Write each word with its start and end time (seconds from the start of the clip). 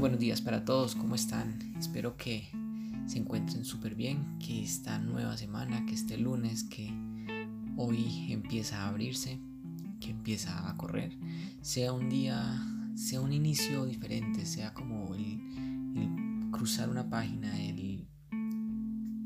Buenos 0.00 0.20
días 0.20 0.40
para 0.40 0.64
todos, 0.64 0.94
¿cómo 0.94 1.16
están? 1.16 1.58
Espero 1.76 2.16
que 2.16 2.48
se 3.06 3.18
encuentren 3.18 3.64
súper 3.64 3.96
bien, 3.96 4.38
que 4.38 4.62
esta 4.62 5.00
nueva 5.00 5.36
semana, 5.36 5.84
que 5.86 5.94
este 5.94 6.16
lunes, 6.16 6.62
que 6.62 6.88
hoy 7.76 8.32
empieza 8.32 8.84
a 8.84 8.88
abrirse, 8.90 9.40
que 9.98 10.10
empieza 10.10 10.70
a 10.70 10.76
correr, 10.76 11.18
sea 11.62 11.92
un 11.92 12.08
día, 12.08 12.64
sea 12.94 13.20
un 13.20 13.32
inicio 13.32 13.86
diferente, 13.86 14.46
sea 14.46 14.72
como 14.72 15.16
el, 15.16 15.40
cruzar 16.52 16.90
una 16.90 17.10
página, 17.10 17.60
el 17.60 18.06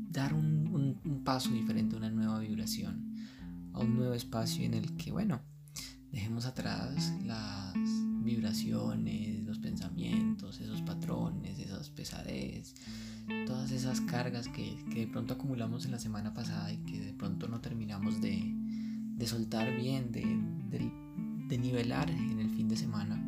dar 0.09 0.33
un, 0.33 0.99
un 1.05 1.23
paso 1.23 1.51
diferente, 1.51 1.95
una 1.95 2.09
nueva 2.09 2.39
vibración, 2.39 3.15
a 3.73 3.79
un 3.79 3.95
nuevo 3.95 4.15
espacio 4.15 4.65
en 4.65 4.73
el 4.73 4.97
que, 4.97 5.11
bueno, 5.11 5.39
dejemos 6.11 6.47
atrás 6.47 7.13
las 7.23 7.75
vibraciones, 8.23 9.42
pensamientos, 9.63 10.59
esos 10.59 10.81
patrones, 10.83 11.57
esas 11.57 11.89
pesadez, 11.89 12.75
todas 13.47 13.71
esas 13.71 14.01
cargas 14.01 14.47
que, 14.49 14.77
de 14.93 15.07
pronto 15.07 15.33
acumulamos 15.33 15.85
en 15.85 15.91
la 15.91 15.99
semana 15.99 16.33
pasada 16.33 16.71
y 16.71 16.77
que 16.79 16.99
de 16.99 17.13
pronto 17.13 17.47
no 17.47 17.61
terminamos 17.61 18.21
de, 18.21 18.53
soltar 19.25 19.75
bien, 19.75 20.11
de, 20.11 21.57
nivelar 21.57 22.09
en 22.09 22.39
el 22.39 22.49
fin 22.49 22.67
de 22.67 22.75
semana. 22.75 23.23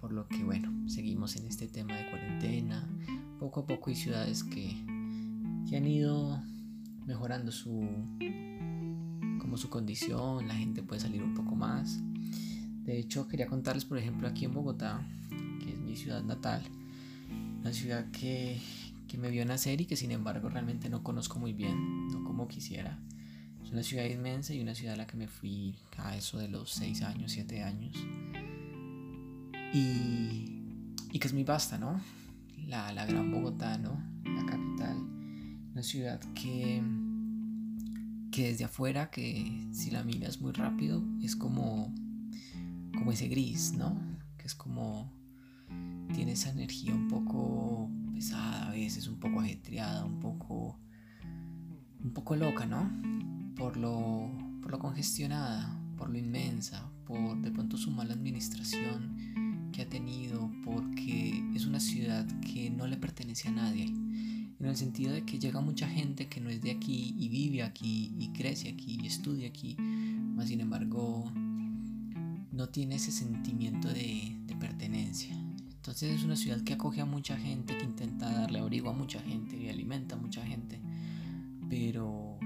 Por 0.00 0.12
lo 0.12 0.26
que 0.28 0.42
bueno, 0.42 0.88
seguimos 0.88 1.36
en 1.36 1.46
este 1.46 1.68
tema 1.68 1.94
de 1.96 2.08
cuarentena. 2.08 2.88
Poco 3.38 3.60
a 3.60 3.66
poco 3.66 3.90
hay 3.90 3.96
ciudades 3.96 4.44
que, 4.44 4.74
que 5.68 5.76
han 5.76 5.86
ido 5.86 6.42
mejorando 7.06 7.52
su 7.52 7.86
como 9.50 9.56
su 9.56 9.68
condición, 9.68 10.46
la 10.46 10.54
gente 10.54 10.84
puede 10.84 11.00
salir 11.00 11.24
un 11.24 11.34
poco 11.34 11.56
más. 11.56 12.00
De 12.84 12.98
hecho, 12.98 13.26
quería 13.26 13.48
contarles, 13.48 13.84
por 13.84 13.98
ejemplo, 13.98 14.28
aquí 14.28 14.44
en 14.44 14.54
Bogotá, 14.54 15.04
que 15.10 15.19
mi 15.90 15.96
ciudad 15.96 16.22
natal, 16.22 16.62
una 17.60 17.72
ciudad 17.72 18.08
que, 18.12 18.60
que 19.08 19.18
me 19.18 19.28
vio 19.28 19.44
nacer 19.44 19.80
y 19.80 19.86
que 19.86 19.96
sin 19.96 20.12
embargo 20.12 20.48
realmente 20.48 20.88
no 20.88 21.02
conozco 21.02 21.40
muy 21.40 21.52
bien, 21.52 22.08
no 22.08 22.22
como 22.22 22.46
quisiera. 22.46 22.96
Es 23.64 23.72
una 23.72 23.82
ciudad 23.82 24.04
inmensa 24.04 24.54
y 24.54 24.60
una 24.60 24.76
ciudad 24.76 24.94
a 24.94 24.98
la 24.98 25.06
que 25.08 25.16
me 25.16 25.26
fui 25.26 25.74
a 25.96 26.16
eso 26.16 26.38
de 26.38 26.46
los 26.46 26.70
6 26.70 27.02
años, 27.02 27.32
7 27.32 27.62
años. 27.64 27.96
Y, 29.74 30.62
y 31.10 31.18
que 31.18 31.26
es 31.26 31.34
muy 31.34 31.42
vasta, 31.42 31.76
¿no? 31.76 32.00
La, 32.66 32.92
la 32.92 33.04
gran 33.04 33.32
Bogotá, 33.32 33.78
¿no? 33.78 34.00
La 34.24 34.46
capital. 34.46 34.96
Una 35.72 35.82
ciudad 35.82 36.20
que, 36.34 36.80
que 38.30 38.48
desde 38.50 38.64
afuera, 38.64 39.10
que 39.10 39.66
si 39.72 39.90
la 39.90 40.04
miras 40.04 40.40
muy 40.40 40.52
rápido, 40.52 41.02
es 41.20 41.34
como 41.34 41.92
como 42.96 43.12
ese 43.12 43.28
gris, 43.28 43.72
¿no? 43.72 44.00
Que 44.36 44.46
es 44.46 44.54
como 44.54 45.19
tiene 46.10 46.32
esa 46.32 46.50
energía 46.50 46.94
un 46.94 47.08
poco 47.08 47.90
pesada 48.12 48.68
a 48.68 48.70
veces, 48.70 49.08
un 49.08 49.18
poco 49.18 49.40
ajetreada, 49.40 50.04
un 50.04 50.20
poco 50.20 50.78
un 52.02 52.12
poco 52.12 52.36
loca, 52.36 52.66
¿no? 52.66 52.90
Por 53.56 53.76
lo 53.76 54.30
por 54.62 54.72
lo 54.72 54.78
congestionada, 54.78 55.80
por 55.96 56.10
lo 56.10 56.18
inmensa, 56.18 56.90
por 57.06 57.40
de 57.40 57.50
pronto 57.50 57.76
su 57.76 57.90
mala 57.90 58.14
administración 58.14 59.70
que 59.72 59.82
ha 59.82 59.88
tenido, 59.88 60.50
porque 60.64 61.42
es 61.54 61.66
una 61.66 61.80
ciudad 61.80 62.26
que 62.40 62.70
no 62.70 62.86
le 62.86 62.96
pertenece 62.96 63.48
a 63.48 63.52
nadie. 63.52 63.86
En 63.86 64.66
el 64.66 64.76
sentido 64.76 65.12
de 65.12 65.24
que 65.24 65.38
llega 65.38 65.60
mucha 65.60 65.88
gente 65.88 66.28
que 66.28 66.40
no 66.40 66.50
es 66.50 66.60
de 66.60 66.70
aquí 66.70 67.14
y 67.16 67.28
vive 67.30 67.62
aquí 67.62 68.14
y 68.18 68.28
crece 68.28 68.68
aquí 68.68 68.98
y 69.02 69.06
estudia 69.06 69.48
aquí, 69.48 69.76
más 69.78 70.48
sin 70.48 70.60
embargo 70.60 71.32
no 72.52 72.68
tiene 72.68 72.96
ese 72.96 73.10
sentimiento 73.10 73.88
de, 73.88 74.36
pertenencia. 74.60 75.34
Entonces 75.80 76.18
es 76.18 76.24
una 76.24 76.36
ciudad 76.36 76.60
que 76.60 76.74
acoge 76.74 77.00
a 77.00 77.06
mucha 77.06 77.38
gente, 77.38 77.74
que 77.78 77.86
intenta 77.86 78.30
darle 78.30 78.58
abrigo 78.58 78.90
a 78.90 78.92
mucha 78.92 79.18
gente 79.18 79.56
y 79.56 79.70
alimenta 79.70 80.14
a 80.14 80.18
mucha 80.18 80.44
gente, 80.44 80.78
pero, 81.70 82.38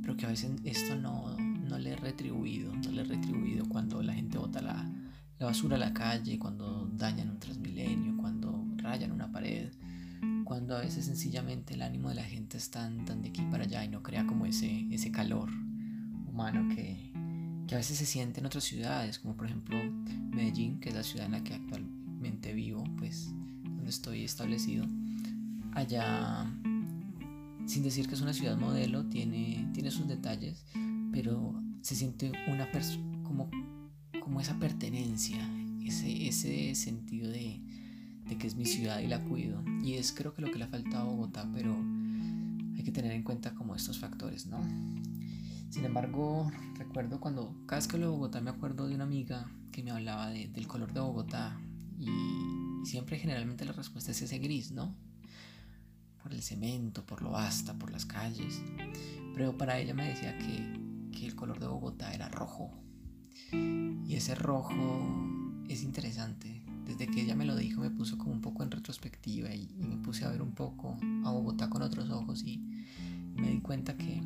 pero 0.00 0.16
que 0.16 0.24
a 0.24 0.30
veces 0.30 0.52
esto 0.64 0.96
no, 0.96 1.36
no 1.36 1.78
le 1.78 1.90
he 1.90 1.96
retribuido, 1.96 2.74
no 2.74 2.92
le 2.92 3.02
he 3.02 3.04
retribuido 3.04 3.68
cuando 3.68 4.02
la 4.02 4.14
gente 4.14 4.38
bota 4.38 4.62
la, 4.62 4.90
la 5.38 5.46
basura 5.46 5.76
a 5.76 5.78
la 5.78 5.92
calle, 5.92 6.38
cuando 6.38 6.88
dañan 6.94 7.28
un 7.28 7.38
transmilenio, 7.38 8.16
cuando 8.16 8.64
rayan 8.76 9.12
una 9.12 9.30
pared, 9.30 9.70
cuando 10.44 10.78
a 10.78 10.80
veces 10.80 11.04
sencillamente 11.04 11.74
el 11.74 11.82
ánimo 11.82 12.08
de 12.08 12.14
la 12.14 12.24
gente 12.24 12.56
está 12.56 12.90
tan 13.04 13.20
de 13.20 13.28
aquí 13.28 13.42
para 13.50 13.64
allá 13.64 13.84
y 13.84 13.88
no 13.88 14.02
crea 14.02 14.26
como 14.26 14.46
ese, 14.46 14.86
ese 14.90 15.12
calor 15.12 15.50
humano 16.26 16.74
que, 16.74 17.12
que 17.66 17.74
a 17.74 17.78
veces 17.78 17.98
se 17.98 18.06
siente 18.06 18.40
en 18.40 18.46
otras 18.46 18.64
ciudades, 18.64 19.18
como 19.18 19.36
por 19.36 19.44
ejemplo 19.44 19.76
Medellín, 20.30 20.80
que 20.80 20.88
es 20.88 20.94
la 20.94 21.02
ciudad 21.02 21.26
en 21.26 21.32
la 21.32 21.44
que 21.44 21.52
actualmente 22.26 22.52
vivo, 22.52 22.84
pues 22.98 23.32
donde 23.62 23.90
estoy 23.90 24.24
establecido. 24.24 24.86
Allá, 25.72 26.46
sin 27.66 27.82
decir 27.82 28.08
que 28.08 28.14
es 28.14 28.20
una 28.20 28.32
ciudad 28.32 28.56
modelo, 28.56 29.06
tiene, 29.06 29.68
tiene 29.72 29.90
sus 29.90 30.08
detalles, 30.08 30.64
pero 31.12 31.54
se 31.82 31.94
siente 31.94 32.32
una 32.48 32.68
como, 33.22 33.50
como 34.20 34.40
esa 34.40 34.58
pertenencia, 34.58 35.48
ese, 35.84 36.28
ese 36.28 36.74
sentido 36.74 37.30
de, 37.30 37.60
de 38.28 38.38
que 38.38 38.46
es 38.46 38.56
mi 38.56 38.64
ciudad 38.64 39.00
y 39.00 39.06
la 39.06 39.22
cuido. 39.22 39.62
Y 39.82 39.94
es 39.94 40.12
creo 40.12 40.34
que 40.34 40.42
lo 40.42 40.50
que 40.50 40.58
le 40.58 40.64
ha 40.64 40.68
faltado 40.68 41.08
a 41.08 41.12
Bogotá, 41.12 41.48
pero 41.54 41.76
hay 42.76 42.82
que 42.82 42.92
tener 42.92 43.12
en 43.12 43.22
cuenta 43.22 43.54
como 43.54 43.74
estos 43.74 43.98
factores, 43.98 44.46
¿no? 44.46 44.60
Sin 45.68 45.84
embargo, 45.84 46.50
recuerdo 46.78 47.20
cuando 47.20 47.54
cada 47.66 47.80
vez 47.80 47.88
que 47.88 47.96
hablo 47.96 48.06
de 48.06 48.12
Bogotá 48.12 48.40
me 48.40 48.50
acuerdo 48.50 48.88
de 48.88 48.94
una 48.94 49.04
amiga 49.04 49.50
que 49.72 49.82
me 49.82 49.90
hablaba 49.90 50.30
del 50.30 50.66
color 50.66 50.92
de 50.94 51.00
Bogotá 51.00 51.58
y, 51.98 52.84
siempre 52.84 53.18
generalmente 53.18 53.64
la 53.64 53.72
respuesta 53.72 54.12
es 54.12 54.22
ese 54.22 54.38
gris, 54.38 54.70
¿no? 54.70 54.94
Por 56.22 56.32
el 56.32 56.42
cemento, 56.42 57.04
por 57.04 57.22
lo 57.22 57.30
basta, 57.30 57.74
por 57.78 57.90
las 57.90 58.06
calles. 58.06 58.62
Pero 59.34 59.56
para 59.56 59.78
ella 59.78 59.94
me 59.94 60.08
decía 60.08 60.38
que, 60.38 60.86
el 61.26 61.34
color 61.34 61.58
de 61.58 61.66
Bogotá 61.66 62.14
era 62.14 62.28
rojo. 62.28 62.70
Y 63.52 64.14
ese 64.14 64.36
rojo 64.36 65.18
es 65.68 65.82
interesante. 65.82 66.62
Desde 66.84 67.08
que 67.08 67.22
ella 67.22 67.34
me 67.34 67.44
lo 67.46 67.56
dijo 67.56 67.80
me 67.80 67.90
puso 67.90 68.16
como 68.16 68.30
un 68.32 68.40
poco 68.40 68.62
en 68.62 68.70
retrospectiva 68.70 69.52
y, 69.52 69.74
me 69.78 69.96
puse 69.96 70.24
a 70.24 70.30
ver 70.30 70.42
un 70.42 70.52
poco 70.52 70.96
a 71.24 71.30
Bogotá 71.32 71.68
con 71.68 71.82
otros 71.82 72.10
ojos 72.10 72.44
y 72.44 72.58
me 73.34 73.50
di 73.50 73.60
cuenta 73.60 73.96
que 73.96 74.22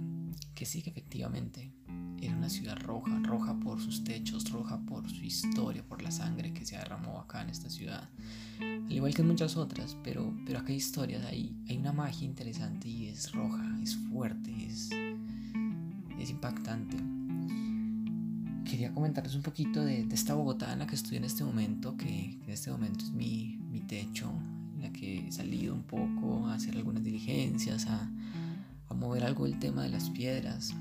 que 0.60 0.66
sí 0.66 0.82
que 0.82 0.90
efectivamente 0.90 1.72
era 2.20 2.36
una 2.36 2.48
ciudad 2.48 2.76
roja, 2.78 3.18
roja 3.20 3.58
por 3.60 3.80
sus 3.80 4.04
techos, 4.04 4.50
roja 4.50 4.78
por 4.80 5.08
su 5.08 5.24
historia, 5.24 5.82
por 5.82 6.02
la 6.02 6.10
sangre 6.10 6.52
que 6.52 6.64
se 6.64 6.76
derramó 6.76 7.18
acá 7.18 7.42
en 7.42 7.50
esta 7.50 7.70
ciudad, 7.70 8.08
al 8.60 8.92
igual 8.92 9.14
que 9.14 9.22
en 9.22 9.28
muchas 9.28 9.56
otras, 9.56 9.96
pero, 10.02 10.34
pero 10.44 10.58
acá 10.58 10.68
hay 10.68 10.76
historias, 10.76 11.24
hay, 11.24 11.56
hay 11.68 11.78
una 11.78 11.92
magia 11.92 12.26
interesante 12.26 12.88
y 12.88 13.08
es 13.08 13.32
roja, 13.32 13.78
es 13.82 13.96
fuerte, 13.96 14.50
es, 14.66 14.90
es 16.18 16.30
impactante. 16.30 16.96
Quería 18.64 18.92
comentarles 18.92 19.34
un 19.34 19.42
poquito 19.42 19.84
de, 19.84 20.06
esta 20.12 20.34
Bogotá 20.34 20.72
en 20.72 20.80
la 20.80 20.86
que 20.86 20.94
estoy 20.94 21.16
en 21.16 21.24
este 21.24 21.44
momento, 21.44 21.96
que, 21.96 22.38
que 22.40 22.44
en 22.44 22.50
este 22.50 22.70
momento 22.70 23.04
es 23.04 23.10
mi, 23.10 23.58
mi 23.70 23.80
techo, 23.80 24.30
en 24.76 24.82
la 24.82 24.92
que 24.92 25.26
he 25.26 25.32
salido 25.32 25.74
un 25.74 25.82
poco 25.82 26.46
a 26.46 26.54
hacer 26.54 26.76
algunas 26.76 27.02
diligencias, 27.02 27.86
a 27.86 28.10
a 28.90 28.94
mover 28.94 29.24
algo 29.24 29.46
el 29.46 29.58
tema 29.58 29.84
de 29.84 29.88
las 29.88 30.10
piedras. 30.10 30.74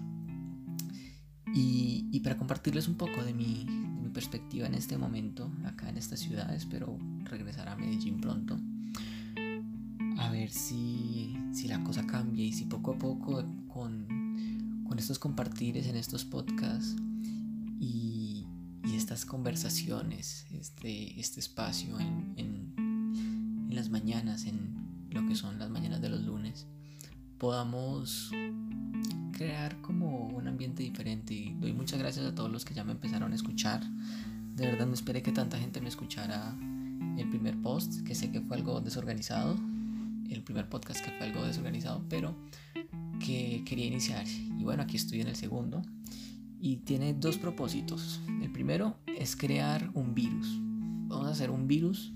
Y, 1.54 2.20
para 2.22 2.38
compartirles 2.38 2.88
un 2.88 2.96
poco 2.96 3.24
de 3.24 3.34
mi, 3.34 3.66
perspectiva 4.14 4.66
en 4.66 4.74
este 4.74 4.98
momento, 4.98 5.52
acá 5.66 5.88
en 5.88 5.98
esta 5.98 6.18
ciudad, 6.18 6.54
espero 6.54 6.98
regresar 7.26 7.70
a 7.70 7.76
Medellín 7.76 8.20
pronto. 8.20 8.60
A 10.18 10.30
ver 10.32 10.50
si, 10.50 11.38
la 11.68 11.84
cosa 11.84 12.06
cambia 12.06 12.44
y 12.44 12.52
si 12.52 12.66
poco 12.66 12.94
a 12.94 12.98
poco 12.98 13.46
con, 13.68 14.08
estos 14.98 15.20
compartires 15.20 15.88
en 15.88 15.96
estos 15.96 16.26
podcasts 16.26 16.96
y, 17.80 18.46
estas 18.94 19.23
conversaciones, 19.23 20.46
este, 20.52 21.18
este 21.20 21.40
espacio 21.40 21.97
en, 22.02 22.34
en 22.35 23.70
las 23.70 23.90
mañanas, 23.90 24.46
en 24.46 25.08
lo 25.12 25.26
que 25.26 25.35
son 25.35 25.58
las 25.58 25.70
mañanas 25.70 26.02
de 26.02 26.09
los 26.09 26.26
lunes, 26.26 26.68
podamos 27.38 28.32
crear 29.40 29.80
como 29.82 30.28
un 30.28 30.50
ambiente 30.50 30.84
diferente. 30.84 31.34
Y 31.34 31.56
doy 31.62 31.72
muchas 31.72 31.97
gracias 31.97 32.26
a 32.26 32.36
todos 32.36 32.52
los 32.52 32.66
que 32.66 32.74
ya 32.74 32.84
me 32.84 32.91
empezaron 32.91 33.32
a 33.32 33.36
escuchar. 33.36 33.82
De 34.53 34.66
verdad 34.66 34.86
no 34.86 34.94
esperé 34.94 35.24
que 35.24 35.32
tanta 35.32 35.58
gente 35.58 35.80
me 35.80 35.88
escuchara 35.88 36.53
el 37.18 37.30
primer 37.30 37.56
post, 37.62 38.03
que 38.06 38.16
sé 38.16 38.32
que 38.32 38.41
fue 38.41 38.58
algo 38.58 38.82
desorganizado. 38.82 39.58
El 40.30 40.44
primer 40.44 40.68
podcast 40.68 41.03
que 41.03 41.12
fue 41.12 41.28
algo 41.28 41.46
desorganizado, 41.46 42.03
pero 42.09 42.36
que 43.26 43.64
quería 43.66 43.86
iniciar. 43.86 44.28
Y 44.28 44.64
bueno, 44.66 44.84
aquí 44.84 44.97
estoy 44.97 45.22
en 45.22 45.30
el 45.30 45.38
segundo. 45.38 45.84
Y 46.59 46.78
tiene 46.78 47.14
dos 47.14 47.38
propósitos. 47.38 48.20
El 48.42 48.52
primero 48.52 48.97
es 49.08 49.38
crear 49.38 49.90
un 49.94 50.16
virus. 50.16 50.59
Vamos 51.08 51.28
a 51.28 51.32
hacer 51.32 51.50
un 51.50 51.66
virus 51.66 52.12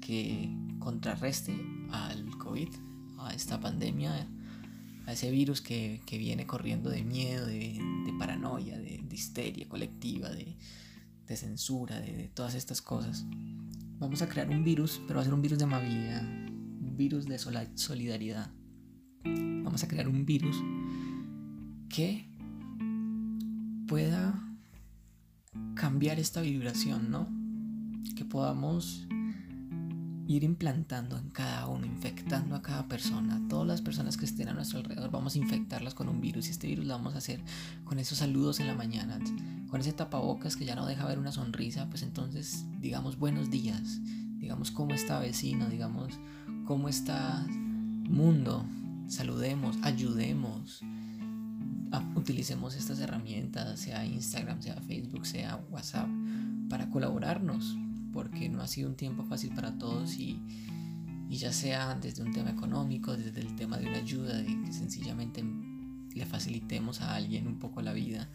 que 0.00 0.52
contrarreste 0.80 1.54
al 1.92 2.26
COVID, 2.38 2.70
a 3.18 3.34
esta 3.34 3.60
pandemia 3.60 4.26
ese 5.12 5.30
virus 5.30 5.60
que, 5.60 6.00
viene 6.10 6.46
corriendo 6.46 6.90
de 6.90 7.02
miedo, 7.02 7.46
de, 7.46 7.80
paranoia, 8.18 8.78
de, 8.78 9.02
histeria 9.10 9.68
colectiva, 9.68 10.30
de, 10.30 10.56
censura, 11.36 12.00
de, 12.00 12.30
todas 12.34 12.54
estas 12.54 12.82
cosas. 12.82 13.24
vamos 13.98 14.22
a 14.22 14.28
crear 14.28 14.48
un 14.48 14.64
virus, 14.64 15.00
pero 15.06 15.16
va 15.16 15.22
a 15.22 15.24
ser 15.24 15.34
un 15.34 15.42
virus 15.42 15.58
de 15.58 15.64
amabilidad, 15.64 16.22
un 16.22 16.94
virus 16.96 17.26
de 17.26 17.38
solidaridad. 17.38 18.50
Vamos 19.24 19.84
a 19.84 19.88
crear 19.88 20.08
un 20.08 20.24
virus 20.26 20.56
que 21.88 22.28
pueda 23.86 24.40
cambiar 25.74 26.18
esta 26.18 26.40
vibración, 26.40 27.10
¿no? 27.10 27.28
Que 28.16 28.24
podamos 28.24 29.06
ir 30.36 30.44
implantando 30.44 31.18
en 31.18 31.28
cada 31.30 31.66
uno, 31.66 31.86
infectando 31.86 32.54
a 32.54 32.62
cada 32.62 32.86
persona, 32.86 33.40
todas 33.48 33.66
las 33.66 33.82
personas 33.82 34.16
que 34.16 34.26
estén 34.26 34.48
a 34.48 34.54
nuestro 34.54 34.78
alrededor, 34.78 35.10
vamos 35.10 35.34
a 35.34 35.38
infectarlas 35.38 35.92
con 35.92 36.08
un 36.08 36.20
virus 36.20 36.46
y 36.46 36.50
este 36.52 36.68
virus 36.68 36.86
lo 36.86 36.94
vamos 36.94 37.14
a 37.14 37.18
hacer 37.18 37.42
con 37.82 37.98
esos 37.98 38.18
saludos 38.18 38.60
en 38.60 38.68
la 38.68 38.74
mañana, 38.74 39.18
con 39.68 39.80
ese 39.80 39.92
tapabocas 39.92 40.54
que 40.54 40.64
ya 40.64 40.76
no 40.76 40.86
deja 40.86 41.04
ver 41.04 41.18
una 41.18 41.32
sonrisa, 41.32 41.88
pues 41.90 42.04
entonces 42.04 42.64
digamos 42.80 43.18
buenos 43.18 43.50
días, 43.50 44.00
digamos 44.38 44.70
cómo 44.70 44.94
está 44.94 45.18
vecino, 45.18 45.68
digamos 45.68 46.12
cómo 46.64 46.88
está 46.88 47.44
mundo, 47.48 48.64
saludemos, 49.08 49.78
ayudemos, 49.82 50.80
utilicemos 52.14 52.76
estas 52.76 53.00
herramientas, 53.00 53.80
sea 53.80 54.04
Instagram, 54.04 54.62
sea 54.62 54.76
Facebook, 54.76 55.26
sea 55.26 55.56
WhatsApp, 55.70 56.08
para 56.68 56.88
colaborarnos, 56.88 57.76
porque 58.12 58.48
no 58.48 58.62
ha 58.62 58.66
sido 58.66 58.88
un 58.88 58.96
tiempo 58.96 59.24
fácil 59.24 59.54
para 59.54 59.78
todos 59.78 60.16
y, 60.18 60.40
ya 61.28 61.52
sea 61.52 61.94
desde 61.94 62.22
un 62.22 62.32
tema 62.32 62.50
económico, 62.50 63.16
desde 63.16 63.40
el 63.40 63.54
tema 63.54 63.78
de 63.78 63.86
una 63.86 63.98
ayuda, 63.98 64.38
de 64.38 64.46
que 64.46 64.72
sencillamente 64.72 65.44
le 66.14 66.26
facilitemos 66.26 67.00
a 67.00 67.14
alguien 67.14 67.46
un 67.46 67.58
poco 67.58 67.82
la 67.82 67.92
vida 67.92 68.28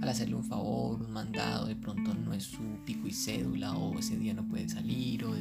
al 0.00 0.08
hacerle 0.08 0.34
un 0.34 0.44
favor, 0.44 1.02
un 1.02 1.12
mandado, 1.12 1.66
de 1.66 1.76
pronto 1.76 2.14
no 2.14 2.32
es 2.32 2.44
su 2.44 2.62
pico 2.86 3.06
y 3.06 3.12
cédula 3.12 3.74
o 3.74 3.98
ese 3.98 4.16
día 4.16 4.32
no 4.32 4.48
puede 4.48 4.68
salir 4.68 5.24
o 5.24 5.34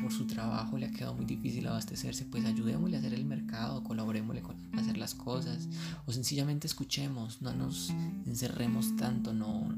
por 0.00 0.12
su 0.12 0.26
trabajo 0.26 0.78
le 0.78 0.86
ha 0.86 0.90
quedado 0.90 1.14
muy 1.14 1.26
difícil 1.26 1.66
abastecerse, 1.66 2.24
pues 2.24 2.44
ayudémosle 2.44 2.96
a 2.96 3.00
hacer 3.00 3.14
el 3.14 3.24
mercado, 3.24 3.84
colaborémosle 3.84 4.42
con 4.42 4.56
hacer 4.78 4.96
las 4.96 5.14
cosas. 5.14 5.68
O 6.06 6.12
sencillamente 6.12 6.66
escuchemos, 6.66 7.42
no 7.42 7.52
nos 7.52 7.90
encerremos 8.26 8.96
tanto, 8.96 9.32
no 9.32 9.68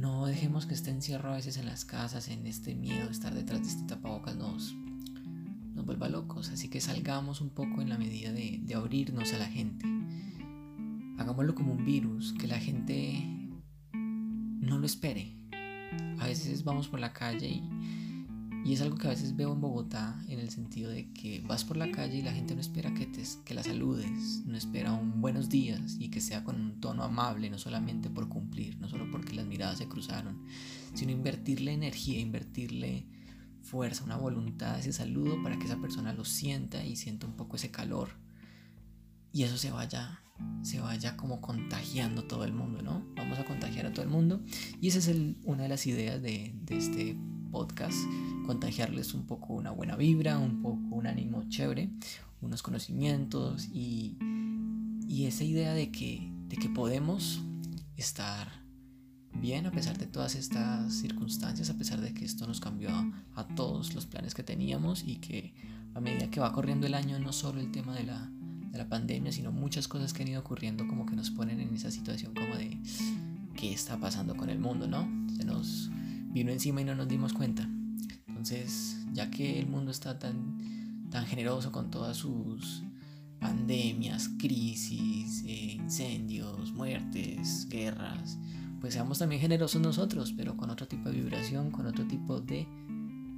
no 0.00 0.26
dejemos 0.26 0.66
que 0.66 0.74
este 0.74 0.90
encierro 0.90 1.32
a 1.32 1.36
veces 1.36 1.56
en 1.56 1.66
las 1.66 1.84
casas, 1.84 2.28
en 2.28 2.46
este 2.46 2.74
miedo 2.74 3.06
de 3.06 3.12
estar 3.12 3.34
detrás 3.34 3.62
de 3.62 3.68
este 3.68 3.82
tapabocas 3.84 4.36
nos, 4.36 4.74
nos 5.74 5.84
vuelva 5.84 6.08
locos. 6.08 6.50
Así 6.50 6.68
que 6.68 6.80
salgamos 6.80 7.40
un 7.40 7.50
poco 7.50 7.82
en 7.82 7.88
la 7.88 7.98
medida 7.98 8.32
de, 8.32 8.60
de 8.62 8.74
abrirnos 8.74 9.32
a 9.32 9.38
la 9.38 9.46
gente. 9.46 9.86
Hagámoslo 11.18 11.54
como 11.54 11.72
un 11.72 11.84
virus, 11.84 12.32
que 12.34 12.46
la 12.46 12.60
gente 12.60 13.24
no 13.92 14.78
lo 14.78 14.86
espere. 14.86 15.34
A 16.20 16.26
veces 16.26 16.62
vamos 16.62 16.88
por 16.88 17.00
la 17.00 17.12
calle 17.12 17.48
y 17.48 17.62
y 18.64 18.72
es 18.72 18.80
algo 18.80 18.96
que 18.96 19.06
a 19.06 19.10
veces 19.10 19.36
veo 19.36 19.52
en 19.52 19.60
Bogotá 19.60 20.22
en 20.28 20.38
el 20.38 20.50
sentido 20.50 20.90
de 20.90 21.10
que 21.12 21.40
vas 21.40 21.64
por 21.64 21.76
la 21.76 21.90
calle 21.90 22.18
y 22.18 22.22
la 22.22 22.32
gente 22.32 22.54
no 22.54 22.60
espera 22.60 22.92
que, 22.92 23.06
te, 23.06 23.22
que 23.44 23.54
la 23.54 23.62
saludes, 23.62 24.42
no 24.44 24.56
espera 24.56 24.92
un 24.92 25.20
buenos 25.20 25.48
días 25.48 25.96
y 25.98 26.10
que 26.10 26.20
sea 26.20 26.44
con 26.44 26.60
un 26.60 26.80
tono 26.80 27.02
amable, 27.02 27.50
no 27.50 27.58
solamente 27.58 28.10
por 28.10 28.28
cumplir, 28.28 28.78
no 28.78 28.88
solo 28.88 29.10
porque 29.10 29.34
las 29.34 29.46
miradas 29.46 29.78
se 29.78 29.88
cruzaron, 29.88 30.44
sino 30.94 31.12
invertirle 31.12 31.72
energía, 31.72 32.20
invertirle 32.20 33.06
fuerza, 33.62 34.04
una 34.04 34.16
voluntad, 34.16 34.78
ese 34.78 34.92
saludo 34.92 35.42
para 35.42 35.58
que 35.58 35.66
esa 35.66 35.78
persona 35.78 36.12
lo 36.12 36.24
sienta 36.24 36.84
y 36.84 36.96
sienta 36.96 37.26
un 37.26 37.34
poco 37.34 37.56
ese 37.56 37.70
calor 37.70 38.10
y 39.32 39.44
eso 39.44 39.56
se 39.56 39.70
vaya 39.70 40.20
se 40.62 40.80
vaya 40.80 41.16
como 41.16 41.40
contagiando 41.40 42.24
todo 42.24 42.44
el 42.44 42.52
mundo, 42.52 42.80
¿no? 42.80 43.04
Vamos 43.16 43.38
a 43.38 43.44
contagiar 43.44 43.86
a 43.86 43.92
todo 43.92 44.04
el 44.04 44.10
mundo 44.10 44.40
y 44.80 44.88
esa 44.88 44.98
es 44.98 45.10
una 45.44 45.64
de 45.64 45.68
las 45.68 45.86
ideas 45.86 46.22
de, 46.22 46.54
de 46.62 46.76
este 46.76 47.16
podcast, 47.50 47.96
contagiarles 48.46 49.14
un 49.14 49.26
poco 49.26 49.54
una 49.54 49.70
buena 49.70 49.96
vibra, 49.96 50.38
un 50.38 50.62
poco 50.62 50.96
un 50.96 51.06
ánimo 51.06 51.44
chévere, 51.48 51.90
unos 52.40 52.62
conocimientos 52.62 53.68
y, 53.72 54.16
y 55.08 55.26
esa 55.26 55.44
idea 55.44 55.74
de 55.74 55.90
que, 55.90 56.30
de 56.48 56.56
que 56.56 56.68
podemos 56.68 57.40
estar 57.96 58.58
bien 59.40 59.66
a 59.66 59.70
pesar 59.70 59.98
de 59.98 60.06
todas 60.06 60.34
estas 60.34 60.92
circunstancias, 60.92 61.70
a 61.70 61.76
pesar 61.76 62.00
de 62.00 62.12
que 62.12 62.24
esto 62.24 62.46
nos 62.46 62.60
cambió 62.60 62.90
a, 63.34 63.46
todos 63.54 63.94
los 63.94 64.06
planes 64.06 64.34
que 64.34 64.42
teníamos 64.42 65.04
y 65.04 65.16
que 65.16 65.54
a 65.94 66.00
medida 66.00 66.30
que 66.30 66.40
va 66.40 66.52
corriendo 66.52 66.86
el 66.86 66.94
año 66.94 67.18
no 67.18 67.32
solo 67.32 67.60
el 67.60 67.70
tema 67.70 67.94
de 67.94 68.04
la, 68.04 68.30
de 68.70 68.78
la 68.78 68.88
pandemia, 68.88 69.32
sino 69.32 69.52
muchas 69.52 69.88
cosas 69.88 70.12
que 70.12 70.22
han 70.22 70.28
ido 70.28 70.40
ocurriendo 70.40 70.86
como 70.86 71.06
que 71.06 71.16
nos 71.16 71.30
ponen 71.30 71.60
en 71.60 71.74
esa 71.74 71.90
situación 71.90 72.34
como 72.34 72.56
de 72.56 72.78
qué 73.56 73.72
está 73.72 73.98
pasando 73.98 74.36
con 74.36 74.50
el 74.50 74.58
mundo, 74.58 74.86
¿no? 74.86 75.08
Se 75.36 75.44
nos 75.44 75.90
vino 76.30 76.52
encima 76.52 76.80
y 76.80 76.84
no 76.84 76.94
nos 76.94 77.08
dimos 77.08 77.32
cuenta. 77.32 77.68
Entonces, 78.26 78.96
ya 79.12 79.30
que 79.30 79.58
el 79.58 79.66
mundo 79.66 79.90
está 79.90 80.18
tan, 80.18 81.08
tan 81.10 81.26
generoso 81.26 81.72
con 81.72 81.90
todas 81.90 82.16
sus 82.16 82.82
pandemias, 83.40 84.30
crisis, 84.38 85.44
eh, 85.46 85.72
incendios, 85.74 86.72
muertes, 86.72 87.68
guerras, 87.68 88.38
pues 88.80 88.94
seamos 88.94 89.18
también 89.18 89.40
generosos 89.40 89.80
nosotros, 89.80 90.32
pero 90.36 90.56
con 90.56 90.70
otro 90.70 90.86
tipo 90.86 91.08
de 91.08 91.16
vibración, 91.16 91.70
con 91.70 91.86
otro 91.86 92.06
tipo 92.06 92.40
de, 92.40 92.66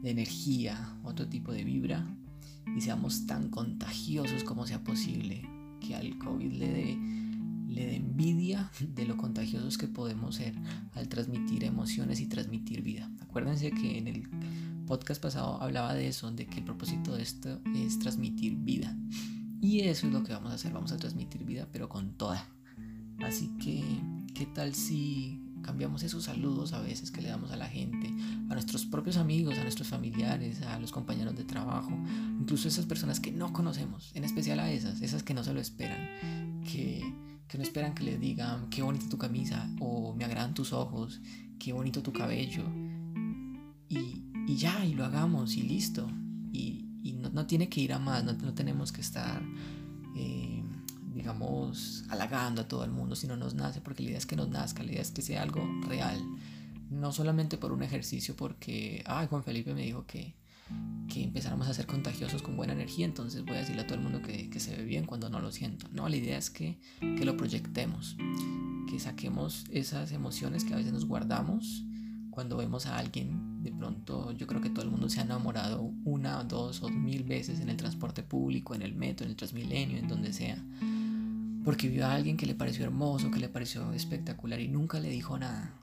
de 0.02 0.10
energía, 0.10 0.96
otro 1.02 1.28
tipo 1.28 1.52
de 1.52 1.64
vibra, 1.64 2.06
y 2.76 2.80
seamos 2.80 3.26
tan 3.26 3.48
contagiosos 3.48 4.44
como 4.44 4.66
sea 4.66 4.82
posible, 4.84 5.48
que 5.80 5.94
al 5.94 6.18
COVID 6.18 6.52
le 6.52 6.68
dé 6.68 6.98
le 7.70 7.86
dé 7.86 7.96
envidia 7.96 8.70
de 8.80 9.04
lo 9.06 9.16
contagiosos 9.16 9.78
que 9.78 9.86
podemos 9.86 10.36
ser 10.36 10.54
al 10.94 11.08
transmitir 11.08 11.64
emociones 11.64 12.20
y 12.20 12.26
transmitir 12.26 12.82
vida. 12.82 13.10
Acuérdense 13.20 13.70
que 13.70 13.98
en 13.98 14.08
el 14.08 14.28
podcast 14.86 15.22
pasado 15.22 15.62
hablaba 15.62 15.94
de 15.94 16.08
eso, 16.08 16.30
de 16.32 16.46
que 16.46 16.58
el 16.58 16.64
propósito 16.64 17.14
de 17.14 17.22
esto 17.22 17.60
es 17.76 17.98
transmitir 17.98 18.56
vida. 18.56 18.96
Y 19.60 19.80
eso 19.80 20.06
es 20.06 20.12
lo 20.12 20.24
que 20.24 20.32
vamos 20.32 20.52
a 20.52 20.54
hacer, 20.56 20.72
vamos 20.72 20.92
a 20.92 20.96
transmitir 20.96 21.44
vida, 21.44 21.68
pero 21.70 21.88
con 21.88 22.14
toda. 22.14 22.48
Así 23.22 23.50
que, 23.62 23.84
¿qué 24.34 24.46
tal 24.46 24.74
si 24.74 25.40
cambiamos 25.62 26.02
esos 26.02 26.24
saludos 26.24 26.72
a 26.72 26.80
veces 26.80 27.10
que 27.10 27.20
le 27.20 27.28
damos 27.28 27.50
a 27.50 27.56
la 27.56 27.68
gente, 27.68 28.08
a 28.48 28.54
nuestros 28.54 28.86
propios 28.86 29.16
amigos, 29.16 29.58
a 29.58 29.62
nuestros 29.62 29.88
familiares, 29.88 30.62
a 30.62 30.78
los 30.78 30.90
compañeros 30.90 31.36
de 31.36 31.44
trabajo, 31.44 31.92
incluso 32.40 32.66
a 32.66 32.70
esas 32.70 32.86
personas 32.86 33.20
que 33.20 33.30
no 33.30 33.52
conocemos, 33.52 34.10
en 34.14 34.24
especial 34.24 34.58
a 34.58 34.72
esas, 34.72 35.02
esas 35.02 35.22
que 35.22 35.34
no 35.34 35.44
se 35.44 35.52
lo 35.52 35.60
esperan, 35.60 36.62
que 36.64 37.14
que 37.50 37.58
no 37.58 37.64
esperan 37.64 37.94
que 37.94 38.04
les 38.04 38.20
digan 38.20 38.70
qué 38.70 38.80
bonita 38.80 39.08
tu 39.08 39.18
camisa 39.18 39.68
o 39.80 40.14
me 40.14 40.24
agradan 40.24 40.54
tus 40.54 40.72
ojos, 40.72 41.20
qué 41.58 41.72
bonito 41.72 42.00
tu 42.00 42.12
cabello. 42.12 42.62
Y, 43.88 44.22
y 44.46 44.56
ya, 44.56 44.84
y 44.84 44.94
lo 44.94 45.04
hagamos 45.04 45.56
y 45.56 45.62
listo. 45.62 46.08
Y, 46.52 46.86
y 47.02 47.14
no, 47.14 47.28
no, 47.30 47.46
tiene 47.46 47.68
que 47.68 47.80
ir 47.80 47.92
a 47.92 47.98
más, 47.98 48.22
no, 48.22 48.34
no 48.34 48.54
tenemos 48.54 48.92
que 48.92 49.00
estar, 49.00 49.42
eh, 50.16 50.62
digamos, 51.12 52.04
halagando 52.08 52.62
a 52.62 52.68
todo 52.68 52.84
el 52.84 52.92
mundo 52.92 53.16
si 53.16 53.26
no 53.26 53.36
nos 53.36 53.54
nace, 53.54 53.80
porque 53.80 54.04
la 54.04 54.10
idea 54.10 54.18
es 54.18 54.26
que 54.26 54.36
nos 54.36 54.48
nazca, 54.48 54.84
la 54.84 54.92
idea 54.92 55.02
es 55.02 55.10
que 55.10 55.22
sea 55.22 55.42
algo 55.42 55.68
real. 55.88 56.20
No 56.88 57.10
solamente 57.10 57.58
por 57.58 57.72
un 57.72 57.82
ejercicio, 57.82 58.36
porque, 58.36 59.02
ay, 59.06 59.26
Juan 59.26 59.42
Felipe 59.42 59.74
me 59.74 59.82
dijo 59.82 60.06
que, 60.06 60.36
que 61.10 61.24
empezáramos 61.24 61.68
a 61.68 61.74
ser 61.74 61.86
contagiosos 61.86 62.40
con 62.40 62.56
buena 62.56 62.72
energía, 62.72 63.04
entonces 63.04 63.44
voy 63.44 63.56
a 63.56 63.60
decirle 63.60 63.82
a 63.82 63.86
todo 63.86 63.96
el 63.98 64.04
mundo 64.04 64.22
que, 64.22 64.48
que, 64.48 64.60
se 64.60 64.76
ve 64.76 64.84
bien 64.84 65.04
cuando 65.04 65.28
no 65.28 65.40
lo 65.40 65.52
siento. 65.52 65.86
No, 65.92 66.08
la 66.08 66.16
idea 66.16 66.38
es 66.38 66.50
que, 66.50 66.78
que 67.00 67.24
lo 67.24 67.36
proyectemos, 67.36 68.16
que 68.88 68.98
saquemos 68.98 69.66
esas 69.70 70.12
emociones 70.12 70.64
que 70.64 70.72
a 70.72 70.76
veces 70.76 70.92
nos 70.92 71.04
guardamos 71.04 71.84
cuando 72.30 72.56
vemos 72.56 72.86
a 72.86 72.96
alguien. 72.96 73.62
De 73.62 73.72
pronto 73.72 74.32
yo 74.32 74.46
creo 74.46 74.62
que 74.62 74.70
todo 74.70 74.84
el 74.84 74.90
mundo 74.90 75.10
se 75.10 75.20
ha 75.20 75.24
enamorado 75.24 75.92
una, 76.04 76.42
dos 76.44 76.82
o 76.82 76.88
mil 76.88 77.24
veces 77.24 77.60
en 77.60 77.68
el 77.68 77.76
transporte 77.76 78.22
público, 78.22 78.74
en 78.74 78.82
el 78.82 78.94
metro, 78.94 79.24
en 79.24 79.30
el 79.30 79.36
Transmilenio, 79.36 79.98
en 79.98 80.08
donde 80.08 80.32
sea. 80.32 80.56
Porque 81.64 81.88
vio 81.88 82.06
a 82.06 82.14
alguien 82.14 82.36
que 82.36 82.46
le 82.46 82.54
pareció 82.54 82.84
hermoso, 82.84 83.30
que 83.30 83.40
le 83.40 83.48
pareció 83.48 83.92
espectacular 83.92 84.60
y 84.60 84.68
nunca 84.68 84.98
le 84.98 85.10
dijo 85.10 85.38
nada 85.38 85.74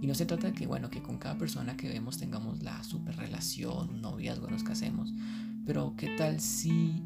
y 0.00 0.06
no 0.06 0.14
se 0.14 0.24
trata 0.24 0.48
de 0.48 0.52
que, 0.54 0.66
bueno, 0.66 0.88
que 0.88 1.02
con 1.02 1.18
cada 1.18 1.36
persona 1.36 1.76
que 1.76 1.88
vemos 1.88 2.16
tengamos 2.16 2.62
la 2.62 2.82
super 2.82 3.16
relación, 3.16 3.90
un 3.90 4.00
noviazgo, 4.00 4.48
nos 4.48 4.64
casemos. 4.64 5.12
Pero 5.66 5.94
¿qué 5.96 6.16
tal 6.16 6.40
si 6.40 7.02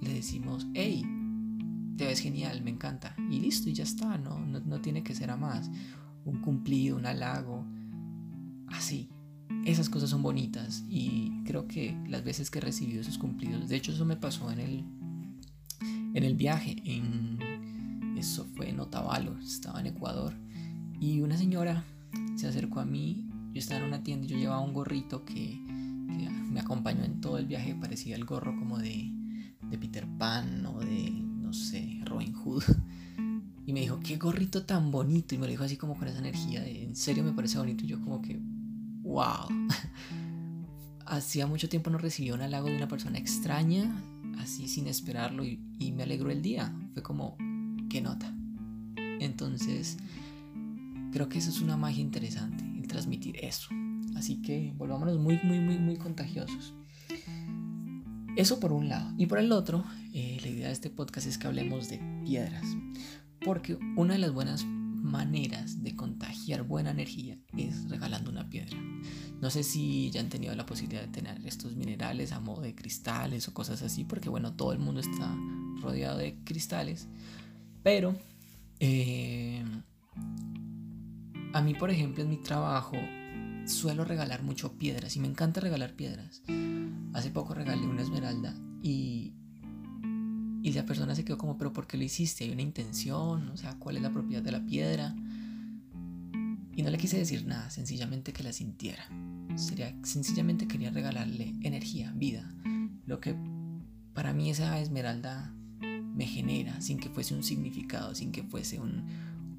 le 0.00 0.14
decimos, 0.14 0.66
hey, 0.74 1.04
te 1.96 2.06
ves 2.06 2.20
genial, 2.20 2.62
me 2.62 2.70
encanta? 2.70 3.16
Y 3.28 3.40
listo, 3.40 3.68
y 3.68 3.72
ya 3.72 3.82
está, 3.82 4.18
no, 4.18 4.38
no, 4.38 4.60
no 4.60 4.80
tiene 4.80 5.02
que 5.02 5.16
ser 5.16 5.30
a 5.30 5.36
más. 5.36 5.68
Un 6.24 6.40
cumplido, 6.40 6.96
un 6.96 7.06
halago, 7.06 7.66
así. 8.68 9.08
Esas 9.64 9.88
cosas 9.88 10.10
son 10.10 10.22
bonitas 10.22 10.84
y 10.88 11.42
creo 11.44 11.66
que 11.66 11.98
las 12.06 12.22
veces 12.22 12.50
que 12.50 12.58
he 12.58 12.62
recibido 12.62 13.00
esos 13.00 13.18
cumplidos, 13.18 13.68
de 13.68 13.76
hecho 13.76 13.92
eso 13.92 14.04
me 14.04 14.16
pasó 14.16 14.50
en 14.52 14.60
el, 14.60 14.84
en 16.14 16.22
el 16.22 16.34
viaje, 16.36 16.76
en, 16.84 18.16
eso 18.16 18.46
fue 18.54 18.68
en 18.68 18.78
Otavalo, 18.78 19.38
estaba 19.38 19.80
en 19.80 19.86
Ecuador, 19.86 20.34
y 21.00 21.20
una 21.20 21.36
señora 21.36 21.84
se 22.38 22.46
acercó 22.46 22.80
a 22.80 22.84
mí. 22.84 23.28
Yo 23.52 23.58
estaba 23.58 23.80
en 23.80 23.86
una 23.86 24.02
tienda 24.02 24.26
y 24.26 24.30
yo 24.30 24.38
llevaba 24.38 24.60
un 24.60 24.72
gorrito 24.72 25.24
que, 25.24 25.60
me 26.50 26.60
acompañó 26.60 27.04
en 27.04 27.20
todo 27.20 27.38
el 27.38 27.46
viaje. 27.46 27.74
Parecía 27.74 28.16
el 28.16 28.24
gorro 28.24 28.56
como 28.56 28.78
de, 28.78 29.12
Peter 29.78 30.06
Pan 30.18 30.64
o 30.66 30.80
de, 30.80 31.10
no 31.10 31.52
sé, 31.52 32.00
Robin 32.04 32.32
Hood. 32.32 32.62
Y 33.66 33.74
me 33.74 33.80
dijo, 33.80 34.00
qué 34.00 34.16
gorrito 34.16 34.64
tan 34.64 34.90
bonito. 34.90 35.34
Y 35.34 35.38
me 35.38 35.46
lo 35.46 35.50
dijo 35.50 35.64
así 35.64 35.76
como 35.76 35.94
con 35.96 36.08
esa 36.08 36.20
energía 36.20 36.62
de, 36.62 36.84
en 36.84 36.96
serio 36.96 37.22
me 37.22 37.32
parece 37.32 37.58
bonito. 37.58 37.84
Y 37.84 37.88
yo 37.88 38.00
como 38.00 38.22
que, 38.22 38.40
wow. 39.02 39.48
Hacía 41.06 41.46
mucho 41.46 41.68
tiempo 41.68 41.90
no 41.90 41.98
recibía 41.98 42.34
un 42.34 42.40
halago 42.40 42.68
de 42.68 42.76
una 42.76 42.88
persona 42.88 43.18
extraña, 43.18 44.02
así 44.38 44.68
sin 44.68 44.86
esperarlo, 44.86 45.44
y, 45.44 45.60
y 45.78 45.92
me 45.92 46.04
alegró 46.04 46.30
el 46.30 46.42
día. 46.42 46.74
Fue 46.94 47.02
como, 47.02 47.36
¿qué 47.90 48.00
nota? 48.00 48.34
Entonces, 49.20 49.98
creo 51.12 51.28
que 51.28 51.38
eso 51.38 51.50
es 51.50 51.60
una 51.60 51.76
magia 51.76 52.02
interesante, 52.02 52.64
el 52.64 52.86
transmitir 52.86 53.36
eso. 53.42 53.68
Así 54.16 54.42
que 54.42 54.72
volvámonos 54.76 55.18
muy, 55.18 55.38
muy, 55.42 55.60
muy, 55.60 55.78
muy 55.78 55.96
contagiosos. 55.96 56.74
Eso 58.36 58.60
por 58.60 58.72
un 58.72 58.88
lado. 58.88 59.12
Y 59.16 59.26
por 59.26 59.38
el 59.38 59.50
otro, 59.52 59.84
eh, 60.12 60.38
la 60.42 60.48
idea 60.48 60.66
de 60.68 60.72
este 60.72 60.90
podcast 60.90 61.26
es 61.26 61.38
que 61.38 61.46
hablemos 61.46 61.88
de 61.88 62.00
piedras. 62.24 62.64
Porque 63.44 63.78
una 63.96 64.14
de 64.14 64.20
las 64.20 64.32
buenas 64.32 64.64
maneras 64.64 65.82
de 65.82 65.96
contagiar 65.96 66.62
buena 66.62 66.90
energía 66.90 67.38
es 67.56 67.88
regalando 67.88 68.30
una 68.30 68.48
piedra. 68.48 68.76
No 69.40 69.50
sé 69.50 69.62
si 69.62 70.10
ya 70.10 70.20
han 70.20 70.28
tenido 70.28 70.54
la 70.54 70.66
posibilidad 70.66 71.02
de 71.02 71.08
tener 71.08 71.40
estos 71.46 71.76
minerales 71.76 72.32
a 72.32 72.40
modo 72.40 72.62
de 72.62 72.74
cristales 72.74 73.48
o 73.48 73.54
cosas 73.54 73.82
así, 73.82 74.04
porque 74.04 74.28
bueno, 74.28 74.54
todo 74.54 74.72
el 74.72 74.78
mundo 74.78 75.00
está 75.00 75.36
rodeado 75.80 76.18
de 76.18 76.36
cristales. 76.44 77.08
Pero 77.82 78.16
eh, 78.80 79.64
a 81.52 81.62
mí, 81.62 81.74
por 81.74 81.90
ejemplo, 81.90 82.22
en 82.22 82.30
mi 82.30 82.36
trabajo 82.36 82.96
suelo 83.66 84.04
regalar 84.04 84.42
mucho 84.42 84.72
piedras 84.78 85.16
y 85.16 85.20
me 85.20 85.28
encanta 85.28 85.60
regalar 85.60 85.94
piedras. 85.94 86.42
Hace 87.12 87.30
poco 87.30 87.54
regalé 87.54 87.86
una 87.86 88.02
esmeralda 88.02 88.54
y, 88.82 89.34
y 90.62 90.72
la 90.72 90.84
persona 90.84 91.14
se 91.14 91.24
quedó 91.24 91.38
como, 91.38 91.56
pero 91.58 91.72
¿por 91.72 91.86
qué 91.86 91.96
lo 91.96 92.04
hiciste? 92.04 92.44
¿Hay 92.44 92.50
una 92.50 92.62
intención? 92.62 93.48
O 93.48 93.56
sea, 93.56 93.74
¿cuál 93.78 93.96
es 93.96 94.02
la 94.02 94.10
propiedad 94.10 94.42
de 94.42 94.52
la 94.52 94.64
piedra? 94.64 95.14
Y 96.74 96.82
no 96.82 96.90
le 96.90 96.98
quise 96.98 97.18
decir 97.18 97.44
nada, 97.46 97.70
sencillamente 97.70 98.32
que 98.32 98.42
la 98.42 98.52
sintiera. 98.52 99.04
Sería, 99.56 99.94
sencillamente 100.04 100.68
quería 100.68 100.90
regalarle 100.90 101.54
energía, 101.62 102.12
vida. 102.14 102.54
Lo 103.04 103.20
que 103.20 103.34
para 104.14 104.32
mí 104.32 104.50
esa 104.50 104.78
esmeralda 104.80 105.52
me 105.80 106.26
genera, 106.26 106.80
sin 106.80 106.98
que 106.98 107.08
fuese 107.08 107.34
un 107.34 107.42
significado, 107.42 108.14
sin 108.14 108.32
que 108.32 108.44
fuese 108.44 108.80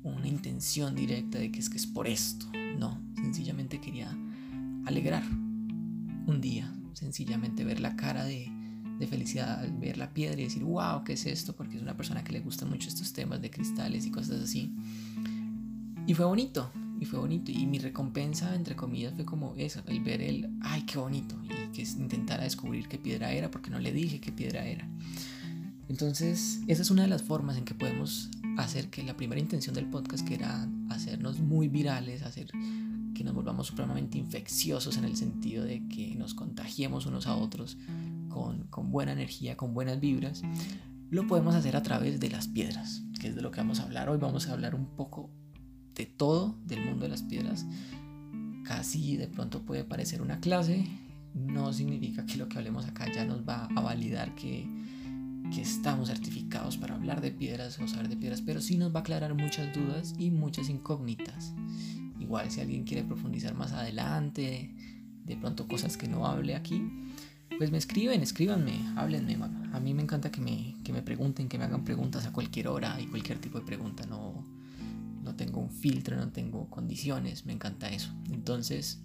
una 0.04 0.28
intención 0.28 0.96
directa 0.96 1.38
de 1.38 1.52
que 1.52 1.60
es 1.60 1.70
que 1.70 1.78
es 1.78 1.88
por 1.88 2.08
esto. 2.08 2.46
No, 2.78 3.02
sencillamente 3.16 3.80
quería 3.80 4.16
alegrar 4.86 5.24
un 6.26 6.40
día, 6.42 6.74
sencillamente 6.94 7.64
ver 7.64 7.80
la 7.80 7.96
cara 7.96 8.24
de, 8.24 8.52
de 9.00 9.08
felicidad 9.08 9.60
al 9.60 9.72
ver 9.78 9.98
la 9.98 10.14
piedra 10.14 10.40
y 10.40 10.44
decir, 10.46 10.64
wow, 10.64 11.04
¿qué 11.04 11.14
es 11.14 11.26
esto? 11.26 11.56
Porque 11.56 11.78
es 11.78 11.82
una 11.82 11.98
persona 11.98 12.24
que 12.24 12.34
le 12.34 12.40
gustan 12.40 12.70
mucho 12.70 12.90
estos 12.90 13.14
temas 13.14 13.42
de 13.42 13.50
cristales 13.50 14.06
y 14.06 14.12
cosas 14.12 14.42
así. 14.42 14.76
Y 16.06 16.14
fue 16.14 16.26
bonito, 16.26 16.72
y 17.00 17.06
fue 17.06 17.20
bonito. 17.20 17.52
Y 17.52 17.66
mi 17.66 17.80
recompensa, 17.80 18.56
entre 18.56 18.76
comillas, 18.76 19.14
fue 19.16 19.26
como 19.26 19.56
eso, 19.56 19.82
el 19.88 20.02
ver 20.02 20.22
el, 20.22 20.50
ay, 20.62 20.84
qué 20.84 20.98
bonito. 20.98 21.36
Y 21.44 21.72
que 21.72 21.82
intentara 21.82 22.44
descubrir 22.44 22.88
qué 22.88 22.98
piedra 22.98 23.32
era, 23.32 23.50
porque 23.50 23.70
no 23.70 23.80
le 23.80 23.94
dije 23.94 24.20
qué 24.20 24.32
piedra 24.32 24.66
era. 24.66 24.88
Entonces, 25.90 26.62
esa 26.68 26.84
es 26.84 26.92
una 26.92 27.02
de 27.02 27.08
las 27.08 27.24
formas 27.24 27.58
en 27.58 27.66
que 27.66 27.74
podemos 27.74 28.30
hacer 28.58 28.90
que 28.92 29.04
la 29.04 29.18
primera 29.18 29.42
intención 29.42 29.74
del 29.74 29.90
podcast, 29.90 30.26
que 30.26 30.36
era 30.36 30.68
hacernos 30.90 31.40
muy 31.40 31.68
virales, 31.68 32.22
hacer 32.22 32.52
que 33.16 33.24
nos 33.24 33.34
volvamos 33.34 33.68
supremamente 33.68 34.20
infecciosos 34.20 34.98
en 34.98 35.06
el 35.06 35.18
sentido 35.18 35.66
de 35.66 35.88
que 35.88 36.16
nos 36.16 36.36
contagiemos 36.36 37.08
unos 37.08 37.26
a 37.26 37.36
otros 37.36 37.78
con, 38.30 38.92
buena 38.92 39.14
energía, 39.14 39.58
con 39.58 39.74
buenas 39.74 40.00
vibras, 40.00 40.44
lo 41.10 41.26
podemos 41.26 41.56
hacer 41.56 41.76
a 41.76 41.82
través 41.82 42.20
de 42.20 42.30
las 42.30 42.48
piedras, 42.48 43.02
que 43.20 43.30
es 43.30 43.36
de 43.36 43.42
lo 43.42 43.50
que 43.50 43.60
vamos 43.60 43.80
a 43.80 43.84
hablar 43.84 44.10
hoy. 44.10 44.20
Vamos 44.20 44.48
a 44.48 44.54
hablar 44.54 44.76
un 44.76 44.86
poco 44.96 45.32
de 45.96 46.06
todo 46.06 46.56
del 46.66 46.86
mundo 46.86 47.04
de 47.04 47.10
las 47.10 47.24
piedras. 47.24 47.66
Casi 48.64 49.18
de 49.18 49.28
pronto 49.28 49.64
puede 49.64 49.84
parecer 49.84 50.22
una 50.22 50.40
clase, 50.40 50.86
no 51.34 51.74
significa 51.74 52.28
que 52.28 52.38
lo 52.38 52.48
que 52.48 52.60
hablemos 52.60 52.86
acá 52.86 53.12
ya 53.12 53.26
nos 53.26 53.42
va 53.42 53.66
a 53.66 53.82
validar 53.82 54.36
que, 54.36 54.68
que 55.54 55.62
estamos 55.62 56.10
certificados 56.10 56.78
para 56.78 56.96
hablar 56.96 57.22
de 57.22 57.32
piedras 57.32 57.80
o 57.80 57.88
saber 57.88 58.10
de 58.10 58.18
piedras, 58.18 58.42
pero 58.42 58.62
sí 58.62 58.78
nos 58.78 58.94
va 58.94 59.00
a 59.00 59.02
aclarar 59.02 59.34
muchas 59.34 59.74
dudas 59.74 60.14
y 60.18 60.32
muchas 60.32 60.70
incógnitas. 60.70 61.54
Igual 62.20 62.52
si 62.52 62.62
alguien 62.62 62.84
quiere 62.84 63.04
profundizar 63.04 63.56
más 63.56 63.72
adelante, 63.72 64.74
de 65.26 65.38
pronto 65.38 65.68
cosas 65.68 65.98
que 65.98 66.08
no 66.08 66.26
hable 66.26 66.56
aquí, 66.56 66.82
pues 67.58 67.72
me 67.72 67.78
escriben, 67.78 68.22
escríbanme, 68.22 68.94
háblenme. 68.96 69.38
A 69.74 69.80
mí 69.80 69.94
me 69.94 70.04
encanta 70.04 70.32
que 70.32 70.42
me, 70.42 70.76
que 70.84 70.94
me 70.94 71.02
pregunten, 71.02 71.50
que 71.50 71.58
me 71.58 71.66
hagan 71.66 71.84
preguntas 71.84 72.26
a 72.26 72.32
cualquier 72.32 72.68
hora 72.68 73.00
y 73.02 73.08
cualquier 73.08 73.40
tipo 73.40 73.60
de 73.60 73.66
pregunta. 73.66 74.06
No, 74.06 74.44
no 75.24 75.36
tengo 75.36 75.60
un 75.60 75.72
filtro, 75.72 76.16
no 76.16 76.32
tengo 76.32 76.70
condiciones, 76.70 77.46
me 77.46 77.54
encanta 77.54 77.90
eso. 77.90 78.12
Entonces, 78.32 79.02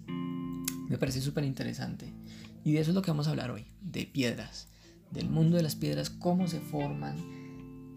me 0.87 0.97
parece 0.97 1.21
súper 1.21 1.43
interesante. 1.43 2.13
Y 2.63 2.73
de 2.73 2.79
eso 2.79 2.91
es 2.91 2.95
lo 2.95 3.01
que 3.01 3.11
vamos 3.11 3.27
a 3.27 3.31
hablar 3.31 3.51
hoy, 3.51 3.65
de 3.81 4.05
piedras, 4.05 4.67
del 5.15 5.29
mundo 5.29 5.57
de 5.57 5.63
las 5.63 5.75
piedras, 5.75 6.09
cómo 6.09 6.47
se 6.47 6.59
forman, 6.59 7.15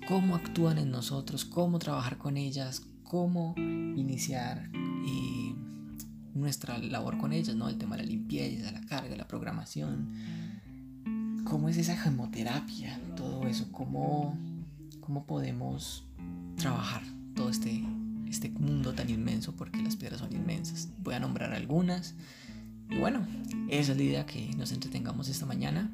cómo 0.07 0.37
actúan 0.37 0.79
en 0.79 0.91
nosotros, 0.91 1.45
cómo 1.45 1.79
trabajar 1.79 2.17
con 2.17 2.37
ellas, 2.37 2.87
cómo 3.03 3.55
iniciar 3.57 4.71
y 5.05 5.55
nuestra 6.35 6.79
labor 6.79 7.19
con 7.19 7.33
ellas, 7.33 7.57
¿no? 7.57 7.69
El 7.69 7.77
tema 7.77 7.97
de 7.97 8.05
la 8.05 8.09
limpieza, 8.09 8.71
la 8.71 8.81
carga, 8.83 9.17
la 9.17 9.27
programación, 9.27 10.15
cómo 11.45 11.69
es 11.69 11.77
esa 11.77 11.97
gemoterapia, 11.97 13.01
todo 13.17 13.47
eso, 13.49 13.67
cómo, 13.73 14.39
cómo 15.01 15.27
podemos 15.27 16.07
trabajar 16.57 17.03
todo 17.35 17.51
este, 17.51 17.85
este 18.29 18.51
mundo 18.51 18.93
tan 18.95 19.11
inmenso, 19.11 19.57
porque 19.57 19.83
las 19.83 19.97
piedras 19.97 20.21
son 20.21 20.33
inmensas. 20.33 20.89
Voy 21.03 21.15
a 21.15 21.21
nombrar 21.21 21.53
algunas. 21.53 22.15
Y 22.91 22.97
bueno, 22.97 23.27
esa 23.69 23.93
es 23.93 23.99
la 23.99 24.05
idea 24.05 24.27
que 24.27 24.55
nos 24.57 24.73
entretengamos 24.73 25.29
esta 25.29 25.45
mañana 25.45 25.91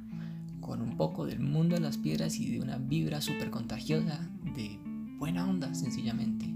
con 0.64 0.80
un 0.80 0.96
poco 0.96 1.26
del 1.26 1.40
mundo 1.40 1.74
de 1.74 1.82
las 1.82 1.98
piedras 1.98 2.40
y 2.40 2.50
de 2.50 2.60
una 2.60 2.78
vibra 2.78 3.20
súper 3.20 3.50
contagiosa 3.50 4.30
de 4.56 4.78
buena 5.18 5.46
onda, 5.46 5.74
sencillamente, 5.74 6.46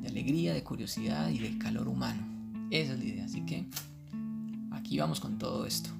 de 0.00 0.08
alegría, 0.08 0.54
de 0.54 0.64
curiosidad 0.64 1.28
y 1.28 1.38
de 1.38 1.58
calor 1.58 1.86
humano. 1.86 2.26
Esa 2.70 2.94
es 2.94 2.98
la 2.98 3.04
idea, 3.04 3.24
así 3.26 3.42
que 3.42 3.66
aquí 4.70 4.98
vamos 4.98 5.20
con 5.20 5.36
todo 5.36 5.66
esto. 5.66 5.90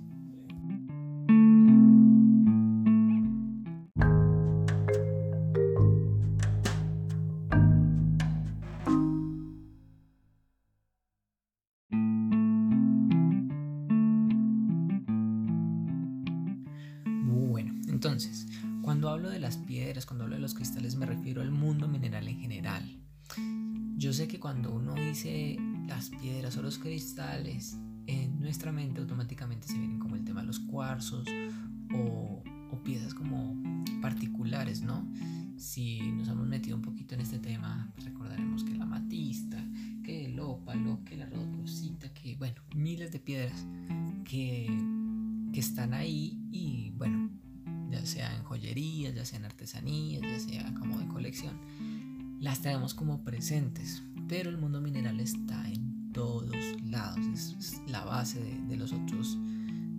Presentes, 53.41 54.03
pero 54.29 54.51
el 54.51 54.59
mundo 54.59 54.83
mineral 54.83 55.19
está 55.19 55.67
en 55.71 56.13
todos 56.13 56.55
lados, 56.85 57.25
es, 57.57 57.81
la 57.87 58.05
base 58.05 58.39
de, 58.39 58.61
de, 58.69 58.77
los 58.77 58.93
otros 58.93 59.39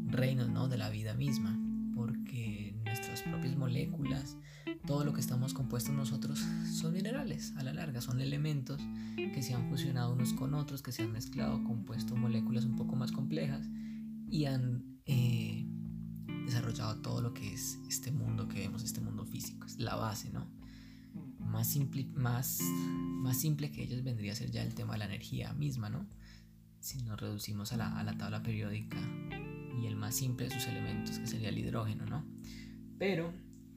reinos, 0.06 0.48
¿no? 0.48 0.68
De 0.68 0.78
la 0.78 0.92
vida 0.92 1.16
misma, 1.16 1.60
porque 1.96 2.80
nuestras 2.86 3.24
propias 3.24 3.58
moléculas, 3.58 4.38
todo 4.86 5.04
lo 5.06 5.14
que 5.14 5.22
estamos 5.22 5.56
compuestos 5.56 5.92
nosotros 5.96 6.38
son 6.72 6.94
minerales, 6.94 7.56
a 7.58 7.64
la 7.64 7.74
larga, 7.74 8.00
son 8.00 8.22
elementos 8.22 8.80
que 9.16 9.42
se 9.42 9.56
han 9.56 9.68
fusionado 9.70 10.14
unos 10.14 10.34
con 10.34 10.54
otros, 10.54 10.84
que 10.84 10.92
se 10.92 11.02
han 11.02 11.12
mezclado, 11.12 11.64
compuesto 11.64 12.16
moléculas 12.16 12.66
un 12.66 12.76
poco 12.76 12.96
más 12.96 13.12
complejas 13.12 13.68
y 14.30 14.46
han 14.46 15.00
eh, 15.08 15.66
desarrollado 16.46 17.02
todo 17.02 17.24
lo 17.24 17.34
que 17.34 17.52
es 17.52 17.80
este 17.90 18.12
mundo 18.12 18.48
que 18.48 18.60
vemos, 18.60 18.84
este 18.84 19.02
mundo 19.02 19.26
físico, 19.26 19.66
es 19.66 19.80
la 19.80 19.96
base, 19.96 20.30
¿no? 20.30 20.61
Más 21.52 21.68
simple, 21.68 22.06
más, 22.16 22.60
más 22.62 23.40
simple 23.40 23.72
que 23.72 23.84
ellos 23.84 24.04
vendría 24.04 24.32
a 24.32 24.36
ser 24.36 24.52
ya 24.52 24.64
el 24.64 24.74
tema 24.74 24.94
de 24.94 25.00
la 25.00 25.06
energía 25.06 25.54
misma, 25.54 25.90
¿no? 25.90 26.08
Si 26.80 27.04
nos 27.04 27.20
reducimos 27.20 27.74
a 27.74 27.78
la, 27.78 28.00
a 28.00 28.04
la 28.04 28.18
tabla 28.18 28.42
periódica 28.42 28.98
y 29.82 29.86
el 29.86 29.96
más 29.96 30.16
simple 30.16 30.48
de 30.48 30.56
sus 30.56 30.66
elementos, 30.68 31.20
que 31.20 31.28
sería 31.28 31.50
el 31.50 31.58
hidrógeno, 31.58 32.06
¿no? 32.06 32.26
Pero 32.98 33.34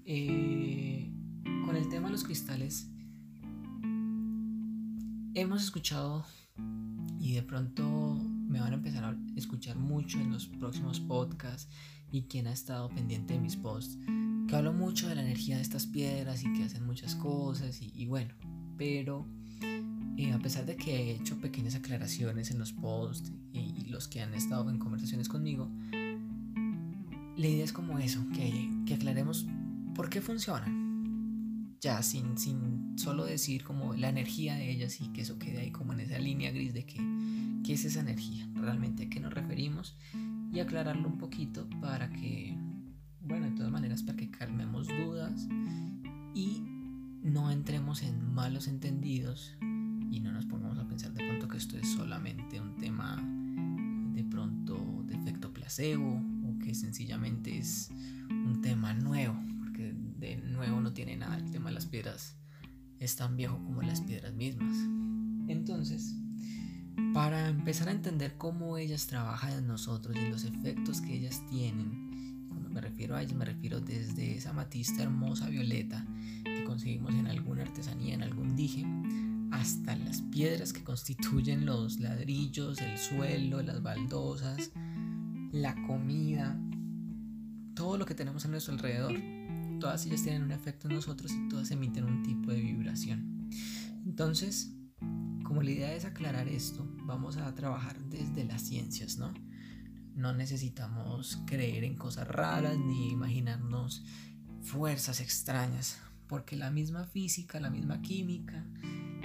eh, 0.07 1.11
con 1.65 1.77
el 1.77 1.89
tema 1.89 2.07
de 2.07 2.13
los 2.13 2.25
cristales, 2.25 2.89
hemos 5.35 5.63
escuchado 5.63 6.25
y 7.19 7.35
de 7.35 7.43
pronto 7.43 8.23
me 8.49 8.61
van 8.61 8.73
a 8.73 8.77
empezar 8.77 9.05
a 9.05 9.17
escuchar 9.35 9.77
mucho 9.77 10.21
en 10.21 10.31
los 10.31 10.47
próximos 10.47 11.01
podcasts 11.01 11.69
y 12.13 12.23
quien 12.25 12.47
ha 12.47 12.53
estado 12.53 12.89
pendiente 12.91 13.35
de 13.35 13.41
mis 13.41 13.57
posts, 13.57 13.99
que 14.49 14.57
hablo 14.57 14.73
mucho 14.73 15.09
de 15.09 15.15
la 15.15 15.23
energía 15.23 15.57
de 15.57 15.63
estas 15.63 15.87
piedras 15.87 16.43
y 16.45 16.53
que 16.53 16.65
hacen 16.65 16.87
muchas 16.87 17.15
cosas 17.15 17.81
y, 17.81 18.07
bueno, 18.07 18.35
pero 18.77 19.27
eh, 20.17 20.33
a 20.33 20.39
pesar 20.39 20.67
de 20.67 20.77
que 20.77 20.95
he 20.95 21.11
hecho 21.13 21.39
pequeñas 21.39 21.75
aclaraciones 21.75 22.51
en 22.51 22.59
los 22.59 22.73
posts 22.73 23.33
y, 23.53 23.73
los 23.89 24.09
que 24.09 24.23
han 24.23 24.35
estado 24.35 24.71
en 24.71 24.79
conversaciones 24.79 25.29
conmigo, 25.29 25.71
la 27.37 27.47
idea 27.47 27.65
es 27.65 27.73
como 27.73 27.99
eso, 28.01 28.25
que, 28.35 28.71
que 28.87 28.95
aclaremos 28.95 29.47
por 29.95 30.09
qué 30.11 30.21
funcionan 30.21 30.85
ya 31.85 32.03
sin, 32.03 32.39
sin 32.39 32.99
solo 32.99 33.27
decir 33.27 33.63
como 33.63 33.93
la 33.93 34.09
energía 34.09 34.55
de 34.55 34.71
ellas 34.71 35.03
y 35.03 35.09
que 35.09 35.21
eso 35.21 35.39
quede 35.39 35.59
ahí 35.59 35.71
como 35.71 35.93
en 35.93 36.01
esa 36.01 36.19
línea 36.19 36.51
gris 36.51 36.73
de 36.73 36.87
que, 36.87 36.97
qué 37.63 37.75
es 37.75 37.85
esa 37.85 38.01
energía, 38.01 38.49
realmente 38.55 39.05
a 39.05 39.11
qué 39.11 39.21
nos 39.21 39.35
referimos 39.35 39.95
y 40.51 40.61
aclararlo 40.61 41.07
un 41.07 41.19
poquito 41.19 41.69
para 41.83 42.09
que, 42.09 42.57
bueno, 43.25 43.47
de 43.47 43.53
todas 43.57 43.73
maneras 43.73 44.03
para 44.03 44.17
que 44.17 44.31
calmemos 44.31 44.89
dudas 44.89 45.49
y 46.35 46.63
no 47.23 47.51
entremos 47.51 48.03
en 48.03 48.35
malos 48.35 48.69
entendidos 48.69 49.57
y 50.11 50.21
no 50.21 50.33
nos 50.33 50.47
pongamos 50.47 50.79
a 50.79 50.87
pensar 50.87 51.13
de 51.15 51.27
pronto 51.27 51.49
que 51.49 51.57
esto 51.57 51.77
es 51.77 51.89
solamente 51.89 52.61
un 52.61 52.77
tema 52.77 53.17
de 54.15 54.25
pronto 54.25 55.03
de 55.07 55.15
efecto 55.17 55.53
placebo 55.53 56.23
o 56.45 56.59
que 56.59 56.75
sencillamente 56.75 57.59
es 57.59 57.91
un 58.31 58.61
tema 58.61 58.95
nuevo 58.95 59.37
de 60.25 60.37
nuevo 60.37 60.81
no 60.81 60.93
tiene 60.93 61.17
nada. 61.17 61.37
El 61.37 61.51
tema 61.51 61.69
de 61.69 61.75
las 61.75 61.87
piedras 61.87 62.37
es 62.99 63.17
tan 63.17 63.37
viejo 63.37 63.57
como 63.65 63.83
las 63.83 64.01
piedras 64.01 64.35
mismas. 64.35 64.77
Entonces, 65.49 66.15
para 67.13 67.49
empezar 67.49 67.89
a 67.89 67.93
entender 67.93 68.37
cómo 68.39 68.79
ellas 68.79 69.07
trabajan 69.07 69.53
en 69.53 69.67
nosotros 69.67 70.17
y 70.17 70.29
los 70.31 70.45
efectos 70.45 71.01
que 71.01 71.15
ellas 71.15 71.43
tienen, 71.51 72.04
me 72.75 72.81
refiero 72.81 73.17
a 73.17 73.23
ellas 73.23 73.35
me 73.35 73.45
refiero 73.47 73.81
desde 73.81 74.37
esa 74.37 74.53
matista 74.53 75.03
hermosa 75.03 75.49
violeta 75.49 76.05
que 76.45 76.65
conseguimos 76.65 77.15
en 77.15 77.27
alguna 77.27 77.63
artesanía, 77.63 78.15
en 78.15 78.23
algún 78.23 78.55
dije, 78.55 78.85
hasta 79.51 79.97
las 79.97 80.21
piedras 80.21 80.73
que 80.73 80.85
constituyen 80.85 81.65
los 81.65 82.01
ladrillos, 82.01 82.81
el 82.81 82.99
suelo, 82.99 83.63
las 83.63 83.83
baldosas, 83.83 84.73
la 85.53 85.75
comida, 85.87 86.59
todo 87.75 87.97
lo 87.97 88.05
que 88.05 88.15
tenemos 88.15 88.45
a 88.45 88.49
nuestro 88.49 88.75
alrededor 88.75 89.15
todas 89.85 90.07
ellas 90.07 90.23
tienen 90.23 90.43
un 90.43 90.53
efecto 90.53 90.89
en 90.89 90.95
nosotros 90.95 91.33
y 91.33 91.49
todas 91.49 91.71
emiten 91.71 92.05
un 92.05 92.23
tipo 92.23 92.51
de 92.51 92.61
vibración. 92.61 93.51
Entonces, 94.07 94.73
como 95.45 95.63
la 95.63 95.71
idea 95.71 95.95
es 95.95 96.05
aclarar 96.05 96.49
esto, 96.49 96.87
vamos 97.05 97.37
a 97.37 97.55
trabajar 97.55 98.03
desde 98.05 98.45
las 98.45 98.63
ciencias, 98.63 99.19
¿no? 99.19 99.35
No 100.15 100.33
necesitamos 100.33 101.43
creer 101.47 101.85
en 101.85 101.97
cosas 101.97 102.29
raras 102.29 102.79
ni 102.79 103.11
imaginarnos 103.11 104.05
fuerzas 104.63 105.21
extrañas, 105.21 105.99
porque 106.29 106.57
la 106.57 106.71
misma 106.71 107.05
física, 107.05 107.61
la 107.61 107.71
misma 107.71 108.01
química, 108.01 108.65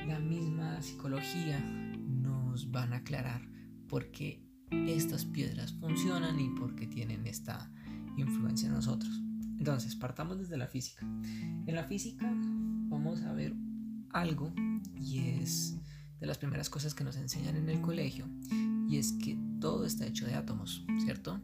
la 0.07 0.19
misma 0.19 0.81
psicología 0.81 1.59
nos 1.59 2.71
van 2.71 2.93
a 2.93 2.97
aclarar 2.97 3.41
por 3.87 4.11
qué 4.11 4.43
estas 4.71 5.25
piedras 5.25 5.73
funcionan 5.73 6.39
y 6.39 6.49
por 6.49 6.75
qué 6.75 6.87
tienen 6.87 7.25
esta 7.27 7.71
influencia 8.17 8.67
en 8.67 8.73
nosotros. 8.73 9.11
Entonces, 9.57 9.95
partamos 9.95 10.39
desde 10.39 10.57
la 10.57 10.67
física. 10.67 11.05
En 11.05 11.75
la 11.75 11.83
física 11.83 12.31
vamos 12.89 13.21
a 13.21 13.33
ver 13.33 13.53
algo 14.11 14.53
y 14.95 15.19
es 15.19 15.77
de 16.19 16.25
las 16.25 16.37
primeras 16.37 16.69
cosas 16.69 16.93
que 16.93 17.03
nos 17.03 17.15
enseñan 17.17 17.55
en 17.55 17.69
el 17.69 17.81
colegio 17.81 18.27
y 18.87 18.97
es 18.97 19.13
que 19.13 19.37
todo 19.59 19.85
está 19.85 20.05
hecho 20.05 20.25
de 20.25 20.35
átomos, 20.35 20.85
¿cierto? 21.03 21.41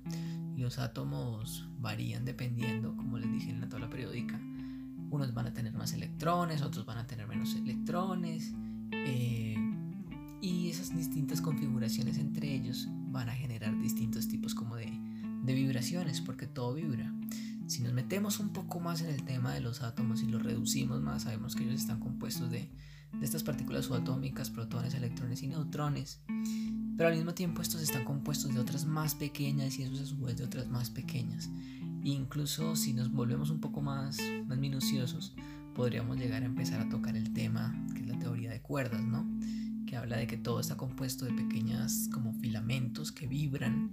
Y 0.55 0.61
los 0.61 0.79
átomos 0.79 1.67
varían 1.79 2.25
dependiendo, 2.25 2.95
como 2.95 3.17
les 3.17 3.31
dije 3.31 3.49
en 3.49 3.61
la 3.61 3.69
tabla 3.69 3.89
periódica, 3.89 4.39
unos 5.09 5.33
van 5.33 5.47
a 5.47 5.53
tener 5.53 5.73
más 5.73 5.93
electrones, 5.93 6.61
otros 6.61 6.85
van 6.85 6.97
a 6.97 7.07
tener 7.07 7.27
menos 7.27 7.55
electrones 7.55 8.53
eh, 8.91 9.55
y 10.41 10.69
esas 10.69 10.95
distintas 10.95 11.41
configuraciones 11.41 12.17
entre 12.17 12.53
ellos 12.53 12.87
van 13.11 13.29
a 13.29 13.33
generar 13.33 13.79
distintos 13.81 14.27
tipos 14.27 14.55
como 14.55 14.75
de, 14.75 14.91
de 15.43 15.53
vibraciones 15.53 16.21
porque 16.21 16.47
todo 16.47 16.73
vibra. 16.73 17.13
Si 17.67 17.81
nos 17.81 17.93
metemos 17.93 18.39
un 18.39 18.49
poco 18.49 18.79
más 18.79 19.01
en 19.01 19.09
el 19.09 19.23
tema 19.23 19.53
de 19.53 19.59
los 19.59 19.81
átomos 19.81 20.21
y 20.21 20.27
los 20.27 20.43
reducimos 20.43 21.01
más, 21.01 21.23
sabemos 21.23 21.55
que 21.55 21.63
ellos 21.63 21.81
están 21.81 21.99
compuestos 21.99 22.51
de, 22.51 22.69
estas 23.21 23.43
partículas 23.43 23.85
subatómicas, 23.85 24.49
protones, 24.49 24.93
electrones 24.93 25.41
y 25.41 25.47
neutrones. 25.47 26.21
Pero 26.97 27.09
al 27.09 27.15
mismo 27.15 27.33
tiempo 27.33 27.61
estos 27.61 27.81
están 27.81 28.05
compuestos 28.05 28.53
de 28.53 28.59
otras 28.59 28.85
más 28.85 29.15
pequeñas 29.15 29.77
y 29.77 29.83
esos 29.83 29.99
a 29.99 30.05
su 30.05 30.17
vez 30.17 30.37
de 30.37 30.45
otras 30.45 30.67
más 30.67 30.89
pequeñas. 30.89 31.49
E 32.03 32.09
incluso 32.09 32.75
si 32.75 32.93
nos 32.93 33.11
volvemos 33.11 33.49
un 33.49 33.59
poco 33.59 33.81
más, 33.81 34.17
más 34.47 34.57
minuciosos, 34.57 35.33
podríamos 35.75 36.17
llegar 36.17 36.43
a 36.43 36.45
empezar 36.45 36.79
a 36.79 36.87
tocar 36.87 37.17
el 37.17 37.33
tema 37.33 37.75
que 37.93 38.01
es 38.01 38.07
la 38.07 38.17
teoría 38.17 38.49
de 38.49 38.61
cuerdas, 38.61 39.03
¿no? 39.03 39.27
Que 39.85 39.97
habla 39.97 40.17
de 40.17 40.25
que 40.25 40.37
todo 40.37 40.61
está 40.61 40.77
compuesto 40.77 41.25
de 41.25 41.33
pequeñas 41.33 42.09
como 42.13 42.33
filamentos 42.33 43.11
que 43.11 43.27
vibran 43.27 43.91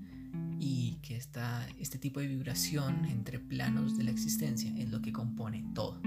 y 0.60 0.98
que 1.02 1.16
esta, 1.16 1.66
este 1.80 1.98
tipo 1.98 2.20
de 2.20 2.28
vibración 2.28 3.04
entre 3.06 3.40
planos 3.40 3.98
de 3.98 4.04
la 4.04 4.12
existencia 4.12 4.72
es 4.78 4.90
lo 4.90 5.02
que 5.02 5.12
compone 5.12 5.64
todo. 5.74 6.00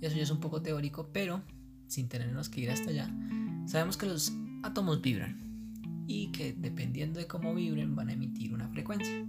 Y 0.00 0.04
eso 0.04 0.16
ya 0.16 0.24
es 0.24 0.30
un 0.30 0.40
poco 0.40 0.62
teórico, 0.62 1.10
pero 1.12 1.42
sin 1.86 2.08
tenernos 2.08 2.48
que 2.48 2.62
ir 2.62 2.70
hasta 2.70 2.90
allá, 2.90 3.08
sabemos 3.66 3.96
que 3.96 4.06
los 4.06 4.32
átomos 4.62 5.00
vibran 5.00 5.49
y 6.10 6.32
que 6.32 6.52
dependiendo 6.52 7.20
de 7.20 7.28
cómo 7.28 7.54
vibren 7.54 7.94
van 7.94 8.08
a 8.08 8.14
emitir 8.14 8.52
una 8.52 8.68
frecuencia. 8.68 9.24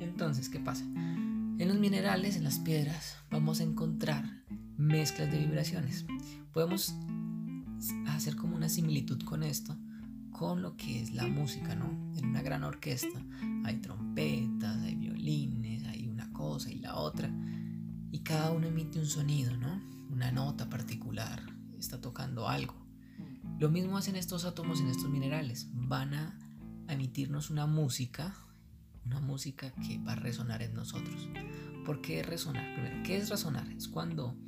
Entonces, 0.00 0.48
¿qué 0.48 0.60
pasa? 0.60 0.82
En 0.84 1.68
los 1.68 1.78
minerales, 1.78 2.36
en 2.36 2.44
las 2.44 2.58
piedras, 2.58 3.18
vamos 3.30 3.60
a 3.60 3.64
encontrar 3.64 4.24
mezclas 4.78 5.30
de 5.30 5.38
vibraciones. 5.38 6.06
Podemos 6.54 6.94
hacer 8.06 8.34
como 8.36 8.56
una 8.56 8.70
similitud 8.70 9.22
con 9.24 9.42
esto 9.42 9.76
con 10.32 10.62
lo 10.62 10.74
que 10.76 11.02
es 11.02 11.12
la 11.12 11.26
música, 11.26 11.74
¿no? 11.74 11.90
En 12.16 12.26
una 12.26 12.40
gran 12.40 12.64
orquesta 12.64 13.20
hay 13.64 13.76
trompetas, 13.76 14.82
hay 14.84 14.94
violines, 14.94 15.84
hay 15.84 16.08
una 16.08 16.32
cosa 16.32 16.70
y 16.70 16.78
la 16.78 16.96
otra, 16.96 17.30
y 18.10 18.20
cada 18.20 18.52
uno 18.52 18.68
emite 18.68 19.00
un 19.00 19.06
sonido, 19.06 19.54
¿no? 19.56 19.82
Una 20.10 20.32
nota 20.32 20.70
particular, 20.70 21.42
está 21.76 22.00
tocando 22.00 22.48
algo. 22.48 22.87
Lo 23.58 23.70
mismo 23.70 23.96
hacen 23.98 24.14
estos 24.14 24.44
átomos 24.44 24.80
en 24.80 24.86
estos 24.86 25.10
minerales, 25.10 25.68
van 25.72 26.14
a 26.14 26.38
emitirnos 26.88 27.50
una 27.50 27.66
música, 27.66 28.32
una 29.04 29.20
música 29.20 29.72
que 29.72 29.98
va 29.98 30.12
a 30.12 30.16
resonar 30.16 30.62
en 30.62 30.74
nosotros. 30.74 31.28
¿Por 31.84 32.00
qué 32.00 32.22
resonar? 32.22 32.72
Primero, 32.74 33.02
¿qué 33.02 33.16
es 33.16 33.28
resonar? 33.28 33.68
Es 33.72 33.88
cuando 33.88 34.38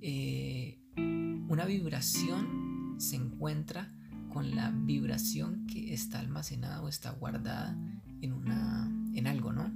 eh, 0.00 0.80
una 1.48 1.64
vibración 1.64 2.94
se 2.98 3.16
encuentra 3.16 3.92
con 4.32 4.54
la 4.54 4.70
vibración 4.70 5.66
que 5.66 5.92
está 5.92 6.20
almacenada 6.20 6.82
o 6.82 6.88
está 6.88 7.10
guardada 7.10 7.76
en, 8.20 8.32
una, 8.32 8.88
en 9.14 9.26
algo, 9.26 9.52
¿no? 9.52 9.72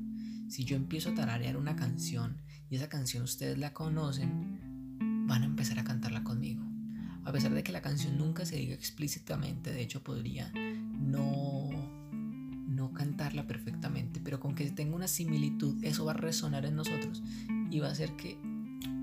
Si 0.49 0.65
yo 0.65 0.77
empiezo 0.77 1.11
a 1.11 1.15
tararear 1.15 1.57
una 1.57 1.75
canción 1.75 2.41
y 2.69 2.77
esa 2.77 2.89
canción 2.89 3.25
ustedes 3.25 3.59
la 3.59 3.73
conocen, 3.73 5.27
van 5.27 5.43
a 5.43 5.47
empezar 5.47 5.79
a 5.81 5.85
cantarla 5.85 6.23
conmigo. 6.23 6.70
A 7.31 7.33
pesar 7.33 7.55
de 7.55 7.63
que 7.63 7.71
la 7.71 7.81
canción 7.81 8.19
nunca 8.19 8.45
se 8.45 8.57
diga 8.57 8.75
explícitamente, 8.75 9.73
de 9.73 9.83
hecho 9.83 10.03
podría 10.03 10.53
no, 10.99 11.71
no 12.67 12.93
cantarla 12.93 13.47
perfectamente, 13.47 14.21
pero 14.21 14.41
con 14.41 14.57
que 14.57 14.69
tenga 14.73 14.97
una 14.97 15.07
similitud, 15.07 15.77
eso 15.85 16.05
va 16.05 16.11
a 16.11 16.17
resonar 16.17 16.67
en 16.67 16.75
nosotros 16.75 17.23
y 17.71 17.79
va 17.79 17.87
a 17.87 17.93
hacer 17.93 18.17
que 18.17 18.37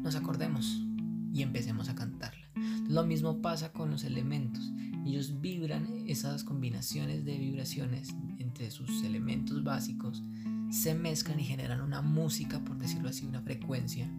nos 0.04 0.18
acordemos 0.18 0.84
y 1.32 1.42
empecemos 1.42 1.88
a 1.88 1.96
cantarla. 1.96 2.50
Lo 2.90 3.06
mismo 3.06 3.42
pasa 3.42 3.72
con 3.72 3.92
los 3.92 4.04
elementos. 4.04 4.74
Ellos 5.06 5.40
vibran, 5.40 6.04
esas 6.06 6.44
combinaciones 6.44 7.24
de 7.24 7.38
vibraciones 7.38 8.10
entre 8.40 8.72
sus 8.72 9.04
elementos 9.04 9.64
básicos 9.64 10.22
se 10.70 10.96
mezclan 10.96 11.40
y 11.40 11.46
generan 11.46 11.80
una 11.80 12.02
música, 12.02 12.60
por 12.60 12.78
decirlo 12.78 13.08
así, 13.08 13.26
una 13.26 13.40
frecuencia 13.40 14.12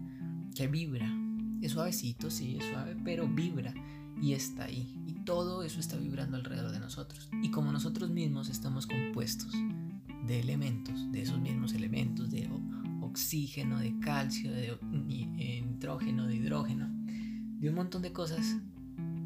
que 0.55 0.67
vibra. 0.67 1.15
Es 1.61 1.73
suavecito, 1.73 2.31
sí, 2.31 2.57
es 2.59 2.65
suave, 2.71 2.97
pero 3.05 3.29
vibra 3.29 3.75
y 4.21 4.33
está 4.33 4.65
ahí. 4.65 4.95
Y 5.07 5.13
todo 5.25 5.63
eso 5.63 5.81
está 5.81 5.97
vibrando 5.97 6.37
alrededor 6.37 6.73
de 6.73 6.81
nosotros. 6.81 7.29
Y 7.43 7.51
como 7.51 7.73
nosotros 7.73 8.11
mismos 8.11 8.49
estamos 8.49 8.87
compuestos 8.87 9.53
de 10.27 10.41
elementos, 10.41 11.11
de 11.13 11.23
esos 11.23 11.39
mismos 11.39 11.73
elementos, 11.73 12.31
de 12.31 12.49
oxígeno, 13.01 13.79
de 13.79 13.99
calcio, 14.01 14.53
de 14.53 14.79
nitrógeno, 14.83 16.27
de 16.27 16.37
hidrógeno, 16.37 16.89
de 17.59 17.69
un 17.69 17.75
montón 17.75 18.03
de 18.03 18.13
cosas, 18.13 18.57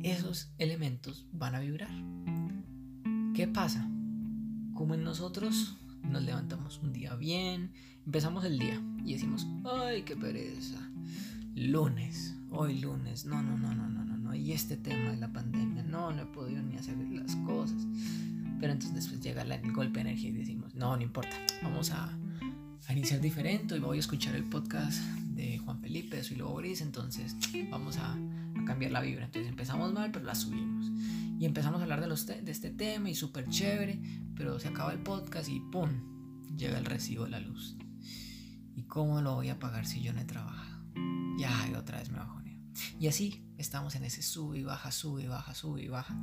esos 0.02 0.50
elementos 0.59 1.26
van 1.33 1.55
a 1.55 1.61
vibrar. 1.61 1.90
¿Qué 3.35 3.48
pasa? 3.48 3.88
Como 4.74 4.94
en 4.94 5.05
nosotros 5.05 5.76
nos 6.02 6.22
levantamos 6.22 6.81
un 6.83 6.92
día 6.92 7.14
bien, 7.14 7.72
empezamos 8.05 8.44
el 8.44 8.59
día 8.59 8.81
y 9.05 9.14
decimos, 9.14 9.46
ay, 9.64 10.02
qué 10.02 10.16
pereza, 10.16 10.78
lunes, 11.55 12.37
hoy 12.50 12.81
lunes, 12.81 13.24
no, 13.24 13.42
no, 13.42 13.57
no, 13.57 13.74
no, 13.74 13.88
no, 13.88 14.05
no, 14.05 14.12
y 14.35 14.53
este 14.53 14.77
tema 14.77 15.11
de 15.11 15.16
la 15.16 15.33
pandemia, 15.33 15.83
no, 15.83 16.12
no 16.12 16.23
he 16.23 16.27
podido 16.27 16.62
ni 16.62 16.77
hacer 16.77 16.97
las 16.97 17.37
cosas. 17.37 17.87
Pero 18.61 18.73
entonces 18.73 18.95
después 18.95 19.21
llega 19.21 19.42
el 19.42 19.73
golpe 19.73 19.95
de 19.95 20.11
energía 20.11 20.31
y 20.31 20.35
decimos, 20.35 20.75
no, 20.75 20.97
no 20.97 21.03
importa, 21.03 21.37
vamos 21.62 21.90
a, 21.90 22.16
a 22.87 22.92
iniciar 22.92 23.21
diferente. 23.21 23.75
Hoy 23.75 23.81
voy 23.81 23.97
a 23.97 24.01
escuchar 24.01 24.35
el 24.35 24.45
podcast 24.45 25.03
de 25.35 25.59
Juan 25.59 25.81
Felipe, 25.81 26.16
de 26.16 26.25
Soy 26.25 26.37
Lobo 26.37 26.57
Gris, 26.57 26.81
entonces 26.81 27.37
vamos 27.71 27.97
a, 27.99 28.16
cambiar 28.66 28.92
la 28.92 29.01
vibra. 29.01 29.25
Entonces 29.25 29.49
empezamos 29.49 29.92
mal, 29.92 30.12
pero 30.12 30.25
la 30.25 30.37
subimos. 30.37 30.87
Y 31.38 31.45
empezamos 31.45 31.81
a 31.81 31.83
hablar 31.83 32.01
de, 32.07 32.51
este 32.51 32.71
tema 32.71 33.11
y 33.11 33.14
súper 33.16 33.49
chévere, 33.49 34.01
pero 34.37 34.61
se 34.61 34.68
acaba 34.68 34.92
el 34.92 35.01
podcast 35.01 35.49
y 35.49 35.59
¡pum! 35.59 35.90
Llega 36.57 36.79
el 36.79 36.85
recibo 36.85 37.25
de 37.25 37.31
la 37.31 37.40
luz. 37.40 37.77
¿Y 38.77 38.83
cómo 38.85 39.21
lo 39.21 39.35
voy 39.35 39.49
a 39.49 39.59
pagar 39.59 39.87
si 39.87 40.01
yo 40.03 40.12
no 40.12 40.21
he 40.21 40.25
trabajado? 40.25 40.85
Ya, 41.38 41.51
otra 41.77 41.99
vez 41.99 42.11
me. 42.11 42.41
Y 42.98 43.06
así 43.08 43.42
estamos 43.58 43.94
en 43.96 44.04
ese 44.04 44.22
sube 44.22 44.58
y 44.58 44.62
baja, 44.62 44.90
sube 44.92 45.24
y 45.24 45.26
baja, 45.26 45.54
sube 45.54 45.82
y 45.82 45.88
baja, 45.88 46.16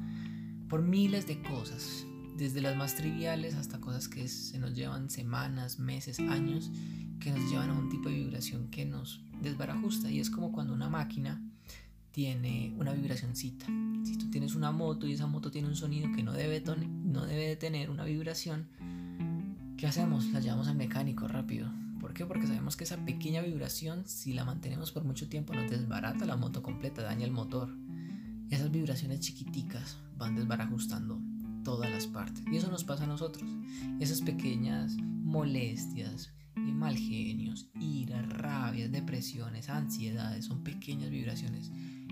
por 0.67 0.81
miles 0.81 1.27
de 1.27 1.41
cosas, 1.41 2.05
desde 2.37 2.61
las 2.61 2.77
más 2.77 2.95
triviales 2.95 3.55
hasta 3.55 3.79
cosas 3.79 4.07
que 4.07 4.27
se 4.27 4.59
nos 4.59 4.73
llevan 4.73 5.09
semanas, 5.09 5.79
meses, 5.79 6.19
años, 6.19 6.71
que 7.19 7.31
nos 7.31 7.49
llevan 7.49 7.69
a 7.69 7.73
un 7.73 7.89
tipo 7.89 8.07
de 8.09 8.15
vibración 8.15 8.69
que 8.69 8.85
nos 8.85 9.21
desbarajusta. 9.41 10.09
Y 10.09 10.19
es 10.19 10.29
como 10.29 10.51
cuando 10.51 10.73
una 10.73 10.89
máquina 10.89 11.43
tiene 12.11 12.73
una 12.77 12.93
vibracióncita. 12.93 13.65
Si 14.05 14.17
tú 14.17 14.29
tienes 14.31 14.55
una 14.55 14.71
moto 14.71 15.05
y 15.05 15.13
esa 15.13 15.27
moto 15.27 15.51
tiene 15.51 15.67
un 15.67 15.75
sonido 15.75 16.11
que 16.15 16.23
no 16.23 16.31
debe, 16.31 16.63
no 16.87 17.25
debe 17.25 17.47
de 17.47 17.55
tener 17.57 17.89
una 17.89 18.05
vibración, 18.05 18.69
¿qué 19.77 19.87
hacemos? 19.87 20.25
La 20.27 20.39
llevamos 20.39 20.67
al 20.67 20.75
mecánico 20.75 21.27
rápido 21.27 21.69
¿Por 21.69 21.88
Porque 22.27 22.47
sabemos 22.47 22.75
que 22.75 22.83
esa 22.83 23.03
pequeña 23.05 23.41
vibración, 23.41 24.05
si 24.05 24.33
la 24.33 24.45
mantenemos 24.45 24.91
por 24.91 25.03
mucho 25.03 25.29
tiempo, 25.29 25.53
nos 25.53 25.69
desbarata 25.69 26.25
la 26.25 26.35
moto 26.35 26.61
completa, 26.61 27.01
daña 27.01 27.25
el 27.25 27.31
motor. 27.31 27.69
Esas 28.49 28.71
vibraciones 28.71 29.19
chiquiticas 29.19 29.97
van 30.17 30.35
desbarajustando 30.35 31.21
todas 31.63 31.91
las 31.91 32.07
partes. 32.07 32.43
Y 32.51 32.57
eso 32.57 32.69
nos 32.71 32.83
pasa 32.83 33.03
a 33.03 33.07
nosotros. 33.07 33.49
Esas 33.99 34.21
pequeñas 34.21 34.95
molestias, 35.01 36.33
mal 36.55 36.95
genios, 36.97 37.69
ira, 37.79 38.21
rabias, 38.23 38.91
depresiones, 38.91 39.69
ansiedades, 39.69 40.45
son 40.45 40.63
pequeñas 40.63 41.09
vibraciones 41.09 41.71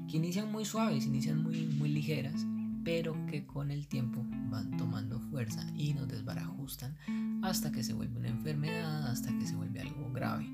que 0.10 0.17
inician 0.17 0.52
muy 0.52 0.65
suaves, 0.65 1.06
inician 1.06 1.43
muy, 1.43 1.65
muy 1.65 1.89
ligeras, 1.89 2.46
pero 2.88 3.17
que 3.26 3.45
con 3.45 3.69
el 3.69 3.89
tiempo 3.89 4.26
van 4.50 4.78
tomando 4.78 5.19
fuerza 5.19 5.62
y 5.76 5.93
nos 5.93 6.08
desbarajustan 6.08 6.95
hasta 7.43 7.69
que 7.69 7.84
se 7.84 7.91
vuelve 7.91 8.17
una 8.17 8.30
enfermedad, 8.30 9.12
hasta 9.12 9.38
que 9.38 9.45
se 9.45 9.58
vuelve 9.58 9.82
algo 9.82 10.10
grave. 10.13 10.50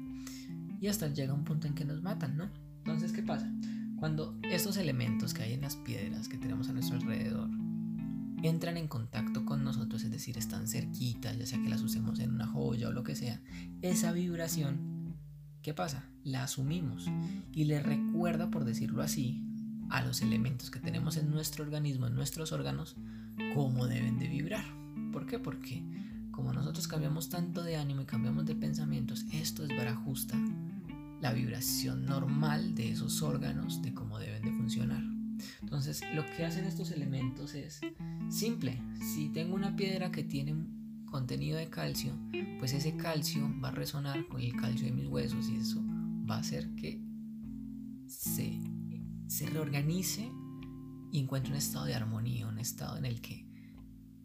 Y 0.81 0.87
hasta 0.87 1.09
llega 1.09 1.35
un 1.35 1.43
punto 1.43 1.67
en 1.67 1.75
que 1.75 1.85
nos 1.85 2.01
matan, 2.01 2.35
¿no? 2.35 2.49
Entonces, 2.79 3.11
¿qué 3.11 3.21
pasa? 3.21 3.53
Cuando 3.97 4.35
estos 4.41 4.77
elementos 4.77 5.31
que 5.35 5.43
hay 5.43 5.53
en 5.53 5.61
las 5.61 5.75
piedras 5.75 6.27
que 6.27 6.39
tenemos 6.39 6.69
a 6.69 6.73
nuestro 6.73 6.97
alrededor 6.97 7.51
entran 8.41 8.77
en 8.77 8.87
contacto 8.87 9.45
con 9.45 9.63
nosotros, 9.63 10.03
es 10.03 10.09
decir, 10.09 10.35
están 10.35 10.67
cerquitas, 10.67 11.37
ya 11.37 11.45
sea 11.45 11.61
que 11.61 11.69
las 11.69 11.83
usemos 11.83 12.17
en 12.17 12.31
una 12.31 12.47
joya 12.47 12.87
o 12.87 12.91
lo 12.91 13.03
que 13.03 13.15
sea, 13.15 13.43
esa 13.83 14.11
vibración, 14.11 15.13
¿qué 15.61 15.75
pasa? 15.75 16.09
La 16.23 16.45
asumimos 16.45 17.07
y 17.51 17.65
le 17.65 17.79
recuerda, 17.79 18.49
por 18.49 18.65
decirlo 18.65 19.03
así, 19.03 19.52
a 19.93 20.01
los 20.01 20.21
elementos 20.21 20.71
que 20.71 20.79
tenemos 20.79 21.17
en 21.17 21.29
nuestro 21.29 21.63
organismo, 21.63 22.07
en 22.07 22.15
nuestros 22.15 22.51
órganos, 22.51 22.95
cómo 23.53 23.87
deben 23.87 24.17
de 24.17 24.27
vibrar. 24.27 24.65
¿Por 25.11 25.25
qué? 25.27 25.37
Porque 25.39 25.83
como 26.31 26.51
nosotros 26.51 26.87
cambiamos 26.87 27.29
tanto 27.29 27.63
de 27.63 27.77
ánimo 27.77 28.01
y 28.01 28.05
cambiamos 28.05 28.45
de 28.45 28.55
pensamientos, 28.55 29.25
esto 29.31 29.63
es 29.63 29.69
barajusta 29.77 30.37
la 31.21 31.31
vibración 31.31 32.05
normal 32.05 32.75
de 32.75 32.91
esos 32.91 33.21
órganos, 33.21 33.81
de 33.81 33.93
cómo 33.93 34.19
deben 34.19 34.41
de 34.41 34.51
funcionar. 34.51 35.01
Entonces, 35.61 36.01
lo 36.13 36.25
que 36.25 36.43
hacen 36.43 36.65
estos 36.65 36.91
elementos 36.91 37.53
es 37.53 37.79
simple. 38.29 38.81
Si 38.99 39.29
tengo 39.29 39.55
una 39.55 39.73
piedra 39.75 40.11
que 40.11 40.23
tiene 40.23 40.53
contenido 41.05 41.57
de 41.57 41.69
calcio, 41.69 42.11
pues 42.59 42.73
ese 42.73 42.97
calcio 42.97 43.49
va 43.63 43.69
a 43.69 43.71
resonar 43.71 44.27
con 44.27 44.41
el 44.41 44.53
calcio 44.55 44.87
de 44.87 44.91
mis 44.91 45.07
huesos 45.07 45.47
y 45.47 45.55
eso 45.55 45.81
va 46.29 46.35
a 46.35 46.39
hacer 46.39 46.67
que 46.75 46.99
se, 48.07 48.59
se 49.33 49.47
reorganice 49.47 50.31
y 51.11 51.19
encuentre 51.19 51.53
un 51.53 51.57
estado 51.57 51.85
de 51.85 51.95
armonía, 51.95 52.45
un 52.45 52.59
estado 52.59 52.97
en 52.97 53.05
el 53.05 53.19
que 53.19 53.47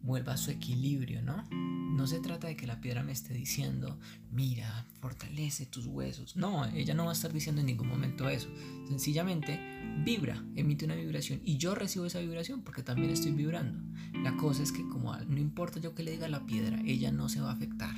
vuelva 0.03 0.33
a 0.33 0.37
su 0.37 0.51
equilibrio, 0.51 1.23
¿no? 1.23 1.47
No 1.49 2.05
se 2.05 2.19
trata 2.19 2.45
de 2.45 2.55
que 2.55 2.67
la 2.67 2.79
piedra 2.79 3.01
me 3.01 3.11
esté 3.11 3.33
diciendo, 3.33 3.99
mira, 4.31 4.85
fortalece 5.01 5.65
tus 5.65 5.87
huesos. 5.87 6.35
No, 6.35 6.63
ella 6.65 6.93
no 6.93 7.05
va 7.05 7.09
a 7.09 7.13
estar 7.13 7.33
diciendo 7.33 7.59
en 7.59 7.65
ningún 7.65 7.87
momento 7.87 8.29
eso. 8.29 8.49
Sencillamente 8.87 9.59
vibra, 10.05 10.45
emite 10.55 10.85
una 10.85 10.93
vibración 10.93 11.41
y 11.43 11.57
yo 11.57 11.73
recibo 11.73 12.05
esa 12.05 12.19
vibración 12.19 12.61
porque 12.61 12.83
también 12.83 13.09
estoy 13.09 13.31
vibrando. 13.31 13.81
La 14.21 14.37
cosa 14.37 14.61
es 14.61 14.71
que 14.71 14.87
como 14.87 15.17
no 15.17 15.39
importa 15.39 15.79
yo 15.79 15.95
que 15.95 16.03
le 16.03 16.11
diga 16.11 16.27
a 16.27 16.29
la 16.29 16.45
piedra, 16.45 16.79
ella 16.85 17.11
no 17.11 17.29
se 17.29 17.41
va 17.41 17.49
a 17.49 17.53
afectar. 17.53 17.95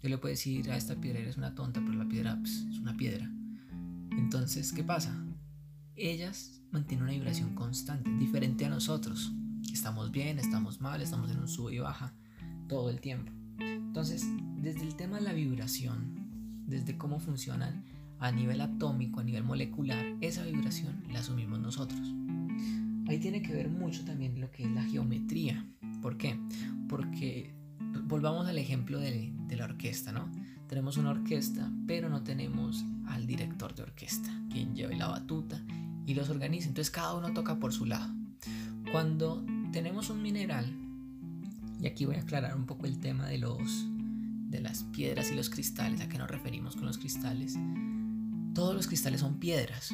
Yo 0.00 0.08
le 0.08 0.18
puedo 0.18 0.30
decir 0.30 0.70
a 0.70 0.76
esta 0.76 0.94
piedra 1.00 1.18
eres 1.18 1.36
una 1.36 1.56
tonta, 1.56 1.80
pero 1.84 1.98
la 1.98 2.08
piedra 2.08 2.38
pues, 2.40 2.64
es 2.70 2.78
una 2.78 2.96
piedra. 2.96 3.28
Entonces, 4.12 4.72
¿qué 4.72 4.84
pasa? 4.84 5.27
Ellas 6.00 6.62
mantienen 6.70 7.02
una 7.02 7.12
vibración 7.12 7.56
constante, 7.56 8.08
diferente 8.18 8.64
a 8.64 8.68
nosotros. 8.68 9.32
Estamos 9.72 10.12
bien, 10.12 10.38
estamos 10.38 10.80
mal, 10.80 11.02
estamos 11.02 11.28
en 11.32 11.40
un 11.40 11.48
sube 11.48 11.74
y 11.74 11.80
baja 11.80 12.14
todo 12.68 12.88
el 12.88 13.00
tiempo. 13.00 13.32
Entonces, 13.58 14.24
desde 14.58 14.82
el 14.82 14.94
tema 14.94 15.16
de 15.18 15.24
la 15.24 15.32
vibración, 15.32 16.14
desde 16.68 16.96
cómo 16.96 17.18
funcionan 17.18 17.84
a 18.20 18.30
nivel 18.30 18.60
atómico, 18.60 19.18
a 19.18 19.24
nivel 19.24 19.42
molecular, 19.42 20.06
esa 20.20 20.44
vibración 20.44 21.02
la 21.10 21.18
asumimos 21.18 21.58
nosotros. 21.58 22.14
Ahí 23.08 23.18
tiene 23.18 23.42
que 23.42 23.52
ver 23.52 23.68
mucho 23.68 24.04
también 24.04 24.40
lo 24.40 24.52
que 24.52 24.62
es 24.66 24.70
la 24.70 24.84
geometría. 24.84 25.66
¿Por 26.00 26.16
qué? 26.16 26.38
Porque 26.88 27.52
volvamos 28.04 28.46
al 28.46 28.58
ejemplo 28.58 29.00
de, 29.00 29.32
de 29.48 29.56
la 29.56 29.64
orquesta, 29.64 30.12
¿no? 30.12 30.30
Tenemos 30.68 30.96
una 30.96 31.10
orquesta, 31.10 31.72
pero 31.88 32.08
no 32.08 32.22
tenemos 32.22 32.84
al 33.08 33.26
director 33.26 33.74
de 33.74 33.82
orquesta, 33.82 34.30
quien 34.48 34.76
lleve 34.76 34.96
la 34.96 35.08
batuta 35.08 35.60
y 36.08 36.14
los 36.14 36.30
organiza. 36.30 36.68
Entonces 36.68 36.90
cada 36.90 37.14
uno 37.14 37.34
toca 37.34 37.60
por 37.60 37.72
su 37.72 37.84
lado. 37.84 38.10
Cuando 38.90 39.44
tenemos 39.72 40.08
un 40.08 40.22
mineral, 40.22 40.66
y 41.80 41.86
aquí 41.86 42.06
voy 42.06 42.16
a 42.16 42.20
aclarar 42.22 42.56
un 42.56 42.64
poco 42.64 42.86
el 42.86 42.98
tema 42.98 43.26
de 43.26 43.38
los 43.38 43.86
de 44.48 44.60
las 44.62 44.84
piedras 44.84 45.30
y 45.30 45.34
los 45.34 45.50
cristales, 45.50 46.00
a 46.00 46.08
qué 46.08 46.16
nos 46.16 46.30
referimos 46.30 46.74
con 46.74 46.86
los 46.86 46.96
cristales. 46.96 47.54
Todos 48.54 48.74
los 48.74 48.86
cristales 48.86 49.20
son 49.20 49.38
piedras, 49.38 49.90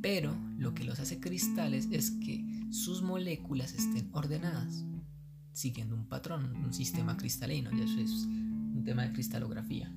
pero 0.00 0.36
lo 0.58 0.74
que 0.74 0.82
los 0.82 0.98
hace 0.98 1.20
cristales 1.20 1.86
es 1.92 2.10
que 2.10 2.44
sus 2.72 3.02
moléculas 3.02 3.74
estén 3.74 4.08
ordenadas, 4.10 4.84
siguiendo 5.52 5.94
un 5.94 6.06
patrón, 6.06 6.56
un 6.56 6.74
sistema 6.74 7.16
cristalino, 7.16 7.70
y 7.72 7.82
eso 7.82 8.00
es 8.00 8.10
un 8.24 8.82
tema 8.84 9.04
de 9.04 9.12
cristalografía. 9.12 9.94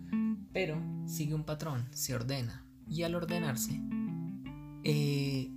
Pero 0.54 0.80
sigue 1.08 1.34
un 1.34 1.44
patrón, 1.44 1.86
se 1.90 2.14
ordena, 2.14 2.64
y 2.88 3.02
al 3.02 3.16
ordenarse, 3.16 3.82
eh, 4.86 5.52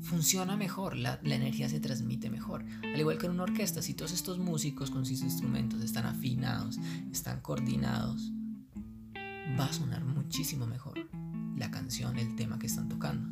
funciona 0.00 0.56
mejor, 0.56 0.96
la, 0.96 1.20
energía 1.22 1.68
se 1.68 1.78
transmite 1.78 2.30
mejor. 2.30 2.64
Al 2.82 2.98
igual 2.98 3.18
que 3.18 3.26
en 3.26 3.32
una 3.32 3.42
orquesta, 3.42 3.82
si 3.82 3.92
todos 3.92 4.12
estos 4.12 4.38
músicos 4.38 4.90
con 4.90 5.04
sus 5.04 5.20
instrumentos 5.20 5.82
están 5.82 6.06
afinados, 6.06 6.78
están 7.12 7.40
coordinados, 7.40 8.32
va 9.60 9.66
a 9.66 9.72
sonar 9.72 10.04
muchísimo 10.04 10.66
mejor 10.66 10.98
la 11.56 11.70
canción, 11.70 12.18
el 12.18 12.34
tema 12.34 12.58
que 12.58 12.66
están 12.66 12.88
tocando. 12.88 13.28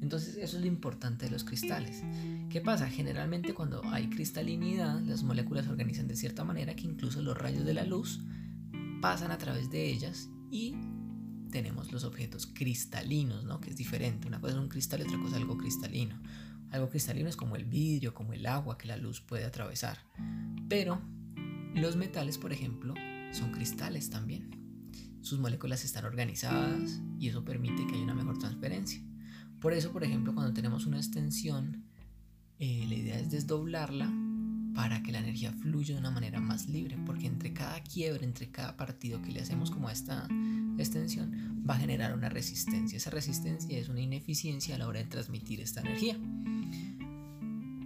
Entonces 0.00 0.36
eso 0.36 0.56
es 0.56 0.62
lo 0.62 0.68
importante 0.68 1.26
de 1.26 1.30
los 1.30 1.44
cristales. 1.44 2.02
¿Qué 2.48 2.62
pasa? 2.62 2.88
Generalmente 2.88 3.52
cuando 3.52 3.82
hay 3.90 4.08
cristalinidad, 4.08 5.00
las 5.02 5.22
moléculas 5.22 5.66
se 5.66 5.70
organizan 5.70 6.08
de 6.08 6.16
cierta 6.16 6.44
manera 6.44 6.74
que 6.74 6.86
incluso 6.86 7.20
los 7.20 7.36
rayos 7.36 7.64
de 7.66 7.74
la 7.74 7.84
luz 7.84 8.20
pasan 9.02 9.32
a 9.32 9.38
través 9.38 9.70
de 9.70 9.90
ellas 9.90 10.30
y 10.50 10.74
tenemos 11.54 11.92
los 11.92 12.02
objetos 12.02 12.48
cristalinos, 12.48 13.44
¿no? 13.44 13.60
Que 13.60 13.70
es 13.70 13.76
diferente. 13.76 14.26
Una 14.26 14.40
cosa 14.40 14.54
es 14.54 14.58
un 14.58 14.68
cristal 14.68 14.98
y 14.98 15.02
otra 15.04 15.18
cosa 15.18 15.36
es 15.36 15.42
algo 15.42 15.56
cristalino. 15.56 16.20
Algo 16.72 16.90
cristalino 16.90 17.28
es 17.28 17.36
como 17.36 17.54
el 17.54 17.64
vidrio, 17.64 18.12
como 18.12 18.32
el 18.32 18.44
agua 18.46 18.76
que 18.76 18.88
la 18.88 18.96
luz 18.96 19.20
puede 19.20 19.44
atravesar. 19.44 19.98
Pero 20.68 21.00
los 21.76 21.94
metales, 21.94 22.38
por 22.38 22.52
ejemplo, 22.52 22.92
son 23.30 23.52
cristales 23.52 24.10
también. 24.10 24.50
Sus 25.20 25.38
moléculas 25.38 25.84
están 25.84 26.06
organizadas 26.06 27.00
y 27.20 27.28
eso 27.28 27.44
permite 27.44 27.86
que 27.86 27.94
haya 27.94 28.02
una 28.02 28.14
mejor 28.14 28.36
transferencia. 28.36 29.00
Por 29.60 29.74
eso, 29.74 29.92
por 29.92 30.02
ejemplo, 30.02 30.34
cuando 30.34 30.52
tenemos 30.54 30.86
una 30.86 30.96
extensión, 30.96 31.84
eh, 32.58 32.84
la 32.88 32.96
idea 32.96 33.20
es 33.20 33.30
desdoblarla 33.30 34.12
para 34.74 35.02
que 35.02 35.12
la 35.12 35.20
energía 35.20 35.52
fluya 35.52 35.94
de 35.94 36.00
una 36.00 36.10
manera 36.10 36.40
más 36.40 36.68
libre, 36.68 36.98
porque 37.06 37.26
entre 37.26 37.52
cada 37.52 37.80
quiebre, 37.80 38.24
entre 38.24 38.50
cada 38.50 38.76
partido 38.76 39.22
que 39.22 39.30
le 39.30 39.40
hacemos 39.40 39.70
como 39.70 39.88
esta 39.88 40.26
extensión, 40.78 41.64
va 41.68 41.74
a 41.74 41.78
generar 41.78 42.12
una 42.14 42.28
resistencia. 42.28 42.96
Esa 42.96 43.10
resistencia 43.10 43.78
es 43.78 43.88
una 43.88 44.00
ineficiencia 44.00 44.74
a 44.74 44.78
la 44.78 44.88
hora 44.88 44.98
de 44.98 45.06
transmitir 45.06 45.60
esta 45.60 45.80
energía. 45.80 46.18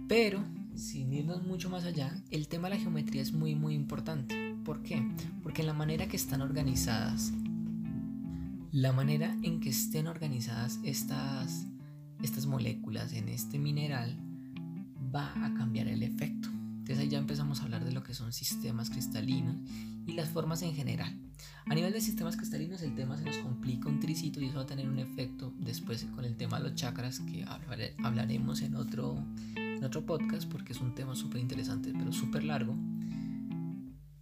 Pero, 0.07 0.43
sin 0.75 1.13
irnos 1.13 1.43
mucho 1.45 1.69
más 1.69 1.83
allá, 1.83 2.11
el 2.31 2.47
tema 2.47 2.69
de 2.69 2.75
la 2.75 2.81
geometría 2.81 3.21
es 3.21 3.33
muy, 3.33 3.53
muy 3.53 3.75
importante. 3.75 4.55
¿Por 4.65 4.81
qué? 4.81 5.07
Porque 5.43 5.61
en 5.61 5.67
la 5.67 5.73
manera 5.73 6.07
que 6.07 6.17
están 6.17 6.41
organizadas, 6.41 7.31
la 8.71 8.91
manera 8.93 9.37
en 9.43 9.59
que 9.59 9.69
estén 9.69 10.07
organizadas 10.07 10.79
estas, 10.83 11.67
estas 12.23 12.47
moléculas 12.47 13.13
en 13.13 13.29
este 13.29 13.59
mineral, 13.59 14.17
va 15.13 15.31
a 15.45 15.53
cambiar 15.53 15.87
el 15.87 16.01
efecto. 16.01 16.49
Entonces 16.89 17.05
ahí 17.05 17.11
ya 17.11 17.19
empezamos 17.19 17.59
a 17.59 17.65
hablar 17.65 17.85
de 17.85 17.91
lo 17.91 18.01
que 18.01 18.15
son 18.15 18.33
sistemas 18.33 18.89
cristalinos 18.89 19.57
y 20.07 20.13
las 20.13 20.29
formas 20.29 20.63
en 20.63 20.73
general. 20.73 21.15
A 21.67 21.75
nivel 21.75 21.93
de 21.93 22.01
sistemas 22.01 22.35
cristalinos 22.35 22.81
el 22.81 22.95
tema 22.95 23.15
se 23.15 23.25
nos 23.25 23.37
complica 23.37 23.87
un 23.87 23.99
tricito 23.99 24.41
y 24.41 24.45
eso 24.45 24.55
va 24.55 24.63
a 24.63 24.65
tener 24.65 24.89
un 24.89 24.97
efecto 24.97 25.53
después 25.59 26.03
con 26.15 26.25
el 26.25 26.35
tema 26.35 26.57
de 26.57 26.63
los 26.63 26.73
chakras 26.73 27.19
que 27.19 27.45
hablaremos 28.03 28.63
en 28.63 28.75
otro, 28.75 29.23
en 29.55 29.83
otro 29.83 30.03
podcast 30.03 30.49
porque 30.49 30.73
es 30.73 30.81
un 30.81 30.95
tema 30.95 31.15
súper 31.15 31.41
interesante 31.41 31.93
pero 31.95 32.11
súper 32.11 32.43
largo. 32.43 32.75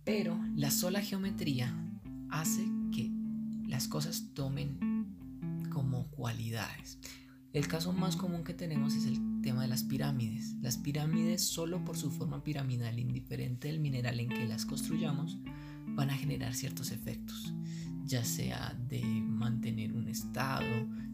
Pero 0.03 0.37
la 0.53 0.69
sola 0.69 0.99
geometría 0.99 1.73
hace 2.29 2.67
que 2.93 3.09
las 3.65 3.87
cosas 3.87 4.33
tomen 4.33 5.07
como 5.71 6.07
cualidades. 6.07 6.99
El 7.53 7.67
caso 7.67 7.93
más 7.93 8.15
común 8.15 8.43
que 8.43 8.53
tenemos 8.53 8.93
es 8.93 9.05
el 9.05 9.41
tema 9.41 9.61
de 9.61 9.67
las 9.67 9.83
pirámides. 9.83 10.55
Las 10.61 10.77
pirámides, 10.77 11.41
solo 11.41 11.83
por 11.83 11.97
su 11.97 12.11
forma 12.11 12.43
piramidal, 12.43 12.99
indiferente 12.99 13.69
del 13.69 13.79
mineral 13.79 14.19
en 14.19 14.29
que 14.29 14.45
las 14.45 14.65
construyamos, 14.65 15.37
van 15.87 16.09
a 16.09 16.17
generar 16.17 16.53
ciertos 16.53 16.91
efectos, 16.91 17.53
ya 18.05 18.23
sea 18.23 18.77
de 18.87 19.01
mantener 19.03 19.93
un 19.93 20.07
estado, 20.07 20.67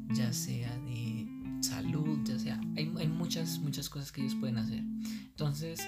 ya 0.09 0.33
sea 0.33 0.77
de 0.79 1.27
salud, 1.61 2.19
ya 2.25 2.37
sea, 2.37 2.59
hay, 2.75 2.91
hay 2.97 3.07
muchas, 3.07 3.59
muchas 3.59 3.89
cosas 3.89 4.11
que 4.11 4.21
ellos 4.21 4.35
pueden 4.35 4.57
hacer. 4.57 4.83
Entonces, 5.29 5.79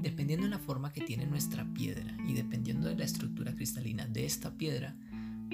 dependiendo 0.00 0.46
de 0.46 0.50
la 0.50 0.58
forma 0.58 0.92
que 0.92 1.02
tiene 1.02 1.26
nuestra 1.26 1.64
piedra 1.74 2.16
y 2.26 2.34
dependiendo 2.34 2.88
de 2.88 2.96
la 2.96 3.04
estructura 3.04 3.54
cristalina 3.54 4.06
de 4.06 4.24
esta 4.24 4.56
piedra, 4.56 4.96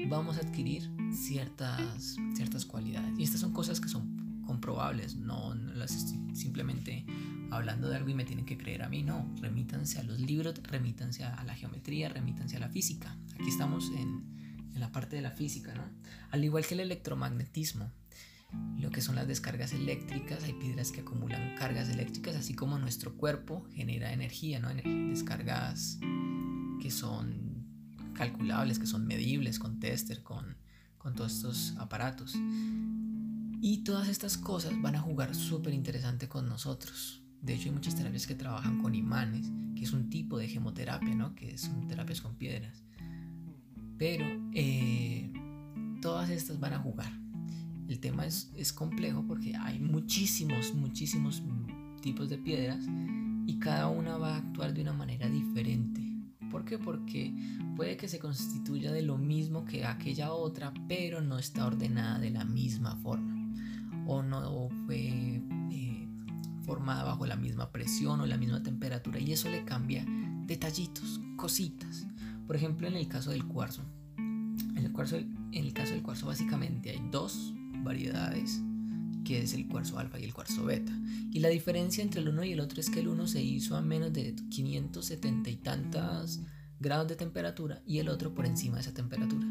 vamos 0.09 0.39
a 0.39 0.41
adquirir 0.41 0.91
ciertas, 1.13 2.17
ciertas 2.35 2.65
cualidades. 2.65 3.19
Y 3.19 3.23
estas 3.23 3.41
son 3.41 3.53
cosas 3.53 3.81
que 3.81 3.89
son 3.89 4.43
comprobables, 4.47 5.17
no, 5.17 5.55
las 5.55 5.95
estoy 5.95 6.35
simplemente 6.35 7.07
hablando 7.51 7.89
de 7.89 7.97
algo 7.97 8.09
y 8.09 8.15
me 8.15 8.25
tienen 8.25 8.47
que 8.47 8.59
creer 8.59 8.83
a 8.83 8.89
mí, 8.89 9.03
no, 9.03 9.33
remítanse 9.41 9.99
a 9.99 10.03
los 10.03 10.19
libros, 10.19 10.55
remítanse 10.65 11.25
a 11.25 11.43
la 11.45 11.55
geometría, 11.55 12.09
remítanse 12.09 12.57
a 12.57 12.61
la 12.61 12.69
física. 12.69 13.17
Aquí 13.35 13.49
estamos 13.49 13.91
en, 13.91 14.25
en 14.75 14.81
la 14.81 14.91
parte 14.93 15.17
de 15.17 15.23
la 15.23 15.31
física, 15.31 15.75
¿no? 15.75 15.85
Al 16.31 16.45
igual 16.45 16.67
que 16.67 16.75
el 16.75 16.81
electromagnetismo, 16.81 17.91
lo 18.79 18.91
que 18.91 19.01
son 19.01 19.15
las 19.15 19.29
descargas 19.29 19.73
eléctricas, 19.73 20.43
hay 20.43 20.53
piedras 20.55 20.91
que 20.91 21.01
acumulan 21.01 21.55
cargas 21.57 21.89
eléctricas, 21.89 22.37
así 22.37 22.55
como 22.55 22.79
nuestro 22.79 23.17
cuerpo 23.17 23.67
genera 23.73 24.13
energía, 24.13 24.59
¿no? 24.59 24.69
Descargas 24.75 25.99
que 26.81 26.91
son 26.91 27.50
calculables, 28.21 28.79
que 28.79 28.87
son 28.87 29.07
medibles 29.07 29.59
con 29.59 29.81
tester, 29.81 30.23
con, 30.23 30.55
con 30.99 31.15
todos 31.15 31.33
estos 31.37 31.75
aparatos. 31.79 32.35
Y 33.63 33.79
todas 33.79 34.09
estas 34.09 34.37
cosas 34.37 34.75
van 34.83 34.95
a 34.95 35.01
jugar 35.01 35.35
súper 35.35 35.73
interesante 35.73 36.29
con 36.29 36.47
nosotros. 36.47 37.23
De 37.41 37.55
hecho, 37.55 37.71
hay 37.71 37.75
muchas 37.75 37.97
terapias 37.97 38.27
que 38.27 38.35
trabajan 38.35 38.83
con 38.83 38.95
imanes, 38.95 39.51
que 39.75 39.85
es 39.85 39.95
un 39.95 40.11
tipo 40.11 40.37
de 40.37 40.49
gemoterapia, 40.49 41.15
¿no? 41.15 41.35
Que 41.35 41.57
son 41.57 41.89
terapias 41.89 42.21
con 42.21 42.35
piedras. 42.35 42.85
Pero 43.97 44.27
eh, 44.53 45.33
todas 46.03 46.29
estas 46.29 46.61
van 46.61 46.75
a 46.75 46.79
jugar. 46.79 47.11
El 47.89 48.01
tema 48.01 48.27
es, 48.27 48.53
es 48.55 48.71
complejo 48.71 49.25
porque 49.27 49.57
hay 49.57 49.79
muchísimos, 49.79 50.75
muchísimos 50.75 51.43
tipos 52.03 52.29
de 52.29 52.37
piedras 52.37 52.85
y 53.47 53.59
cada 53.59 53.89
una 53.89 54.19
va 54.19 54.35
a 54.35 54.39
actuar 54.41 54.75
de 54.75 54.83
una 54.83 54.93
manera 54.93 55.27
diferente. 55.27 56.10
¿Por 56.51 56.65
qué? 56.65 56.79
Porque 56.79 57.33
puede 57.77 57.97
que 57.97 58.09
se 58.09 58.19
constituya 58.19 58.93
de 58.93 59.03
lo 59.03 59.17
mismo 59.19 59.65
que 59.65 59.85
aquella 59.85 60.33
otra, 60.33 60.73
pero 60.89 61.21
no 61.21 61.39
está 61.39 61.67
ordenada 61.67 62.19
de 62.19 62.31
la 62.31 62.45
misma 62.45 62.97
forma 62.97 63.41
o 64.07 64.23
no 64.23 64.69
fue 64.87 65.43
eh, 65.71 66.09
formada 66.63 67.05
bajo 67.05 67.27
la 67.27 67.37
misma 67.37 67.71
presión 67.71 68.21
o 68.21 68.27
la 68.27 68.37
misma 68.37 68.63
temperatura 68.63 69.21
y 69.21 69.33
eso 69.33 69.49
le 69.49 69.65
cambia 69.65 70.05
detallitos, 70.47 71.21
cositas. 71.37 72.07
Por 72.47 72.57
ejemplo, 72.57 72.89
en 72.89 72.97
el 72.97 73.07
caso 73.07 73.31
del 73.31 73.47
cuarzo. 73.47 73.83
En 74.17 74.79
el, 74.79 74.93
cuarzo, 74.93 75.17
en 75.17 75.53
el 75.53 75.73
caso 75.73 75.93
del 75.93 76.03
cuarzo 76.03 76.27
básicamente 76.27 76.91
hay 76.91 77.01
dos 77.11 77.55
variedades 77.85 78.63
que 79.25 79.43
es 79.43 79.55
el 79.55 79.67
cuarzo 79.69 79.99
alfa 79.99 80.19
y 80.19 80.25
el 80.25 80.35
cuarzo 80.35 80.65
beta. 80.65 80.93
Y 81.33 81.41
la 81.41 81.49
diferencia 81.49 82.03
entre 82.03 82.21
el 82.21 82.29
uno 82.29 82.45
y 82.45 82.53
el 82.53 82.61
otro 82.61 82.81
es 82.81 82.91
que 82.91 83.01
el 83.01 83.09
uno 83.09 83.27
se 83.27 83.43
hizo 83.43 83.77
a 83.77 83.81
menos 83.81 84.13
de 84.13 84.35
570 84.51 85.51
y 85.51 85.57
tantas 85.57 86.41
grados 86.79 87.09
de 87.09 87.17
temperatura 87.17 87.83
y 87.87 87.99
el 87.99 88.09
otro 88.09 88.35
por 88.35 88.47
encima 88.47 88.77
de 88.77 88.83
esa 88.83 88.95
temperatura. 88.95 89.47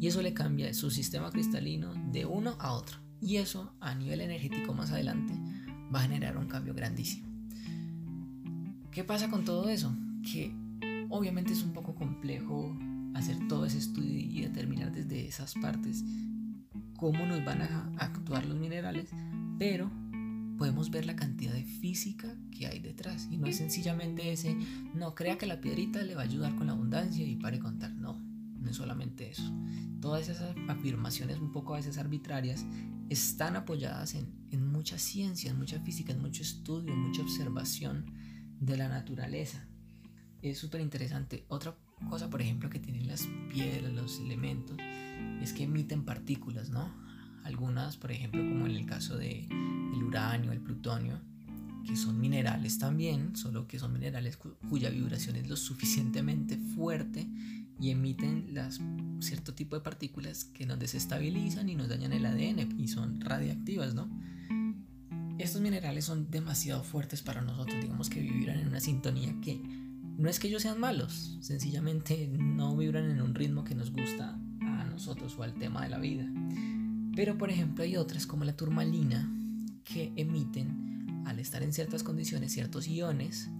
Y 0.00 0.06
eso 0.06 0.22
le 0.22 0.32
cambia 0.32 0.72
su 0.72 0.90
sistema 0.90 1.30
cristalino 1.30 1.92
de 2.12 2.24
uno 2.26 2.56
a 2.58 2.72
otro. 2.72 2.98
Y 3.20 3.36
eso 3.36 3.74
a 3.80 3.94
nivel 3.94 4.20
energético 4.20 4.72
más 4.72 4.90
adelante 4.90 5.34
va 5.94 6.00
a 6.00 6.02
generar 6.04 6.38
un 6.38 6.46
cambio 6.46 6.74
grandísimo. 6.74 7.28
¿Qué 8.90 9.04
pasa 9.04 9.28
con 9.28 9.44
todo 9.44 9.68
eso? 9.68 9.94
Que 10.32 10.54
obviamente 11.10 11.52
es 11.52 11.62
un 11.62 11.72
poco 11.72 11.94
complejo 11.94 12.76
hacer 13.14 13.36
todo 13.48 13.66
ese 13.66 13.78
estudio 13.78 14.18
y 14.18 14.42
determinar 14.42 14.92
desde 14.92 15.26
esas 15.26 15.54
partes 15.54 16.02
cómo 17.00 17.24
nos 17.24 17.42
van 17.42 17.62
a 17.62 17.90
actuar 17.96 18.44
los 18.44 18.58
minerales, 18.58 19.08
pero 19.58 19.90
podemos 20.58 20.90
ver 20.90 21.06
la 21.06 21.16
cantidad 21.16 21.54
de 21.54 21.64
física 21.64 22.36
que 22.50 22.66
hay 22.66 22.78
detrás. 22.78 23.26
Y 23.30 23.38
no 23.38 23.46
es 23.46 23.56
sencillamente 23.56 24.30
ese, 24.30 24.54
no 24.94 25.14
crea 25.14 25.38
que 25.38 25.46
la 25.46 25.62
piedrita 25.62 26.02
le 26.02 26.14
va 26.14 26.20
a 26.20 26.24
ayudar 26.24 26.54
con 26.56 26.66
la 26.66 26.74
abundancia 26.74 27.26
y 27.26 27.36
pare 27.36 27.58
contar. 27.58 27.90
No, 27.92 28.20
no 28.58 28.68
es 28.70 28.76
solamente 28.76 29.30
eso. 29.30 29.50
Todas 30.02 30.28
esas 30.28 30.54
afirmaciones 30.68 31.38
un 31.38 31.52
poco 31.52 31.72
a 31.72 31.78
veces 31.78 31.96
arbitrarias 31.96 32.66
están 33.08 33.56
apoyadas 33.56 34.14
en, 34.14 34.28
en 34.50 34.66
mucha 34.66 34.98
ciencia, 34.98 35.50
en 35.50 35.58
mucha 35.58 35.80
física, 35.80 36.12
en 36.12 36.20
mucho 36.20 36.42
estudio, 36.42 36.92
en 36.92 37.00
mucha 37.00 37.22
observación 37.22 38.12
de 38.60 38.76
la 38.76 38.88
naturaleza. 38.88 39.66
Es 40.42 40.58
súper 40.58 40.82
interesante. 40.82 41.46
Otra 41.48 41.74
cosa, 42.10 42.28
por 42.28 42.42
ejemplo, 42.42 42.68
que 42.68 42.78
tienen 42.78 43.06
las 43.06 43.26
piedras, 43.50 43.92
los 43.92 44.20
elementos, 44.20 44.76
es 45.42 45.52
que 45.52 45.64
emiten 45.64 46.04
partículas, 46.04 46.70
¿no? 46.70 46.92
Algunas, 47.44 47.96
por 47.96 48.12
ejemplo, 48.12 48.40
como 48.40 48.66
en 48.66 48.72
el 48.72 48.86
caso 48.86 49.16
de 49.16 49.46
el 49.46 50.02
uranio, 50.02 50.52
el 50.52 50.60
plutonio, 50.60 51.20
que 51.86 51.96
son 51.96 52.20
minerales 52.20 52.78
también, 52.78 53.36
solo 53.36 53.66
que 53.66 53.78
son 53.78 53.92
minerales 53.92 54.36
cuya 54.36 54.90
vibración 54.90 55.36
es 55.36 55.48
lo 55.48 55.56
suficientemente 55.56 56.58
fuerte 56.58 57.26
y 57.80 57.90
emiten 57.90 58.52
las, 58.52 58.80
cierto 59.20 59.54
tipo 59.54 59.74
de 59.74 59.82
partículas 59.82 60.44
que 60.44 60.66
nos 60.66 60.78
desestabilizan 60.78 61.68
y 61.68 61.74
nos 61.74 61.88
dañan 61.88 62.12
el 62.12 62.26
ADN 62.26 62.78
y 62.78 62.88
son 62.88 63.20
radiactivas, 63.20 63.94
¿no? 63.94 64.10
Estos 65.38 65.62
minerales 65.62 66.04
son 66.04 66.30
demasiado 66.30 66.84
fuertes 66.84 67.22
para 67.22 67.40
nosotros, 67.40 67.80
digamos 67.80 68.10
que 68.10 68.20
vibran 68.20 68.58
en 68.58 68.68
una 68.68 68.80
sintonía 68.80 69.34
que 69.40 69.62
no 70.18 70.28
es 70.28 70.38
que 70.38 70.48
ellos 70.48 70.60
sean 70.60 70.78
malos, 70.78 71.38
sencillamente 71.40 72.28
no 72.28 72.76
vibran 72.76 73.10
en 73.10 73.22
un 73.22 73.34
ritmo 73.34 73.64
que 73.64 73.74
nos 73.74 73.90
gusta 73.90 74.38
nosotros 75.00 75.36
o 75.38 75.42
al 75.42 75.54
tema 75.54 75.82
de 75.82 75.88
la 75.88 75.98
vida. 75.98 76.30
Pero 77.16 77.38
por 77.38 77.50
ejemplo 77.50 77.84
hay 77.84 77.96
otras 77.96 78.26
como 78.26 78.44
la 78.44 78.56
turmalina 78.56 79.32
que 79.84 80.12
emiten 80.16 81.22
al 81.26 81.38
estar 81.38 81.62
en 81.62 81.72
ciertas 81.72 82.02
condiciones 82.02 82.52
ciertos 82.52 82.86
iones 82.86 83.50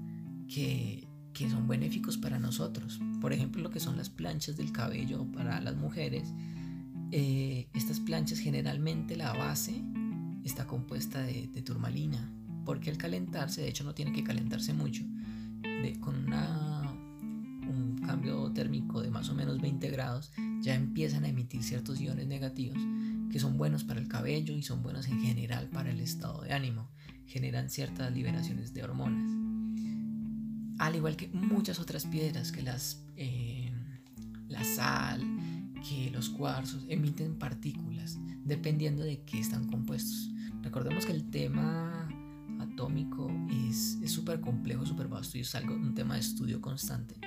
que 0.48 1.10
que 1.32 1.48
son 1.48 1.68
benéficos 1.68 2.18
para 2.18 2.38
nosotros. 2.38 3.00
Por 3.20 3.32
ejemplo, 3.32 3.62
lo 3.62 3.70
que 3.70 3.80
son 3.80 3.96
las 3.96 4.10
planchas 4.10 4.56
del 4.56 4.72
cabello 4.72 5.24
para 5.32 5.60
las 5.60 5.76
mujeres. 5.76 6.32
Eh, 7.12 7.68
estas 7.74 8.00
planchas 8.00 8.38
generalmente 8.38 9.16
la 9.16 9.32
base 9.32 9.82
está 10.44 10.66
compuesta 10.66 11.22
de, 11.22 11.48
turmalina, 11.62 12.30
porque 12.64 12.90
al 12.90 12.96
calentarse, 12.96 13.62
de 13.62 13.68
hecho 13.68 13.84
no 13.84 13.94
tiene 13.94 14.12
que 14.12 14.24
calentarse 14.24 14.72
mucho, 14.72 15.04
de, 15.62 15.98
con 16.00 16.16
un 16.16 16.32
cambio 18.00 18.50
térmico 18.52 19.00
de 19.02 19.10
más 19.10 19.28
o 19.28 19.34
menos 19.34 19.60
20 19.60 19.90
grados, 19.90 20.32
ya 20.60 20.74
empiezan 20.74 21.24
a 21.24 21.28
emitir 21.28 21.62
ciertos 21.62 22.00
iones 22.00 22.26
negativos 22.26 22.78
que 23.30 23.38
son 23.38 23.56
buenos 23.56 23.84
para 23.84 24.00
el 24.00 24.08
cabello 24.08 24.54
y 24.54 24.62
son 24.62 24.82
buenos 24.82 25.06
en 25.06 25.20
general 25.20 25.68
para 25.68 25.90
el 25.90 26.00
estado 26.00 26.42
de 26.42 26.52
ánimo. 26.52 26.90
Generan 27.26 27.70
ciertas 27.70 28.12
liberaciones 28.12 28.74
de 28.74 28.82
hormonas 28.82 29.40
al 30.80 30.96
igual 30.96 31.14
que 31.14 31.28
muchas 31.28 31.78
otras 31.78 32.06
piedras, 32.06 32.52
que 32.52 32.62
las, 32.62 33.04
eh, 33.16 33.70
la 34.48 34.64
sal, 34.64 35.20
que 35.86 36.10
los 36.10 36.30
cuarzos, 36.30 36.86
emiten 36.88 37.38
partículas, 37.38 38.18
dependiendo 38.44 39.02
de 39.02 39.22
qué 39.24 39.40
están 39.40 39.66
compuestos. 39.66 40.30
Recordemos 40.62 41.04
que 41.04 41.12
el 41.12 41.30
tema 41.30 42.08
atómico 42.60 43.30
es 43.50 43.98
súper 44.06 44.40
complejo, 44.40 44.86
súper 44.86 45.08
vasto 45.08 45.36
y 45.36 45.42
es 45.42 45.54
algo, 45.54 45.74
un 45.74 45.94
tema 45.94 46.14
de 46.14 46.20
estudio 46.20 46.62
constante. 46.62 47.20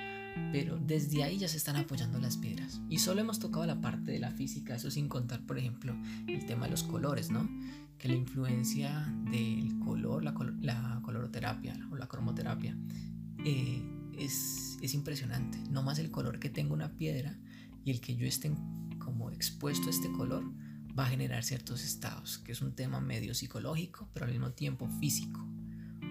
Pero 0.52 0.78
desde 0.78 1.22
ahí 1.22 1.38
ya 1.38 1.48
se 1.48 1.56
están 1.56 1.76
apoyando 1.76 2.18
las 2.18 2.36
piedras. 2.36 2.80
Y 2.88 2.98
solo 2.98 3.20
hemos 3.20 3.38
tocado 3.38 3.66
la 3.66 3.80
parte 3.80 4.12
de 4.12 4.18
la 4.18 4.30
física, 4.32 4.76
eso 4.76 4.90
sin 4.90 5.08
contar, 5.08 5.44
por 5.46 5.58
ejemplo, 5.58 5.96
el 6.26 6.44
tema 6.46 6.66
de 6.66 6.72
los 6.72 6.82
colores, 6.82 7.30
¿no? 7.30 7.48
Que 7.98 8.08
la 8.08 8.14
influencia 8.14 9.12
del 9.30 9.78
color, 9.78 10.24
la, 10.24 10.34
la 10.60 11.00
coloroterapia 11.02 11.76
o 11.90 11.96
la 11.96 12.08
cromoterapia, 12.08 12.76
eh, 13.44 13.82
es, 14.18 14.78
es, 14.80 14.94
impresionante. 14.94 15.58
No 15.70 15.82
más 15.82 15.98
el 15.98 16.10
color 16.10 16.38
que 16.38 16.50
tenga 16.50 16.72
una 16.72 16.96
piedra 16.96 17.38
y 17.84 17.90
el 17.90 18.00
que 18.00 18.16
yo 18.16 18.26
esté 18.26 18.52
como 18.98 19.30
expuesto 19.30 19.88
a 19.88 19.90
este 19.90 20.10
color 20.12 20.44
va 20.98 21.06
a 21.06 21.08
generar 21.08 21.42
ciertos 21.42 21.84
estados, 21.84 22.38
que 22.38 22.52
es 22.52 22.62
un 22.62 22.74
tema 22.74 23.00
medio 23.00 23.34
psicológico, 23.34 24.08
pero 24.12 24.26
al 24.26 24.32
mismo 24.32 24.52
tiempo 24.52 24.88
físico. 25.00 25.46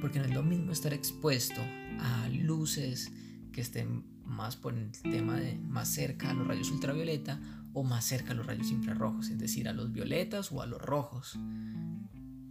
Porque 0.01 0.19
no 0.19 0.25
es 0.25 0.33
lo 0.33 0.43
mismo 0.43 0.71
estar 0.71 0.93
expuesto 0.93 1.61
a 1.99 2.27
luces 2.29 3.11
que 3.51 3.61
estén 3.61 4.03
más 4.25 4.55
por 4.55 4.73
el 4.73 4.91
tema 4.91 5.39
de 5.39 5.57
más 5.57 5.89
cerca 5.89 6.29
a 6.29 6.33
los 6.33 6.47
rayos 6.47 6.71
ultravioleta 6.71 7.39
o 7.73 7.83
más 7.83 8.05
cerca 8.05 8.31
a 8.31 8.35
los 8.35 8.45
rayos 8.45 8.71
infrarrojos, 8.71 9.29
es 9.29 9.39
decir, 9.39 9.67
a 9.67 9.73
los 9.73 9.91
violetas 9.91 10.51
o 10.51 10.61
a 10.61 10.65
los 10.65 10.81
rojos. 10.81 11.37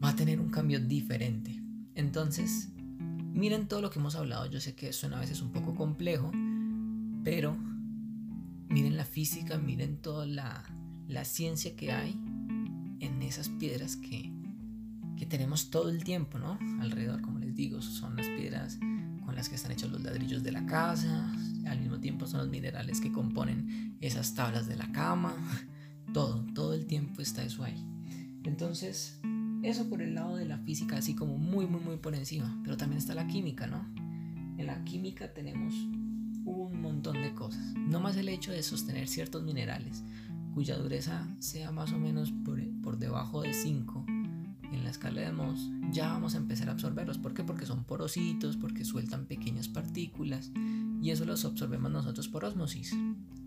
Va 0.02 0.10
a 0.10 0.16
tener 0.16 0.40
un 0.40 0.50
cambio 0.50 0.80
diferente. 0.80 1.62
Entonces, 1.94 2.70
miren 3.32 3.68
todo 3.68 3.80
lo 3.80 3.90
que 3.90 3.98
hemos 3.98 4.16
hablado. 4.16 4.46
Yo 4.46 4.60
sé 4.60 4.74
que 4.74 4.92
suena 4.92 5.18
a 5.18 5.20
veces 5.20 5.40
un 5.40 5.52
poco 5.52 5.74
complejo, 5.74 6.30
pero 7.22 7.56
miren 8.68 8.96
la 8.96 9.04
física, 9.04 9.58
miren 9.58 9.98
toda 9.98 10.26
la, 10.26 10.64
la 11.06 11.24
ciencia 11.24 11.76
que 11.76 11.92
hay 11.92 12.12
en 13.00 13.22
esas 13.22 13.48
piedras 13.48 13.96
que, 13.96 14.32
que 15.16 15.26
tenemos 15.26 15.70
todo 15.70 15.88
el 15.88 16.02
tiempo, 16.04 16.38
¿no? 16.38 16.58
Alrededor, 16.80 17.20
como 17.20 17.38
les 17.38 17.54
digo, 17.54 17.80
son 17.80 18.16
las 18.16 18.26
piedras 18.28 18.78
con 19.24 19.34
las 19.34 19.48
que 19.48 19.54
están 19.54 19.72
hechos 19.72 19.90
los 19.90 20.02
ladrillos 20.02 20.42
de 20.42 20.52
la 20.52 20.66
casa, 20.66 21.32
al 21.66 21.80
mismo 21.80 22.00
tiempo 22.00 22.26
son 22.26 22.40
los 22.40 22.48
minerales 22.48 23.00
que 23.00 23.12
componen 23.12 23.96
esas 24.00 24.34
tablas 24.34 24.66
de 24.66 24.76
la 24.76 24.90
cama, 24.92 25.34
todo, 26.12 26.44
todo 26.54 26.74
el 26.74 26.86
tiempo 26.86 27.22
está 27.22 27.44
eso 27.44 27.64
ahí. 27.64 27.86
Entonces, 28.44 29.20
eso 29.62 29.88
por 29.88 30.02
el 30.02 30.14
lado 30.14 30.36
de 30.36 30.44
la 30.44 30.58
física, 30.58 30.96
así 30.96 31.14
como 31.14 31.38
muy, 31.38 31.66
muy, 31.66 31.80
muy 31.80 31.96
por 31.96 32.14
encima, 32.14 32.60
pero 32.64 32.76
también 32.76 32.98
está 32.98 33.14
la 33.14 33.26
química, 33.26 33.66
¿no? 33.66 33.86
En 34.58 34.66
la 34.66 34.82
química 34.84 35.32
tenemos 35.32 35.74
un 36.44 36.80
montón 36.80 37.22
de 37.22 37.32
cosas, 37.34 37.74
no 37.76 38.00
más 38.00 38.16
el 38.16 38.28
hecho 38.28 38.50
de 38.50 38.62
sostener 38.62 39.08
ciertos 39.08 39.44
minerales 39.44 40.02
cuya 40.54 40.76
dureza 40.76 41.26
sea 41.38 41.72
más 41.72 41.92
o 41.92 41.98
menos 41.98 42.30
por, 42.44 42.60
por 42.82 42.98
debajo 42.98 43.42
de 43.42 43.54
5 43.54 44.04
en 44.08 44.84
la 44.84 44.90
escala 44.90 45.20
de 45.20 45.32
Mohs, 45.32 45.70
ya 45.90 46.08
vamos 46.08 46.34
a 46.34 46.38
empezar 46.38 46.68
a 46.68 46.72
absorberlos. 46.72 47.18
¿Por 47.18 47.34
qué? 47.34 47.44
Porque 47.44 47.66
son 47.66 47.84
porositos, 47.84 48.56
porque 48.56 48.84
sueltan 48.84 49.26
pequeñas 49.26 49.68
partículas 49.68 50.50
y 51.02 51.10
eso 51.10 51.24
los 51.24 51.44
absorbemos 51.44 51.90
nosotros 51.90 52.28
por 52.28 52.44
osmosis. 52.44 52.94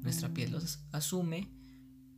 Nuestra 0.02 0.34
piel 0.34 0.52
los 0.52 0.80
asume 0.92 1.48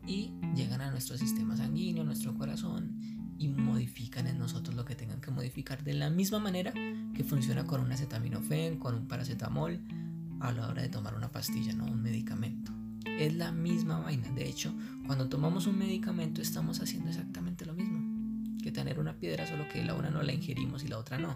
y 0.06 0.32
llegan 0.56 0.82
a 0.82 0.90
nuestro 0.90 1.16
sistema 1.16 1.56
sanguíneo, 1.56 2.04
nuestro 2.04 2.34
corazón 2.34 3.00
y 3.38 3.48
modifican 3.48 4.26
en 4.26 4.40
nosotros 4.40 4.76
lo 4.76 4.84
que 4.84 4.96
tengan 4.96 5.22
que 5.22 5.30
modificar 5.30 5.84
de 5.84 5.94
la 5.94 6.10
misma 6.10 6.40
manera 6.40 6.74
que 7.14 7.24
funciona 7.24 7.68
con 7.68 7.82
un 7.82 7.92
acetaminofén, 7.92 8.80
con 8.80 8.96
un 8.96 9.08
paracetamol 9.08 9.80
a 10.40 10.52
la 10.52 10.68
hora 10.68 10.82
de 10.82 10.90
tomar 10.90 11.14
una 11.14 11.32
pastilla, 11.32 11.74
no 11.74 11.86
un 11.86 12.02
medicamento. 12.02 12.72
Es 13.06 13.36
la 13.36 13.52
misma 13.52 14.00
vaina. 14.00 14.30
De 14.32 14.48
hecho, 14.48 14.74
cuando 15.06 15.30
tomamos 15.30 15.68
un 15.68 15.78
medicamento 15.78 16.42
estamos 16.42 16.82
haciendo 16.82 17.10
exactamente 17.10 17.64
lo 17.66 17.74
mismo 17.74 18.18
que 18.64 18.72
tener 18.72 19.00
una 19.00 19.14
piedra, 19.14 19.46
solo 19.46 19.68
que 19.72 19.84
la 19.84 19.94
una 19.94 20.10
no 20.10 20.24
la 20.24 20.34
ingerimos 20.34 20.84
y 20.84 20.88
la 20.88 20.98
otra 20.98 21.20
no. 21.20 21.36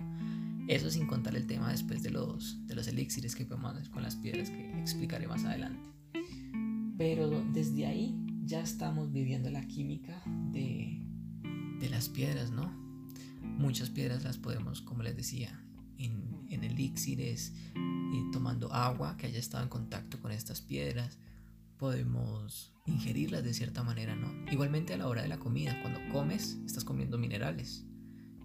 Eso 0.71 0.89
sin 0.89 1.05
contar 1.05 1.35
el 1.35 1.47
tema 1.47 1.69
después 1.69 2.01
de 2.01 2.11
los, 2.11 2.65
de 2.65 2.75
los 2.75 2.87
elixires 2.87 3.35
que 3.35 3.45
podemos 3.45 3.75
hacer 3.75 3.89
con 3.89 4.03
las 4.03 4.15
piedras 4.15 4.49
que 4.49 4.79
explicaré 4.79 5.27
más 5.27 5.43
adelante. 5.43 5.89
Pero 6.97 7.43
desde 7.51 7.85
ahí 7.85 8.17
ya 8.45 8.61
estamos 8.61 9.11
viviendo 9.11 9.51
la 9.51 9.67
química 9.67 10.23
de, 10.53 11.05
de 11.77 11.89
las 11.89 12.07
piedras, 12.07 12.51
¿no? 12.51 12.71
Muchas 13.41 13.89
piedras 13.89 14.23
las 14.23 14.37
podemos, 14.37 14.79
como 14.79 15.03
les 15.03 15.17
decía, 15.17 15.61
en, 15.97 16.47
en 16.49 16.63
elixires, 16.63 17.53
y 17.75 18.31
tomando 18.31 18.71
agua 18.71 19.17
que 19.17 19.27
haya 19.27 19.39
estado 19.39 19.63
en 19.63 19.69
contacto 19.69 20.21
con 20.21 20.31
estas 20.31 20.61
piedras, 20.61 21.19
podemos 21.75 22.71
ingerirlas 22.85 23.43
de 23.43 23.53
cierta 23.53 23.83
manera, 23.83 24.15
¿no? 24.15 24.49
Igualmente 24.49 24.93
a 24.93 24.97
la 24.97 25.09
hora 25.09 25.21
de 25.21 25.27
la 25.27 25.37
comida, 25.37 25.81
cuando 25.81 25.99
comes, 26.13 26.59
estás 26.65 26.85
comiendo 26.85 27.17
minerales, 27.17 27.83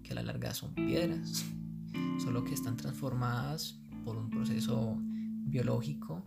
que 0.03 0.11
a 0.11 0.15
la 0.15 0.23
larga 0.23 0.53
son 0.53 0.75
piedras, 0.75 1.45
solo 2.19 2.43
que 2.43 2.53
están 2.53 2.77
transformadas 2.77 3.79
por 4.03 4.17
un 4.17 4.29
proceso 4.29 4.97
biológico, 5.45 6.23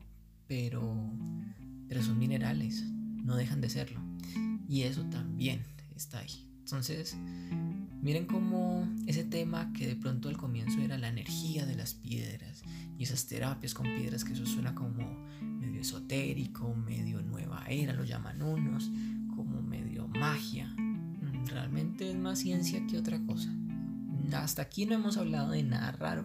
pero, 0.47 1.13
pero 1.89 2.03
son 2.03 2.19
minerales, 2.19 2.83
no 3.25 3.37
dejan 3.37 3.61
de 3.61 3.71
serlo. 3.71 4.01
Y 4.69 4.83
eso 4.83 5.05
también 5.07 5.63
está 5.95 6.21
ahí. 6.21 6.47
Entonces, 6.59 7.17
miren 8.03 8.27
cómo 8.27 8.89
ese 9.07 9.25
tema 9.25 9.73
que 9.73 9.87
de 9.87 9.97
pronto 9.97 10.29
al 10.29 10.37
comienzo 10.37 10.81
era 10.81 10.99
la 10.99 11.09
energía 11.09 11.67
de 11.67 11.75
las 11.75 11.95
piedras 11.95 12.63
y 12.99 13.03
esas 13.03 13.27
terapias 13.27 13.75
con 13.75 13.87
piedras, 13.87 14.25
que 14.25 14.35
eso 14.35 14.47
suena 14.47 14.75
como 14.75 15.05
medio 15.41 15.81
esotérico, 15.81 16.75
medio 16.75 17.21
nueva 17.23 17.65
era, 17.69 17.93
lo 17.93 18.05
llaman 18.05 18.43
unos, 18.43 18.91
como 19.35 19.63
medio 19.63 20.07
magia. 20.07 20.67
Mm, 20.77 21.47
realmente 21.47 22.11
es 22.11 22.17
más 22.17 22.39
ciencia 22.39 22.87
que 22.87 22.99
otra 22.99 23.19
cosa. 23.27 23.53
Hasta 24.35 24.63
aquí 24.63 24.87
no 24.87 24.95
hemos 24.95 25.17
hablado 25.17 25.51
de 25.51 25.63
nada 25.63 25.93
raro, 25.93 26.25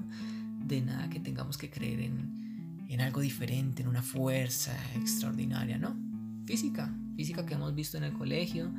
de 0.65 0.81
nada 0.81 1.09
que 1.09 1.19
tengamos 1.19 1.57
que 1.57 1.69
creer 1.69 2.01
en, 2.01 2.85
en 2.89 3.01
algo 3.01 3.21
diferente, 3.21 3.81
en 3.81 3.87
una 3.87 4.01
fuerza 4.01 4.75
extraordinaria, 4.95 5.77
¿no? 5.77 5.95
Física, 6.45 6.95
física 7.15 7.45
que 7.45 7.55
hemos 7.55 7.73
visto 7.73 7.97
en 7.97 8.03
el 8.03 8.13
colegio, 8.13 8.71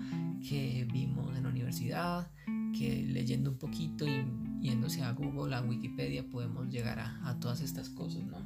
que 0.48 0.86
vimos 0.92 1.36
en 1.36 1.42
la 1.42 1.48
universidad, 1.48 2.30
que 2.76 3.04
leyendo 3.06 3.50
un 3.50 3.58
poquito 3.58 4.06
y 4.06 4.24
yéndose 4.60 5.02
a 5.02 5.12
Google, 5.12 5.54
a 5.54 5.62
Wikipedia, 5.62 6.28
podemos 6.28 6.68
llegar 6.68 6.98
a, 6.98 7.38
todas 7.40 7.60
estas 7.60 7.88
cosas, 7.88 8.24
¿no? 8.24 8.38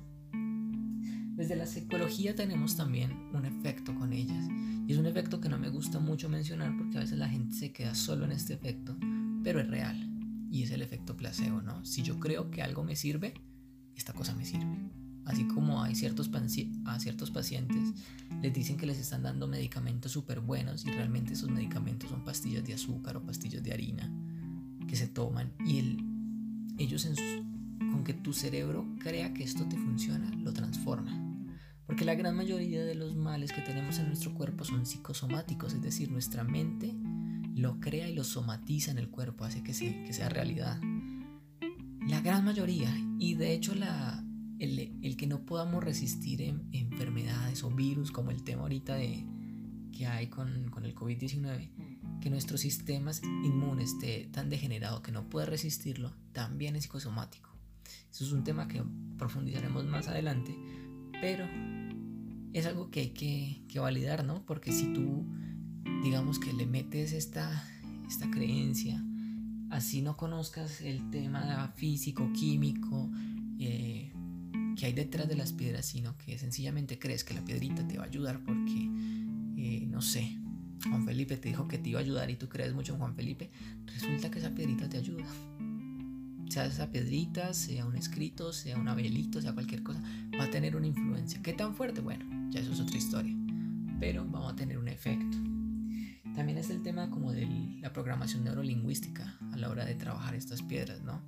Desde 1.35 1.57
la 1.57 1.67
psicología 1.67 2.35
tenemos 2.35 2.77
también 2.77 3.13
un 3.33 3.45
efecto 3.47 3.95
con 3.95 4.13
ellas. 4.13 4.47
Y 4.87 4.93
es 4.93 4.99
un 4.99 5.07
efecto 5.07 5.41
que 5.41 5.49
no 5.49 5.59
me 5.59 5.71
gusta 5.71 5.99
mucho 5.99 6.29
mencionar 6.29 6.77
porque 6.77 6.99
a 6.99 7.01
veces 7.01 7.19
la 7.19 7.29
gente 7.29 7.55
se 7.55 7.73
queda 7.73 7.95
solo 7.95 8.25
en 8.25 8.33
este 8.33 8.55
efecto, 8.55 8.97
pero 9.43 9.61
es 9.61 9.69
real. 9.69 10.10
Y 10.51 10.65
es 10.65 10.71
el 10.73 10.83
efecto 10.83 11.17
placebo, 11.17 11.63
¿no? 11.63 11.85
Si 11.85 12.03
yo 12.03 12.19
creo 12.19 12.51
que 12.51 12.63
algo 12.63 12.83
me 12.83 12.97
sirve, 12.97 13.35
esta 13.95 14.13
cosa 14.13 14.35
me 14.35 14.45
sirve. 14.45 14.91
Así 15.25 15.47
como 15.47 15.83
hay 15.83 15.95
ciertos, 15.95 16.31
a 16.87 16.99
ciertos 16.99 17.31
pacientes 17.31 17.95
les 18.43 18.53
dicen 18.53 18.77
que 18.77 18.87
les 18.87 18.99
están 18.99 19.23
dando 19.23 19.47
medicamentos 19.47 20.13
súper 20.13 20.41
buenos 20.41 20.85
y 20.87 20.91
realmente 20.91 21.35
esos 21.35 21.51
medicamentos 21.51 22.11
son 22.11 22.25
pastillas 22.25 22.65
de 22.65 22.75
azúcar 22.75 23.17
o 23.17 23.23
pastillas 23.23 23.63
de 23.63 23.73
harina 23.73 24.11
que 24.89 24.97
se 24.97 25.07
toman 25.07 25.53
y 25.65 25.79
el, 25.79 26.05
ellos 26.79 27.07
con 27.79 28.03
que 28.03 28.15
tu 28.15 28.33
cerebro 28.33 28.87
crea 28.99 29.33
que 29.35 29.45
esto 29.45 29.69
te 29.69 29.77
funciona, 29.77 30.31
lo 30.37 30.53
transforma. 30.53 31.17
Porque 31.87 32.05
la 32.05 32.15
gran 32.15 32.37
mayoría 32.37 32.85
de 32.85 32.95
los 32.95 33.17
males 33.17 33.53
que 33.53 33.63
tenemos 33.63 33.99
en 33.99 34.07
nuestro 34.07 34.33
cuerpo 34.35 34.65
son 34.65 34.87
psicosomáticos, 34.87 35.75
es 35.75 35.83
decir, 35.83 36.11
nuestra 36.11 36.45
mente 36.45 36.95
lo 37.61 37.81
crea 37.81 38.09
y 38.09 38.15
lo 38.15 38.25
somatiza 38.25 38.91
en 38.91 38.99
el 38.99 39.09
cuerpo, 39.09 39.45
hace 39.45 39.63
que, 39.63 39.73
que 39.73 40.13
sea 40.13 40.29
realidad. 40.29 40.81
La 42.07 42.21
gran 42.21 42.45
mayoría, 42.45 42.93
y 43.19 43.35
de 43.35 43.53
hecho 43.53 43.73
el, 43.73 45.17
que 45.17 45.27
no 45.27 45.45
podamos 45.45 45.85
resistir 45.85 46.43
en, 46.43 46.69
enfermedades 46.73 47.63
o 47.63 47.71
virus, 47.71 48.11
como 48.11 48.31
el 48.31 48.43
tema 48.43 48.63
ahorita 48.63 48.97
de, 48.97 49.25
que 49.97 50.07
hay 50.07 50.29
con, 50.29 50.71
con 50.71 50.85
el 50.85 50.95
COVID-19, 50.95 51.71
que 52.21 52.31
nuestro 52.31 52.59
sistema 52.59 53.13
inmune 53.23 53.85
esté 53.85 54.29
tan 54.33 54.49
degenerado 54.51 55.03
que 55.03 55.13
no 55.13 55.29
puede 55.29 55.47
resistirlo, 55.47 56.13
también 56.33 56.77
es 56.77 56.85
psicosomático. 56.85 57.51
Eso 58.11 58.25
es 58.25 58.33
un 58.33 58.45
tema 58.45 58.69
que 58.69 58.83
profundizaremos 59.19 59.85
más 59.87 60.09
adelante, 60.09 60.57
pero 61.21 61.47
es 62.53 62.67
algo 62.67 62.91
que 62.91 63.01
hay 63.01 63.11
que, 63.11 63.63
que 63.69 63.79
validar, 63.79 64.25
¿no? 64.25 64.45
Porque 64.45 64.73
si 64.73 64.93
tú, 64.93 65.27
digamos 66.03 66.39
que 66.39 66.53
le 66.53 66.67
metes 66.67 67.13
esta, 67.13 67.65
esta 68.09 68.31
creencia, 68.31 69.03
así 69.71 70.03
no 70.03 70.17
conozcas 70.17 70.81
el 70.81 71.11
tema 71.11 71.73
físico, 71.77 72.31
químico, 72.33 73.11
eh, 73.59 74.13
que 74.77 74.87
hay 74.87 74.93
detrás 74.93 75.29
de 75.29 75.37
las 75.37 75.53
piedras, 75.53 75.87
sino 75.87 76.17
que 76.17 76.39
sencillamente 76.39 76.99
crees 76.99 77.25
que 77.25 77.35
la 77.35 77.45
piedrita 77.45 77.87
te 77.87 77.99
va 77.99 78.05
a 78.05 78.07
ayudar 78.07 78.43
porque, 78.45 78.89
eh, 79.57 79.87
no 79.89 80.01
sé, 80.01 80.39
Juan 80.89 81.05
Felipe 81.05 81.37
te 81.37 81.51
dijo 81.51 81.69
que 81.69 81.79
te 81.79 81.91
iba 81.91 82.01
a 82.01 82.03
ayudar 82.03 82.31
y 82.31 82.37
tú 82.37 82.49
crees 82.49 82.73
mucho 82.73 82.95
en 82.95 82.99
Juan 82.99 83.15
Felipe, 83.15 83.51
resulta 83.87 84.31
que 84.31 84.39
esa 84.39 84.55
piedrita 84.55 84.89
te 84.89 84.99
ayuda. 84.99 85.27
Sea 86.49 86.67
esa 86.67 86.91
piedrita, 86.91 87.55
sea 87.55 87.87
un 87.87 87.95
escrito, 87.95 88.53
sea 88.53 88.77
un 88.77 88.89
abelito, 88.89 89.41
sea 89.41 89.53
cualquier 89.53 89.83
cosa, 89.83 90.03
va 90.39 90.45
a 90.45 90.51
tener 90.51 90.75
una 90.75 90.87
influencia. 90.87 91.41
¿Qué 91.43 91.53
tan 91.53 91.77
fuerte? 91.77 92.01
Bueno, 92.01 92.25
ya 92.51 92.61
eso 92.61 92.73
es 92.73 92.81
otra 92.81 92.97
historia. 92.97 93.37
Pero 94.01 94.25
vamos 94.25 94.53
a 94.53 94.57
tener 94.57 94.79
un 94.79 94.89
efecto. 94.89 95.37
También 96.35 96.59
es 96.59 96.71
el 96.71 96.83
tema 96.83 97.11
como 97.11 97.33
de 97.33 97.47
la 97.81 97.93
programación 97.93 98.45
neurolingüística 98.45 99.39
a 99.53 99.57
la 99.57 99.69
hora 99.69 99.85
de 99.85 99.95
trabajar 99.95 100.35
estas 100.35 100.63
piedras, 100.63 101.03
¿no? 101.03 101.23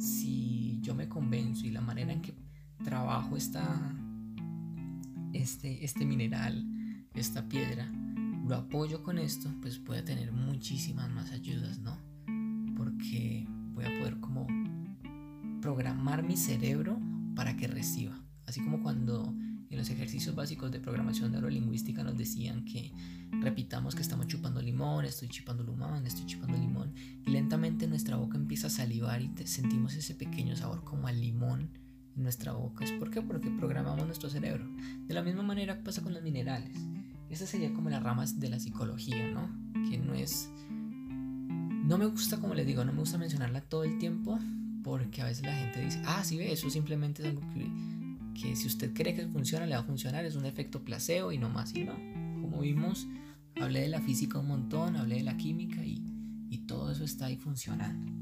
Si 0.00 0.80
yo 0.82 0.94
me 0.94 1.08
convenzo 1.08 1.66
y 1.66 1.70
la 1.70 1.80
manera 1.80 2.12
en 2.12 2.22
que 2.22 2.34
trabajo 2.84 3.36
esta, 3.36 3.94
este, 5.32 5.84
este 5.84 6.04
mineral, 6.04 6.64
esta 7.14 7.48
piedra, 7.48 7.90
lo 8.46 8.54
apoyo 8.54 9.02
con 9.02 9.18
esto, 9.18 9.50
pues 9.60 9.82
voy 9.82 10.02
tener 10.02 10.32
muchísimas 10.32 11.10
más 11.10 11.30
ayudas, 11.32 11.78
¿no? 11.78 11.98
Porque 12.76 13.46
voy 13.72 13.84
a 13.84 13.98
poder 13.98 14.20
como 14.20 14.46
programar 15.60 16.22
mi 16.22 16.36
cerebro 16.36 16.98
para 17.34 17.56
que 17.56 17.66
reciba. 17.66 18.22
Así 18.46 18.62
como 18.62 18.82
cuando 18.82 19.34
en 19.68 19.76
los 19.76 19.90
ejercicios 19.90 20.34
básicos 20.34 20.70
de 20.70 20.80
programación 20.80 21.32
neurolingüística 21.32 22.04
nos 22.04 22.16
decían 22.16 22.64
que 22.64 22.92
repitamos 23.32 23.94
que 23.94 24.02
estamos 24.02 24.26
chupando 24.26 24.60
limón, 24.60 25.04
estoy 25.04 25.28
chupando 25.28 25.62
limón, 25.62 26.06
estoy 26.06 26.26
chupando 26.26 26.56
limón, 26.56 26.92
y 27.24 27.30
lentamente 27.30 27.86
nuestra 27.86 28.16
boca 28.16 28.36
empieza 28.36 28.68
a 28.68 28.70
salivar 28.70 29.22
y 29.22 29.30
sentimos 29.44 29.94
ese 29.94 30.14
pequeño 30.14 30.56
sabor 30.56 30.84
como 30.84 31.08
al 31.08 31.20
limón 31.20 31.70
en 32.16 32.22
nuestra 32.22 32.52
boca. 32.52 32.84
¿Es 32.84 32.92
por 32.92 33.10
qué? 33.10 33.22
Porque 33.22 33.50
programamos 33.50 34.06
nuestro 34.06 34.30
cerebro. 34.30 34.66
De 35.06 35.14
la 35.14 35.22
misma 35.22 35.42
manera 35.42 35.82
pasa 35.82 36.02
con 36.02 36.14
los 36.14 36.22
minerales. 36.22 36.76
Esta 37.28 37.46
sería 37.46 37.72
como 37.74 37.90
las 37.90 38.02
ramas 38.02 38.38
de 38.40 38.48
la 38.48 38.58
psicología, 38.58 39.28
¿no? 39.28 39.48
Que 39.90 39.98
no 39.98 40.14
es... 40.14 40.50
No 40.68 41.98
me 41.98 42.06
gusta, 42.06 42.38
como 42.38 42.54
les 42.54 42.66
digo, 42.66 42.84
no 42.84 42.92
me 42.92 43.00
gusta 43.00 43.18
mencionarla 43.18 43.60
todo 43.60 43.84
el 43.84 43.98
tiempo 43.98 44.38
porque 44.82 45.20
a 45.20 45.24
veces 45.24 45.44
la 45.44 45.54
gente 45.54 45.80
dice, 45.80 46.00
ah, 46.06 46.22
sí 46.24 46.36
ve, 46.36 46.52
eso 46.52 46.70
simplemente 46.70 47.22
es 47.22 47.28
algo 47.28 47.42
que, 47.52 48.40
que 48.40 48.54
si 48.54 48.68
usted 48.68 48.92
cree 48.94 49.14
que 49.14 49.26
funciona, 49.26 49.66
le 49.66 49.74
va 49.74 49.80
a 49.80 49.84
funcionar, 49.84 50.24
es 50.24 50.36
un 50.36 50.46
efecto 50.46 50.82
placebo 50.82 51.32
y 51.32 51.38
no 51.38 51.48
más, 51.48 51.74
y 51.74 51.82
no. 51.84 51.94
Vimos, 52.60 53.06
hablé 53.60 53.80
de 53.80 53.88
la 53.88 54.00
física 54.00 54.38
un 54.38 54.48
montón, 54.48 54.96
hablé 54.96 55.16
de 55.16 55.22
la 55.22 55.36
química 55.36 55.84
y, 55.84 56.02
y 56.50 56.58
todo 56.66 56.90
eso 56.90 57.04
está 57.04 57.26
ahí 57.26 57.36
funcionando. 57.36 58.12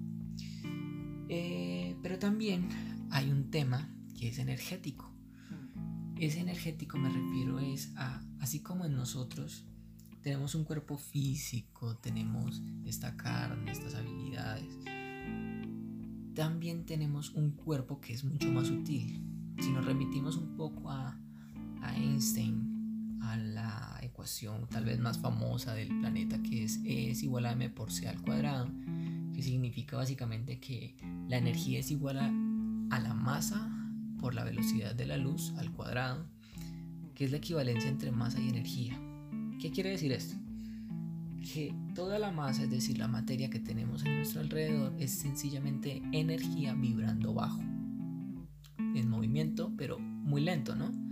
Eh, 1.29 1.97
pero 2.03 2.19
también 2.19 2.69
hay 3.11 3.31
un 3.31 3.51
tema 3.51 3.89
que 4.19 4.29
es 4.29 4.39
energético. 4.39 5.11
Ese 6.17 6.41
energético 6.41 6.99
me 6.99 7.09
refiero 7.09 7.59
es 7.59 7.93
a, 7.97 8.23
así 8.41 8.61
como 8.61 8.85
en 8.85 8.95
nosotros 8.95 9.67
tenemos 10.23 10.55
un 10.55 10.65
cuerpo 10.65 10.97
físico, 10.97 11.97
tenemos 11.99 12.63
esta 12.87 13.17
carne, 13.17 13.73
estas 13.73 13.95
habilidades, 13.95 14.79
también 16.35 16.87
tenemos 16.87 17.31
un 17.31 17.51
cuerpo 17.53 18.01
que 18.01 18.15
es 18.15 18.25
mucho 18.25 18.51
más 18.51 18.69
sutil. 18.69 19.23
Si 19.61 19.71
nos 19.71 19.85
remitimos 19.85 20.37
un 20.37 20.57
poco 20.57 20.91
a, 20.91 21.21
a 21.83 21.97
Einstein, 21.97 23.19
a 23.23 23.37
la 23.37 24.01
ecuación 24.15 24.69
tal 24.69 24.85
vez 24.85 25.01
más 25.01 25.19
famosa 25.19 25.75
del 25.75 25.89
planeta 25.89 26.41
que 26.41 26.63
es 26.63 26.79
es 26.85 27.25
igual 27.25 27.47
a 27.47 27.53
m 27.53 27.69
por 27.71 27.91
c 27.91 28.07
al 28.07 28.23
cuadrado, 28.23 28.71
que 29.35 29.43
significa 29.43 29.97
básicamente 29.97 30.61
que 30.61 30.95
la 31.29 31.39
energía 31.39 31.81
es 31.81 31.91
igual 31.91 32.19
a, 32.19 32.27
a 32.95 33.01
la 33.01 33.13
masa 33.13 33.69
por 34.21 34.37
la 34.37 34.45
velocidad 34.45 34.95
de 34.95 35.07
la 35.07 35.17
luz 35.17 35.53
al 35.59 35.73
cuadrado, 35.73 36.27
que 37.17 37.25
es 37.25 37.33
la 37.33 37.39
equivalencia 37.39 37.91
entre 37.91 38.13
masa 38.13 38.41
y 38.41 38.49
energía. 38.49 38.97
¿Qué 39.61 39.73
quiere 39.73 39.91
decir 39.91 40.13
esto? 40.13 40.37
Que 41.53 41.75
toda 41.95 42.21
la 42.21 42.31
masa, 42.31 42.63
es 42.63 42.71
decir, 42.71 42.97
la 42.99 43.09
materia 43.09 43.51
que 43.51 43.59
tenemos 43.59 44.05
en 44.05 44.15
nuestro 44.17 44.41
alrededor, 44.41 44.95
es 44.99 45.11
sencillamente 45.11 46.03
energía 46.13 46.73
vibrando 46.75 47.35
bajo, 47.35 47.61
en 48.79 49.09
movimiento, 49.09 49.73
pero 49.77 49.99
muy 49.99 50.41
lento, 50.41 50.77
¿no? 50.77 51.04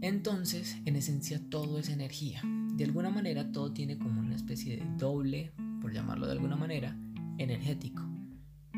Entonces, 0.00 0.76
en 0.84 0.96
esencia, 0.96 1.40
todo 1.48 1.78
es 1.78 1.88
energía. 1.88 2.42
De 2.74 2.84
alguna 2.84 3.10
manera, 3.10 3.50
todo 3.50 3.72
tiene 3.72 3.96
como 3.98 4.20
una 4.20 4.36
especie 4.36 4.76
de 4.76 4.84
doble, 4.98 5.52
por 5.80 5.92
llamarlo 5.92 6.26
de 6.26 6.32
alguna 6.32 6.56
manera, 6.56 6.96
energético. 7.38 8.02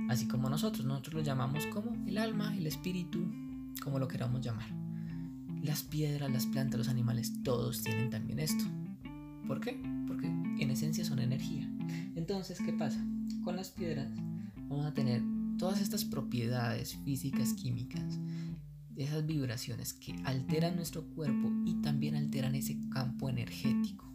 Así 0.08 0.26
como 0.26 0.48
nosotros, 0.48 0.86
nosotros 0.86 1.14
lo 1.14 1.20
llamamos 1.22 1.66
como 1.66 1.94
el 2.06 2.18
alma, 2.18 2.56
el 2.56 2.66
espíritu, 2.66 3.18
como 3.82 3.98
lo 3.98 4.08
queramos 4.08 4.40
llamar. 4.40 4.68
Las 5.62 5.82
piedras, 5.82 6.30
las 6.30 6.46
plantas, 6.46 6.78
los 6.78 6.88
animales, 6.88 7.32
todos 7.42 7.82
tienen 7.82 8.10
también 8.10 8.38
esto. 8.38 8.64
¿Por 9.46 9.60
qué? 9.60 9.80
Porque 10.06 10.26
en 10.26 10.70
esencia 10.70 11.04
son 11.04 11.18
energía. 11.18 11.68
Entonces, 12.14 12.58
¿qué 12.64 12.72
pasa? 12.72 13.04
Con 13.42 13.56
las 13.56 13.70
piedras 13.70 14.08
vamos 14.68 14.86
a 14.86 14.94
tener 14.94 15.22
todas 15.58 15.80
estas 15.80 16.04
propiedades 16.04 16.94
físicas, 17.04 17.52
químicas, 17.54 18.18
esas 18.98 19.24
vibraciones 19.24 19.94
que 19.94 20.14
alteran 20.24 20.76
nuestro 20.76 21.04
cuerpo 21.04 21.50
y 21.64 21.74
también 21.82 22.16
alteran 22.16 22.54
ese 22.54 22.76
campo 22.90 23.30
energético 23.30 24.12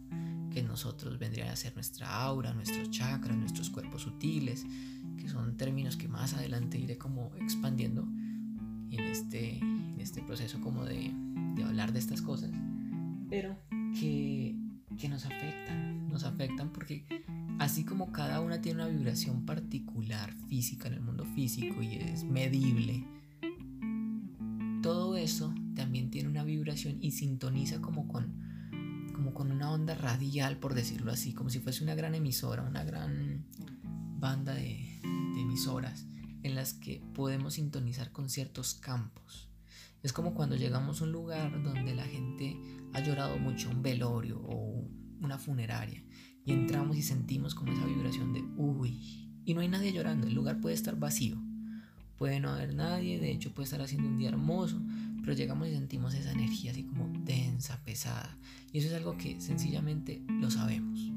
que 0.50 0.62
nosotros 0.62 1.18
vendría 1.18 1.50
a 1.50 1.56
ser 1.56 1.74
nuestra 1.74 2.22
aura, 2.22 2.54
nuestros 2.54 2.90
chakras, 2.90 3.36
nuestros 3.36 3.70
cuerpos 3.70 4.02
sutiles, 4.02 4.64
que 5.18 5.28
son 5.28 5.56
términos 5.56 5.96
que 5.96 6.06
más 6.06 6.34
adelante 6.34 6.78
iré 6.78 6.96
como 6.96 7.34
expandiendo 7.36 8.02
en 8.02 9.00
este, 9.00 9.60
este 9.98 10.22
proceso 10.22 10.60
como 10.60 10.84
de, 10.84 11.10
de 11.56 11.64
hablar 11.64 11.92
de 11.92 11.98
estas 11.98 12.22
cosas, 12.22 12.52
pero 13.28 13.58
que, 13.98 14.56
que 14.96 15.08
nos 15.08 15.24
afectan, 15.24 16.08
nos 16.08 16.22
afectan 16.22 16.72
porque 16.72 17.04
así 17.58 17.84
como 17.84 18.12
cada 18.12 18.40
una 18.40 18.60
tiene 18.60 18.82
una 18.82 18.90
vibración 18.90 19.44
particular 19.44 20.32
física 20.48 20.86
en 20.86 20.94
el 20.94 21.00
mundo 21.00 21.24
físico 21.24 21.82
y 21.82 21.96
es 21.96 22.22
medible, 22.22 23.04
todo 24.84 25.16
eso 25.16 25.54
también 25.74 26.10
tiene 26.10 26.28
una 26.28 26.44
vibración 26.44 26.98
y 27.00 27.12
sintoniza 27.12 27.80
como 27.80 28.06
con, 28.06 29.08
como 29.14 29.32
con 29.32 29.50
una 29.50 29.72
onda 29.72 29.94
radial, 29.94 30.58
por 30.58 30.74
decirlo 30.74 31.10
así, 31.10 31.32
como 31.32 31.48
si 31.48 31.58
fuese 31.58 31.82
una 31.82 31.94
gran 31.94 32.14
emisora, 32.14 32.62
una 32.62 32.84
gran 32.84 33.46
banda 34.18 34.52
de, 34.52 35.00
de 35.02 35.40
emisoras 35.40 36.04
en 36.42 36.54
las 36.54 36.74
que 36.74 37.02
podemos 37.14 37.54
sintonizar 37.54 38.12
con 38.12 38.28
ciertos 38.28 38.74
campos. 38.74 39.48
Es 40.02 40.12
como 40.12 40.34
cuando 40.34 40.54
llegamos 40.54 41.00
a 41.00 41.04
un 41.04 41.12
lugar 41.12 41.62
donde 41.62 41.94
la 41.94 42.04
gente 42.04 42.60
ha 42.92 43.00
llorado 43.00 43.38
mucho, 43.38 43.70
un 43.70 43.80
velorio 43.80 44.38
o 44.38 44.86
una 45.18 45.38
funeraria, 45.38 46.04
y 46.44 46.52
entramos 46.52 46.98
y 46.98 47.02
sentimos 47.02 47.54
como 47.54 47.72
esa 47.72 47.86
vibración 47.86 48.34
de 48.34 48.42
uy, 48.58 49.32
y 49.46 49.54
no 49.54 49.62
hay 49.62 49.68
nadie 49.68 49.94
llorando, 49.94 50.26
el 50.26 50.34
lugar 50.34 50.60
puede 50.60 50.74
estar 50.74 50.98
vacío, 50.98 51.42
puede 52.24 52.40
no 52.40 52.48
haber 52.48 52.74
nadie, 52.74 53.20
de 53.20 53.30
hecho 53.30 53.52
puede 53.52 53.64
estar 53.64 53.82
haciendo 53.82 54.08
un 54.08 54.16
día 54.16 54.30
hermoso, 54.30 54.80
pero 55.20 55.34
llegamos 55.34 55.68
y 55.68 55.72
sentimos 55.72 56.14
esa 56.14 56.32
energía 56.32 56.70
así 56.70 56.84
como 56.84 57.06
densa, 57.22 57.84
pesada, 57.84 58.38
y 58.72 58.78
eso 58.78 58.88
es 58.88 58.94
algo 58.94 59.18
que 59.18 59.38
sencillamente 59.42 60.22
lo 60.40 60.50
sabemos. 60.50 61.12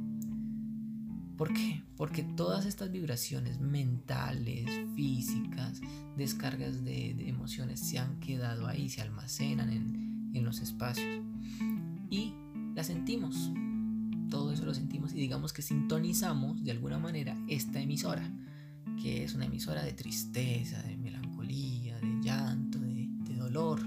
¿Por 1.37 1.53
qué? 1.53 1.81
Porque 1.95 2.23
todas 2.23 2.65
estas 2.65 2.91
vibraciones 2.91 3.61
mentales, 3.61 4.69
físicas, 4.97 5.79
descargas 6.17 6.83
de, 6.83 7.11
emociones 7.29 7.79
se 7.79 7.99
han 7.99 8.19
quedado 8.19 8.67
ahí, 8.67 8.89
se 8.89 9.01
almacenan 9.01 9.71
en, 9.71 10.31
en 10.33 10.43
los 10.43 10.59
espacios. 10.59 11.23
Y 12.09 12.33
las 12.75 12.87
sentimos. 12.87 13.53
Todo 14.29 14.51
eso 14.51 14.65
lo 14.65 14.73
sentimos 14.73 15.13
y 15.13 15.19
digamos 15.19 15.53
que 15.53 15.61
sintonizamos 15.61 16.65
de 16.65 16.71
alguna 16.71 16.99
manera 16.99 17.37
esta 17.47 17.79
emisora, 17.79 18.29
que 19.01 19.23
es 19.23 19.33
una 19.33 19.45
emisora 19.45 19.83
de 19.83 19.93
tristeza, 19.93 20.81
de 20.83 20.97
melancolía, 20.97 21.97
de 21.99 22.21
llanto, 22.21 22.79
de, 22.79 23.07
dolor. 23.35 23.79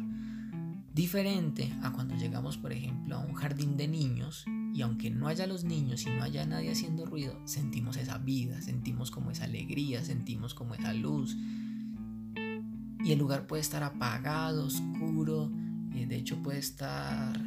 Diferente 0.94 1.72
a 1.82 1.92
cuando 1.92 2.14
llegamos, 2.16 2.56
por 2.56 2.72
ejemplo, 2.72 3.16
a 3.16 3.18
un 3.18 3.34
jardín 3.34 3.76
de 3.76 3.88
niños 3.88 4.44
y 4.72 4.82
aunque 4.82 5.10
no 5.10 5.28
haya 5.28 5.46
los 5.46 5.64
niños 5.64 6.06
y 6.06 6.10
no 6.10 6.22
haya 6.22 6.46
nadie 6.46 6.70
haciendo 6.70 7.04
ruido, 7.04 7.38
sentimos 7.44 7.96
esa 7.96 8.18
vida, 8.18 8.62
sentimos 8.62 9.10
como 9.10 9.30
esa 9.30 9.44
alegría, 9.44 10.04
sentimos 10.04 10.54
como 10.54 10.74
esa 10.74 10.94
luz. 10.94 11.36
Y 13.02 13.12
el 13.12 13.18
lugar 13.18 13.46
puede 13.46 13.60
estar 13.60 13.82
apagado, 13.82 14.66
oscuro, 14.66 15.50
de 16.06 16.16
hecho 16.16 16.42
puede 16.42 16.58
estar, 16.58 17.38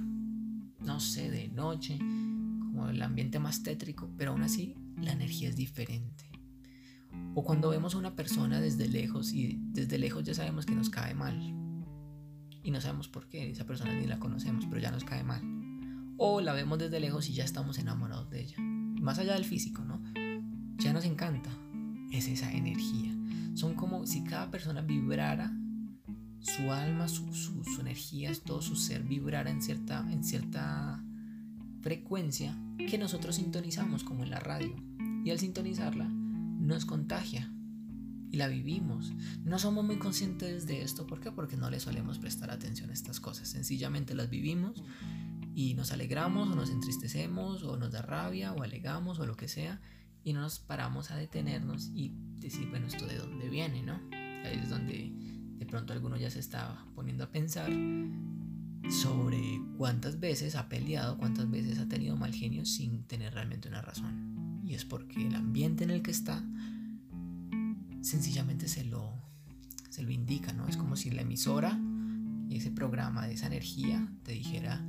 no 0.80 1.00
sé, 1.00 1.30
de 1.30 1.50
noche, 1.50 1.98
como 1.98 2.90
el 2.90 3.02
ambiente 3.02 3.40
más 3.40 3.64
tétrico, 3.64 4.10
pero 4.18 4.32
aún 4.32 4.44
así 4.44 4.76
la 4.98 5.12
energía 5.12 5.50
es 5.50 5.56
diferente. 5.56 6.33
O 7.36 7.44
cuando 7.44 7.70
vemos 7.70 7.96
a 7.96 7.98
una 7.98 8.16
persona 8.16 8.62
desde 8.62 8.88
lejos 8.88 9.34
y 9.34 9.60
desde 9.72 9.98
lejos 9.98 10.24
ya 10.24 10.34
sabemos 10.34 10.66
que 10.66 10.76
nos 10.76 10.90
cae 10.90 11.16
mal. 11.16 11.40
Y 12.64 12.72
no 12.72 12.80
sabemos 12.80 13.08
por 13.08 13.28
qué, 13.28 13.50
esa 13.50 13.66
persona 13.66 13.94
ni 13.94 14.06
la 14.06 14.20
conocemos, 14.20 14.66
pero 14.68 14.80
ya 14.80 14.92
nos 14.92 15.04
cae 15.04 15.24
mal 15.24 15.42
o 16.18 16.42
la 16.42 16.54
vemos 16.54 16.80
desde 16.80 17.00
lejos 17.00 17.30
y 17.30 17.34
ya 17.34 17.44
estamos 17.44 17.78
enamorados 17.80 18.30
de 18.30 18.42
ella. 18.42 18.58
Más 18.60 19.20
allá 19.20 19.34
del 19.34 19.46
físico, 19.46 19.84
¿no? 19.84 20.02
Ya 20.78 20.94
nos 20.94 21.06
encanta. 21.06 21.50
Es 22.12 22.28
esa 22.28 22.52
energía. 22.52 23.14
Son 23.56 23.76
como 23.76 24.06
si 24.06 24.24
cada 24.24 24.50
persona 24.52 24.82
vibrara, 24.82 25.52
su 26.40 26.72
alma, 26.72 27.08
su, 27.08 27.34
su, 27.34 27.82
energía, 27.82 28.32
todo 28.46 28.62
su 28.62 28.76
ser 28.76 29.04
vibrara 29.04 29.50
en 29.50 29.62
cierta, 29.62 30.06
en 30.12 30.24
cierta 30.24 31.04
frecuencia 31.82 32.58
que 32.78 32.98
nosotros 32.98 33.36
sintonizamos 33.36 34.04
como 34.04 34.24
en 34.24 34.30
la 34.30 34.40
radio. 34.40 34.76
Y 35.26 35.32
al 35.32 35.40
sintonizarla 35.40 36.10
nos 36.64 36.86
contagia 36.86 37.52
y 38.32 38.38
la 38.38 38.48
vivimos. 38.48 39.14
No 39.44 39.60
somos 39.60 39.86
muy 39.86 39.98
conscientes 39.98 40.66
de 40.66 40.82
esto. 40.82 41.06
¿Por 41.06 41.20
qué? 41.20 41.32
Porque 41.32 41.58
no 41.58 41.70
le 41.70 41.80
solemos 41.80 42.18
prestar 42.18 42.50
atención 42.50 42.90
a 42.90 42.94
estas 42.94 43.20
cosas. 43.20 43.50
Sencillamente 43.50 44.16
las 44.16 44.30
vivimos 44.30 44.84
y 45.54 45.76
nos 45.76 45.92
alegramos 45.92 46.50
o 46.50 46.56
nos 46.56 46.72
entristecemos 46.72 47.64
o 47.64 47.78
nos 47.78 47.92
da 47.92 48.02
rabia 48.02 48.54
o 48.54 48.64
alegamos 48.64 49.20
o 49.20 49.28
lo 49.28 49.36
que 49.36 49.48
sea 49.48 49.82
y 50.24 50.34
no 50.34 50.42
nos 50.42 50.60
paramos 50.60 51.12
a 51.12 51.18
detenernos 51.18 51.92
y 51.94 52.14
decir, 52.40 52.70
bueno, 52.70 52.88
esto 52.88 53.06
de 53.06 53.18
dónde 53.18 53.50
viene, 53.50 53.84
¿no? 53.84 54.00
Ahí 54.12 54.60
es 54.62 54.70
donde 54.70 55.12
de 55.58 55.66
pronto 55.66 55.94
alguno 55.94 56.18
ya 56.18 56.32
se 56.32 56.40
está 56.40 56.86
poniendo 56.96 57.26
a 57.26 57.32
pensar 57.32 57.72
sobre 58.90 59.62
cuántas 59.78 60.20
veces 60.20 60.56
ha 60.56 60.70
peleado, 60.70 61.18
cuántas 61.18 61.50
veces 61.52 61.78
ha 61.80 61.88
tenido 61.88 62.18
mal 62.18 62.34
genio 62.34 62.66
sin 62.66 63.04
tener 63.04 63.34
realmente 63.34 63.68
una 63.68 63.82
razón. 63.82 64.33
Y 64.64 64.74
es 64.74 64.86
porque 64.86 65.28
el 65.28 65.36
ambiente 65.36 65.84
en 65.84 65.90
el 65.90 66.02
que 66.02 66.12
está 66.12 66.42
sencillamente 68.02 68.68
se 68.68 68.84
lo, 68.86 69.14
se 69.90 70.04
lo 70.04 70.12
indica, 70.12 70.54
¿no? 70.54 70.68
Es 70.68 70.78
como 70.78 70.96
si 70.96 71.12
la 71.12 71.22
emisora 71.22 71.80
y 72.50 72.58
ese 72.58 72.72
programa 72.72 73.28
de 73.28 73.34
esa 73.34 73.48
energía 73.48 74.08
te 74.24 74.34
dijera, 74.34 74.82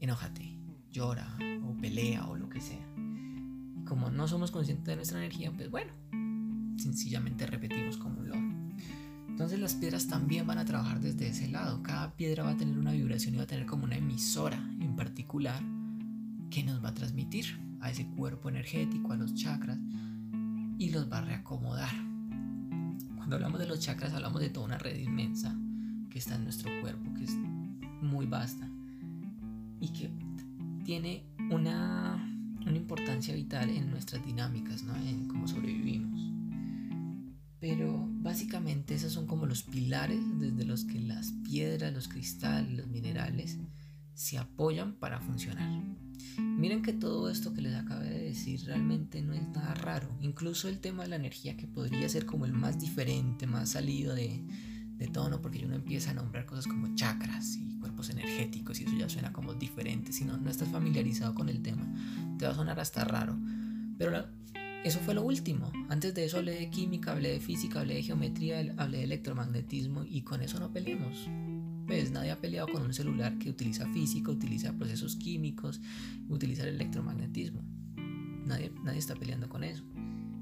enójate, 0.00 0.58
llora 0.90 1.36
o 1.64 1.74
pelea 1.80 2.26
o 2.26 2.36
lo 2.36 2.48
que 2.48 2.60
sea. 2.60 2.86
Como 3.86 4.10
no 4.10 4.28
somos 4.28 4.50
conscientes 4.50 4.86
de 4.86 4.96
nuestra 4.96 5.18
energía, 5.18 5.52
pues 5.52 5.70
bueno, 5.70 5.92
sencillamente 6.76 7.46
repetimos 7.46 7.96
como 7.96 8.20
un 8.20 8.28
loro. 8.28 8.52
Entonces 9.28 9.58
las 9.58 9.74
piedras 9.74 10.08
también 10.08 10.46
van 10.46 10.58
a 10.58 10.64
trabajar 10.64 11.00
desde 11.00 11.28
ese 11.28 11.48
lado. 11.48 11.82
Cada 11.82 12.14
piedra 12.16 12.44
va 12.44 12.50
a 12.50 12.56
tener 12.56 12.78
una 12.78 12.92
vibración 12.92 13.34
y 13.34 13.38
va 13.38 13.44
a 13.44 13.46
tener 13.46 13.66
como 13.66 13.84
una 13.84 13.96
emisora 13.96 14.58
en 14.80 14.94
particular 14.94 15.62
que 16.50 16.62
nos 16.62 16.84
va 16.84 16.90
a 16.90 16.94
transmitir 16.94 17.58
a 17.82 17.90
ese 17.90 18.06
cuerpo 18.06 18.48
energético, 18.48 19.12
a 19.12 19.16
los 19.16 19.34
chakras 19.34 19.78
y 20.78 20.90
los 20.90 21.10
va 21.10 21.18
a 21.18 21.24
reacomodar. 21.24 21.92
Cuando 23.16 23.36
hablamos 23.36 23.60
de 23.60 23.66
los 23.66 23.80
chakras 23.80 24.14
hablamos 24.14 24.40
de 24.40 24.50
toda 24.50 24.66
una 24.66 24.78
red 24.78 24.98
inmensa 24.98 25.54
que 26.08 26.18
está 26.18 26.36
en 26.36 26.44
nuestro 26.44 26.70
cuerpo, 26.80 27.12
que 27.14 27.24
es 27.24 27.34
muy 28.00 28.26
vasta 28.26 28.68
y 29.80 29.88
que 29.88 30.10
tiene 30.84 31.24
una, 31.50 32.14
una 32.64 32.76
importancia 32.76 33.34
vital 33.34 33.68
en 33.70 33.90
nuestras 33.90 34.24
dinámicas, 34.24 34.82
¿no? 34.84 34.94
en 34.96 35.26
cómo 35.28 35.48
sobrevivimos. 35.48 36.20
Pero 37.58 38.08
básicamente 38.22 38.94
esos 38.94 39.12
son 39.12 39.26
como 39.26 39.46
los 39.46 39.62
pilares 39.62 40.20
desde 40.38 40.64
los 40.64 40.84
que 40.84 41.00
las 41.00 41.32
piedras, 41.44 41.92
los 41.92 42.08
cristales, 42.08 42.76
los 42.76 42.86
minerales 42.88 43.58
se 44.14 44.38
apoyan 44.38 44.94
para 44.94 45.20
funcionar. 45.20 45.70
Miren 46.38 46.82
que 46.82 46.92
todo 46.92 47.28
esto 47.30 47.52
que 47.52 47.62
les 47.62 47.74
acabé 47.74 48.08
de 48.10 48.24
decir 48.24 48.62
realmente 48.64 49.22
no 49.22 49.32
es 49.34 49.46
nada 49.48 49.74
raro. 49.74 50.08
Incluso 50.20 50.68
el 50.68 50.78
tema 50.78 51.02
de 51.02 51.10
la 51.10 51.16
energía 51.16 51.56
que 51.56 51.66
podría 51.66 52.08
ser 52.08 52.26
como 52.26 52.44
el 52.46 52.52
más 52.52 52.80
diferente, 52.80 53.46
más 53.46 53.70
salido 53.70 54.14
de, 54.14 54.42
de 54.96 55.08
tono, 55.08 55.42
porque 55.42 55.64
uno 55.64 55.74
empieza 55.74 56.10
a 56.10 56.14
nombrar 56.14 56.46
cosas 56.46 56.66
como 56.66 56.94
chakras 56.94 57.56
y 57.56 57.78
cuerpos 57.78 58.10
energéticos 58.10 58.80
y 58.80 58.84
eso 58.84 58.96
ya 58.96 59.08
suena 59.08 59.32
como 59.32 59.54
diferente. 59.54 60.12
Si 60.12 60.24
no, 60.24 60.36
no 60.36 60.50
estás 60.50 60.68
familiarizado 60.68 61.34
con 61.34 61.48
el 61.48 61.62
tema, 61.62 61.86
te 62.38 62.46
va 62.46 62.52
a 62.52 62.54
sonar 62.54 62.78
hasta 62.80 63.04
raro. 63.04 63.36
Pero 63.98 64.26
eso 64.84 64.98
fue 65.00 65.14
lo 65.14 65.22
último. 65.22 65.70
Antes 65.88 66.14
de 66.14 66.24
eso 66.24 66.38
hablé 66.38 66.54
de 66.54 66.70
química, 66.70 67.12
hablé 67.12 67.32
de 67.32 67.40
física, 67.40 67.80
hablé 67.80 67.94
de 67.94 68.02
geometría, 68.02 68.74
hablé 68.76 68.98
de 68.98 69.04
electromagnetismo 69.04 70.04
y 70.04 70.22
con 70.22 70.42
eso 70.42 70.58
no 70.58 70.72
peleemos. 70.72 71.28
Pues 71.86 72.10
nadie 72.10 72.30
ha 72.30 72.40
peleado 72.40 72.68
con 72.68 72.82
un 72.82 72.94
celular 72.94 73.38
que 73.38 73.50
utiliza 73.50 73.86
física, 73.92 74.30
utiliza 74.30 74.72
procesos 74.72 75.16
químicos, 75.16 75.80
utiliza 76.28 76.62
el 76.62 76.70
electromagnetismo. 76.76 77.62
Nadie, 78.46 78.72
nadie 78.82 78.98
está 78.98 79.14
peleando 79.14 79.48
con 79.48 79.64
eso. 79.64 79.84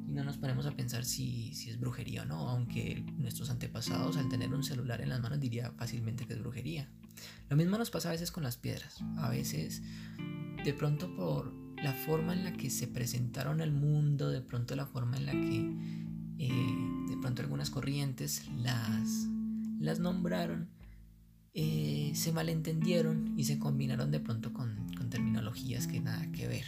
Y 0.07 0.13
no 0.13 0.25
nos 0.25 0.39
ponemos 0.39 0.67
a 0.67 0.73
pensar 0.73 1.05
si, 1.05 1.55
si 1.55 1.71
es 1.71 1.79
brujería 1.79 2.23
o 2.23 2.25
no, 2.25 2.49
aunque 2.49 3.05
nuestros 3.17 3.51
antepasados 3.51 4.17
al 4.17 4.29
tener 4.29 4.53
un 4.53 4.65
celular 4.65 5.01
en 5.01 5.09
las 5.09 5.21
manos 5.21 5.41
diría 5.41 5.71
fácilmente 5.73 6.27
que 6.27 6.35
es 6.35 6.41
brujería. 6.41 6.89
Lo 7.49 7.57
mismo 7.57 7.79
nos 7.79 7.91
pasa 7.91 8.09
a 8.09 8.13
veces 8.13 8.31
con 8.31 8.43
las 8.43 8.57
piedras. 8.57 8.99
A 9.19 9.29
veces, 9.29 9.83
de 10.65 10.73
pronto 10.73 11.15
por 11.15 11.55
la 11.83 11.93
forma 11.93 12.33
en 12.33 12.45
la 12.45 12.53
que 12.53 12.71
se 12.71 12.87
presentaron 12.87 13.61
al 13.61 13.73
mundo, 13.73 14.31
de 14.31 14.41
pronto 14.41 14.77
la 14.77 14.87
forma 14.87 15.17
en 15.17 15.27
la 15.27 15.33
que 15.33 16.11
eh, 16.39 17.09
de 17.09 17.17
pronto 17.19 17.43
algunas 17.43 17.71
corrientes 17.71 18.47
las, 18.57 19.29
las 19.79 19.99
nombraron, 20.01 20.69
se 22.21 22.33
malentendieron 22.33 23.35
y 23.37 23.45
se 23.45 23.59
combinaron 23.59 24.11
de 24.11 24.21
pronto 24.21 24.53
con, 24.53 24.89
terminologías 25.11 25.89
que 25.89 26.01
nada 26.01 26.31
que 26.31 26.47
ver. 26.47 26.65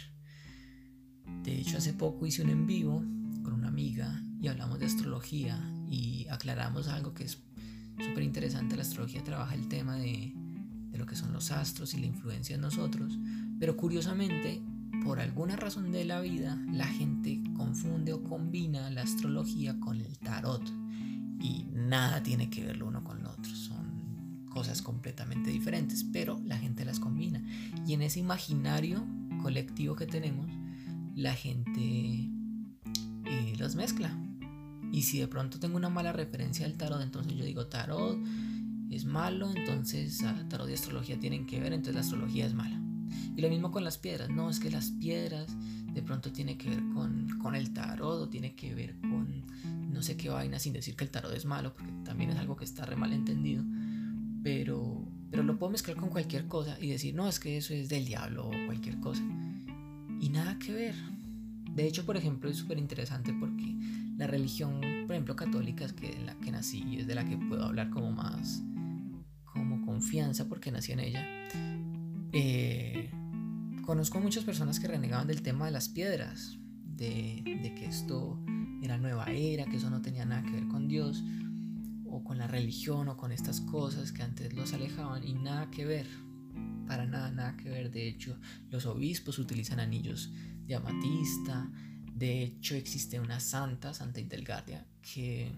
De 1.43 1.57
hecho, 1.57 1.77
hace 1.77 1.93
poco 1.93 2.25
hice 2.25 2.41
un 2.41 2.49
en 2.49 2.67
vivo 2.67 2.97
con 3.41 3.53
una 3.53 3.69
amiga 3.69 4.21
y 4.41 4.49
hablamos 4.49 4.79
de 4.79 4.87
astrología 4.87 5.57
y 5.89 6.27
aclaramos 6.29 6.89
algo 6.89 7.13
que 7.13 7.23
es 7.23 7.37
súper 7.97 8.23
interesante. 8.23 8.75
La 8.75 8.81
astrología 8.81 9.23
trabaja 9.23 9.55
el 9.55 9.69
tema 9.69 9.95
de, 9.95 10.33
de 10.91 10.97
lo 10.97 11.05
que 11.05 11.15
son 11.15 11.31
los 11.31 11.51
astros 11.51 11.93
y 11.93 11.99
la 11.99 12.07
influencia 12.07 12.55
en 12.55 12.61
nosotros, 12.61 13.17
pero 13.59 13.77
curiosamente 13.77 14.61
por 15.05 15.19
alguna 15.19 15.55
razón 15.55 15.91
de 15.91 16.05
la 16.05 16.21
vida, 16.21 16.57
la 16.71 16.87
gente 16.87 17.41
confunde 17.55 18.13
o 18.13 18.23
combina 18.23 18.89
la 18.89 19.01
astrología 19.01 19.79
con 19.79 19.99
el 19.99 20.17
tarot. 20.19 20.63
Y 21.39 21.67
nada 21.73 22.23
tiene 22.23 22.49
que 22.49 22.65
ver 22.65 22.77
lo 22.77 22.87
uno 22.87 23.03
con 23.03 23.21
lo 23.21 23.31
otro. 23.31 23.53
Son 23.53 23.72
cosas 24.53 24.81
completamente 24.81 25.49
diferentes, 25.49 26.03
pero 26.03 26.39
la 26.45 26.57
gente 26.57 26.85
las 26.85 26.99
combina. 26.99 27.43
Y 27.87 27.93
en 27.93 28.01
ese 28.01 28.19
imaginario 28.19 29.03
colectivo 29.41 29.95
que 29.95 30.05
tenemos, 30.05 30.49
la 31.15 31.33
gente 31.33 32.29
eh, 33.25 33.53
los 33.57 33.75
mezcla. 33.75 34.15
Y 34.91 35.03
si 35.03 35.19
de 35.19 35.27
pronto 35.27 35.59
tengo 35.59 35.75
una 35.75 35.89
mala 35.89 36.13
referencia 36.13 36.65
al 36.65 36.75
tarot, 36.75 37.01
entonces 37.01 37.33
yo 37.33 37.43
digo 37.43 37.65
tarot 37.65 38.17
es 38.91 39.05
malo, 39.05 39.51
entonces 39.55 40.21
ah, 40.23 40.45
tarot 40.49 40.69
y 40.69 40.73
astrología 40.73 41.19
tienen 41.19 41.47
que 41.47 41.59
ver, 41.59 41.73
entonces 41.73 41.95
la 41.95 42.01
astrología 42.01 42.45
es 42.45 42.53
mala. 42.53 42.79
Y 43.35 43.41
lo 43.41 43.49
mismo 43.49 43.71
con 43.71 43.83
las 43.83 43.97
piedras, 43.97 44.29
no, 44.29 44.49
es 44.49 44.59
que 44.59 44.69
las 44.69 44.91
piedras 44.91 45.47
de 45.93 46.01
pronto 46.03 46.31
tiene 46.31 46.57
que 46.57 46.69
ver 46.69 46.83
con, 46.93 47.27
con 47.39 47.55
el 47.55 47.73
tarot 47.73 48.21
o 48.21 48.29
tiene 48.29 48.55
que 48.55 48.73
ver 48.75 48.99
con 49.01 49.43
no 49.91 50.01
sé 50.01 50.17
qué 50.17 50.29
vaina, 50.29 50.59
sin 50.59 50.73
decir 50.73 50.95
que 50.95 51.03
el 51.03 51.11
tarot 51.11 51.33
es 51.33 51.45
malo, 51.45 51.73
porque 51.73 51.91
también 52.03 52.31
es 52.31 52.37
algo 52.37 52.55
que 52.55 52.65
está 52.65 52.85
re 52.85 52.95
mal 52.95 53.13
entendido. 53.13 53.63
Pero, 54.43 55.07
pero 55.31 55.43
lo 55.43 55.57
puedo 55.57 55.71
mezclar 55.71 55.97
con 55.97 56.09
cualquier 56.09 56.47
cosa 56.47 56.77
y 56.79 56.89
decir, 56.89 57.15
no, 57.15 57.27
es 57.27 57.39
que 57.39 57.57
eso 57.57 57.73
es 57.73 57.89
del 57.89 58.05
diablo 58.05 58.47
o 58.47 58.51
cualquier 58.65 58.99
cosa. 58.99 59.23
Y 60.19 60.29
nada 60.29 60.59
que 60.59 60.73
ver. 60.73 60.95
De 61.71 61.87
hecho, 61.87 62.05
por 62.05 62.17
ejemplo, 62.17 62.49
es 62.49 62.57
súper 62.57 62.77
interesante 62.77 63.33
porque 63.33 63.75
la 64.17 64.27
religión, 64.27 64.81
por 65.07 65.15
ejemplo, 65.15 65.35
católica, 65.35 65.85
es 65.85 65.93
que 65.93 66.11
en 66.11 66.25
la 66.25 66.35
que 66.35 66.51
nací 66.51 66.83
y 66.83 66.99
es 66.99 67.07
de 67.07 67.15
la 67.15 67.25
que 67.25 67.37
puedo 67.37 67.65
hablar 67.65 67.89
como 67.89 68.11
más, 68.11 68.61
como 69.45 69.85
confianza 69.85 70.47
porque 70.47 70.71
nací 70.71 70.91
en 70.91 70.99
ella. 70.99 71.25
Eh, 72.31 73.09
conozco 73.83 74.19
muchas 74.19 74.43
personas 74.43 74.79
que 74.79 74.87
renegaban 74.87 75.27
del 75.27 75.41
tema 75.41 75.65
de 75.65 75.71
las 75.71 75.89
piedras, 75.89 76.57
de, 76.83 77.41
que 77.75 77.85
esto 77.85 78.39
era 78.81 78.97
nueva 78.97 79.25
era, 79.31 79.65
que 79.65 79.77
eso 79.77 79.89
no 79.89 80.01
tenía 80.01 80.25
nada 80.25 80.43
que 80.43 80.51
ver 80.51 80.67
con 80.67 80.87
Dios, 80.87 81.23
o 82.13 82.23
con 82.23 82.37
la 82.37 82.47
religión, 82.47 83.07
o 83.07 83.17
con 83.17 83.31
estas 83.31 83.59
cosas 83.61 84.11
que 84.11 84.21
antes 84.21 84.53
los 84.53 84.73
alejaban, 84.73 85.27
y 85.27 85.33
nada 85.33 85.71
que 85.71 85.85
ver, 85.85 86.07
para 86.87 87.07
nada, 87.07 87.31
nada 87.31 87.57
que 87.57 87.69
ver. 87.69 87.91
De 87.91 88.07
hecho, 88.07 88.37
los 88.69 88.85
obispos 88.85 89.39
utilizan 89.39 89.79
anillos 89.79 90.31
de 90.67 90.75
amatista, 90.75 91.71
de 92.13 92.43
hecho 92.43 92.75
existe 92.75 93.19
una 93.19 93.39
santa, 93.39 93.93
Santa 93.93 94.19
Indelgaria, 94.19 94.85
que 95.01 95.51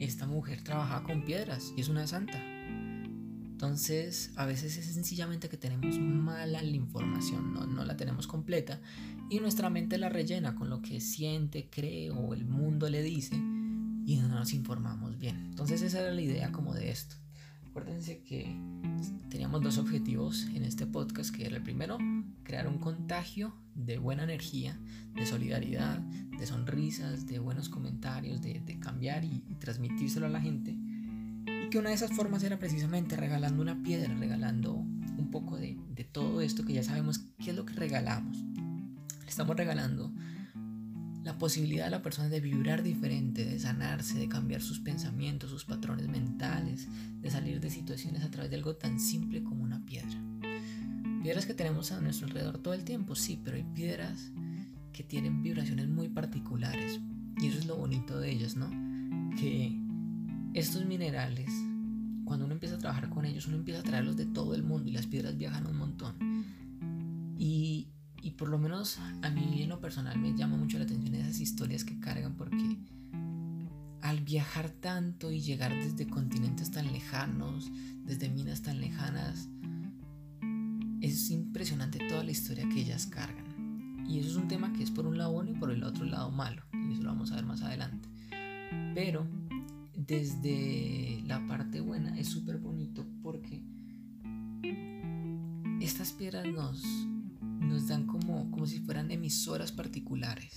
esta 0.00 0.26
mujer 0.26 0.64
trabajaba 0.64 1.04
con 1.04 1.24
piedras 1.24 1.72
y 1.76 1.80
es 1.80 1.88
una 1.88 2.08
santa. 2.08 2.42
Entonces, 2.42 4.32
a 4.34 4.44
veces 4.44 4.76
es 4.76 4.86
sencillamente 4.86 5.48
que 5.48 5.56
tenemos 5.56 5.96
mala 6.00 6.60
la 6.60 6.76
información, 6.76 7.54
¿no? 7.54 7.64
no 7.64 7.84
la 7.84 7.96
tenemos 7.96 8.26
completa 8.26 8.80
y 9.30 9.38
nuestra 9.38 9.70
mente 9.70 9.98
la 9.98 10.08
rellena 10.08 10.56
con 10.56 10.68
lo 10.68 10.82
que 10.82 11.00
siente, 11.00 11.68
cree 11.70 12.10
o 12.10 12.34
el 12.34 12.44
mundo 12.44 12.90
le 12.90 13.02
dice 13.02 13.40
y 14.04 14.16
no 14.16 14.28
nos 14.28 14.52
informamos 14.52 15.18
bien. 15.18 15.36
Entonces, 15.46 15.82
esa 15.82 16.00
era 16.00 16.12
la 16.12 16.20
idea 16.20 16.52
como 16.52 16.74
de 16.74 16.90
esto. 16.90 17.16
Acuérdense 17.68 18.22
que 18.22 18.54
teníamos 19.30 19.62
dos 19.62 19.78
objetivos 19.78 20.44
en 20.54 20.64
este 20.64 20.86
podcast, 20.86 21.34
que 21.34 21.46
era 21.46 21.56
el 21.56 21.62
primero, 21.62 21.98
crear 22.42 22.68
un 22.68 22.78
contagio 22.78 23.54
de 23.74 23.98
buena 23.98 24.24
energía, 24.24 24.78
de 25.14 25.24
solidaridad, 25.24 25.98
de 25.98 26.46
sonrisas, 26.46 27.26
de 27.26 27.38
buenos 27.38 27.70
comentarios, 27.70 28.42
de, 28.42 28.78
cambiar 28.78 29.24
y 29.24 29.40
transmitírselo 29.58 30.26
a 30.26 30.30
la 30.30 30.40
gente 30.40 30.76
que 31.72 31.78
una 31.78 31.88
de 31.88 31.94
esas 31.94 32.12
formas 32.12 32.42
era 32.42 32.58
precisamente 32.58 33.16
regalando 33.16 33.62
una 33.62 33.82
piedra, 33.82 34.12
regalando 34.12 34.74
un 34.74 35.30
poco 35.30 35.56
de, 35.56 35.78
todo 36.12 36.42
esto 36.42 36.66
que 36.66 36.74
ya 36.74 36.82
sabemos 36.82 37.20
qué 37.42 37.48
es 37.52 37.56
lo 37.56 37.64
que 37.64 37.72
regalamos. 37.72 38.36
Le 38.36 39.26
estamos 39.26 39.56
regalando 39.56 40.12
la 41.24 41.38
posibilidad 41.38 41.86
a 41.86 41.90
la 41.90 42.02
persona 42.02 42.28
de 42.28 42.40
vibrar 42.40 42.82
diferente, 42.82 43.44
de 43.44 43.58
sanarse, 43.58 44.18
de 44.18 44.28
cambiar 44.28 44.60
sus 44.60 44.80
pensamientos, 44.80 45.50
sus 45.50 45.64
patrones 45.64 46.08
mentales, 46.08 46.88
de 47.20 47.30
salir 47.30 47.60
de 47.60 47.70
situaciones 47.70 48.24
a 48.24 48.30
través 48.30 48.50
de 48.50 48.56
algo 48.56 48.74
tan 48.74 48.98
simple 48.98 49.42
como 49.42 49.62
una 49.62 49.84
piedra. 49.84 50.20
Piedras 51.22 51.46
que 51.46 51.54
tenemos 51.54 51.92
a 51.92 52.00
nuestro 52.00 52.26
alrededor 52.26 52.58
todo 52.58 52.74
el 52.74 52.84
tiempo, 52.84 53.14
sí, 53.14 53.40
pero 53.44 53.56
hay 53.56 53.62
piedras 53.62 54.32
que 54.92 55.04
tienen 55.04 55.42
vibraciones 55.42 55.88
muy 55.88 56.08
particulares. 56.08 57.00
Y 57.40 57.46
eso 57.46 57.58
es 57.58 57.66
lo 57.66 57.76
bonito 57.76 58.18
de 58.18 58.30
ellas, 58.30 58.56
¿no? 58.56 58.68
Que 59.36 59.72
estos 60.54 60.84
minerales, 60.84 61.50
cuando 62.24 62.44
uno 62.46 62.54
empieza 62.54 62.74
a 62.74 62.78
trabajar 62.78 63.08
con 63.08 63.24
ellos, 63.24 63.46
uno 63.46 63.56
empieza 63.56 63.80
a 63.80 63.84
traerlos 63.84 64.16
de 64.16 64.26
todo 64.26 64.54
el 64.54 64.64
mundo 64.64 64.88
y 64.88 64.92
las 64.92 65.06
piedras 65.06 65.36
viajan 65.38 65.66
un 65.66 65.76
montón. 65.76 66.16
Y, 67.38 67.88
y 68.22 68.30
por 68.30 68.48
lo 68.48 68.58
menos 68.58 68.98
a 69.22 69.30
mí 69.30 69.62
en 69.62 69.68
lo 69.68 69.80
personal 69.80 70.18
me 70.18 70.34
llama 70.34 70.56
mucho 70.56 70.78
la 70.78 70.84
atención 70.84 71.14
esas 71.14 71.40
historias 71.40 71.84
que 71.84 71.98
cargan 71.98 72.34
porque 72.34 72.78
al 74.00 74.20
viajar 74.20 74.70
tanto 74.70 75.30
y 75.30 75.40
llegar 75.40 75.74
desde 75.74 76.06
continentes 76.06 76.70
tan 76.70 76.92
lejanos, 76.92 77.70
desde 78.04 78.28
minas 78.28 78.62
tan 78.62 78.80
lejanas, 78.80 79.48
es 81.00 81.30
impresionante 81.30 81.98
toda 82.08 82.24
la 82.24 82.30
historia 82.30 82.68
que 82.68 82.80
ellas 82.80 83.06
cargan. 83.06 84.04
Y 84.08 84.18
eso 84.18 84.30
es 84.30 84.36
un 84.36 84.48
tema 84.48 84.72
que 84.72 84.82
es 84.82 84.90
por 84.90 85.06
un 85.06 85.18
lado 85.18 85.32
bueno 85.32 85.50
y 85.50 85.54
por 85.54 85.70
el 85.70 85.82
otro 85.84 86.04
lado 86.04 86.30
malo. 86.30 86.62
Y 86.72 86.92
eso 86.92 87.02
lo 87.02 87.10
vamos 87.10 87.30
a 87.32 87.36
ver 87.36 87.44
más 87.44 87.62
adelante. 87.62 88.08
Pero 88.94 89.26
desde 89.96 91.22
la 91.26 91.46
parte 91.46 91.80
buena 91.80 92.18
es 92.18 92.28
súper 92.28 92.58
bonito 92.58 93.06
porque 93.22 93.62
estas 95.80 96.12
piedras 96.12 96.46
nos, 96.46 96.82
nos 97.62 97.88
dan 97.88 98.06
como, 98.06 98.50
como 98.50 98.66
si 98.66 98.80
fueran 98.80 99.10
emisoras 99.10 99.72
particulares. 99.72 100.54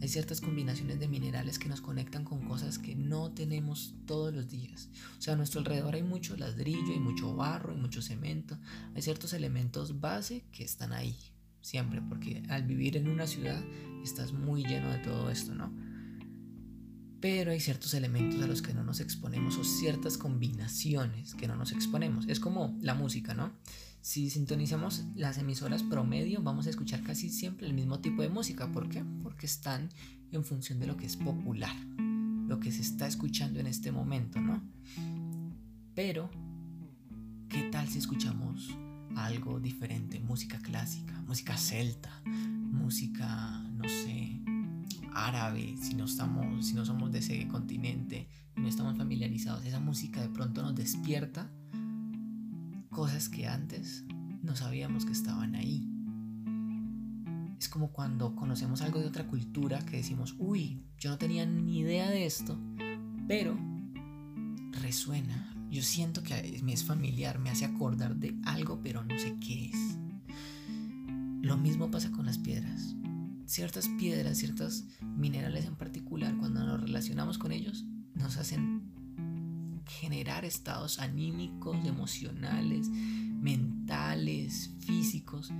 Hay 0.00 0.08
ciertas 0.08 0.40
combinaciones 0.40 0.98
de 0.98 1.08
minerales 1.08 1.58
que 1.58 1.68
nos 1.68 1.82
conectan 1.82 2.24
con 2.24 2.46
cosas 2.48 2.78
que 2.78 2.96
no 2.96 3.32
tenemos 3.32 3.94
todos 4.06 4.34
los 4.34 4.48
días. 4.48 4.88
O 5.18 5.20
sea, 5.20 5.34
a 5.34 5.36
nuestro 5.36 5.60
alrededor 5.60 5.94
hay 5.94 6.02
mucho 6.02 6.36
ladrillo, 6.36 6.92
hay 6.92 7.00
mucho 7.00 7.36
barro, 7.36 7.72
hay 7.72 7.78
mucho 7.78 8.00
cemento. 8.00 8.58
Hay 8.94 9.02
ciertos 9.02 9.34
elementos 9.34 10.00
base 10.00 10.46
que 10.52 10.64
están 10.64 10.94
ahí, 10.94 11.14
siempre, 11.60 12.00
porque 12.00 12.42
al 12.48 12.62
vivir 12.62 12.96
en 12.96 13.08
una 13.08 13.26
ciudad 13.26 13.62
estás 14.02 14.32
muy 14.32 14.64
lleno 14.64 14.90
de 14.90 14.98
todo 15.00 15.30
esto, 15.30 15.54
¿no? 15.54 15.70
Pero 17.20 17.50
hay 17.50 17.60
ciertos 17.60 17.92
elementos 17.92 18.40
a 18.40 18.46
los 18.46 18.62
que 18.62 18.72
no 18.72 18.82
nos 18.82 19.00
exponemos 19.00 19.58
o 19.58 19.64
ciertas 19.64 20.16
combinaciones 20.16 21.34
que 21.34 21.46
no 21.46 21.56
nos 21.56 21.72
exponemos. 21.72 22.26
Es 22.26 22.40
como 22.40 22.78
la 22.80 22.94
música, 22.94 23.34
¿no? 23.34 23.52
Si 24.02 24.30
sintonizamos 24.30 25.04
las 25.14 25.36
emisoras 25.36 25.82
promedio, 25.82 26.42
vamos 26.42 26.66
a 26.66 26.70
escuchar 26.70 27.02
casi 27.02 27.28
siempre 27.28 27.66
el 27.66 27.74
mismo 27.74 28.00
tipo 28.00 28.22
de 28.22 28.30
música. 28.30 28.72
¿Por 28.72 28.88
qué? 28.88 29.04
Porque 29.22 29.44
están 29.44 29.90
en 30.32 30.42
función 30.42 30.80
de 30.80 30.86
lo 30.86 30.96
que 30.96 31.04
es 31.04 31.16
popular, 31.16 31.74
lo 32.48 32.58
que 32.60 32.72
se 32.72 32.80
está 32.80 33.06
escuchando 33.06 33.60
en 33.60 33.66
este 33.66 33.92
momento, 33.92 34.40
¿no? 34.40 34.62
Pero, 35.94 36.30
¿qué 37.50 37.64
tal 37.70 37.88
si 37.88 37.98
escuchamos 37.98 38.70
algo 39.16 39.60
diferente? 39.60 40.18
Música 40.18 40.58
clásica, 40.60 41.20
música 41.22 41.58
celta, 41.58 42.22
música, 42.24 43.60
no 43.74 43.84
sé, 43.84 44.40
árabe, 45.12 45.76
si 45.76 45.94
no, 45.94 46.06
estamos, 46.06 46.66
si 46.66 46.74
no 46.74 46.86
somos 46.86 47.12
de 47.12 47.18
ese 47.18 47.46
continente 47.48 48.28
y 48.56 48.60
no 48.60 48.68
estamos 48.68 48.96
familiarizados. 48.96 49.66
Esa 49.66 49.78
música 49.78 50.22
de 50.22 50.30
pronto 50.30 50.62
nos 50.62 50.74
despierta 50.74 51.52
cosas 52.90 53.28
que 53.28 53.46
antes 53.46 54.04
no 54.42 54.56
sabíamos 54.56 55.06
que 55.06 55.12
estaban 55.12 55.54
ahí. 55.54 55.88
Es 57.58 57.68
como 57.68 57.92
cuando 57.92 58.34
conocemos 58.34 58.82
algo 58.82 59.00
de 59.00 59.06
otra 59.06 59.26
cultura 59.26 59.78
que 59.84 59.98
decimos, 59.98 60.34
uy, 60.38 60.82
yo 60.98 61.10
no 61.10 61.18
tenía 61.18 61.46
ni 61.46 61.78
idea 61.78 62.10
de 62.10 62.26
esto, 62.26 62.58
pero 63.28 63.56
resuena. 64.72 65.46
Yo 65.70 65.82
siento 65.82 66.22
que 66.22 66.60
me 66.64 66.72
es 66.72 66.84
familiar, 66.84 67.38
me 67.38 67.50
hace 67.50 67.64
acordar 67.64 68.16
de 68.16 68.36
algo, 68.44 68.80
pero 68.82 69.04
no 69.04 69.16
sé 69.18 69.36
qué 69.40 69.66
es. 69.66 69.98
Lo 71.42 71.56
mismo 71.56 71.90
pasa 71.90 72.10
con 72.10 72.26
las 72.26 72.38
piedras. 72.38 72.96
Ciertas 73.46 73.88
piedras, 73.88 74.38
ciertos 74.38 74.84
minerales 75.00 75.66
en 75.66 75.76
particular, 75.76 76.36
cuando 76.38 76.64
nos 76.64 76.80
relacionamos 76.80 77.38
con 77.38 77.52
ellos, 77.52 77.84
nos 78.14 78.36
hacen 78.36 78.90
generar 79.98 80.44
estados 80.44 80.98
anímicos, 80.98 81.76
emocionales, 81.84 82.88
mentales, 82.88 84.70
físicos, 84.80 85.52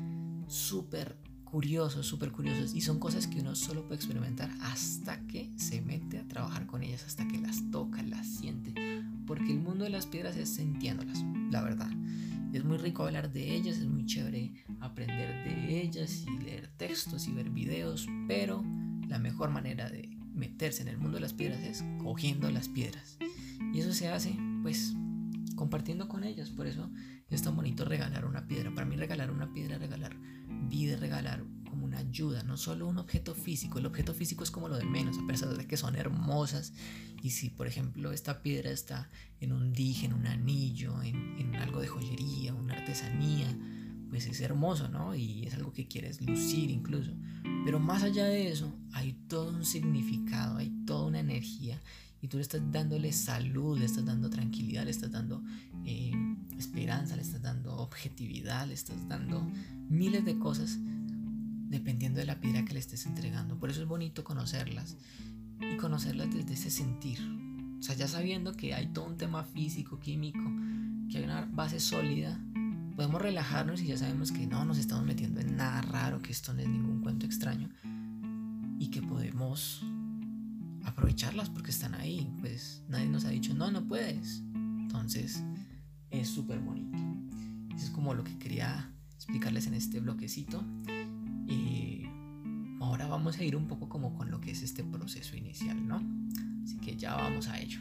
súper 0.47 1.17
curiosos, 1.45 2.07
súper 2.07 2.31
curiosos. 2.31 2.75
Y 2.75 2.81
son 2.81 2.99
cosas 2.99 3.27
que 3.27 3.41
uno 3.41 3.55
solo 3.55 3.87
puede 3.87 3.97
experimentar 3.97 4.51
hasta 4.61 5.27
que 5.27 5.51
se 5.57 5.81
mete 5.81 6.19
a 6.19 6.29
trabajar 6.29 6.67
con 6.67 6.83
ellas, 6.83 7.05
hasta 7.05 7.27
que 7.27 7.39
las 7.39 7.71
toca, 7.71 8.03
las 8.03 8.27
siente. 8.27 8.75
Porque 9.27 9.53
el 9.53 9.61
mundo 9.61 9.85
de 9.85 9.91
las 9.91 10.07
piedras 10.07 10.37
es 10.37 10.51
sintiéndolas, 10.51 11.25
la 11.51 11.63
verdad. 11.63 11.91
Es 12.53 12.65
muy 12.65 12.79
rico 12.79 13.05
hablar 13.05 13.33
de 13.33 13.55
ellas, 13.55 13.79
es 13.79 13.87
muy 13.87 14.07
chévere 14.07 14.53
aprender 14.81 15.45
de 15.45 15.83
ellas 15.83 16.25
y 16.27 16.43
leer 16.43 16.69
textos 16.77 17.29
y 17.29 17.33
ver 17.33 17.51
videos, 17.51 18.09
pero 18.27 18.65
la 19.09 19.19
mejor 19.19 19.51
manera 19.51 19.89
de 19.89 20.09
meterse 20.35 20.83
en 20.83 20.89
el 20.89 20.99
mundo 20.99 21.17
de 21.17 21.23
las 21.23 21.33
piedras 21.33 21.61
es 21.63 21.85
cogiendo 22.03 22.51
las 22.51 22.69
piedras. 22.69 23.19
Y 23.73 23.81
eso 23.81 23.93
se 23.93 24.09
hace, 24.09 24.37
pues, 24.63 24.95
compartiendo 25.55 26.09
con 26.09 26.25
ellas. 26.25 26.51
Por 26.51 26.67
eso 26.67 26.91
es 27.29 27.43
tan 27.43 27.55
bonito 27.57 27.85
regalar 27.85 28.25
una 28.25 28.47
piedra. 28.47 28.75
Para 28.75 28.87
mí 28.87 28.97
regalar 28.97 29.31
una 29.31 29.53
piedra, 29.53 29.79
regalar 29.79 30.17
vida, 30.69 30.97
regalar 30.97 31.45
como 31.69 31.85
una 31.85 31.99
ayuda, 31.99 32.43
no 32.43 32.57
solo 32.57 32.89
un 32.89 32.99
objeto 32.99 33.35
físico. 33.35 33.79
El 33.79 33.87
objeto 33.87 34.13
físico 34.13 34.43
es 34.43 34.51
como 34.51 34.69
lo 34.69 34.77
de 34.77 34.85
menos, 34.85 35.19
a 35.19 35.27
pesar 35.27 35.57
de 35.57 35.67
que 35.67 35.77
son 35.77 35.95
hermosas. 35.95 36.73
Y 37.23 37.31
si, 37.31 37.51
por 37.51 37.67
ejemplo, 37.67 38.13
esta 38.13 38.43
piedra 38.43 38.71
está 38.71 39.11
en 39.41 39.53
un 39.53 39.73
dije, 39.73 40.07
en 40.07 40.15
un 40.15 40.27
anillo, 40.27 41.03
en, 41.03 41.39
en 41.39 41.55
algo 41.57 41.81
de 41.81 41.89
joyería, 41.89 42.55
una 42.55 42.75
artesanía, 42.75 43.57
pues 44.09 44.27
es 44.27 44.41
hermoso, 44.41 44.89
¿no? 44.89 45.15
Y 45.15 45.45
es 45.45 45.55
algo 45.55 45.73
que 45.73 45.87
quieres 45.87 46.21
lucir 46.21 46.71
incluso. 46.71 47.13
Pero 47.65 47.79
más 47.79 48.03
allá 48.03 48.25
de 48.25 48.51
eso, 48.51 48.77
hay 48.93 49.13
todo 49.29 49.51
un 49.51 49.65
significado, 49.65 50.57
hay 50.57 50.71
toda 50.85 51.07
una 51.07 51.21
energía 51.21 51.81
y 52.23 52.29
tú 52.29 52.37
le 52.37 52.43
estás 52.43 52.61
dándole 52.71 53.13
salud, 53.13 53.79
le 53.79 53.87
estás 53.87 54.05
dando 54.05 54.29
tranquilidad, 54.29 54.85
le 54.85 54.91
estás 54.91 55.11
dando 55.11 55.43
eh, 55.85 56.13
esperanza, 56.59 57.17
le 57.17 57.23
estás 57.23 57.43
dando 57.43 57.77
objetividad, 57.77 58.67
le 58.67 58.75
estás 58.75 59.09
dando 59.09 59.47
miles 59.89 60.25
de 60.25 60.39
cosas 60.39 60.79
dependiendo 61.71 62.21
de 62.21 62.27
la 62.27 62.41
piedra 62.41 62.65
que 62.65 62.75
le 62.75 62.81
estés 62.81 63.07
entregando. 63.07 63.59
Por 63.59 63.71
eso 63.71 63.83
es 63.83 63.89
bonito 63.89 64.25
conocerlas 64.25 64.97
y 65.61 65.77
conocerlas 65.77 66.35
desde 66.35 66.55
ese 66.55 66.71
sentir. 66.71 67.19
O 67.79 67.83
sea, 67.83 67.95
ya 67.95 68.09
sabiendo 68.09 68.53
que 68.55 68.75
hay 68.75 68.89
todo 68.89 69.07
un 69.07 69.17
tema 69.17 69.45
físico, 69.45 69.99
químico, 69.99 70.45
que 71.11 71.19
hay 71.19 71.25
una 71.25 71.47
base 71.47 71.81
sólida, 71.81 72.39
podemos 72.97 73.23
relajarnos 73.23 73.81
y 73.81 73.87
ya 73.87 73.97
sabemos 73.97 74.33
que 74.33 74.47
no 74.47 74.65
nos 74.67 74.77
estamos 74.77 75.07
metiendo 75.07 75.41
en 75.41 75.57
nada 75.57 75.81
raro, 75.81 76.21
que 76.21 76.33
esto 76.33 76.53
no 76.53 76.61
es 76.61 76.69
ningún 76.69 77.01
cuento 77.01 77.25
extraño 77.25 77.71
y 78.79 78.89
que 78.89 79.01
podemos 79.01 79.83
aprovecharlas 80.85 81.51
porque 81.51 81.71
están 81.71 81.95
ahí. 81.95 82.33
Pues 82.41 82.83
nadie 82.89 83.07
nos 83.07 83.25
ha 83.25 83.31
dicho, 83.31 83.55
no, 83.55 83.71
no 83.71 83.87
puedes. 83.87 84.43
Entonces 84.55 85.43
es 86.11 86.29
súper 86.29 86.61
bonito. 86.61 86.99
Eso 87.75 87.87
es 87.87 87.91
como 87.91 88.15
lo 88.15 88.25
que 88.25 88.39
quería 88.39 88.93
explicarles 89.15 89.67
en 89.67 89.75
este 89.75 90.01
bloquecito. 90.01 90.65
Y 91.47 92.05
ahora 92.81 93.07
vamos 93.07 93.39
a 93.39 93.45
ir 93.45 93.57
un 93.57 93.67
poco 93.67 93.89
como 93.89 94.15
con 94.15 94.31
lo 94.31 94.41
que 94.41 94.51
es 94.51 94.63
este 94.63 94.85
proceso 94.85 95.37
inicial, 95.37 95.87
¿no? 95.87 96.03
Así 96.65 96.77
que 96.79 96.97
ya 96.97 97.15
vamos 97.17 97.49
a 97.49 97.59
ello. 97.59 97.81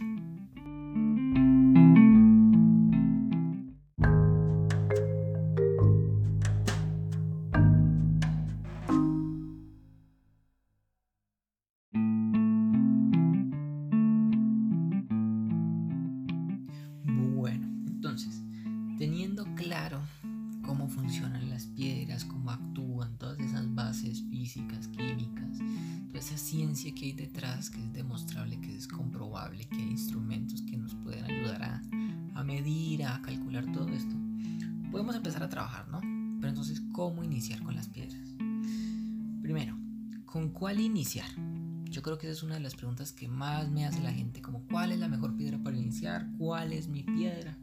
¿Cuál 46.37 46.73
es 46.73 46.87
mi 46.87 47.03
piedra? 47.03 47.57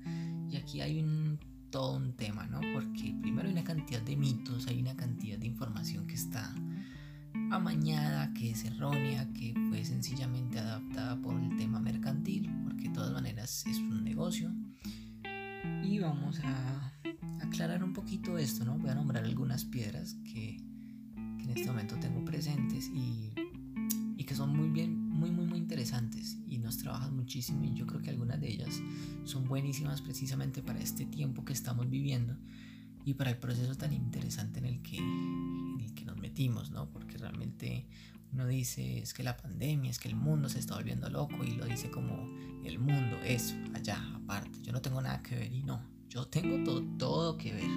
Y 0.51 0.57
aquí 0.57 0.81
hay 0.81 1.01
un, 1.01 1.39
todo 1.71 1.97
un 1.97 2.13
tema, 2.13 2.47
¿no? 2.47 2.61
Porque 2.73 3.15
primero 3.21 3.49
hay 3.49 3.53
una 3.53 3.65
cantidad 3.65 4.03
de 4.03 4.17
mitos, 4.17 4.67
hay 4.67 4.81
una 4.81 4.97
cantidad 4.97 5.39
de 5.39 5.47
información 5.47 6.07
que 6.07 6.15
está 6.15 6.55
amañada, 7.51 8.33
que 8.35 8.51
es 8.51 8.65
errónea, 8.65 9.29
que 9.33 9.55
fue 9.69 9.85
sencillamente 9.85 10.59
adaptada 10.59 11.21
por 11.21 11.39
el 11.41 11.57
tema 11.57 11.81
mercantil, 11.81 12.51
porque 12.65 12.89
de 12.89 12.95
todas 12.95 13.13
maneras 13.13 13.65
es 13.67 13.79
un 13.79 14.05
negocio. 14.05 14.53
Y 15.83 15.99
vamos 15.99 16.41
a 16.45 16.93
aclarar 17.43 17.83
un 17.85 17.93
poquito 17.93 18.39
esto, 18.39 18.65
¿no? 18.65 18.79
Voy 18.79 18.91
a 18.91 18.95
nombrar 18.95 19.25
algunas 19.25 19.65
piedras 19.65 20.15
que, 20.25 20.59
que 21.39 21.45
en 21.45 21.51
este 21.51 21.67
momento 21.67 21.97
tengo 21.97 22.25
presentes 22.25 22.89
y, 22.89 23.33
y, 24.17 24.25
que 24.25 24.35
son 24.35 24.57
muy 24.57 24.71
bien, 24.71 25.09
muy, 25.09 25.31
muy, 25.31 25.47
muy 25.47 25.59
interesantes 25.59 26.36
trabajan 26.79 27.15
muchísimo 27.15 27.65
y 27.65 27.75
yo 27.75 27.87
creo 27.87 28.03
que 28.03 28.11
algunas 28.11 28.41
de 28.41 28.49
ellas 28.49 28.83
son 29.25 29.45
buenísimas 29.45 30.03
precisamente 30.03 30.63
para 30.63 30.81
este 30.81 31.07
tiempo 31.07 31.45
que 31.45 31.53
estamos 31.53 31.89
viviendo 31.89 32.37
y 33.05 33.15
para 33.15 33.31
el 33.31 33.39
proceso 33.39 33.77
tan 33.77 33.93
interesante 33.93 34.59
en 34.59 34.67
el 34.67 34.83
que, 34.83 34.97
en 34.99 35.81
el 35.81 35.95
que 35.95 36.05
nos 36.05 36.19
metimos, 36.19 36.73
¿no? 36.73 36.91
Porque 36.91 37.17
realmente 37.19 37.87
uno 38.33 38.47
dice, 38.49 38.99
es 38.99 39.15
que 39.15 39.23
la 39.23 39.37
pandemia, 39.37 39.91
es 39.91 40.01
que 40.01 40.09
el 40.09 40.17
mundo 40.17 40.49
se 40.49 40.59
está 40.59 40.75
volviendo 40.75 41.09
loco 41.09 41.45
y 41.45 41.53
lo 41.53 41.65
dice 41.67 41.89
como 41.89 42.27
el 42.65 42.81
mundo, 42.81 43.17
eso, 43.25 43.55
allá, 43.75 44.03
aparte. 44.15 44.61
Yo 44.63 44.73
no 44.73 44.83
tengo 44.83 45.01
nada 45.01 45.23
que 45.23 45.37
ver 45.37 45.53
y 45.53 45.63
no, 45.63 45.81
yo 46.09 46.27
tengo 46.27 46.65
todo, 46.65 46.83
todo 46.99 47.39
que 47.39 47.53
ver. 47.53 47.71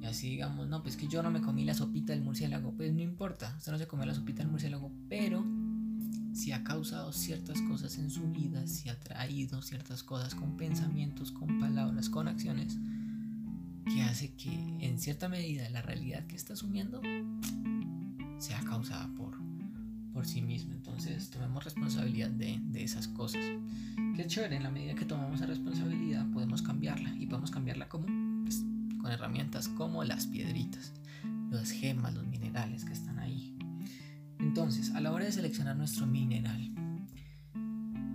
Y 0.00 0.06
así 0.06 0.30
digamos, 0.30 0.66
no, 0.66 0.82
pues 0.82 0.96
que 0.96 1.06
yo 1.08 1.22
no 1.22 1.30
me 1.30 1.42
comí 1.42 1.64
la 1.64 1.74
sopita 1.74 2.12
del 2.12 2.22
murciélago, 2.22 2.74
pues 2.74 2.92
no 2.92 3.02
importa, 3.02 3.54
usted 3.58 3.70
no 3.70 3.78
se 3.78 3.86
comió 3.86 4.06
la 4.06 4.14
sopita 4.14 4.42
del 4.42 4.50
murciélago, 4.50 4.90
pero 5.08 5.44
si 6.32 6.52
ha 6.52 6.64
causado 6.64 7.12
ciertas 7.12 7.60
cosas 7.62 7.98
en 7.98 8.10
su 8.10 8.30
vida, 8.30 8.66
si 8.66 8.88
ha 8.88 8.98
traído 8.98 9.62
ciertas 9.62 10.02
cosas 10.02 10.34
con 10.34 10.56
pensamientos, 10.56 11.30
con 11.32 11.60
palabras, 11.60 12.08
con 12.08 12.28
acciones, 12.28 12.78
que 13.84 14.02
hace 14.02 14.34
que 14.34 14.52
en 14.80 14.98
cierta 14.98 15.28
medida 15.28 15.68
la 15.70 15.82
realidad 15.82 16.26
que 16.26 16.36
está 16.36 16.54
asumiendo 16.54 17.00
sea 18.38 18.60
causada 18.60 19.08
por, 19.16 19.36
por 20.12 20.26
sí 20.26 20.40
mismo. 20.42 20.72
Entonces 20.72 21.30
tomemos 21.30 21.64
responsabilidad 21.64 22.30
de, 22.30 22.58
de 22.62 22.84
esas 22.84 23.08
cosas. 23.08 23.44
Qué 24.16 24.26
chévere, 24.26 24.56
en 24.56 24.62
la 24.62 24.70
medida 24.70 24.94
que 24.94 25.04
tomamos 25.04 25.36
esa 25.36 25.46
responsabilidad 25.46 26.26
podemos 26.32 26.62
cambiarla. 26.62 27.14
¿Y 27.18 27.26
podemos 27.26 27.50
cambiarla 27.50 27.88
como 27.88 28.06
pues, 28.42 28.64
con 29.02 29.10
herramientas 29.10 29.68
como 29.68 30.04
las 30.04 30.26
piedritas, 30.26 30.92
las 31.50 31.70
gemas, 31.70 32.14
los 32.14 32.26
minerales 32.26 32.84
que 32.84 32.92
están 32.92 33.18
ahí. 33.18 33.51
Entonces, 34.42 34.90
a 34.90 35.00
la 35.00 35.12
hora 35.12 35.24
de 35.24 35.32
seleccionar 35.32 35.76
nuestro 35.76 36.06
mineral, 36.06 36.60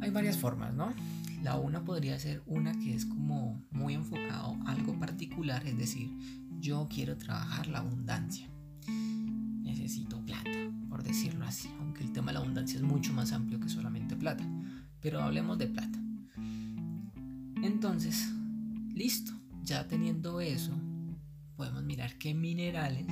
hay 0.01 0.09
varias 0.11 0.37
formas, 0.37 0.73
¿no? 0.73 0.93
La 1.41 1.55
una 1.55 1.83
podría 1.83 2.19
ser 2.19 2.43
una 2.45 2.73
que 2.73 2.93
es 2.93 3.05
como 3.05 3.63
muy 3.71 3.93
enfocado 3.93 4.57
a 4.65 4.71
algo 4.73 4.99
particular, 4.99 5.65
es 5.65 5.77
decir, 5.77 6.11
yo 6.59 6.87
quiero 6.93 7.17
trabajar 7.17 7.67
la 7.67 7.79
abundancia. 7.79 8.47
Necesito 9.63 10.23
plata, 10.25 10.49
por 10.89 11.01
decirlo 11.01 11.45
así, 11.45 11.69
aunque 11.79 12.03
el 12.03 12.11
tema 12.11 12.27
de 12.27 12.33
la 12.33 12.39
abundancia 12.39 12.77
es 12.77 12.83
mucho 12.83 13.13
más 13.13 13.31
amplio 13.31 13.59
que 13.59 13.69
solamente 13.69 14.15
plata. 14.15 14.45
Pero 15.01 15.21
hablemos 15.21 15.57
de 15.57 15.67
plata. 15.67 15.99
Entonces, 17.63 18.29
listo, 18.93 19.31
ya 19.63 19.87
teniendo 19.87 20.41
eso, 20.41 20.73
podemos 21.55 21.83
mirar 21.83 22.17
qué 22.17 22.33
minerales 22.33 23.07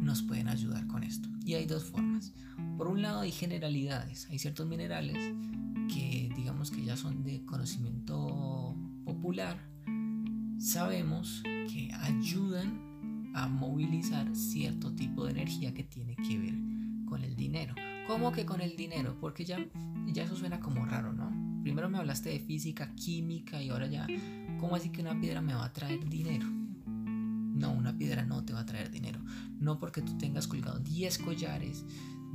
nos 0.00 0.22
pueden 0.22 0.48
ayudar 0.48 0.86
con 0.86 1.02
esto. 1.02 1.28
Y 1.44 1.54
hay 1.54 1.66
dos 1.66 1.84
formas. 1.84 2.32
Por 2.76 2.88
un 2.88 3.02
lado 3.02 3.20
hay 3.20 3.32
generalidades, 3.32 4.28
hay 4.30 4.38
ciertos 4.38 4.66
minerales 4.66 5.16
que 5.92 6.32
digamos 6.36 6.70
que 6.70 6.84
ya 6.84 6.96
son 6.96 7.22
de 7.24 7.44
conocimiento 7.44 8.76
popular, 9.04 9.58
sabemos 10.58 11.42
que 11.44 11.90
ayudan 11.92 13.32
a 13.34 13.48
movilizar 13.48 14.34
cierto 14.34 14.92
tipo 14.94 15.24
de 15.24 15.32
energía 15.32 15.74
que 15.74 15.84
tiene 15.84 16.16
que 16.16 16.38
ver 16.38 16.54
con 17.06 17.22
el 17.22 17.36
dinero. 17.36 17.74
¿Cómo 18.06 18.32
que 18.32 18.44
con 18.44 18.60
el 18.60 18.76
dinero? 18.76 19.16
Porque 19.20 19.44
ya, 19.44 19.58
ya 20.06 20.24
eso 20.24 20.36
suena 20.36 20.60
como 20.60 20.84
raro, 20.84 21.12
¿no? 21.12 21.30
Primero 21.62 21.88
me 21.88 21.98
hablaste 21.98 22.30
de 22.30 22.40
física, 22.40 22.94
química 22.94 23.62
y 23.62 23.68
ahora 23.68 23.86
ya, 23.86 24.06
¿cómo 24.58 24.76
así 24.76 24.90
que 24.90 25.02
una 25.02 25.18
piedra 25.20 25.40
me 25.40 25.54
va 25.54 25.66
a 25.66 25.72
traer 25.72 26.08
dinero? 26.08 26.59
No, 27.60 27.72
una 27.72 27.96
piedra 27.96 28.24
no 28.24 28.44
te 28.44 28.52
va 28.52 28.60
a 28.60 28.66
traer 28.66 28.90
dinero. 28.90 29.20
No 29.58 29.78
porque 29.78 30.00
tú 30.00 30.16
tengas 30.16 30.48
colgado 30.48 30.78
10 30.80 31.18
collares 31.18 31.84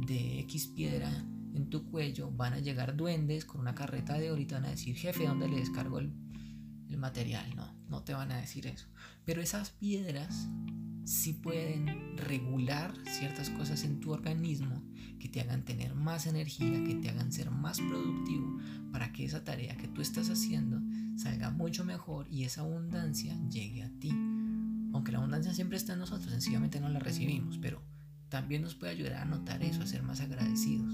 de 0.06 0.40
X 0.42 0.68
piedra 0.68 1.10
en 1.56 1.70
tu 1.70 1.90
cuello, 1.90 2.32
van 2.32 2.54
a 2.54 2.60
llegar 2.60 2.96
duendes 2.96 3.44
con 3.46 3.62
una 3.62 3.74
carreta 3.74 4.20
de 4.20 4.32
oro 4.32 4.42
y 4.42 4.46
van 4.46 4.66
a 4.66 4.70
decir, 4.70 4.96
jefe, 4.96 5.26
¿dónde 5.26 5.48
le 5.48 5.58
descargo 5.58 6.00
el, 6.00 6.12
el 6.90 6.98
material? 6.98 7.56
No, 7.56 7.74
no 7.90 8.04
te 8.04 8.14
van 8.14 8.32
a 8.32 8.38
decir 8.38 8.68
eso. 8.68 8.88
Pero 9.26 9.42
esas 9.42 9.72
piedras 9.72 10.48
sí 11.06 11.34
pueden 11.34 12.18
regular 12.18 12.94
ciertas 13.08 13.50
cosas 13.50 13.84
en 13.84 14.00
tu 14.00 14.12
organismo 14.12 14.84
que 15.20 15.30
te 15.30 15.42
hagan 15.42 15.64
tener 15.64 15.96
más 15.96 16.28
energía, 16.28 16.84
que 16.84 16.96
te 16.96 17.10
hagan 17.10 17.32
ser 17.32 17.52
más 17.52 17.80
productivo 17.80 18.60
para 18.92 19.12
que 19.12 19.26
esa 19.26 19.44
tarea 19.44 19.78
que 19.78 19.88
tú 19.88 20.02
estás 20.02 20.30
haciendo 20.30 20.82
salga 21.18 21.52
mucho 21.52 21.86
mejor 21.86 22.28
y 22.30 22.44
esa 22.44 22.62
abundancia 22.62 23.38
llegue 23.50 23.84
a 23.84 23.90
ti. 24.00 24.12
Aunque 24.96 25.12
la 25.12 25.18
abundancia 25.18 25.54
siempre 25.54 25.76
está 25.76 25.92
en 25.92 26.00
nosotros, 26.00 26.32
sencillamente 26.32 26.80
no 26.80 26.88
la 26.88 27.00
recibimos, 27.00 27.58
pero 27.58 27.82
también 28.30 28.62
nos 28.62 28.76
puede 28.76 28.94
ayudar 28.94 29.16
a 29.16 29.26
notar 29.26 29.62
eso, 29.62 29.82
a 29.82 29.86
ser 29.86 30.04
más 30.04 30.22
agradecidos, 30.22 30.94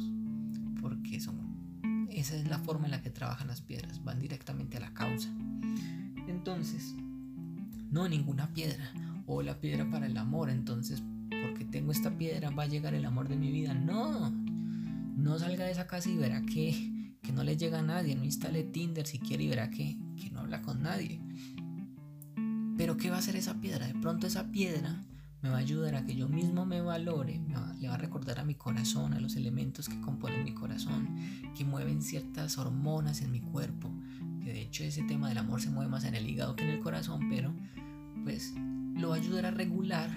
porque 0.82 1.18
esa 1.18 2.36
es 2.36 2.50
la 2.50 2.58
forma 2.58 2.86
en 2.86 2.92
la 2.92 3.04
que 3.04 3.12
trabajan 3.12 3.48
las 3.48 3.62
piedras, 3.62 4.04
van 4.04 4.20
directamente 4.20 4.78
a 4.78 4.80
la 4.80 4.96
causa. 4.96 5.30
Entonces, 6.28 6.96
no 7.92 8.10
ninguna 8.10 8.52
piedra, 8.54 8.92
o 9.28 9.44
la 9.44 9.60
piedra 9.60 9.88
para 9.92 10.08
el 10.08 10.18
amor, 10.18 10.50
entonces, 10.50 11.04
porque 11.44 11.64
tengo 11.64 11.92
esta 11.92 12.18
piedra 12.18 12.50
va 12.50 12.64
a 12.64 12.68
llegar 12.68 12.96
el 12.96 13.06
amor 13.06 13.30
de 13.30 13.36
mi 13.36 13.52
vida. 13.52 13.76
No, 13.76 14.32
no 14.32 15.38
salga 15.38 15.66
de 15.66 15.74
esa 15.74 15.86
casa 15.86 16.10
y 16.10 16.18
verá 16.18 16.42
que, 16.42 17.14
que 17.22 17.32
no 17.32 17.44
le 17.44 17.56
llega 17.56 17.78
a 17.78 17.84
nadie, 17.84 18.16
no 18.16 18.24
instale 18.24 18.64
Tinder 18.64 19.06
si 19.06 19.20
quiere 19.20 19.44
y 19.44 19.50
verá 19.50 19.70
que, 19.70 20.00
que 20.20 20.32
no 20.32 20.40
habla 20.40 20.64
con 20.64 20.82
nadie. 20.82 21.22
Pero 22.82 22.98
¿qué 22.98 23.12
va 23.12 23.18
a 23.18 23.20
hacer 23.20 23.36
esa 23.36 23.62
piedra? 23.62 23.86
De 23.86 23.94
pronto 23.94 24.26
esa 24.26 24.52
piedra 24.52 25.06
me 25.44 25.50
va 25.50 25.58
a 25.58 25.60
ayudar 25.60 25.94
a 25.94 26.04
que 26.04 26.16
yo 26.16 26.28
mismo 26.28 26.66
me 26.66 26.82
valore, 26.82 27.38
me 27.38 27.54
va, 27.54 27.76
le 27.80 27.88
va 27.88 27.94
a 27.94 27.98
recordar 27.98 28.40
a 28.40 28.44
mi 28.44 28.56
corazón, 28.56 29.14
a 29.14 29.20
los 29.20 29.36
elementos 29.36 29.88
que 29.88 30.02
componen 30.02 30.44
mi 30.44 30.56
corazón, 30.56 31.16
que 31.56 31.64
mueven 31.64 32.02
ciertas 32.02 32.58
hormonas 32.58 33.22
en 33.22 33.32
mi 33.32 33.40
cuerpo, 33.40 33.94
que 34.44 34.52
de 34.52 34.62
hecho 34.64 34.84
ese 34.84 35.04
tema 35.04 35.30
del 35.30 35.38
amor 35.38 35.62
se 35.62 35.70
mueve 35.70 35.92
más 35.92 36.06
en 36.06 36.16
el 36.16 36.28
hígado 36.28 36.56
que 36.56 36.64
en 36.64 36.72
el 36.72 36.80
corazón, 36.80 37.30
pero 37.30 37.54
pues 38.24 38.52
lo 38.96 39.10
va 39.10 39.16
a 39.18 39.20
ayudar 39.20 39.46
a 39.46 39.52
regular. 39.52 40.10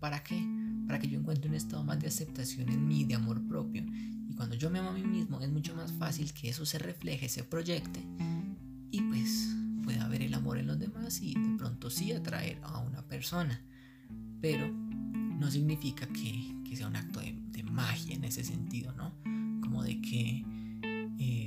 ¿Para 0.00 0.22
qué? 0.22 0.38
Para 0.86 0.98
que 0.98 1.08
yo 1.08 1.18
encuentre 1.18 1.48
un 1.48 1.56
estado 1.56 1.82
más 1.82 1.98
de 1.98 2.08
aceptación 2.08 2.68
en 2.68 2.86
mí, 2.86 3.04
de 3.04 3.14
amor 3.14 3.40
propio. 3.48 3.86
Y 4.28 4.34
cuando 4.34 4.54
yo 4.54 4.68
me 4.68 4.80
amo 4.80 4.90
a 4.90 4.92
mí 4.92 5.02
mismo, 5.02 5.40
es 5.40 5.50
mucho 5.50 5.74
más 5.74 5.92
fácil 5.92 6.34
que 6.34 6.50
eso 6.50 6.66
se 6.66 6.78
refleje, 6.78 7.30
se 7.30 7.42
proyecte 7.42 8.04
y 8.90 9.00
pues 9.02 9.56
y 11.20 11.34
de 11.34 11.56
pronto 11.58 11.90
sí 11.90 12.12
atraer 12.12 12.60
a 12.62 12.78
una 12.78 13.02
persona 13.02 13.60
pero 14.40 14.68
no 14.68 15.50
significa 15.50 16.06
que, 16.06 16.56
sea 16.76 16.86
un 16.86 16.96
acto 16.96 17.20
de, 17.20 17.38
magia 17.64 18.16
en 18.16 18.24
ese 18.24 18.42
sentido, 18.42 18.92
¿no? 18.94 19.12
Como 19.60 19.84
de 19.84 20.00
que 20.00 20.44
eh, 21.18 21.46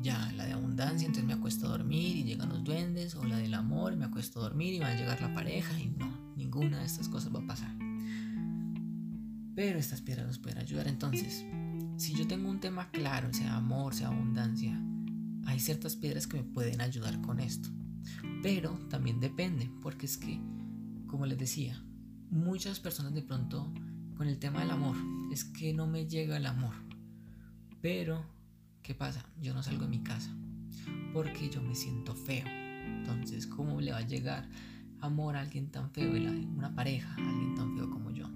ya 0.00 0.32
la 0.32 0.46
de 0.46 0.52
abundancia, 0.52 1.04
entonces 1.04 1.26
me 1.26 1.34
acuesto 1.34 1.66
a 1.66 1.70
dormir 1.70 2.16
y 2.16 2.24
llegan 2.24 2.48
los 2.48 2.64
duendes, 2.64 3.14
o 3.16 3.24
la 3.24 3.36
del 3.36 3.52
amor, 3.52 3.94
me 3.96 4.06
acuesto 4.06 4.40
a 4.40 4.44
dormir 4.44 4.72
y 4.72 4.78
va 4.78 4.88
a 4.88 4.94
llegar 4.94 5.20
la 5.20 5.34
pareja, 5.34 5.78
y 5.78 5.88
no, 5.98 6.10
ninguna 6.36 6.78
de 6.78 6.86
estas 6.86 7.10
cosas 7.10 7.34
va 7.34 7.40
a 7.40 7.46
pasar. 7.46 7.70
Pero 9.54 9.78
estas 9.78 10.00
piedras 10.00 10.26
nos 10.26 10.38
pueden 10.38 10.58
ayudar. 10.58 10.88
Entonces, 10.88 11.44
si 11.98 12.14
yo 12.14 12.26
tengo 12.26 12.48
un 12.48 12.60
tema 12.60 12.90
claro, 12.90 13.30
sea 13.34 13.56
amor, 13.56 13.94
sea 13.94 14.08
abundancia, 14.08 14.80
hay 15.44 15.60
ciertas 15.60 15.96
piedras 15.96 16.26
que 16.26 16.38
me 16.38 16.44
pueden 16.44 16.80
ayudar 16.80 17.20
con 17.20 17.40
esto. 17.40 17.68
Pero 18.42 18.78
también 18.88 19.20
depende, 19.20 19.70
porque 19.82 20.06
es 20.06 20.16
que, 20.16 20.40
como 21.06 21.26
les 21.26 21.38
decía, 21.38 21.82
muchas 22.30 22.80
personas 22.80 23.14
de 23.14 23.22
pronto 23.22 23.72
con 24.16 24.28
el 24.28 24.38
tema 24.38 24.60
del 24.60 24.70
amor, 24.70 24.96
es 25.32 25.44
que 25.44 25.72
no 25.72 25.86
me 25.86 26.06
llega 26.06 26.36
el 26.36 26.46
amor. 26.46 26.74
Pero, 27.82 28.24
¿qué 28.82 28.94
pasa? 28.94 29.24
Yo 29.40 29.54
no 29.54 29.62
salgo 29.62 29.82
de 29.82 29.90
mi 29.90 30.02
casa 30.02 30.34
porque 31.12 31.48
yo 31.48 31.62
me 31.62 31.74
siento 31.74 32.14
feo. 32.14 32.44
Entonces, 32.46 33.46
¿cómo 33.46 33.80
le 33.80 33.92
va 33.92 33.98
a 33.98 34.06
llegar 34.06 34.48
amor 35.00 35.36
a 35.36 35.40
alguien 35.40 35.70
tan 35.70 35.90
feo, 35.90 36.10
una 36.10 36.74
pareja, 36.74 37.10
a 37.14 37.28
alguien 37.28 37.54
tan 37.54 37.74
feo 37.74 37.90
como 37.90 38.10
yo? 38.10 38.28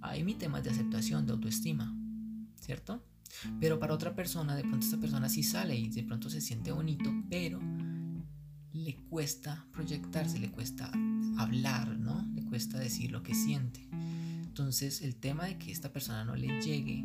Ahí 0.00 0.24
mi 0.24 0.34
tema 0.34 0.58
es 0.58 0.64
de 0.64 0.70
aceptación, 0.70 1.26
de 1.26 1.32
autoestima, 1.32 1.94
¿cierto? 2.54 3.04
Pero 3.60 3.78
para 3.78 3.94
otra 3.94 4.14
persona, 4.14 4.54
de 4.56 4.62
pronto 4.62 4.86
esta 4.86 4.98
persona 4.98 5.28
sí 5.28 5.42
sale 5.42 5.76
y 5.76 5.88
de 5.88 6.02
pronto 6.02 6.30
se 6.30 6.40
siente 6.40 6.72
bonito, 6.72 7.12
pero 7.28 7.60
le 8.84 8.96
cuesta 8.96 9.66
proyectarse, 9.72 10.38
le 10.38 10.50
cuesta 10.50 10.90
hablar, 11.38 11.98
¿no? 11.98 12.26
Le 12.34 12.42
cuesta 12.44 12.78
decir 12.78 13.10
lo 13.10 13.22
que 13.22 13.34
siente. 13.34 13.86
Entonces 14.42 15.02
el 15.02 15.16
tema 15.16 15.44
de 15.44 15.58
que 15.58 15.70
esta 15.70 15.92
persona 15.92 16.24
no 16.24 16.34
le 16.34 16.60
llegue 16.60 17.04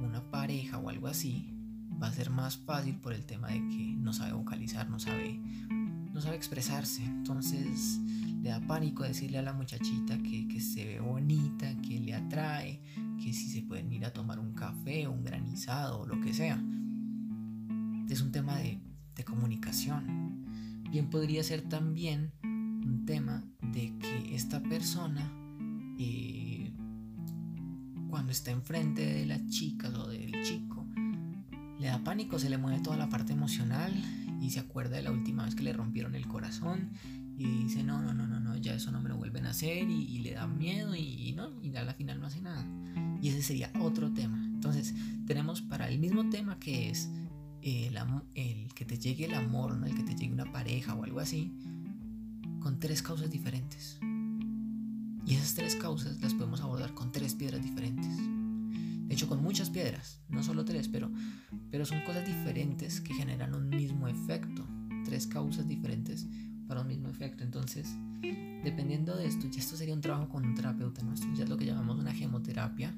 una 0.00 0.22
pareja 0.30 0.78
o 0.78 0.88
algo 0.88 1.08
así 1.08 1.54
va 2.00 2.08
a 2.08 2.12
ser 2.12 2.30
más 2.30 2.58
fácil 2.58 2.96
por 2.96 3.12
el 3.12 3.24
tema 3.24 3.48
de 3.48 3.58
que 3.68 3.94
no 3.96 4.12
sabe 4.12 4.32
vocalizar, 4.32 4.88
no 4.88 5.00
sabe, 5.00 5.40
no 6.12 6.20
sabe 6.20 6.36
expresarse. 6.36 7.02
Entonces 7.04 7.98
le 8.42 8.50
da 8.50 8.60
pánico 8.60 9.02
decirle 9.02 9.38
a 9.38 9.42
la 9.42 9.52
muchachita 9.52 10.18
que, 10.18 10.46
que 10.46 10.60
se 10.60 10.84
ve 10.84 11.00
bonita, 11.00 11.74
que 11.80 11.98
le 12.00 12.14
atrae, 12.14 12.82
que 13.16 13.32
si 13.32 13.48
se 13.48 13.62
pueden 13.62 13.92
ir 13.92 14.04
a 14.04 14.12
tomar 14.12 14.38
un 14.38 14.52
café 14.52 15.06
o 15.06 15.12
un 15.12 15.24
granizado 15.24 16.00
o 16.00 16.06
lo 16.06 16.20
que 16.20 16.34
sea. 16.34 16.62
Es 18.08 18.20
un 18.20 18.30
tema 18.30 18.56
de, 18.58 18.80
de 19.16 19.24
comunicación 19.24 20.47
bien 20.90 21.10
podría 21.10 21.42
ser 21.42 21.62
también 21.62 22.32
un 22.42 23.04
tema 23.06 23.44
de 23.72 23.96
que 23.98 24.34
esta 24.34 24.62
persona 24.62 25.30
eh, 25.98 26.72
cuando 28.08 28.32
está 28.32 28.50
enfrente 28.50 29.04
de 29.04 29.26
las 29.26 29.46
chicas 29.48 29.94
o 29.94 30.08
del 30.08 30.42
chico 30.42 30.86
le 31.78 31.86
da 31.86 32.02
pánico, 32.02 32.38
se 32.38 32.50
le 32.50 32.58
mueve 32.58 32.80
toda 32.80 32.96
la 32.96 33.08
parte 33.08 33.32
emocional 33.32 33.92
y 34.40 34.50
se 34.50 34.60
acuerda 34.60 34.96
de 34.96 35.02
la 35.02 35.12
última 35.12 35.44
vez 35.44 35.54
que 35.54 35.62
le 35.62 35.72
rompieron 35.72 36.14
el 36.14 36.26
corazón 36.26 36.90
y 37.36 37.64
dice 37.64 37.84
no, 37.84 38.02
no, 38.02 38.12
no, 38.12 38.26
no, 38.26 38.40
no, 38.40 38.56
ya 38.56 38.74
eso 38.74 38.90
no 38.90 39.00
me 39.00 39.08
lo 39.08 39.16
vuelven 39.16 39.46
a 39.46 39.50
hacer 39.50 39.88
y, 39.88 40.18
le 40.18 40.32
da 40.32 40.48
miedo 40.48 40.96
y, 40.96 41.32
no, 41.36 41.50
y 41.62 41.74
a 41.76 41.84
la 41.84 41.94
final 41.94 42.20
no 42.20 42.26
hace 42.26 42.40
nada. 42.40 42.66
Y 43.22 43.28
ese 43.28 43.42
sería 43.42 43.70
otro 43.80 44.12
tema. 44.12 44.44
Entonces 44.44 44.92
tenemos 45.26 45.62
para 45.62 45.88
el 45.88 46.00
mismo 46.00 46.28
tema 46.30 46.58
que 46.58 46.90
es 46.90 47.08
el, 47.68 48.68
que 48.74 48.84
te 48.84 48.98
llegue 48.98 49.26
el 49.26 49.34
amor, 49.34 49.76
¿no? 49.76 49.86
el 49.86 49.94
que 49.94 50.02
te 50.02 50.14
llegue 50.14 50.32
una 50.32 50.50
pareja 50.50 50.94
o 50.94 51.04
algo 51.04 51.20
así, 51.20 51.52
con 52.60 52.78
tres 52.78 53.02
causas 53.02 53.30
diferentes. 53.30 53.98
Y 55.24 55.34
esas 55.34 55.54
tres 55.54 55.76
causas 55.76 56.20
las 56.20 56.34
podemos 56.34 56.60
abordar 56.60 56.94
con 56.94 57.12
tres 57.12 57.34
piedras 57.34 57.62
diferentes. 57.62 58.08
De 58.08 59.14
hecho, 59.14 59.28
con 59.28 59.42
muchas 59.42 59.70
piedras, 59.70 60.20
no 60.28 60.42
solo 60.42 60.64
tres, 60.64 60.88
pero, 60.88 61.10
pero 61.70 61.84
son 61.84 62.00
cosas 62.02 62.26
diferentes 62.26 63.00
que 63.00 63.14
generan 63.14 63.54
un 63.54 63.68
mismo 63.68 64.08
efecto. 64.08 64.66
Tres 65.04 65.26
causas 65.26 65.66
diferentes 65.66 66.26
para 66.66 66.82
un 66.82 66.88
mismo 66.88 67.08
efecto. 67.08 67.44
Entonces, 67.44 67.88
dependiendo 68.64 69.16
de 69.16 69.26
esto, 69.26 69.46
ya 69.48 69.60
esto 69.60 69.76
sería 69.76 69.94
un 69.94 70.00
trabajo 70.00 70.28
con 70.28 70.44
un 70.44 70.54
terapeuta, 70.54 71.02
¿no? 71.02 71.14
ya 71.34 71.44
es 71.44 71.48
lo 71.48 71.56
que 71.56 71.66
llamamos 71.66 71.98
una 71.98 72.12
gemoterapia 72.12 72.94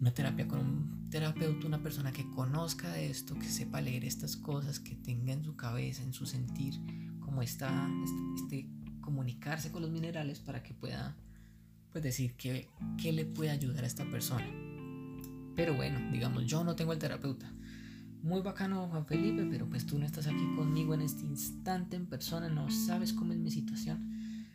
una 0.00 0.12
terapia 0.12 0.48
con 0.48 0.60
un 0.60 1.10
terapeuta, 1.10 1.66
una 1.66 1.82
persona 1.82 2.10
que 2.12 2.28
conozca 2.30 2.90
de 2.92 3.10
esto, 3.10 3.34
que 3.34 3.48
sepa 3.48 3.80
leer 3.80 4.04
estas 4.04 4.36
cosas, 4.36 4.80
que 4.80 4.94
tenga 4.94 5.32
en 5.32 5.44
su 5.44 5.56
cabeza, 5.56 6.02
en 6.02 6.14
su 6.14 6.24
sentir, 6.24 6.74
cómo 7.20 7.42
está, 7.42 7.88
este, 8.36 8.66
comunicarse 9.00 9.70
con 9.70 9.82
los 9.82 9.90
minerales 9.90 10.38
para 10.40 10.62
que 10.62 10.72
pueda 10.72 11.16
pues 11.92 12.04
decir 12.04 12.34
qué, 12.36 12.68
qué 12.96 13.12
le 13.12 13.26
puede 13.26 13.50
ayudar 13.50 13.84
a 13.84 13.86
esta 13.86 14.04
persona. 14.08 14.46
Pero 15.56 15.74
bueno, 15.74 16.10
digamos, 16.12 16.46
yo 16.46 16.64
no 16.64 16.76
tengo 16.76 16.92
el 16.92 16.98
terapeuta. 16.98 17.52
Muy 18.22 18.40
bacano 18.40 18.86
Juan 18.88 19.06
Felipe, 19.06 19.46
pero 19.50 19.68
pues 19.68 19.84
tú 19.84 19.98
no 19.98 20.06
estás 20.06 20.26
aquí 20.26 20.46
conmigo 20.56 20.94
en 20.94 21.02
este 21.02 21.24
instante 21.24 21.96
en 21.96 22.06
persona, 22.06 22.48
no 22.48 22.70
sabes 22.70 23.12
cómo 23.12 23.32
es 23.32 23.38
mi 23.38 23.50
situación. 23.50 24.46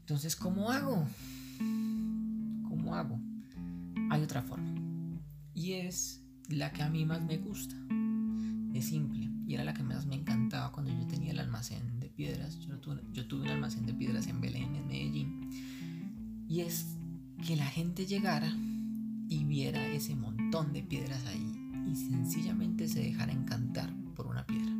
Entonces, 0.00 0.34
¿cómo 0.34 0.70
hago? 0.70 1.06
¿Cómo 2.68 2.94
hago? 2.94 3.20
Hay 4.10 4.22
otra 4.22 4.42
forma. 4.42 4.77
Y 5.58 5.72
es 5.72 6.22
la 6.48 6.72
que 6.72 6.84
a 6.84 6.88
mí 6.88 7.04
más 7.04 7.20
me 7.20 7.36
gusta. 7.36 7.74
Es 8.74 8.86
simple. 8.86 9.28
Y 9.44 9.54
era 9.54 9.64
la 9.64 9.74
que 9.74 9.82
más 9.82 10.06
me 10.06 10.14
encantaba 10.14 10.70
cuando 10.70 10.92
yo 10.92 11.04
tenía 11.08 11.32
el 11.32 11.40
almacén 11.40 11.98
de 11.98 12.08
piedras. 12.08 12.60
Yo 12.60 12.78
tuve, 12.78 13.02
yo 13.12 13.26
tuve 13.26 13.42
un 13.42 13.48
almacén 13.48 13.84
de 13.84 13.92
piedras 13.92 14.28
en 14.28 14.40
Belén, 14.40 14.76
en 14.76 14.86
Medellín. 14.86 16.44
Y 16.48 16.60
es 16.60 16.86
que 17.44 17.56
la 17.56 17.66
gente 17.66 18.06
llegara 18.06 18.56
y 19.28 19.44
viera 19.46 19.84
ese 19.88 20.14
montón 20.14 20.72
de 20.72 20.84
piedras 20.84 21.26
ahí 21.26 21.52
y 21.90 21.96
sencillamente 21.96 22.86
se 22.86 23.00
dejara 23.00 23.32
encantar 23.32 23.92
por 24.14 24.28
una 24.28 24.46
piedra. 24.46 24.70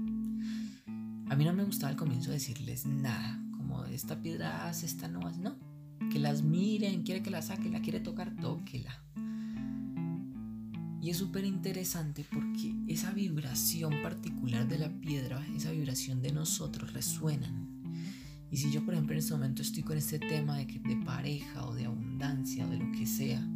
A 1.28 1.34
mí 1.34 1.44
no 1.44 1.54
me 1.54 1.64
gustaba 1.64 1.90
al 1.90 1.96
comienzo 1.96 2.30
decirles 2.30 2.86
nada, 2.86 3.42
como 3.56 3.84
esta 3.86 4.22
piedra 4.22 4.68
hace, 4.68 4.86
esta 4.86 5.08
no 5.08 5.28
no. 5.38 5.58
Que 6.12 6.20
las 6.20 6.42
miren, 6.42 7.02
quiere 7.02 7.20
que 7.20 7.30
la 7.30 7.42
saque, 7.42 7.68
la 7.68 7.80
quiere 7.80 7.98
tocar, 7.98 8.36
tóquela. 8.36 9.02
Y 11.00 11.10
es 11.10 11.16
súper 11.16 11.44
interesante 11.44 12.24
porque 12.30 12.74
esa 12.88 13.12
vibración 13.12 14.02
particular 14.02 14.66
de 14.66 14.78
la 14.78 14.88
piedra, 15.00 15.46
esa 15.56 15.70
vibración 15.70 16.20
de 16.22 16.32
nosotros 16.32 16.92
resuenan. 16.92 17.68
Y 18.50 18.56
si 18.56 18.72
yo, 18.72 18.84
por 18.84 18.94
ejemplo, 18.94 19.14
en 19.14 19.18
este 19.18 19.34
momento 19.34 19.62
estoy 19.62 19.82
con 19.82 19.96
este 19.96 20.18
tema 20.18 20.56
de, 20.56 20.66
que, 20.66 20.78
de 20.80 20.96
pareja 20.96 21.66
o 21.66 21.74
de 21.74 21.84
abundancia 21.84 22.66
o 22.66 22.70
de 22.70 22.78
lo 22.78 22.90
que 22.92 23.06
sea, 23.06 23.46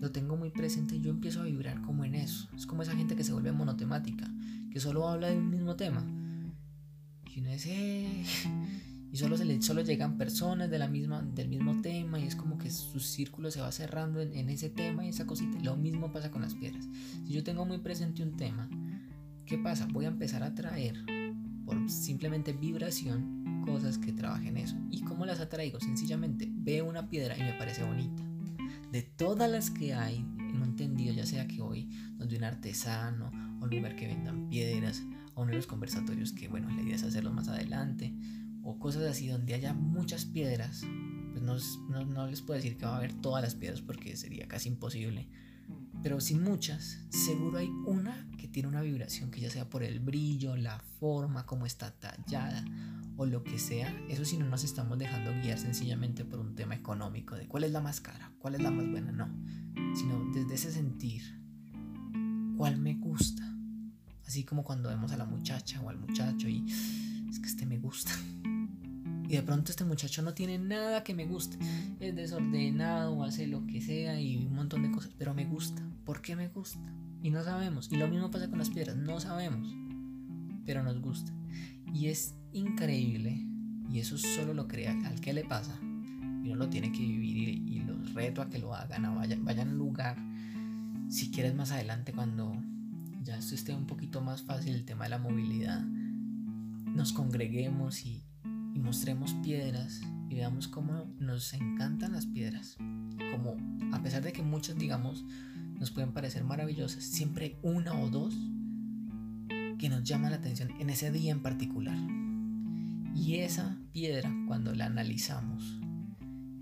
lo 0.00 0.10
tengo 0.10 0.36
muy 0.36 0.50
presente 0.50 0.96
y 0.96 1.00
yo 1.00 1.10
empiezo 1.10 1.42
a 1.42 1.44
vibrar 1.44 1.80
como 1.82 2.04
en 2.04 2.14
eso. 2.14 2.48
Es 2.56 2.66
como 2.66 2.82
esa 2.82 2.96
gente 2.96 3.16
que 3.16 3.24
se 3.24 3.32
vuelve 3.32 3.52
monotemática, 3.52 4.28
que 4.72 4.80
solo 4.80 5.08
habla 5.08 5.28
de 5.28 5.36
un 5.36 5.50
mismo 5.50 5.76
tema. 5.76 6.04
Y 7.34 7.40
uno 7.40 7.50
dice, 7.50 8.24
y 9.10 9.16
solo, 9.16 9.36
se 9.36 9.44
le, 9.44 9.60
solo 9.62 9.82
llegan 9.82 10.18
personas 10.18 10.70
de 10.70 10.78
la 10.78 10.88
misma, 10.88 11.22
del 11.22 11.48
mismo 11.48 11.80
tema 11.80 12.20
y 12.20 12.24
es 12.24 12.36
como 12.36 12.58
que 12.58 12.70
su 12.70 13.00
círculo 13.00 13.50
se 13.50 13.60
va 13.60 13.72
cerrando 13.72 14.20
en, 14.20 14.34
en 14.34 14.48
ese 14.50 14.68
tema 14.68 15.04
y 15.04 15.08
esa 15.08 15.26
cosita. 15.26 15.58
Lo 15.62 15.76
mismo 15.76 16.12
pasa 16.12 16.30
con 16.30 16.42
las 16.42 16.54
piedras. 16.54 16.88
Si 17.26 17.32
yo 17.32 17.42
tengo 17.42 17.64
muy 17.64 17.78
presente 17.78 18.22
un 18.22 18.36
tema, 18.36 18.68
¿qué 19.46 19.58
pasa? 19.58 19.86
Voy 19.90 20.04
a 20.04 20.08
empezar 20.08 20.42
a 20.42 20.54
traer 20.54 20.96
por 21.64 21.90
simplemente 21.90 22.52
vibración 22.52 23.62
cosas 23.64 23.98
que 23.98 24.12
trabajen 24.12 24.56
eso. 24.56 24.76
¿Y 24.90 25.02
cómo 25.02 25.26
las 25.26 25.40
atraigo? 25.40 25.80
Sencillamente 25.80 26.48
veo 26.50 26.86
una 26.86 27.08
piedra 27.08 27.36
y 27.36 27.42
me 27.42 27.54
parece 27.54 27.84
bonita 27.84 28.28
de 28.90 29.02
todas 29.02 29.50
las 29.50 29.70
que 29.70 29.94
hay, 29.94 30.16
en 30.38 30.62
un 30.62 30.76
tendido, 30.76 31.12
ya 31.12 31.26
sea 31.26 31.46
que 31.46 31.60
hoy 31.60 31.88
donde 32.16 32.36
un 32.36 32.44
artesano 32.44 33.30
o 33.60 33.64
un 33.64 33.70
lugar 33.70 33.96
que 33.96 34.06
vendan 34.06 34.48
piedras, 34.48 35.02
o 35.34 35.42
uno 35.42 35.50
de 35.50 35.56
los 35.56 35.66
conversatorios 35.66 36.32
que, 36.32 36.48
bueno, 36.48 36.68
la 36.70 36.82
idea 36.82 36.96
es 36.96 37.02
hacerlos 37.02 37.34
más 37.34 37.48
adelante, 37.48 38.14
o 38.68 38.78
cosas 38.78 39.04
así 39.04 39.28
donde 39.28 39.54
haya 39.54 39.72
muchas 39.72 40.26
piedras, 40.26 40.84
pues 41.32 41.42
no, 41.42 42.04
no 42.04 42.26
les 42.26 42.42
puedo 42.42 42.58
decir 42.58 42.76
que 42.76 42.84
va 42.84 42.94
a 42.94 42.96
haber 42.98 43.14
todas 43.14 43.42
las 43.42 43.54
piedras 43.54 43.80
porque 43.80 44.14
sería 44.14 44.46
casi 44.46 44.68
imposible, 44.68 45.26
pero 46.02 46.20
sin 46.20 46.42
muchas, 46.42 46.98
seguro 47.08 47.58
hay 47.58 47.70
una 47.86 48.28
que 48.36 48.46
tiene 48.46 48.68
una 48.68 48.82
vibración 48.82 49.30
que 49.30 49.40
ya 49.40 49.50
sea 49.50 49.70
por 49.70 49.82
el 49.82 50.00
brillo, 50.00 50.54
la 50.56 50.80
forma, 51.00 51.46
cómo 51.46 51.64
está 51.64 51.92
tallada 51.92 52.62
o 53.16 53.24
lo 53.24 53.42
que 53.42 53.58
sea, 53.58 53.90
eso 54.10 54.26
si 54.26 54.36
no 54.36 54.46
nos 54.46 54.64
estamos 54.64 54.98
dejando 54.98 55.32
guiar 55.42 55.58
sencillamente 55.58 56.26
por 56.26 56.38
un 56.38 56.54
tema 56.54 56.74
económico 56.74 57.36
de 57.36 57.48
cuál 57.48 57.64
es 57.64 57.72
la 57.72 57.80
más 57.80 58.02
cara, 58.02 58.32
cuál 58.38 58.54
es 58.54 58.62
la 58.62 58.70
más 58.70 58.88
buena, 58.88 59.12
no, 59.12 59.28
sino 59.96 60.30
desde 60.32 60.54
ese 60.54 60.72
sentir, 60.72 61.22
cuál 62.58 62.76
me 62.76 62.94
gusta, 62.96 63.42
así 64.26 64.44
como 64.44 64.62
cuando 64.62 64.90
vemos 64.90 65.10
a 65.12 65.16
la 65.16 65.24
muchacha 65.24 65.80
o 65.80 65.88
al 65.88 65.96
muchacho 65.96 66.48
y 66.48 66.64
es 67.28 67.40
que 67.40 67.46
este 67.46 67.66
me 67.66 67.78
gusta. 67.78 68.12
Y 69.28 69.36
de 69.36 69.42
pronto 69.42 69.70
este 69.70 69.84
muchacho 69.84 70.22
no 70.22 70.34
tiene 70.34 70.58
nada 70.58 71.04
que 71.04 71.14
me 71.14 71.26
guste. 71.26 71.58
Es 72.00 72.16
desordenado, 72.16 73.22
hace 73.22 73.46
lo 73.46 73.66
que 73.66 73.80
sea 73.80 74.20
y 74.20 74.38
un 74.38 74.54
montón 74.54 74.82
de 74.82 74.90
cosas. 74.90 75.12
Pero 75.18 75.34
me 75.34 75.44
gusta. 75.44 75.82
¿Por 76.04 76.22
qué 76.22 76.34
me 76.34 76.48
gusta? 76.48 76.80
Y 77.22 77.30
no 77.30 77.44
sabemos. 77.44 77.92
Y 77.92 77.96
lo 77.96 78.08
mismo 78.08 78.30
pasa 78.30 78.48
con 78.48 78.58
las 78.58 78.70
piedras. 78.70 78.96
No 78.96 79.20
sabemos. 79.20 79.68
Pero 80.64 80.82
nos 80.82 81.00
gusta. 81.00 81.32
Y 81.92 82.08
es 82.08 82.34
increíble, 82.52 83.46
y 83.90 84.00
eso 84.00 84.18
solo 84.18 84.54
lo 84.54 84.68
crea 84.68 84.96
al 85.06 85.20
que 85.20 85.32
le 85.32 85.44
pasa, 85.44 85.78
y 85.82 86.48
no 86.48 86.56
lo 86.56 86.68
tiene 86.68 86.92
que 86.92 86.98
vivir, 86.98 87.48
y, 87.48 87.80
los 87.80 88.14
reto 88.14 88.42
a 88.42 88.48
que 88.48 88.58
lo 88.58 88.74
hagan, 88.74 89.04
a 89.04 89.14
vayan, 89.14 89.44
vayan 89.44 89.68
al 89.68 89.78
lugar, 89.78 90.16
si 91.08 91.30
quieres 91.30 91.54
más 91.54 91.70
adelante 91.70 92.12
cuando 92.12 92.52
ya 93.22 93.38
esto 93.38 93.54
esté 93.54 93.74
un 93.74 93.86
poquito 93.86 94.20
más 94.20 94.42
fácil 94.42 94.74
el 94.74 94.84
tema 94.84 95.04
de 95.04 95.10
la 95.10 95.18
movilidad, 95.18 95.80
nos 95.80 97.12
congreguemos 97.12 98.04
y, 98.04 98.22
y 98.74 98.78
mostremos 98.78 99.34
piedras 99.42 100.00
y 100.28 100.34
veamos 100.34 100.68
cómo 100.68 101.06
nos 101.18 101.52
encantan 101.54 102.12
las 102.12 102.26
piedras. 102.26 102.76
Como 103.32 103.56
a 103.92 104.02
pesar 104.02 104.22
de 104.22 104.32
que 104.32 104.42
muchas, 104.42 104.76
digamos, 104.76 105.24
nos 105.78 105.90
pueden 105.90 106.12
parecer 106.12 106.44
maravillosas, 106.44 107.04
siempre 107.04 107.58
una 107.62 107.94
o 107.94 108.10
dos 108.10 108.36
que 109.78 109.88
nos 109.88 110.02
llaman 110.02 110.32
la 110.32 110.38
atención 110.38 110.70
en 110.80 110.90
ese 110.90 111.10
día 111.10 111.32
en 111.32 111.40
particular. 111.40 111.96
Y 113.14 113.36
esa 113.36 113.76
piedra, 113.92 114.30
cuando 114.46 114.74
la 114.74 114.86
analizamos 114.86 115.80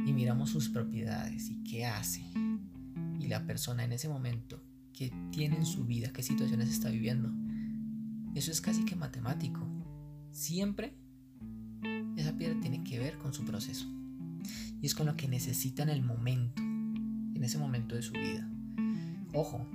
y 0.06 0.12
miramos 0.12 0.50
sus 0.50 0.68
propiedades 0.68 1.50
y 1.50 1.62
qué 1.64 1.86
hace, 1.86 2.22
y 3.18 3.26
la 3.28 3.46
persona 3.46 3.84
en 3.84 3.92
ese 3.92 4.08
momento, 4.08 4.62
que 4.92 5.12
tiene 5.30 5.56
en 5.56 5.66
su 5.66 5.84
vida, 5.84 6.12
qué 6.12 6.22
situaciones 6.22 6.70
está 6.70 6.90
viviendo, 6.90 7.32
eso 8.34 8.50
es 8.50 8.60
casi 8.60 8.84
que 8.84 8.96
matemático. 8.96 9.66
Siempre 10.30 10.94
esa 12.16 12.36
piedra 12.36 12.58
tiene 12.60 12.82
que 12.82 12.98
ver 12.98 13.18
con 13.18 13.32
su 13.32 13.44
proceso. 13.44 13.86
Y 14.80 14.86
es 14.86 14.94
con 14.94 15.06
lo 15.06 15.16
que 15.16 15.28
necesita 15.28 15.82
en 15.82 15.88
el 15.88 16.02
momento, 16.02 16.62
en 16.62 17.42
ese 17.42 17.58
momento 17.58 17.94
de 17.94 18.02
su 18.02 18.12
vida. 18.12 18.48
Ojo, 19.32 19.66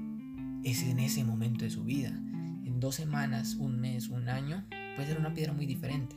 es 0.63 0.83
en 0.83 0.99
ese 0.99 1.23
momento 1.23 1.65
de 1.65 1.71
su 1.71 1.83
vida. 1.83 2.09
En 2.09 2.79
dos 2.79 2.95
semanas, 2.95 3.55
un 3.55 3.79
mes, 3.79 4.09
un 4.09 4.29
año, 4.29 4.65
puede 4.95 5.07
ser 5.07 5.19
una 5.19 5.33
piedra 5.33 5.53
muy 5.53 5.65
diferente. 5.65 6.15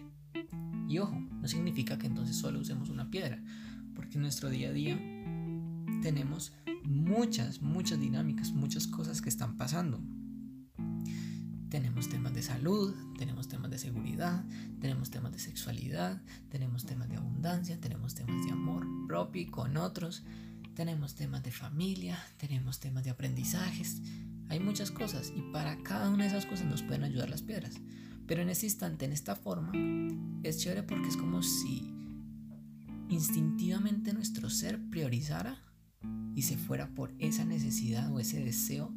Y 0.89 0.99
ojo, 0.99 1.19
no 1.19 1.49
significa 1.49 1.99
que 1.99 2.07
entonces 2.07 2.37
solo 2.37 2.61
usemos 2.61 2.91
una 2.91 3.11
piedra, 3.11 3.43
porque 3.95 4.17
en 4.17 4.23
nuestro 4.23 4.51
día 4.51 4.69
a 4.69 4.73
día 4.73 4.99
tenemos 6.03 6.53
muchas, 6.85 7.63
muchas 7.63 7.99
dinámicas, 7.99 8.53
muchas 8.53 8.87
cosas 8.87 9.23
que 9.23 9.29
están 9.29 9.57
pasando. 9.57 10.01
Tenemos 11.75 12.09
temas 12.09 12.33
de 12.33 12.41
salud, 12.41 12.95
tenemos 13.19 13.49
temas 13.49 13.69
de 13.69 13.79
seguridad, 13.79 14.45
tenemos 14.81 15.11
temas 15.11 15.33
de 15.33 15.41
sexualidad, 15.41 16.23
tenemos 16.49 16.87
temas 16.87 17.09
de 17.09 17.17
abundancia, 17.17 17.81
tenemos 17.81 18.15
temas 18.15 18.47
de 18.47 18.53
amor 18.53 18.87
propio 19.09 19.43
y 19.43 19.47
con 19.47 19.77
otros, 19.77 20.23
tenemos 20.75 21.17
temas 21.17 21.43
de 21.43 21.51
familia, 21.51 22.17
tenemos 22.37 22.79
temas 22.79 23.03
de 23.03 23.11
aprendizajes. 23.11 24.01
Hay 24.51 24.61
muchas 24.61 24.93
cosas 24.93 25.33
y 25.35 25.43
para 25.53 25.83
cada 25.83 26.11
una 26.11 26.23
de 26.23 26.31
esas 26.31 26.47
cosas 26.47 26.67
nos 26.67 26.85
pueden 26.85 27.03
ayudar 27.03 27.29
las 27.29 27.43
piedras. 27.43 27.75
Pero 28.29 28.43
en 28.43 28.51
ese 28.51 28.67
instante, 28.67 29.05
en 29.07 29.13
esta 29.13 29.35
forma, 29.35 29.73
es 30.45 30.59
chévere 30.59 30.85
porque 30.85 31.09
es 31.09 31.17
como 31.17 31.43
si 31.43 31.93
instintivamente 33.09 34.13
nuestro 34.13 34.49
ser 34.49 34.81
priorizara 34.91 35.61
y 36.37 36.43
se 36.43 36.57
fuera 36.57 36.95
por 36.95 37.13
esa 37.19 37.45
necesidad 37.45 38.13
o 38.13 38.21
ese 38.21 38.45
deseo 38.45 38.95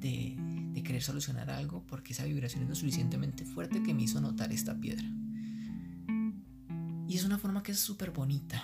de, 0.00 0.38
querer 0.82 1.02
solucionar 1.02 1.50
algo 1.50 1.84
porque 1.86 2.12
esa 2.12 2.24
vibración 2.24 2.62
es 2.64 2.68
lo 2.68 2.74
suficientemente 2.74 3.44
fuerte 3.44 3.82
que 3.82 3.94
me 3.94 4.02
hizo 4.02 4.20
notar 4.20 4.52
esta 4.52 4.78
piedra. 4.78 5.04
Y 7.08 7.16
es 7.16 7.24
una 7.24 7.38
forma 7.38 7.62
que 7.62 7.72
es 7.72 7.80
súper 7.80 8.10
bonita. 8.10 8.62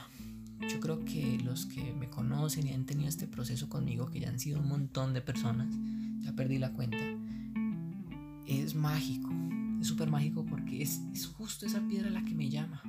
Yo 0.71 0.81
creo 0.81 1.05
que 1.05 1.39
los 1.45 1.67
que 1.67 1.93
me 1.93 2.09
conocen 2.09 2.67
y 2.67 2.73
han 2.73 2.87
tenido 2.87 3.09
este 3.09 3.27
proceso 3.27 3.69
conmigo, 3.69 4.11
que 4.11 4.21
ya 4.21 4.29
han 4.29 4.39
sido 4.39 4.61
un 4.61 4.69
montón 4.69 5.15
de 5.15 5.21
personas, 5.21 5.69
ya 6.21 6.33
perdí 6.33 6.59
la 6.59 6.73
cuenta, 6.73 6.99
es 8.47 8.75
mágico 8.75 9.31
es 9.81 9.87
súper 9.87 10.11
mágico 10.11 10.45
porque 10.45 10.83
es, 10.83 11.01
es 11.13 11.27
justo 11.27 11.67
esa 11.67 11.87
piedra 11.87 12.11
la 12.11 12.25
que 12.25 12.35
me 12.35 12.51
llama. 12.51 12.83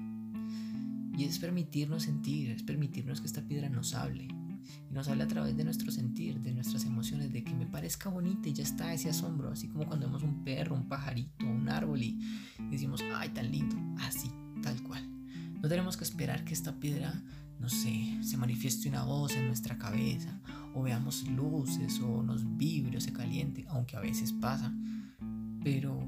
Y 1.18 1.26
es 1.26 1.38
permitirnos 1.40 2.04
sentir, 2.04 2.52
es 2.52 2.64
permitirnos 2.64 3.22
que 3.22 3.28
esta 3.28 3.42
piedra 3.42 3.70
nos 3.70 3.94
hable. 3.94 4.28
Y 4.90 4.94
nos 4.94 5.08
hable 5.08 5.24
a 5.24 5.28
través 5.28 5.56
de 5.56 5.64
nuestro 5.64 5.92
sentir, 5.92 6.40
de 6.40 6.54
nuestras 6.54 6.86
emociones, 6.86 7.32
de 7.32 7.44
que 7.44 7.54
me 7.54 7.66
parezca 7.66 8.10
bonita 8.10 8.50
y 8.50 8.54
ya 8.54 8.64
está 8.64 8.94
ese 8.94 9.10
asombro. 9.10 9.52
Así 9.52 9.68
como 9.68 9.86
cuando 9.86 10.08
vemos 10.08 10.24
un 10.24 10.44
perro, 10.44 10.76
un 10.76 10.88
pajarito, 10.88 11.46
un 11.46 11.70
árbol 11.70 12.02
y 12.02 12.20
decimos, 12.70 13.02
ay, 13.16 13.30
tan 13.30 13.52
lindo. 13.52 13.76
Así, 14.02 14.32
tal 14.62 14.82
cual. 14.84 15.08
No 15.62 15.68
tenemos 15.68 15.98
que 15.98 16.06
esperar 16.06 16.46
que 16.46 16.54
esta 16.54 16.80
piedra, 16.80 17.22
no 17.60 17.68
sé, 17.68 18.18
se 18.24 18.38
manifieste 18.38 18.88
una 18.88 19.04
voz 19.04 19.36
en 19.36 19.48
nuestra 19.48 19.78
cabeza 19.78 20.40
o 20.74 20.84
veamos 20.84 21.28
luces 21.28 22.00
o 22.00 22.24
nos 22.24 22.58
vibre 22.58 22.98
o 22.98 23.02
se 23.02 23.12
caliente, 23.12 23.66
aunque 23.70 23.98
a 23.98 24.00
veces 24.00 24.32
pasa, 24.32 24.74
pero, 25.64 26.08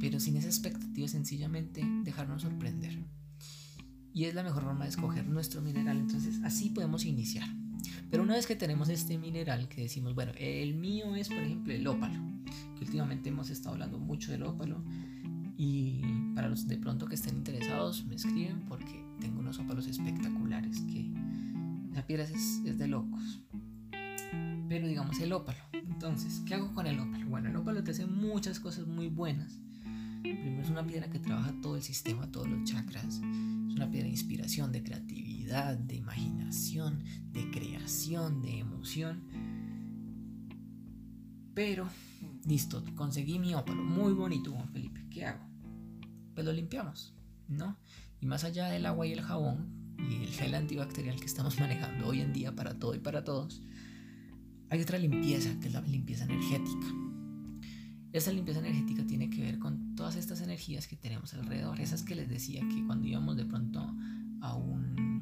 pero 0.00 0.18
sin 0.18 0.36
esa 0.36 0.48
expectativa 0.48 1.06
sencillamente 1.08 1.84
dejarnos 2.04 2.42
sorprender. 2.42 2.98
Y 4.14 4.24
es 4.24 4.34
la 4.34 4.44
mejor 4.44 4.62
forma 4.62 4.84
de 4.84 4.90
escoger 4.90 5.26
nuestro 5.26 5.60
mineral, 5.60 5.98
entonces 5.98 6.40
así 6.44 6.70
podemos 6.70 7.04
iniciar. 7.04 7.48
Pero 8.14 8.22
una 8.22 8.34
vez 8.34 8.46
que 8.46 8.54
tenemos 8.54 8.88
este 8.90 9.18
mineral 9.18 9.66
que 9.66 9.80
decimos, 9.80 10.14
bueno, 10.14 10.30
el 10.38 10.76
mío 10.76 11.16
es 11.16 11.28
por 11.28 11.38
ejemplo 11.38 11.72
el 11.72 11.84
ópalo, 11.84 12.14
que 12.78 12.84
últimamente 12.84 13.30
hemos 13.30 13.50
estado 13.50 13.72
hablando 13.72 13.98
mucho 13.98 14.30
del 14.30 14.44
ópalo, 14.44 14.84
y 15.56 16.00
para 16.32 16.48
los 16.48 16.68
de 16.68 16.78
pronto 16.78 17.06
que 17.06 17.16
estén 17.16 17.34
interesados 17.34 18.04
me 18.04 18.14
escriben 18.14 18.66
porque 18.68 19.04
tengo 19.18 19.40
unos 19.40 19.58
ópalos 19.58 19.88
espectaculares 19.88 20.80
que 20.82 21.10
esa 21.90 22.06
piedra 22.06 22.22
es, 22.22 22.60
es 22.64 22.78
de 22.78 22.86
locos. 22.86 23.40
Pero 24.68 24.86
digamos 24.86 25.18
el 25.18 25.32
ópalo. 25.32 25.58
Entonces, 25.72 26.40
¿qué 26.46 26.54
hago 26.54 26.72
con 26.72 26.86
el 26.86 27.00
ópalo? 27.00 27.26
Bueno, 27.26 27.48
el 27.48 27.56
ópalo 27.56 27.82
te 27.82 27.90
hace 27.90 28.06
muchas 28.06 28.60
cosas 28.60 28.86
muy 28.86 29.08
buenas. 29.08 29.58
Primero 30.22 30.62
es 30.62 30.70
una 30.70 30.86
piedra 30.86 31.10
que 31.10 31.18
trabaja 31.18 31.52
todo 31.60 31.74
el 31.74 31.82
sistema, 31.82 32.30
todos 32.30 32.46
los 32.46 32.62
chakras. 32.62 33.16
Es 33.16 33.74
una 33.74 33.90
piedra 33.90 34.04
de 34.04 34.10
inspiración, 34.10 34.70
de 34.70 34.84
creatividad, 34.84 35.33
de 35.44 35.96
imaginación, 35.96 37.04
de 37.32 37.50
creación, 37.50 38.40
de 38.40 38.60
emoción. 38.60 39.22
Pero, 41.54 41.88
listo, 42.46 42.82
conseguí 42.96 43.38
mi 43.38 43.54
ópalo. 43.54 43.82
Muy 43.82 44.12
bonito, 44.14 44.52
Juan 44.52 44.68
Felipe. 44.70 45.04
¿Qué 45.10 45.26
hago? 45.26 45.46
Pues 46.34 46.46
lo 46.46 46.52
limpiamos, 46.52 47.14
¿no? 47.48 47.76
Y 48.20 48.26
más 48.26 48.44
allá 48.44 48.68
del 48.68 48.86
agua 48.86 49.06
y 49.06 49.12
el 49.12 49.20
jabón, 49.20 49.96
y 49.98 50.24
el 50.24 50.30
gel 50.30 50.54
antibacterial 50.54 51.20
que 51.20 51.26
estamos 51.26 51.60
manejando 51.60 52.08
hoy 52.08 52.20
en 52.20 52.32
día 52.32 52.54
para 52.54 52.78
todo 52.78 52.94
y 52.94 52.98
para 52.98 53.22
todos, 53.22 53.62
hay 54.70 54.80
otra 54.80 54.98
limpieza, 54.98 55.60
que 55.60 55.68
es 55.68 55.74
la 55.74 55.82
limpieza 55.82 56.24
energética. 56.24 56.86
Esa 58.12 58.32
limpieza 58.32 58.60
energética 58.60 59.04
tiene 59.06 59.28
que 59.28 59.42
ver 59.42 59.58
con 59.58 59.94
todas 59.94 60.16
estas 60.16 60.40
energías 60.40 60.88
que 60.88 60.96
tenemos 60.96 61.34
alrededor, 61.34 61.80
esas 61.80 62.02
que 62.02 62.14
les 62.14 62.28
decía 62.28 62.60
que 62.60 62.84
cuando 62.86 63.06
íbamos 63.06 63.36
de 63.36 63.44
pronto 63.44 63.94
a 64.40 64.54
un, 64.54 65.13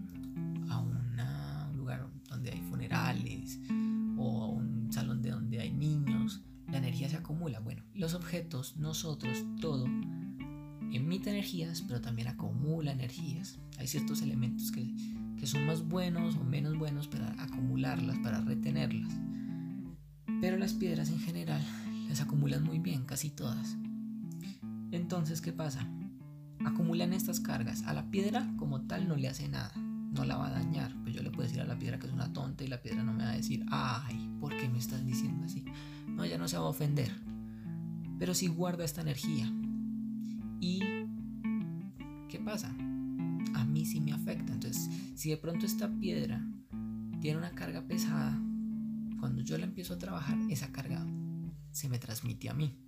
o 4.16 4.42
a 4.42 4.48
un 4.48 4.92
salón 4.92 5.22
de 5.22 5.30
donde 5.30 5.60
hay 5.60 5.72
niños, 5.72 6.42
la 6.70 6.78
energía 6.78 7.08
se 7.08 7.16
acumula. 7.16 7.60
Bueno, 7.60 7.82
los 7.94 8.14
objetos, 8.14 8.76
nosotros, 8.76 9.44
todo, 9.60 9.86
emite 10.92 11.30
energías, 11.30 11.82
pero 11.82 12.00
también 12.00 12.28
acumula 12.28 12.92
energías. 12.92 13.58
Hay 13.78 13.86
ciertos 13.86 14.22
elementos 14.22 14.70
que, 14.70 14.94
que 15.38 15.46
son 15.46 15.66
más 15.66 15.86
buenos 15.86 16.36
o 16.36 16.44
menos 16.44 16.78
buenos 16.78 17.08
para 17.08 17.30
acumularlas, 17.42 18.18
para 18.18 18.40
retenerlas. 18.40 19.12
Pero 20.40 20.56
las 20.56 20.74
piedras 20.74 21.10
en 21.10 21.20
general 21.20 21.62
las 22.08 22.20
acumulan 22.20 22.62
muy 22.62 22.78
bien, 22.78 23.04
casi 23.04 23.30
todas. 23.30 23.76
Entonces, 24.90 25.40
¿qué 25.40 25.52
pasa? 25.52 25.88
Acumulan 26.64 27.12
estas 27.12 27.40
cargas. 27.40 27.82
A 27.84 27.94
la 27.94 28.10
piedra 28.10 28.52
como 28.58 28.82
tal 28.82 29.08
no 29.08 29.16
le 29.16 29.28
hace 29.28 29.48
nada, 29.48 29.72
no 30.12 30.24
la 30.24 30.36
va 30.36 30.48
a 30.48 30.52
dañar. 30.52 30.94
Pues 31.02 31.14
yo 31.14 31.22
le 31.22 31.30
puedo 31.30 31.48
decir 31.48 31.60
a 31.60 31.66
la 31.66 31.78
piedra 31.78 31.98
que 31.98 32.06
es 32.06 32.12
una 32.12 32.32
tonta 32.32 32.64
y 32.64 32.68
la 32.68 32.80
piedra 32.80 33.02
no 33.02 33.12
me 33.12 33.24
va 33.24 33.30
a 33.30 33.36
decir, 33.36 33.64
ay, 33.70 34.30
¿por 34.40 34.56
qué 34.56 34.68
me 34.68 34.78
estás 34.78 35.04
diciendo 35.04 35.44
así? 35.44 35.64
No, 36.06 36.24
ya 36.24 36.38
no 36.38 36.48
se 36.48 36.56
va 36.56 36.64
a 36.64 36.68
ofender. 36.68 37.10
Pero 38.18 38.34
sí 38.34 38.46
guarda 38.46 38.84
esta 38.84 39.00
energía 39.00 39.50
¿Y 40.62 40.78
qué 42.28 42.38
pasa? 42.38 42.68
A 43.54 43.64
mí 43.64 43.84
sí 43.84 44.00
me 44.00 44.12
afecta. 44.12 44.52
Entonces, 44.52 44.88
si 45.16 45.30
de 45.30 45.36
pronto 45.36 45.66
esta 45.66 45.90
piedra 45.98 46.40
tiene 47.20 47.38
una 47.38 47.50
carga 47.50 47.82
pesada, 47.82 48.40
cuando 49.18 49.42
yo 49.42 49.58
la 49.58 49.64
empiezo 49.64 49.94
a 49.94 49.98
trabajar, 49.98 50.38
esa 50.50 50.70
carga 50.70 51.04
se 51.72 51.88
me 51.88 51.98
transmite 51.98 52.48
a 52.48 52.54
mí. 52.54 52.78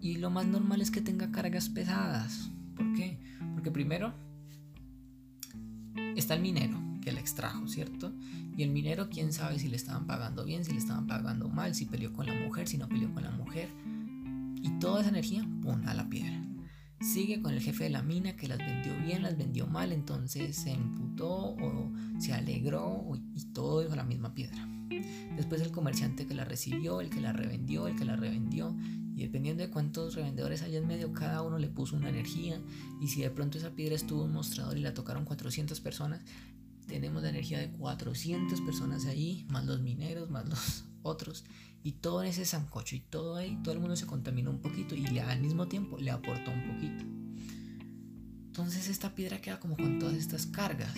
Y 0.00 0.16
lo 0.16 0.30
más 0.30 0.44
normal 0.44 0.80
es 0.80 0.90
que 0.90 1.00
tenga 1.00 1.30
cargas 1.30 1.68
pesadas. 1.68 2.50
¿Por 2.74 2.92
qué? 2.94 3.20
Porque 3.54 3.70
primero 3.70 4.12
está 6.32 6.36
el 6.36 6.40
minero 6.42 6.80
que 7.02 7.12
la 7.12 7.20
extrajo, 7.20 7.68
¿cierto? 7.68 8.14
Y 8.56 8.62
el 8.62 8.70
minero, 8.70 9.10
quién 9.10 9.34
sabe 9.34 9.58
si 9.58 9.68
le 9.68 9.76
estaban 9.76 10.06
pagando 10.06 10.44
bien, 10.44 10.64
si 10.64 10.72
le 10.72 10.78
estaban 10.78 11.06
pagando 11.06 11.48
mal, 11.48 11.74
si 11.74 11.84
peleó 11.84 12.12
con 12.12 12.26
la 12.26 12.34
mujer, 12.34 12.68
si 12.68 12.78
no 12.78 12.88
peleó 12.88 13.12
con 13.12 13.22
la 13.22 13.30
mujer. 13.32 13.68
Y 14.62 14.70
toda 14.78 15.00
esa 15.00 15.10
energía, 15.10 15.46
pum, 15.60 15.86
a 15.86 15.92
la 15.92 16.08
piedra. 16.08 16.40
Sigue 17.00 17.42
con 17.42 17.52
el 17.52 17.60
jefe 17.60 17.84
de 17.84 17.90
la 17.90 18.02
mina 18.02 18.34
que 18.36 18.48
las 18.48 18.58
vendió 18.58 18.96
bien, 19.04 19.22
las 19.22 19.36
vendió 19.36 19.66
mal, 19.66 19.92
entonces 19.92 20.56
se 20.56 20.70
imputó 20.70 21.28
o 21.28 21.92
se 22.18 22.32
alegró 22.32 23.04
y 23.34 23.44
todo 23.52 23.82
dijo 23.82 23.94
la 23.94 24.04
misma 24.04 24.32
piedra. 24.32 24.66
Después 25.36 25.60
el 25.60 25.70
comerciante 25.70 26.26
que 26.26 26.34
la 26.34 26.44
recibió, 26.44 27.00
el 27.02 27.10
que 27.10 27.20
la 27.20 27.32
revendió, 27.32 27.88
el 27.88 27.96
que 27.96 28.04
la 28.04 28.16
revendió, 28.16 28.74
y 29.14 29.22
dependiendo 29.22 29.62
de 29.62 29.70
cuántos 29.70 30.14
revendedores 30.14 30.62
hay 30.62 30.76
en 30.76 30.86
medio, 30.86 31.12
cada 31.12 31.42
uno 31.42 31.58
le 31.58 31.68
puso 31.68 31.96
una 31.96 32.08
energía, 32.08 32.60
y 33.00 33.08
si 33.08 33.20
de 33.20 33.30
pronto 33.30 33.58
esa 33.58 33.70
piedra 33.70 33.94
estuvo 33.94 34.22
en 34.22 34.28
un 34.28 34.34
mostrador 34.34 34.78
y 34.78 34.80
la 34.80 34.94
tocaron 34.94 35.24
400 35.24 35.80
personas, 35.80 36.22
tenemos 36.86 37.22
la 37.22 37.30
energía 37.30 37.58
de 37.58 37.70
400 37.70 38.60
personas 38.62 39.06
ahí, 39.06 39.46
más 39.48 39.64
los 39.66 39.80
mineros, 39.80 40.30
más 40.30 40.48
los 40.48 40.84
otros, 41.02 41.44
y 41.82 41.92
todo 41.92 42.22
en 42.22 42.28
ese 42.30 42.44
sancocho 42.44 42.96
y 42.96 43.00
todo 43.00 43.36
ahí, 43.36 43.58
todo 43.62 43.74
el 43.74 43.80
mundo 43.80 43.96
se 43.96 44.06
contaminó 44.06 44.50
un 44.50 44.60
poquito 44.60 44.94
y 44.94 45.18
al 45.18 45.40
mismo 45.40 45.66
tiempo 45.66 45.98
le 45.98 46.10
aportó 46.10 46.50
un 46.50 46.74
poquito. 46.74 47.04
Entonces 48.46 48.88
esta 48.88 49.14
piedra 49.14 49.40
queda 49.40 49.58
como 49.58 49.76
con 49.76 49.98
todas 49.98 50.14
estas 50.14 50.46
cargas, 50.46 50.94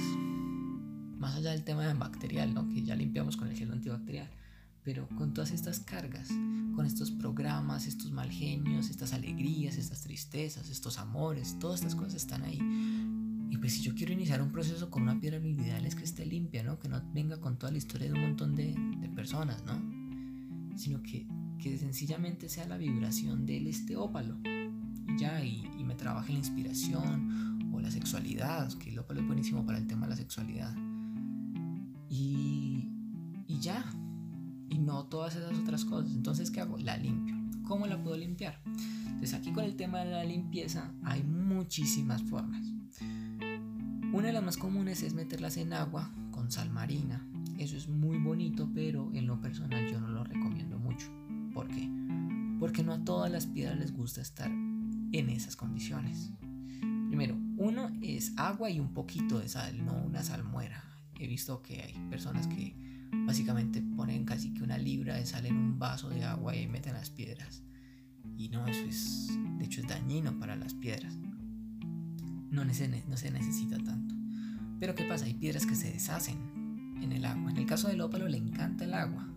más 1.18 1.36
allá 1.36 1.52
del 1.52 1.64
tema 1.64 1.92
bacterial, 1.94 2.52
¿no? 2.52 2.68
que 2.68 2.82
ya 2.82 2.96
limpiamos 2.96 3.36
con 3.36 3.48
el 3.48 3.56
gel 3.56 3.70
antibacterial, 3.70 4.28
pero 4.84 5.08
con 5.16 5.34
todas 5.34 5.50
estas 5.50 5.80
cargas, 5.80 6.28
con 6.28 6.86
estos 6.86 7.10
programas, 7.10 7.86
estos 7.86 8.12
mal 8.12 8.30
genios, 8.30 8.90
estas 8.90 9.12
alegrías, 9.12 9.76
estas 9.76 10.02
tristezas, 10.02 10.68
estos 10.68 10.98
amores, 10.98 11.58
todas 11.58 11.80
estas 11.80 11.94
cosas 11.94 12.14
están 12.14 12.44
ahí. 12.44 12.60
Y 13.50 13.56
pues 13.56 13.74
si 13.74 13.82
yo 13.82 13.94
quiero 13.94 14.12
iniciar 14.12 14.42
un 14.42 14.52
proceso 14.52 14.90
con 14.90 15.02
una 15.02 15.18
piedra, 15.20 15.38
ideal 15.38 15.86
es 15.86 15.94
que 15.94 16.04
esté 16.04 16.26
limpia, 16.26 16.62
¿no? 16.62 16.78
Que 16.78 16.88
no 16.88 17.02
venga 17.12 17.40
con 17.40 17.56
toda 17.56 17.72
la 17.72 17.78
historia 17.78 18.08
de 18.08 18.14
un 18.14 18.22
montón 18.22 18.54
de, 18.54 18.74
de 19.00 19.08
personas, 19.08 19.64
¿no? 19.64 20.04
sino 20.76 21.02
que, 21.02 21.26
que 21.58 21.78
sencillamente 21.78 22.48
sea 22.48 22.66
la 22.66 22.76
vibración 22.76 23.46
del 23.46 23.66
este 23.66 23.96
ópalo. 23.96 24.38
Y 24.44 25.18
ya, 25.18 25.44
y, 25.44 25.62
me 25.84 25.94
trabaje 25.94 26.32
la 26.32 26.38
inspiración 26.38 27.70
o 27.72 27.78
la 27.78 27.90
sexualidad, 27.90 28.72
que 28.78 28.90
el 28.90 28.98
ópalo 28.98 29.20
es 29.20 29.26
buenísimo 29.26 29.66
para 29.66 29.78
el 29.78 29.86
tema 29.86 30.06
de 30.06 30.10
la 30.10 30.16
sexualidad. 30.16 30.74
Y, 32.08 32.88
y 33.46 33.60
ya, 33.60 33.84
y 34.74 34.78
no 34.78 35.04
todas 35.04 35.36
esas 35.36 35.58
otras 35.58 35.84
cosas. 35.84 36.10
Entonces, 36.10 36.50
¿qué 36.50 36.60
hago? 36.60 36.76
La 36.78 36.96
limpio. 36.96 37.36
¿Cómo 37.66 37.86
la 37.86 38.02
puedo 38.02 38.16
limpiar? 38.16 38.60
Entonces, 39.06 39.34
aquí 39.34 39.52
con 39.52 39.64
el 39.64 39.76
tema 39.76 40.00
de 40.00 40.10
la 40.10 40.24
limpieza 40.24 40.92
hay 41.04 41.22
muchísimas 41.22 42.22
formas. 42.22 42.66
Una 44.12 44.26
de 44.26 44.32
las 44.32 44.44
más 44.44 44.56
comunes 44.56 45.02
es 45.02 45.14
meterlas 45.14 45.56
en 45.56 45.72
agua 45.72 46.12
con 46.30 46.50
sal 46.50 46.70
marina 46.70 47.26
eso 47.58 47.76
es 47.76 47.88
muy 47.88 48.18
bonito, 48.18 48.68
pero 48.74 49.10
en 49.14 49.26
lo 49.26 49.40
personal 49.40 49.88
yo 49.90 50.00
no 50.00 50.08
lo 50.08 50.24
recomiendo 50.24 50.78
mucho. 50.78 51.06
¿Por 51.52 51.68
qué? 51.68 51.88
Porque 52.58 52.82
no 52.82 52.92
a 52.92 53.04
todas 53.04 53.30
las 53.30 53.46
piedras 53.46 53.78
les 53.78 53.92
gusta 53.92 54.20
estar 54.20 54.50
en 54.50 55.30
esas 55.30 55.54
condiciones. 55.54 56.32
Primero, 56.80 57.38
uno 57.56 57.90
es 58.02 58.32
agua 58.36 58.70
y 58.70 58.80
un 58.80 58.92
poquito 58.92 59.38
de 59.38 59.48
sal, 59.48 59.84
no 59.84 59.94
una 59.94 60.24
salmuera. 60.24 60.82
He 61.18 61.28
visto 61.28 61.62
que 61.62 61.80
hay 61.80 61.94
personas 62.10 62.48
que 62.48 62.76
básicamente 63.26 63.82
ponen 63.82 64.24
casi 64.24 64.52
que 64.52 64.62
una 64.62 64.78
libra 64.78 65.16
de 65.16 65.26
sal 65.26 65.46
en 65.46 65.56
un 65.56 65.78
vaso 65.78 66.08
de 66.08 66.24
agua 66.24 66.56
y 66.56 66.66
meten 66.66 66.94
las 66.94 67.10
piedras. 67.10 67.62
Y 68.36 68.48
no, 68.48 68.66
eso 68.66 68.84
es, 68.84 69.28
de 69.58 69.64
hecho 69.64 69.80
es 69.80 69.88
dañino 69.88 70.38
para 70.38 70.56
las 70.56 70.74
piedras. 70.74 71.14
No, 72.50 72.64
se 72.72 73.30
necesita 73.30 73.78
tanto. 73.78 74.14
Pero 74.78 74.94
¿qué 74.94 75.04
pasa? 75.04 75.24
Hay 75.24 75.34
piedras 75.34 75.66
que 75.66 75.74
se 75.74 75.92
deshacen 75.92 76.98
en 77.02 77.12
el 77.12 77.24
agua. 77.24 77.50
En 77.50 77.56
el 77.56 77.66
caso 77.66 77.88
del 77.88 78.00
ópalo 78.00 78.28
le 78.28 78.38
encanta 78.38 78.84
el 78.84 78.94
agua. 78.94 79.28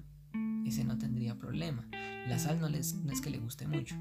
Ese 0.66 0.84
no 0.84 0.98
tendría 0.98 1.38
problema. 1.38 1.88
La 2.28 2.38
sal 2.38 2.60
no, 2.60 2.70
les, 2.70 2.96
no 2.96 3.12
es 3.12 3.22
que 3.22 3.30
le 3.30 3.40
guste 3.40 3.68
mucho, 3.68 3.96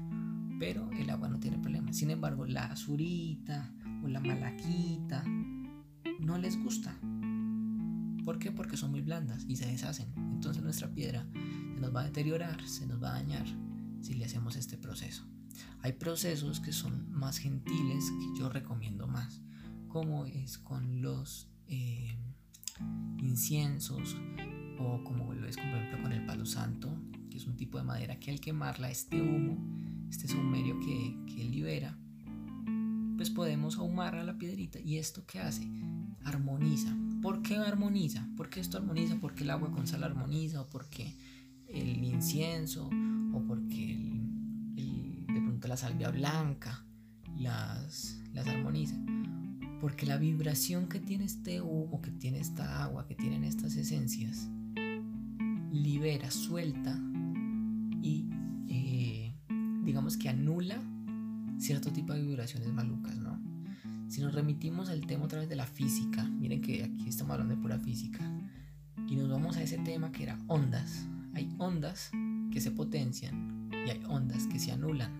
pero 0.59 0.91
el 0.91 1.09
agua 1.09 1.29
no 1.29 1.39
tiene 1.39 1.57
problema. 1.57 1.93
Sin 1.93 2.11
embargo, 2.11 2.45
la 2.45 2.65
azurita 2.65 3.73
o 4.03 4.07
la 4.07 4.19
malaquita 4.19 5.23
no 6.19 6.37
les 6.37 6.61
gusta. 6.61 6.95
¿Por 8.27 8.39
qué? 8.39 8.51
Porque 8.51 8.75
son 8.75 8.91
muy 8.91 8.99
blandas 8.99 9.45
y 9.47 9.55
se 9.55 9.67
deshacen. 9.67 10.11
Entonces 10.17 10.61
nuestra 10.61 10.93
piedra 10.93 11.25
se 11.73 11.79
nos 11.79 11.95
va 11.95 12.01
a 12.01 12.03
deteriorar, 12.03 12.61
se 12.67 12.85
nos 12.85 13.01
va 13.01 13.11
a 13.11 13.13
dañar 13.13 13.45
si 14.01 14.15
le 14.15 14.25
hacemos 14.25 14.57
este 14.57 14.77
proceso. 14.77 15.23
Hay 15.81 15.93
procesos 15.93 16.59
que 16.59 16.73
son 16.73 17.09
más 17.09 17.37
gentiles 17.37 18.11
que 18.11 18.37
yo 18.37 18.49
recomiendo 18.49 19.07
más, 19.07 19.39
como 19.87 20.25
es 20.25 20.57
con 20.57 21.01
los 21.01 21.47
eh, 21.69 22.17
inciensos 23.19 24.17
o 24.77 25.01
como 25.05 25.33
lo 25.33 25.47
es 25.47 25.55
por 25.55 25.65
ejemplo 25.67 26.01
con 26.01 26.11
el 26.11 26.25
palo 26.25 26.45
santo, 26.45 27.01
que 27.29 27.37
es 27.37 27.47
un 27.47 27.55
tipo 27.55 27.77
de 27.77 27.85
madera 27.85 28.19
que 28.19 28.31
al 28.31 28.41
quemarla, 28.41 28.91
este 28.91 29.21
humo, 29.21 29.57
este 30.09 30.27
saumerio 30.27 30.77
que, 30.81 31.33
que 31.33 31.45
libera, 31.45 31.97
pues 33.15 33.29
podemos 33.29 33.77
ahumar 33.77 34.15
a 34.15 34.25
la 34.25 34.37
piedrita 34.37 34.81
y 34.81 34.97
esto 34.97 35.25
que 35.25 35.39
hace 35.39 35.65
armoniza, 36.25 36.93
¿por 37.21 37.41
qué 37.41 37.57
armoniza? 37.57 38.27
¿Por 38.35 38.49
qué 38.49 38.59
esto 38.59 38.77
armoniza? 38.77 39.15
¿Por 39.15 39.33
qué 39.33 39.43
el 39.43 39.49
agua 39.49 39.71
con 39.71 39.87
sal 39.87 40.03
armoniza? 40.03 40.61
¿O 40.61 40.69
por 40.69 40.89
qué 40.89 41.15
el 41.67 42.03
incienso? 42.03 42.89
¿O 43.33 43.43
porque 43.47 43.93
el, 43.93 45.25
de 45.27 45.41
pronto 45.41 45.67
la 45.67 45.77
salvia 45.77 46.09
blanca 46.09 46.85
las, 47.37 48.19
las 48.33 48.47
armoniza? 48.47 48.95
Porque 49.81 50.05
la 50.05 50.17
vibración 50.17 50.87
que 50.87 50.99
tiene 50.99 51.25
este 51.25 51.61
humo, 51.61 52.01
que 52.01 52.11
tiene 52.11 52.39
esta 52.39 52.83
agua, 52.83 53.07
que 53.07 53.15
tienen 53.15 53.43
estas 53.43 53.75
esencias, 53.75 54.49
libera, 55.71 56.31
suelta 56.31 56.99
y 58.01 58.29
eh, 58.67 59.35
digamos 59.83 60.17
que 60.17 60.29
anula 60.29 60.81
cierto 61.59 61.91
tipo 61.91 62.13
de 62.13 62.21
vibraciones 62.21 62.71
malucas, 62.73 63.17
¿no? 63.17 63.39
Si 64.07 64.21
nos 64.21 64.33
remitimos 64.33 64.89
al 64.89 65.05
tema 65.05 65.25
otra 65.25 65.39
vez 65.39 65.49
de 65.49 65.55
la 65.57 65.65
física, 65.65 66.23
miren 66.23 66.61
que 66.61 66.83
aquí 66.83 67.09
estamos 67.09 67.33
hablando 67.33 67.55
de 67.55 67.61
pura 67.61 67.77
física, 67.77 68.23
y 69.07 69.15
nos 69.15 69.29
vamos 69.29 69.57
a 69.57 69.63
ese 69.63 69.77
tema 69.79 70.11
que 70.11 70.23
era 70.23 70.39
ondas. 70.47 71.05
Hay 71.33 71.53
ondas 71.57 72.11
que 72.51 72.61
se 72.61 72.71
potencian 72.71 73.69
y 73.85 73.89
hay 73.89 74.01
ondas 74.07 74.47
que 74.47 74.59
se 74.59 74.71
anulan. 74.71 75.11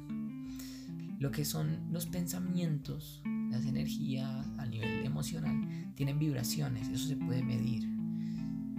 Lo 1.20 1.32
que 1.32 1.46
son 1.46 1.92
los 1.92 2.06
pensamientos, 2.06 3.22
las 3.52 3.66
energías 3.66 4.48
a 4.58 4.66
nivel 4.66 5.06
emocional, 5.06 5.92
tienen 5.96 6.18
vibraciones, 6.18 6.88
eso 6.88 7.08
se 7.08 7.18
puede 7.18 7.44
medir. 7.44 7.84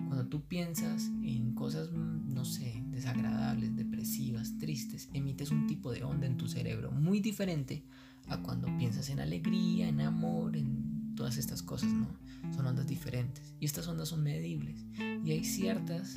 Cuando 0.07 0.27
tú 0.27 0.43
piensas 0.43 1.11
en 1.23 1.55
cosas, 1.55 1.91
no 1.93 2.45
sé, 2.45 2.83
desagradables, 2.99 3.77
depresivas, 3.77 4.59
tristes, 4.59 5.09
emites 5.15 5.51
un 5.51 5.67
tipo 5.67 5.93
de 5.93 6.03
onda 6.03 6.27
en 6.27 6.37
tu 6.37 6.49
cerebro 6.49 6.91
muy 6.91 7.21
diferente 7.21 7.85
a 8.27 8.43
cuando 8.43 8.67
piensas 8.77 9.09
en 9.11 9.21
alegría, 9.21 9.89
en 9.89 10.01
amor, 10.01 10.57
en 10.57 11.15
todas 11.15 11.37
estas 11.37 11.63
cosas, 11.63 11.91
¿no? 11.91 12.09
Son 12.55 12.67
ondas 12.67 12.87
diferentes. 12.87 13.55
Y 13.61 13.67
estas 13.67 13.87
ondas 13.87 14.09
son 14.09 14.23
medibles. 14.23 14.85
Y 15.25 15.31
hay 15.31 15.45
ciertas 15.45 16.17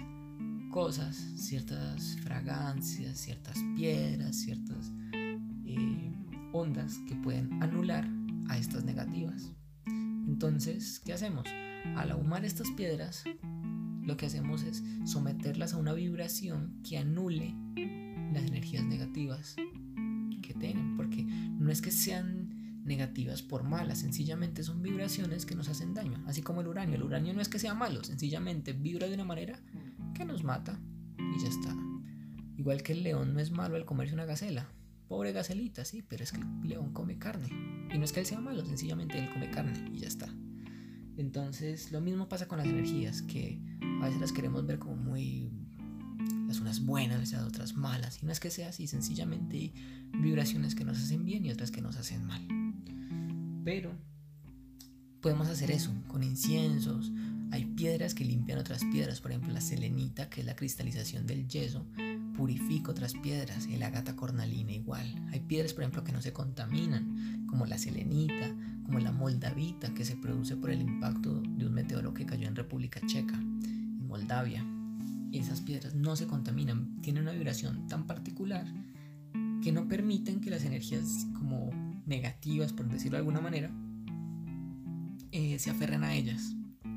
cosas, 0.71 1.15
ciertas 1.15 2.17
fragancias, 2.23 3.17
ciertas 3.17 3.57
piedras, 3.75 4.35
ciertas 4.35 4.91
eh, 5.65 6.11
ondas 6.53 6.97
que 7.07 7.15
pueden 7.15 7.61
anular 7.61 8.07
a 8.49 8.57
estas 8.57 8.83
negativas. 8.83 9.51
Entonces, 9.85 10.99
¿qué 11.05 11.13
hacemos? 11.13 11.45
Al 11.95 12.11
ahumar 12.11 12.43
estas 12.43 12.69
piedras, 12.71 13.23
lo 14.03 14.17
que 14.17 14.25
hacemos 14.25 14.63
es 14.63 14.83
someterlas 15.05 15.73
a 15.73 15.77
una 15.77 15.93
vibración 15.93 16.81
que 16.87 16.97
anule 16.97 17.55
las 18.33 18.43
energías 18.43 18.83
negativas 18.85 19.55
que 20.41 20.53
tienen, 20.53 20.97
porque 20.97 21.23
no 21.23 21.71
es 21.71 21.81
que 21.81 21.91
sean 21.91 22.81
negativas 22.83 23.41
por 23.41 23.63
malas, 23.63 23.99
sencillamente 23.99 24.63
son 24.63 24.81
vibraciones 24.81 25.45
que 25.45 25.55
nos 25.55 25.69
hacen 25.69 25.93
daño, 25.93 26.23
así 26.25 26.41
como 26.41 26.61
el 26.61 26.67
uranio. 26.67 26.95
El 26.95 27.03
uranio 27.03 27.33
no 27.33 27.41
es 27.41 27.49
que 27.49 27.59
sea 27.59 27.73
malo, 27.73 28.03
sencillamente 28.03 28.73
vibra 28.73 29.07
de 29.07 29.15
una 29.15 29.25
manera 29.25 29.59
que 30.13 30.25
nos 30.25 30.43
mata 30.43 30.79
y 31.17 31.41
ya 31.41 31.49
está. 31.49 31.75
Igual 32.57 32.83
que 32.83 32.93
el 32.93 33.03
león 33.03 33.33
no 33.33 33.39
es 33.39 33.51
malo 33.51 33.75
al 33.75 33.85
comerse 33.85 34.13
una 34.13 34.25
gacela. 34.25 34.67
Pobre 35.07 35.31
gacelita, 35.31 35.83
sí, 35.83 36.03
pero 36.07 36.23
es 36.23 36.31
que 36.31 36.39
el 36.39 36.69
león 36.69 36.93
come 36.93 37.17
carne. 37.17 37.49
Y 37.93 37.97
no 37.97 38.05
es 38.05 38.13
que 38.13 38.21
él 38.21 38.25
sea 38.25 38.39
malo, 38.39 38.65
sencillamente 38.65 39.19
él 39.19 39.29
come 39.31 39.49
carne 39.51 39.73
y 39.93 39.99
ya 39.99 40.07
está. 40.07 40.33
Entonces, 41.17 41.91
lo 41.91 42.01
mismo 42.01 42.29
pasa 42.29 42.47
con 42.47 42.57
las 42.59 42.67
energías, 42.67 43.21
que 43.21 43.59
a 44.01 44.05
veces 44.05 44.19
las 44.19 44.31
queremos 44.31 44.65
ver 44.65 44.79
como 44.79 44.95
muy 44.95 45.51
las 46.47 46.59
unas 46.59 46.83
buenas, 46.83 47.31
las 47.31 47.43
otras 47.43 47.75
malas. 47.75 48.21
Y 48.21 48.25
no 48.25 48.31
es 48.31 48.39
que 48.39 48.49
sea 48.49 48.69
así, 48.69 48.87
sencillamente 48.87 49.57
hay 49.57 49.73
vibraciones 50.13 50.75
que 50.75 50.83
nos 50.83 50.97
hacen 50.97 51.23
bien 51.23 51.45
y 51.45 51.51
otras 51.51 51.71
que 51.71 51.81
nos 51.81 51.95
hacen 51.95 52.25
mal. 52.25 52.41
Pero 53.63 53.91
podemos 55.21 55.47
hacer 55.47 55.71
eso 55.71 55.93
con 56.07 56.23
inciensos. 56.23 57.11
Hay 57.51 57.65
piedras 57.65 58.15
que 58.15 58.25
limpian 58.25 58.59
otras 58.59 58.83
piedras, 58.91 59.21
por 59.21 59.31
ejemplo 59.31 59.53
la 59.53 59.61
selenita, 59.61 60.29
que 60.29 60.41
es 60.41 60.47
la 60.47 60.55
cristalización 60.55 61.27
del 61.27 61.47
yeso, 61.47 61.85
purifica 62.35 62.91
otras 62.91 63.13
piedras, 63.13 63.67
el 63.67 63.83
agata 63.83 64.15
cornalina 64.15 64.71
igual. 64.71 65.05
Hay 65.31 65.41
piedras, 65.41 65.73
por 65.73 65.83
ejemplo, 65.83 66.03
que 66.03 66.11
no 66.11 66.21
se 66.21 66.33
contaminan, 66.33 67.45
como 67.47 67.65
la 67.65 67.77
selenita, 67.77 68.55
como 68.83 68.99
la 68.99 69.11
moldavita, 69.11 69.93
que 69.93 70.05
se 70.05 70.15
produce 70.15 70.55
por 70.55 70.71
el 70.71 70.81
impacto 70.81 71.41
de 71.41 71.67
un 71.67 71.73
meteoro 71.73 72.13
que 72.13 72.25
cayó 72.25 72.47
en 72.47 72.55
República 72.55 72.99
Checa. 73.05 73.39
Moldavia. 74.11 74.65
Esas 75.31 75.61
piedras 75.61 75.95
no 75.95 76.17
se 76.17 76.27
contaminan, 76.27 77.01
tienen 77.01 77.23
una 77.23 77.31
vibración 77.31 77.87
tan 77.87 78.05
particular 78.05 78.65
que 79.63 79.71
no 79.71 79.87
permiten 79.87 80.41
que 80.41 80.49
las 80.49 80.65
energías 80.65 81.27
como 81.33 81.69
negativas, 82.05 82.73
por 82.73 82.89
decirlo 82.89 83.15
de 83.15 83.19
alguna 83.19 83.39
manera, 83.39 83.71
eh, 85.31 85.57
se 85.59 85.69
aferren 85.69 86.03
a 86.03 86.13
ellas 86.13 86.53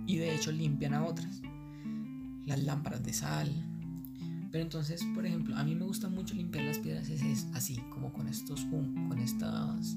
y 0.08 0.16
de 0.16 0.34
hecho 0.34 0.50
limpian 0.50 0.92
a 0.92 1.04
otras. 1.04 1.40
Las 2.46 2.62
lámparas 2.64 3.04
de 3.04 3.12
sal. 3.12 3.48
Pero 4.50 4.64
entonces, 4.64 5.04
por 5.14 5.24
ejemplo, 5.24 5.56
a 5.56 5.62
mí 5.62 5.76
me 5.76 5.84
gusta 5.84 6.08
mucho 6.08 6.34
limpiar 6.34 6.64
las 6.64 6.78
piedras 6.78 7.08
es, 7.08 7.46
así, 7.54 7.76
como 7.90 8.12
con 8.12 8.26
estos, 8.26 8.64
con 8.64 9.18
estos 9.18 9.96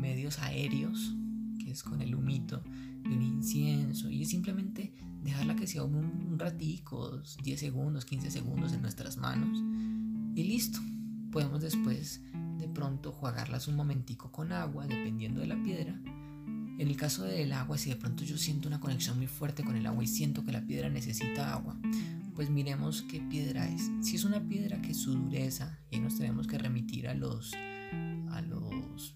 medios 0.00 0.40
aéreos, 0.40 1.14
que 1.62 1.70
es 1.70 1.84
con 1.84 2.02
el 2.02 2.14
humito 2.14 2.64
de 3.04 3.14
un 3.14 3.22
incienso 3.22 4.10
y 4.10 4.24
simplemente 4.24 4.92
dejarla 5.22 5.56
que 5.56 5.66
se 5.66 5.80
un, 5.80 5.94
un 5.94 6.38
ratico, 6.38 7.22
10 7.42 7.60
segundos, 7.60 8.04
15 8.04 8.30
segundos 8.30 8.72
en 8.72 8.82
nuestras 8.82 9.16
manos 9.16 9.58
y 10.34 10.44
listo. 10.44 10.80
Podemos 11.30 11.62
después 11.62 12.20
de 12.58 12.68
pronto 12.68 13.12
jugarlas 13.12 13.68
un 13.68 13.76
momentico 13.76 14.30
con 14.32 14.52
agua, 14.52 14.86
dependiendo 14.86 15.40
de 15.40 15.46
la 15.46 15.62
piedra. 15.62 16.00
En 16.78 16.88
el 16.88 16.96
caso 16.96 17.24
del 17.24 17.52
agua, 17.52 17.76
si 17.76 17.90
de 17.90 17.96
pronto 17.96 18.24
yo 18.24 18.38
siento 18.38 18.66
una 18.66 18.80
conexión 18.80 19.18
muy 19.18 19.26
fuerte 19.26 19.62
con 19.62 19.76
el 19.76 19.86
agua 19.86 20.02
y 20.02 20.06
siento 20.06 20.44
que 20.44 20.52
la 20.52 20.66
piedra 20.66 20.88
necesita 20.88 21.52
agua, 21.52 21.78
pues 22.34 22.48
miremos 22.48 23.02
qué 23.02 23.20
piedra 23.20 23.68
es. 23.68 23.90
Si 24.00 24.16
es 24.16 24.24
una 24.24 24.40
piedra 24.40 24.80
que 24.80 24.94
su 24.94 25.12
dureza, 25.14 25.78
y 25.90 26.00
nos 26.00 26.16
tenemos 26.16 26.46
que 26.46 26.56
remitir 26.56 27.08
a 27.08 27.14
los, 27.14 27.52
a 28.30 28.40
los 28.40 29.14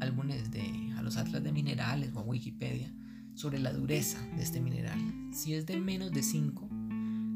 álbumes 0.00 0.50
de, 0.50 0.94
a 0.96 1.02
los 1.02 1.18
atlas 1.18 1.42
de 1.42 1.52
minerales 1.52 2.12
o 2.14 2.20
a 2.20 2.22
Wikipedia, 2.22 2.90
sobre 3.38 3.60
la 3.60 3.72
dureza 3.72 4.20
de 4.34 4.42
este 4.42 4.60
mineral. 4.60 4.98
Si 5.32 5.54
es 5.54 5.64
de 5.64 5.76
menos 5.76 6.10
de 6.10 6.24
5, 6.24 6.68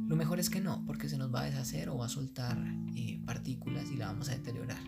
lo 0.09 0.17
mejor 0.17 0.41
es 0.41 0.51
que 0.51 0.61
no, 0.61 0.85
porque 0.85 1.09
se 1.09 1.17
nos 1.17 1.33
va 1.33 1.43
a 1.43 1.45
deshacer 1.45 1.89
o 1.91 1.99
va 1.99 2.07
a 2.07 2.09
soltar 2.09 2.59
eh, 2.97 3.23
partículas 3.25 3.89
y 3.89 3.97
la 3.97 4.07
vamos 4.07 4.29
a 4.29 4.33
deteriorar. 4.33 4.83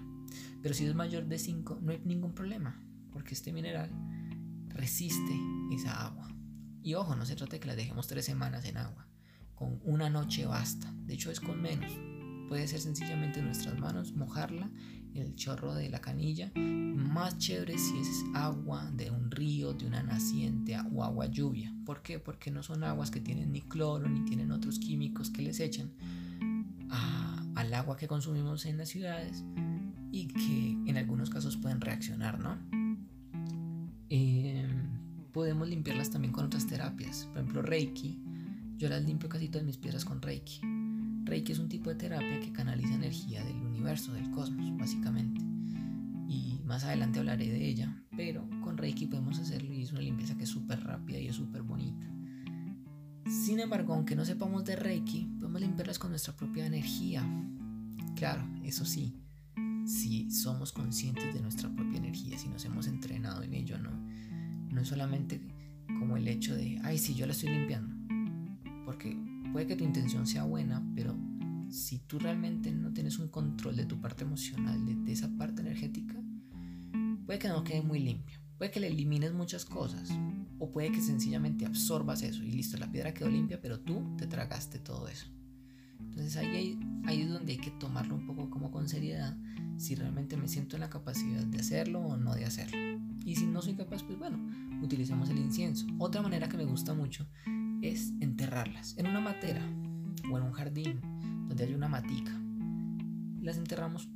Pero 0.61 0.75
si 0.75 0.85
es 0.85 0.95
mayor 0.97 1.27
de 1.27 1.39
5, 1.39 1.79
no 1.83 1.93
hay 1.93 2.01
ningún 2.05 2.35
problema, 2.35 2.83
porque 3.13 3.35
este 3.35 3.53
mineral 3.53 3.93
resiste 4.71 5.39
esa 5.73 6.05
agua. 6.05 6.35
Y 6.83 6.95
ojo, 6.95 7.15
no 7.15 7.25
se 7.25 7.37
trata 7.37 7.53
de 7.53 7.61
que 7.61 7.69
la 7.69 7.77
dejemos 7.77 8.09
tres 8.09 8.25
semanas 8.25 8.65
en 8.65 8.77
agua. 8.77 9.07
Con 9.55 9.81
una 9.85 10.11
noche 10.11 10.47
basta. 10.47 10.93
De 11.07 11.15
hecho, 11.15 11.31
es 11.31 11.39
con 11.39 11.63
menos. 11.63 11.93
Puede 12.49 12.67
ser 12.67 12.81
sencillamente 12.81 13.39
en 13.39 13.47
nuestras 13.47 13.79
manos, 13.79 14.15
mojarla 14.15 14.69
el 15.15 15.35
chorro 15.35 15.75
de 15.75 15.89
la 15.89 16.01
canilla. 16.01 16.51
Más 16.55 17.39
chévere 17.39 17.79
si 17.79 17.99
es 17.99 18.25
agua 18.35 18.91
de 18.93 19.11
un 19.11 19.31
río, 19.31 19.73
de 19.73 19.87
una 19.87 20.03
naciente 20.03 20.77
o 20.93 21.05
agua 21.05 21.27
lluvia. 21.27 21.75
¿Por 21.85 22.03
qué? 22.03 22.19
Porque 22.19 22.51
no 22.51 22.63
son 22.63 22.85
aguas 22.85 23.11
que 23.11 23.21
tienen 23.21 23.53
ni 23.53 23.61
cloro 23.61 24.09
ni 24.09 24.25
tienen 24.25 24.51
otros 24.51 24.79
químicos 24.79 25.31
que 25.31 25.43
les 25.43 25.61
echan 25.61 25.93
al 27.55 27.73
agua 27.73 27.97
que 27.97 28.09
consumimos 28.09 28.67
en 28.67 28.79
las 28.79 28.89
ciudades 28.89 29.45
y 30.11 30.27
que 30.29 30.91
en 30.91 30.97
algunos 30.97 31.31
casos 31.31 31.57
pueden 31.57 31.81
reaccionar, 31.81 32.39
¿no? 32.39 32.59
Em, 34.09 35.31
podemos 35.33 35.69
limpiarlas 35.69 36.11
también 36.11 36.33
con 36.33 36.45
otras 36.45 36.67
terapias. 36.67 37.27
Por 37.27 37.39
ejemplo, 37.39 37.63
Reiki. 37.63 38.21
Yo 38.77 38.89
las 38.89 39.05
limpio 39.05 39.29
casi 39.29 39.49
todas 39.49 39.67
mis 39.67 39.77
piedras 39.77 40.05
con 40.05 40.21
Reiki. 40.21 40.61
Reiki 41.25 41.53
es 41.53 41.59
un 41.59 41.69
tipo 41.69 41.91
de 41.91 41.97
terapia 41.97 42.41
que 42.41 42.53
canaliza 42.53 42.95
energía 42.95 43.43
del 43.45 43.57
universo, 43.57 44.13
del 44.13 44.31
cosmos, 44.31 44.77
básicamente. 44.77 45.41
Y 46.29 46.61
más 46.65 46.85
adelante 46.85 47.19
hablaré 47.19 47.49
de 47.49 47.67
ella, 47.67 48.03
pero 48.17 48.49
con 48.63 48.77
Reiki 48.77 49.07
podemos 49.07 49.39
hacerlo 49.39 49.73
y 49.73 49.83
es 49.83 49.93
una 49.93 50.03
limpieza 50.03 50.37
que 50.37 50.45
es 50.45 50.51
súper 50.51 50.83
rápida 50.85 51.19
y 51.19 51.29
es 51.29 51.37
súper 51.37 51.63
bonita. 51.63 52.07
Sin 53.27 53.59
embargo, 53.59 53.95
aunque 53.95 54.17
no 54.17 54.25
sepamos 54.25 54.65
de 54.65 54.77
Reiki, 54.77 55.27
podemos 55.39 55.61
limpiarlas 55.61 55.99
con 55.99 56.11
nuestra 56.11 56.37
propia 56.37 56.67
energía. 56.67 57.23
Claro, 58.17 58.47
eso 58.63 58.85
sí, 58.85 59.15
si 59.87 60.31
somos 60.31 60.73
conscientes 60.73 61.33
de 61.33 61.41
nuestra 61.41 61.75
propia 61.75 61.99
energía, 61.99 62.39
si 62.39 62.49
nos 62.49 62.65
hemos 62.65 62.87
entrenado 62.87 63.43
en 63.43 63.55
ello, 63.55 63.79
no, 63.79 63.91
no 64.71 64.81
es 64.81 64.89
solamente 64.89 65.41
como 65.99 66.17
el 66.17 66.29
hecho 66.29 66.55
de, 66.55 66.79
ay, 66.85 66.99
sí, 66.99 67.15
yo 67.15 67.27
la 67.27 67.33
estoy 67.33 67.51
limpiando, 67.51 67.95
porque 68.85 69.17
puede 69.55 69.69
que 69.69 69.77
tu 69.77 69.85
intención 69.85 70.27
sea 70.27 70.43
buena, 70.43 70.85
pero 70.97 71.17
si 71.71 72.01
tú 72.01 72.19
realmente 72.19 72.73
no 72.73 72.93
tienes 72.93 73.21
un 73.21 73.29
control 73.29 73.77
de 73.77 73.87
tu 73.87 74.01
parte 74.01 74.25
emocional, 74.25 74.85
de, 74.85 75.13
esa 75.13 75.29
parte 75.39 75.63
energética, 75.63 76.21
puede 77.25 77.39
que 77.39 77.47
no 77.47 77.63
quede 77.63 77.81
muy 77.81 78.01
limpio. 78.01 78.41
Puede 78.59 78.73
que 78.73 78.81
le 78.81 78.89
elimines 78.89 79.33
muchas 79.33 79.65
cosas. 79.65 80.11
O 80.59 80.73
puede 80.73 80.91
que 80.91 81.01
sencillamente 81.01 81.67
absorbas 81.67 82.23
eso 82.23 82.43
y 82.43 82.51
listo, 82.51 82.79
la 82.79 82.91
piedra 82.91 83.15
quedó 83.15 83.31
limpia, 83.31 83.61
pero 83.63 83.79
tú 83.79 84.17
te 84.19 84.27
tragaste 84.27 84.81
todo 84.81 85.07
eso. 85.07 85.27
Entonces 86.01 86.37
ahí, 86.37 86.77
ahí 87.07 87.23
es 87.23 87.31
donde 87.31 87.53
hay 87.53 87.59
que 87.59 87.71
tomarlo 87.71 88.17
un 88.17 88.27
poco 88.27 88.51
como 88.51 88.73
con 88.73 88.89
seriedad, 88.89 89.37
si 89.77 89.95
realmente 89.95 90.37
me 90.37 90.49
siento 90.49 90.75
en 90.75 90.81
la 90.81 90.91
capacidad 90.91 91.45
de 91.45 91.61
hacerlo 91.61 92.01
o 92.01 92.17
no 92.17 92.35
de 92.35 92.45
hacerlo. 92.45 92.77
Y 93.25 93.37
si 93.37 93.47
no 93.47 93.63
soy 93.63 93.75
capaz, 93.75 94.03
pues 94.03 94.19
bueno, 94.19 94.37
utilicemos 94.83 95.31
el 95.31 95.39
incienso. 95.39 95.87
Otra 95.99 96.23
manera 96.23 96.49
que 96.49 96.57
me 96.57 96.65
gusta 96.65 96.93
mucho 96.93 97.25
es 97.91 98.13
enterrarlas 98.21 98.97
en 98.99 99.07
una 99.07 99.21
matera 99.21 99.63
o 100.31 100.39
en 100.39 100.45
un 100.45 100.53
jardín 100.53 101.01
donde 101.49 101.65
hay 101.65 101.75
una 101.75 101.89
matica. 101.89 102.33
Las 103.43 103.59
enterramos 103.59 104.09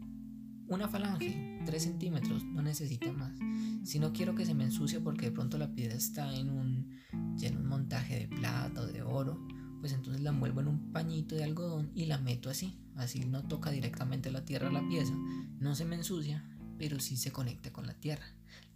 una 0.68 0.88
falange, 0.88 1.60
3 1.64 1.82
centímetros, 1.82 2.44
no 2.44 2.62
necesita 2.62 3.10
más. 3.12 3.38
Si 3.84 3.98
no 3.98 4.12
quiero 4.12 4.34
que 4.34 4.44
se 4.44 4.54
me 4.54 4.64
ensucie 4.64 5.00
porque 5.00 5.26
de 5.26 5.32
pronto 5.32 5.58
la 5.58 5.74
piedra 5.74 5.94
está 5.94 6.34
en 6.34 6.50
un, 6.50 6.98
en 7.40 7.56
un 7.56 7.66
montaje 7.66 8.18
de 8.20 8.28
plata 8.28 8.82
o 8.82 8.86
de 8.86 9.02
oro, 9.02 9.46
pues 9.80 9.92
entonces 9.92 10.22
la 10.22 10.30
envuelvo 10.30 10.60
en 10.60 10.68
un 10.68 10.92
pañito 10.92 11.36
de 11.36 11.44
algodón 11.44 11.90
y 11.94 12.06
la 12.06 12.18
meto 12.18 12.50
así. 12.50 12.78
Así 12.96 13.20
no 13.20 13.44
toca 13.44 13.70
directamente 13.70 14.30
la 14.30 14.44
tierra 14.44 14.70
la 14.70 14.86
pieza, 14.88 15.14
no 15.58 15.74
se 15.74 15.84
me 15.84 15.96
ensucia, 15.96 16.44
pero 16.78 17.00
sí 17.00 17.16
se 17.16 17.32
conecta 17.32 17.72
con 17.72 17.86
la 17.86 17.94
tierra. 17.94 18.26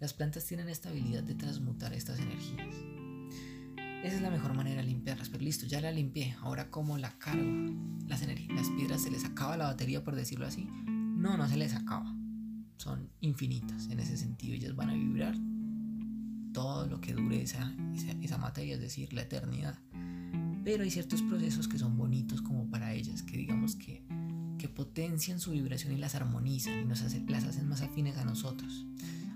Las 0.01 0.15
plantas 0.15 0.45
tienen 0.47 0.69
esta 0.69 0.91
habilidad 0.91 1.25
de 1.25 1.35
transmutar 1.35 1.93
estas 1.93 2.21
energías. 2.21 3.02
Esa 4.03 4.17
es 4.17 4.23
la 4.23 4.31
mejor 4.31 4.53
manera 4.55 4.81
de 4.81 4.89
limpiarlas, 4.89 5.29
pero 5.29 5.45
listo, 5.45 5.65
ya 5.65 5.81
la 5.81 5.93
limpié. 5.93 6.35
Ahora, 6.41 6.71
¿cómo 6.71 6.99
la 6.99 7.17
cargo? 7.19 7.73
Las, 8.09 8.21
las 8.27 8.69
piedras 8.71 9.03
se 9.03 9.13
les 9.13 9.25
acaba 9.25 9.57
la 9.57 9.67
batería, 9.67 10.03
por 10.03 10.17
decirlo 10.17 10.45
así. 10.45 10.67
No, 10.87 11.37
no 11.37 11.47
se 11.49 11.57
les 11.57 11.73
acaba. 11.73 12.13
Son 12.79 13.11
infinitas 13.21 13.87
en 13.91 14.01
ese 14.01 14.17
sentido. 14.17 14.55
Ellas 14.55 14.75
van 14.75 14.91
a 14.91 14.95
vibrar 14.95 15.37
todo 16.53 16.89
lo 16.89 17.01
que 17.01 17.15
dure 17.15 17.43
esa, 17.43 17.73
esa 18.21 18.39
materia, 18.39 18.75
es 18.75 18.81
decir, 18.81 19.13
la 19.13 19.23
eternidad. 19.23 19.79
Pero 20.65 20.83
hay 20.83 20.91
ciertos 20.91 21.23
procesos 21.23 21.69
que 21.69 21.79
son 21.79 21.97
bonitos 21.97 22.43
como 22.43 22.69
para 22.69 22.93
ellas, 22.95 23.23
que 23.23 23.37
digamos 23.37 23.77
que, 23.77 24.05
que 24.59 24.69
potencian 24.69 25.39
su 25.39 25.53
vibración 25.53 25.93
y 25.93 25.99
las 25.99 26.17
armonizan 26.17 26.81
y 26.81 26.85
nos 26.87 27.03
las 27.03 27.45
hacen 27.45 27.69
más 27.69 27.83
afines 27.83 28.17
a 28.17 28.25
nosotros. 28.25 28.85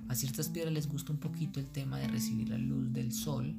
A 0.08 0.16
ciertas 0.16 0.48
piedras 0.48 0.74
les 0.74 0.88
gusta 0.88 1.12
un 1.12 1.18
poquito 1.18 1.60
el 1.60 1.70
tema 1.70 1.98
de 1.98 2.08
recibir 2.08 2.48
la 2.48 2.58
luz 2.58 2.92
del 2.92 3.12
sol, 3.12 3.56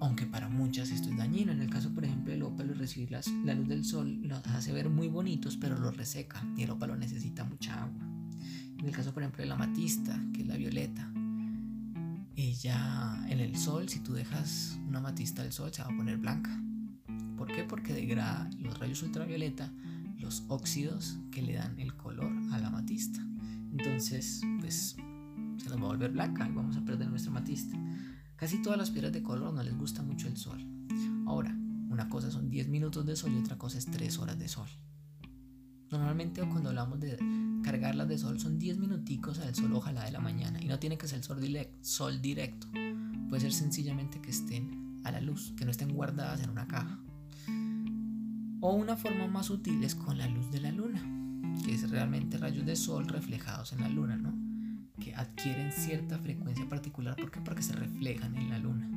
aunque 0.00 0.26
para 0.26 0.48
muchas 0.48 0.90
esto 0.90 1.10
es 1.10 1.16
dañino. 1.16 1.52
En 1.52 1.60
el 1.60 1.70
caso, 1.70 1.92
por 1.94 2.04
ejemplo, 2.04 2.32
del 2.32 2.42
ópalo, 2.42 2.74
recibir 2.74 3.10
la 3.10 3.54
luz 3.54 3.68
del 3.68 3.84
sol 3.84 4.20
los 4.22 4.46
hace 4.46 4.72
ver 4.72 4.88
muy 4.88 5.08
bonitos, 5.08 5.56
pero 5.56 5.78
los 5.78 5.96
reseca 5.96 6.44
y 6.56 6.62
el 6.62 6.70
ópalo 6.70 6.96
necesita 6.96 7.44
mucha 7.44 7.82
agua. 7.82 8.06
En 8.78 8.86
el 8.86 8.92
caso, 8.92 9.12
por 9.12 9.22
ejemplo, 9.22 9.42
de 9.42 9.48
la 9.48 9.54
amatista, 9.54 10.20
que 10.32 10.42
es 10.42 10.46
la 10.46 10.56
violeta, 10.56 11.10
ella 12.36 13.26
en 13.28 13.40
el 13.40 13.56
sol, 13.56 13.88
si 13.88 13.98
tú 14.00 14.12
dejas 14.12 14.78
una 14.86 15.00
matista 15.00 15.42
al 15.42 15.52
sol, 15.52 15.72
se 15.72 15.82
va 15.82 15.88
a 15.88 15.96
poner 15.96 16.18
blanca. 16.18 16.56
¿Por 17.36 17.48
qué? 17.48 17.64
Porque 17.64 17.92
degrada 17.92 18.48
los 18.60 18.78
rayos 18.78 19.02
ultravioleta, 19.02 19.72
los 20.18 20.44
óxidos 20.48 21.18
que 21.32 21.42
le 21.42 21.54
dan 21.54 21.78
el 21.80 21.94
color 21.94 22.32
a 22.52 22.58
la 22.58 22.70
matista. 22.70 23.20
Entonces, 23.72 24.40
pues 24.60 24.96
volver 25.98 26.12
blanca 26.12 26.48
y 26.48 26.52
vamos 26.52 26.76
a 26.76 26.84
perder 26.84 27.08
nuestra 27.08 27.32
matista. 27.32 27.76
Casi 28.36 28.62
todas 28.62 28.78
las 28.78 28.90
piedras 28.90 29.12
de 29.12 29.20
color 29.20 29.52
no 29.52 29.62
les 29.64 29.76
gusta 29.76 30.00
mucho 30.00 30.28
el 30.28 30.36
sol. 30.36 30.64
Ahora, 31.26 31.52
una 31.90 32.08
cosa 32.08 32.30
son 32.30 32.48
10 32.48 32.68
minutos 32.68 33.04
de 33.04 33.16
sol 33.16 33.32
y 33.32 33.38
otra 33.38 33.58
cosa 33.58 33.78
es 33.78 33.86
3 33.86 34.16
horas 34.20 34.38
de 34.38 34.46
sol. 34.46 34.68
Normalmente 35.90 36.40
cuando 36.42 36.68
hablamos 36.68 37.00
de 37.00 37.18
cargarlas 37.64 38.06
de 38.06 38.16
sol 38.16 38.38
son 38.38 38.60
10 38.60 38.78
minuticos 38.78 39.40
al 39.40 39.56
sol 39.56 39.72
ojalá 39.72 40.04
de 40.04 40.12
la 40.12 40.20
mañana 40.20 40.62
y 40.62 40.66
no 40.66 40.78
tiene 40.78 40.96
que 40.96 41.08
ser 41.08 41.20
sol, 41.24 41.40
directo. 42.22 42.68
Puede 43.28 43.40
ser 43.40 43.52
sencillamente 43.52 44.20
que 44.20 44.30
estén 44.30 45.00
a 45.02 45.10
la 45.10 45.20
luz, 45.20 45.52
que 45.56 45.64
no 45.64 45.72
estén 45.72 45.92
guardadas 45.92 46.42
en 46.42 46.50
una 46.50 46.68
caja. 46.68 47.00
O 48.60 48.72
una 48.72 48.96
forma 48.96 49.26
más 49.26 49.50
útil 49.50 49.82
es 49.82 49.96
con 49.96 50.16
la 50.16 50.28
luz 50.28 50.48
de 50.52 50.60
la 50.60 50.70
luna, 50.70 51.02
que 51.64 51.74
es 51.74 51.90
realmente 51.90 52.38
rayos 52.38 52.66
de 52.66 52.76
sol 52.76 53.08
reflejados 53.08 53.72
en 53.72 53.80
la 53.80 53.88
luna, 53.88 54.16
¿no? 54.16 54.47
Que 55.00 55.14
adquieren 55.14 55.72
cierta 55.72 56.18
frecuencia 56.18 56.68
particular. 56.68 57.16
¿Por 57.16 57.30
qué? 57.30 57.40
Porque 57.40 57.62
se 57.62 57.72
reflejan 57.72 58.36
en 58.36 58.50
la 58.50 58.58
luna 58.58 58.90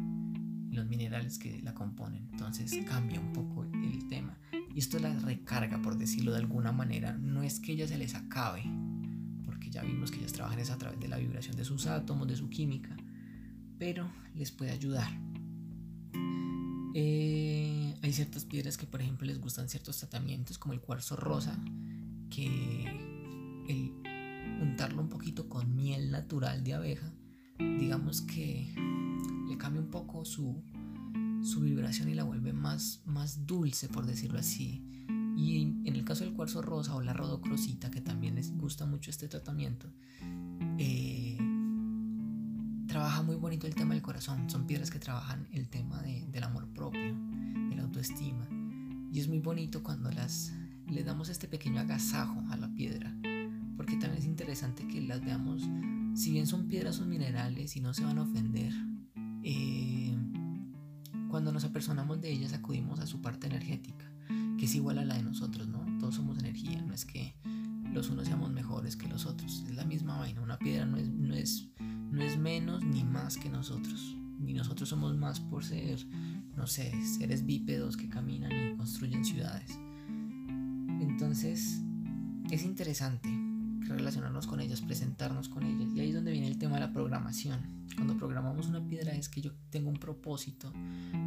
los 0.72 0.88
minerales 0.88 1.38
que 1.38 1.61
la 1.61 1.73
componen. 1.73 2.28
Entonces 2.32 2.73
cambia 2.86 3.19
un 3.19 3.34
poco 3.34 3.64
el 3.64 4.07
tema. 4.07 4.38
Y 4.73 4.80
esto 4.80 4.99
la 4.99 5.18
recarga, 5.19 5.82
por 5.82 5.98
decirlo 5.98 6.32
de 6.32 6.40
alguna 6.40 6.72
manera. 6.72 7.14
No 7.14 7.44
es 7.44 7.60
que 7.60 7.73
ella 7.73 7.88
se 7.88 7.98
les 7.98 8.15
acabe, 8.15 8.64
porque 9.45 9.69
ya 9.69 9.84
vimos 9.84 10.11
que 10.11 10.19
ellas 10.19 10.34
trabajan 10.34 10.60
a 10.60 10.78
través 10.78 10.99
de 10.99 11.07
la 11.07 11.18
vibración 11.18 11.56
de 11.56 11.65
sus 11.65 11.88
átomos, 11.88 12.28
de 12.28 12.36
su 12.36 12.49
química, 12.49 12.95
pero 13.78 14.10
les 14.34 14.52
puede 14.52 14.72
ayudar. 14.72 15.10
Eh, 16.94 17.95
hay 18.02 18.14
ciertas 18.14 18.45
piedras 18.45 18.78
que, 18.78 18.86
por 18.86 19.02
ejemplo, 19.02 19.28
les 19.28 19.40
gustan 19.40 19.69
ciertos 19.69 19.98
tratamientos, 19.98 20.57
como 20.57 20.73
el 20.73 20.82
cuarzo 20.82 21.15
rosa, 21.15 21.57
que 22.30 22.86
el 23.68 24.01
untarlo 24.61 25.01
un 25.01 25.09
poquito 25.09 25.49
con 25.49 25.75
miel 25.75 26.11
natural 26.11 26.63
de 26.63 26.73
abeja, 26.73 27.11
digamos 27.57 28.21
que 28.21 28.73
le 29.47 29.57
cambia 29.57 29.81
un 29.81 29.89
poco 29.89 30.25
su, 30.25 30.63
su 31.43 31.61
vibración 31.61 32.09
y 32.09 32.13
la 32.13 32.23
vuelve 32.23 32.53
más, 32.53 33.01
más 33.05 33.45
dulce, 33.45 33.88
por 33.88 34.05
decirlo 34.05 34.39
así. 34.39 34.85
Y 35.35 35.61
en 35.85 35.95
el 35.95 36.03
caso 36.03 36.23
del 36.23 36.33
cuarzo 36.33 36.61
rosa 36.61 36.95
o 36.95 37.01
la 37.01 37.13
rodocrosita, 37.13 37.89
que 37.89 38.01
también 38.01 38.35
les 38.35 38.55
gusta 38.55 38.85
mucho 38.85 39.09
este 39.09 39.27
tratamiento, 39.27 39.91
eh, 40.77 41.38
trabaja 42.88 43.23
muy 43.23 43.38
bonito 43.38 43.67
el 43.67 43.75
tema 43.75 43.93
del 43.93 44.03
corazón. 44.03 44.49
Son 44.49 44.67
piedras 44.67 44.91
que 44.91 44.99
trabajan 44.99 45.47
el 45.51 45.69
tema 45.69 46.01
del 46.01 46.43
amor 46.43 46.67
propio, 46.73 47.15
de 47.69 47.75
la 47.75 47.83
autoestima. 47.83 48.47
Y 49.11 49.19
es 49.19 49.27
muy 49.27 49.39
bonito 49.39 49.81
cuando 49.83 50.11
las 50.11 50.53
le 50.88 51.03
damos 51.03 51.29
este 51.29 51.47
pequeño 51.47 51.79
agasajo 51.79 52.43
a 52.49 52.57
la 52.57 52.73
piedra, 52.73 53.15
porque 53.81 53.97
también 53.97 54.19
es 54.21 54.25
interesante 54.25 54.87
que 54.87 55.01
las 55.01 55.25
veamos, 55.25 55.67
si 56.13 56.29
bien 56.29 56.45
son 56.45 56.67
piedras, 56.67 56.97
son 56.97 57.09
minerales 57.09 57.75
y 57.75 57.81
no 57.81 57.95
se 57.95 58.03
van 58.03 58.19
a 58.19 58.21
ofender. 58.21 58.71
Eh, 59.41 60.15
cuando 61.31 61.51
nos 61.51 61.63
apersonamos 61.63 62.21
de 62.21 62.29
ellas 62.29 62.53
acudimos 62.53 62.99
a 62.99 63.07
su 63.07 63.23
parte 63.23 63.47
energética, 63.47 64.05
que 64.59 64.65
es 64.65 64.75
igual 64.75 64.99
a 64.99 65.05
la 65.05 65.15
de 65.15 65.23
nosotros, 65.23 65.67
¿no? 65.67 65.83
Todos 65.99 66.13
somos 66.13 66.37
energía, 66.37 66.79
no 66.83 66.93
es 66.93 67.05
que 67.05 67.33
los 67.91 68.11
unos 68.11 68.27
seamos 68.27 68.51
mejores 68.51 68.95
que 68.95 69.07
los 69.07 69.25
otros, 69.25 69.65
es 69.67 69.73
la 69.73 69.83
misma 69.83 70.19
vaina, 70.19 70.41
una 70.41 70.59
piedra 70.59 70.85
no 70.85 70.97
es, 70.97 71.09
no 71.09 71.33
es, 71.33 71.67
no 71.79 72.21
es 72.21 72.37
menos 72.37 72.85
ni 72.85 73.03
más 73.03 73.35
que 73.35 73.49
nosotros, 73.49 74.15
ni 74.37 74.53
nosotros 74.53 74.89
somos 74.89 75.17
más 75.17 75.39
por 75.39 75.65
ser, 75.65 76.05
no 76.55 76.67
sé, 76.67 76.93
seres 77.03 77.47
bípedos 77.47 77.97
que 77.97 78.09
caminan 78.09 78.51
y 78.51 78.77
construyen 78.77 79.25
ciudades. 79.25 79.71
Entonces, 81.01 81.81
es 82.51 82.63
interesante 82.63 83.40
relacionarnos 83.87 84.47
con 84.47 84.59
ellas, 84.59 84.81
presentarnos 84.81 85.49
con 85.49 85.63
ellas. 85.63 85.93
Y 85.95 85.99
ahí 85.99 86.09
es 86.09 86.15
donde 86.15 86.31
viene 86.31 86.47
el 86.47 86.57
tema 86.57 86.75
de 86.75 86.81
la 86.81 86.93
programación. 86.93 87.59
Cuando 87.95 88.17
programamos 88.17 88.67
una 88.67 88.85
piedra 88.87 89.13
es 89.13 89.29
que 89.29 89.41
yo 89.41 89.51
tengo 89.69 89.89
un 89.89 89.97
propósito 89.97 90.71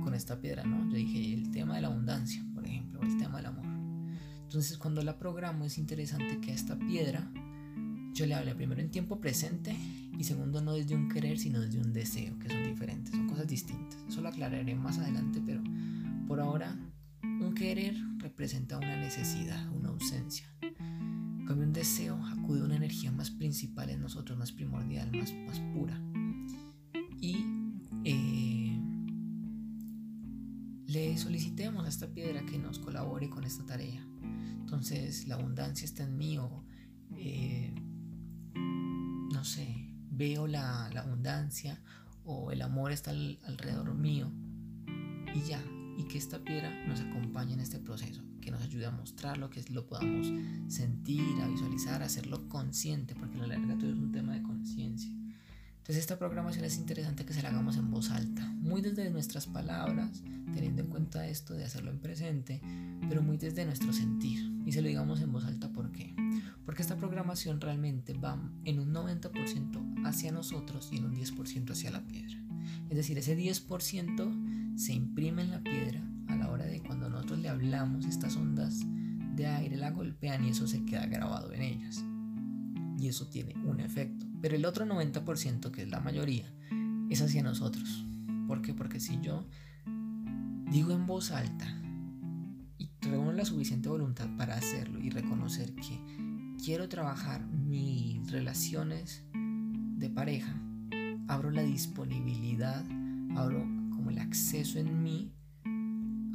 con 0.03 0.15
esta 0.15 0.41
piedra, 0.41 0.65
¿no? 0.65 0.89
Yo 0.91 0.97
dije 0.97 1.35
el 1.35 1.51
tema 1.51 1.77
de 1.77 1.83
la 1.83 1.89
abundancia, 1.89 2.43
por 2.55 2.67
ejemplo, 2.67 3.01
el 3.03 3.19
tema 3.19 3.39
del 3.39 3.47
amor. 3.47 3.67
Entonces 4.43 4.79
cuando 4.79 5.03
la 5.03 5.19
programo 5.19 5.65
es 5.65 5.79
interesante 5.79 6.41
que 6.41 6.53
a 6.53 6.55
esta 6.55 6.79
piedra 6.79 7.31
yo 8.13 8.27
le 8.27 8.35
hable 8.35 8.55
primero 8.55 8.81
en 8.81 8.91
tiempo 8.91 9.21
presente 9.21 9.77
y 10.17 10.23
segundo 10.23 10.61
no 10.61 10.75
desde 10.75 10.95
un 10.95 11.09
querer 11.09 11.39
sino 11.39 11.61
desde 11.61 11.81
un 11.81 11.93
deseo, 11.93 12.39
que 12.39 12.49
son 12.49 12.63
diferentes, 12.63 13.13
son 13.13 13.29
cosas 13.29 13.49
distintas. 13.49 13.99
Eso 14.09 14.21
lo 14.21 14.29
aclararé 14.29 14.75
más 14.77 14.99
adelante, 14.99 15.43
pero 15.45 15.61
por 16.29 16.41
ahora 16.41 16.79
un 17.23 17.55
querer 17.55 17.97
representa 18.19 18.79
una 18.79 18.97
necesidad, 18.97 19.69
una 19.73 19.89
ausencia. 19.89 20.47
Cambio 21.47 21.67
un 21.67 21.73
deseo 21.73 22.17
acude 22.27 22.61
a 22.61 22.65
una 22.65 22.77
energía 22.77 23.13
más 23.13 23.31
principal 23.31 23.91
en 23.91 24.01
nosotros, 24.01 24.39
más 24.39 24.53
primordial, 24.53 25.11
más, 25.13 25.33
más 25.47 25.61
pura. 25.75 26.01
Y 27.21 27.45
eh, 28.05 28.81
le 30.87 31.19
solicitemos 31.19 31.85
a 31.85 31.89
esta 31.89 32.09
piedra 32.09 32.45
que 32.47 32.59
nos 32.59 32.79
colabore 32.79 33.29
con 33.29 33.45
esta 33.45 33.65
tarea. 33.67 34.07
Entonces 34.61 35.29
la 35.29 35.35
abundancia 35.35 35.85
está 35.85 36.05
en 36.05 36.17
mí 36.17 36.39
o 36.39 36.65
eh, 37.17 37.75
no 39.33 39.45
sé, 39.45 39.95
veo 40.11 40.47
la, 40.47 40.87
abundancia 40.87 41.83
o 42.25 42.53
el 42.53 42.63
amor 42.63 42.93
está 42.93 43.11
alrededor 43.11 43.95
mío 43.95 44.33
y 45.35 45.43
ya, 45.43 45.63
y 45.99 46.05
que 46.05 46.19
esta 46.19 46.43
piedra 46.43 46.87
nos 46.87 47.01
acompañe 47.01 47.53
en 47.55 47.61
este 47.61 47.79
proceso 47.81 48.23
que 48.45 48.51
nos 48.51 48.63
ayude 48.63 48.87
a 48.87 48.91
mostrarlo, 48.91 49.49
que 49.51 49.65
lo 49.71 49.87
podamos 49.87 50.33
sentir, 50.69 51.41
a 51.43 51.49
visualizar, 51.49 52.03
a 52.03 52.07
hacerlo 52.07 52.49
consciente, 52.49 53.15
porque 53.15 53.39
la 53.39 53.47
larga 53.47 53.79
todo 53.79 53.91
es 53.91 53.97
un 53.97 54.13
tema 54.13 54.35
de 54.35 54.43
conciencia. 54.43 55.11
Entonces 55.11 55.97
esta 55.97 56.19
programación 56.19 56.65
es 56.65 56.79
interesante 56.79 57.25
que 57.25 57.35
se 57.35 57.43
la 57.43 57.51
hagamos 57.51 57.77
en 57.77 57.91
voz 57.91 58.11
alta, 58.11 58.47
muy 58.59 58.81
desde 58.81 59.11
nuestras 59.11 59.47
palabras, 59.47 60.23
teniendo 60.55 60.83
en 60.83 60.89
cuenta 60.89 61.27
esto 61.27 61.55
de 61.55 61.65
hacerlo 61.65 61.91
en 61.91 61.99
presente, 61.99 62.61
pero 63.09 63.23
muy 63.23 63.37
desde 63.37 63.65
nuestro 63.67 63.93
sentir. 63.93 64.51
Y 64.65 64.73
se 64.73 64.81
lo 64.81 64.89
digamos 64.89 65.21
en 65.21 65.33
voz 65.33 65.45
alta, 65.45 65.71
¿por 65.71 65.93
qué? 65.93 66.15
Porque 66.65 66.83
esta 66.83 66.97
programación 66.97 67.61
realmente 67.61 68.15
va 68.15 68.39
en 68.65 68.81
un 68.81 68.95
90% 68.95 70.07
hacia 70.07 70.33
nosotros 70.33 70.89
y 70.91 70.97
en 70.97 71.07
un 71.07 71.17
10% 71.17 71.71
hacia 71.71 71.91
la 71.91 72.07
piedra. 72.07 72.43
Es 72.89 72.97
decir, 72.97 73.19
ese 73.19 73.37
10% 73.37 74.79
se 74.79 74.93
imprime 74.93 75.43
en 75.43 75.51
la 75.51 75.63
piedra 75.63 76.01
a 76.01 76.14
de 76.63 76.81
cuando 76.81 77.11
nosotros 77.11 77.41
le 77.41 77.49
hablamos, 77.49 78.07
estas 78.07 78.37
ondas 78.37 78.81
de 79.35 79.47
aire 79.47 79.77
la 79.77 79.91
golpean 79.91 80.45
y 80.45 80.51
eso 80.51 80.67
se 80.67 80.85
queda 80.85 81.07
grabado 81.07 81.53
en 81.53 81.63
ellas. 81.63 82.05
y 82.97 83.09
eso 83.09 83.27
tiene 83.27 83.55
un 83.65 83.81
efecto. 83.81 84.25
Pero 84.41 84.57
el 84.57 84.65
otro 84.65 84.87
90%, 84.87 85.71
que 85.71 85.83
es 85.83 85.89
la 85.91 86.01
mayoría, 86.01 86.47
es 87.11 87.21
hacia 87.21 87.43
nosotros. 87.43 88.07
¿Por 88.47 88.63
qué? 88.63 88.73
Porque 88.73 89.01
si 89.01 89.21
yo 89.21 89.47
digo 90.71 90.93
en 90.93 91.05
voz 91.07 91.31
alta 91.31 91.67
y 92.79 92.91
reúno 93.01 93.33
la 93.33 93.45
suficiente 93.45 93.89
voluntad 93.89 94.29
para 94.37 94.55
hacerlo 94.55 95.01
y 95.01 95.11
reconocer 95.11 95.75
que 95.75 96.01
quiero 96.63 96.89
trabajar 96.89 97.47
mis 97.47 98.31
relaciones 98.31 99.25
de 99.33 100.09
pareja, 100.09 100.55
abro 101.29 101.51
la 101.51 101.63
disponibilidad, 101.63 102.85
abro 103.37 103.61
como 103.91 104.11
el 104.11 104.19
acceso 104.19 104.79
en 104.79 105.03
mí 105.03 105.34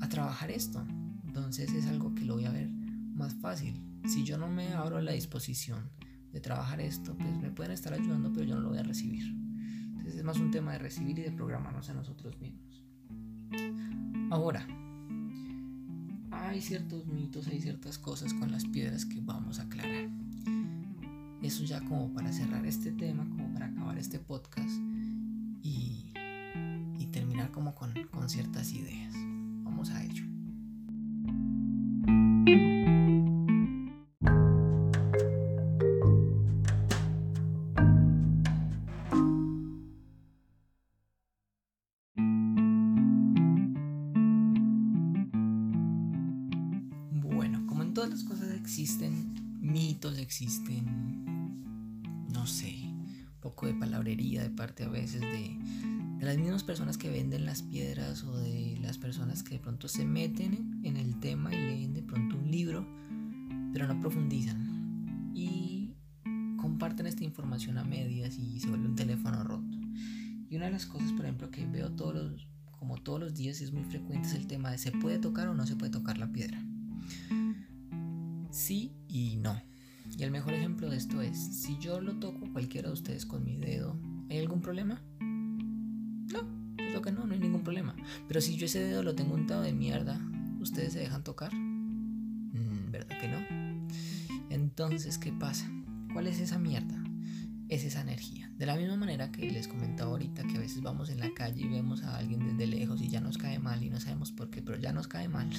a 0.01 0.09
trabajar 0.09 0.51
esto. 0.51 0.85
Entonces 1.26 1.71
es 1.73 1.88
algo 1.88 2.13
que 2.15 2.26
lo 2.26 2.35
voy 2.35 2.45
a 2.45 2.51
ver 2.51 2.69
más 2.69 3.35
fácil. 3.35 3.81
Si 4.05 4.23
yo 4.23 4.38
no 4.38 4.47
me 4.47 4.73
abro 4.73 4.97
a 4.97 5.01
la 5.01 5.11
disposición 5.11 5.89
de 6.31 6.39
trabajar 6.39 6.81
esto, 6.81 7.15
pues 7.17 7.38
me 7.38 7.51
pueden 7.51 7.71
estar 7.71 7.93
ayudando, 7.93 8.31
pero 8.31 8.45
yo 8.45 8.55
no 8.55 8.61
lo 8.61 8.69
voy 8.69 8.80
a 8.80 8.84
recibir. 8.84 9.23
Entonces 9.89 10.15
es 10.15 10.23
más 10.23 10.38
un 10.38 10.51
tema 10.51 10.73
de 10.73 10.80
recibir 10.80 11.19
y 11.19 11.23
de 11.23 11.31
programarnos 11.31 11.89
a 11.89 11.93
nosotros 11.93 12.39
mismos. 12.39 12.84
Ahora, 14.31 14.65
hay 16.31 16.61
ciertos 16.61 17.07
mitos, 17.07 17.47
hay 17.47 17.61
ciertas 17.61 17.97
cosas 17.97 18.34
con 18.34 18.51
las 18.51 18.65
piedras 18.65 19.05
que 19.05 19.21
vamos 19.21 19.59
a 19.59 19.63
aclarar. 19.63 20.09
Eso 21.41 21.63
ya 21.63 21.80
como 21.81 22.13
para 22.13 22.31
cerrar 22.31 22.65
este 22.65 22.91
tema, 22.91 23.27
como 23.30 23.53
para 23.53 23.67
acabar 23.67 23.97
este 23.97 24.19
podcast 24.19 24.69
y, 25.61 26.05
terminar 27.11 27.49
como 27.49 27.73
con 27.73 28.30
ciertas 28.30 28.71
ideas. 28.71 29.15
Vamos 29.69 29.91
a 29.91 30.03
ello. 30.03 30.23
Entonces, 94.99 95.17
¿qué 95.17 95.31
pasa? 95.31 95.65
¿Cuál 96.11 96.27
es 96.27 96.41
esa 96.41 96.59
mierda? 96.59 97.01
Es 97.69 97.85
esa 97.85 98.01
energía. 98.01 98.51
De 98.57 98.65
la 98.65 98.76
misma 98.76 98.97
manera 98.97 99.31
que 99.31 99.49
les 99.49 99.69
comentaba 99.69 100.11
ahorita 100.11 100.43
que 100.43 100.57
a 100.57 100.59
veces 100.59 100.81
vamos 100.81 101.09
en 101.09 101.21
la 101.21 101.34
calle 101.34 101.61
y 101.61 101.69
vemos 101.69 102.03
a 102.03 102.17
alguien 102.17 102.45
desde 102.45 102.67
lejos 102.67 103.01
y 103.01 103.07
ya 103.07 103.21
nos 103.21 103.38
cae 103.38 103.59
mal 103.59 103.81
y 103.81 103.89
no 103.89 104.01
sabemos 104.01 104.34
por 104.34 104.49
qué, 104.49 104.61
pero 104.61 104.77
ya 104.77 104.91
nos 104.91 105.07
cae 105.07 105.30
mal 105.30 105.49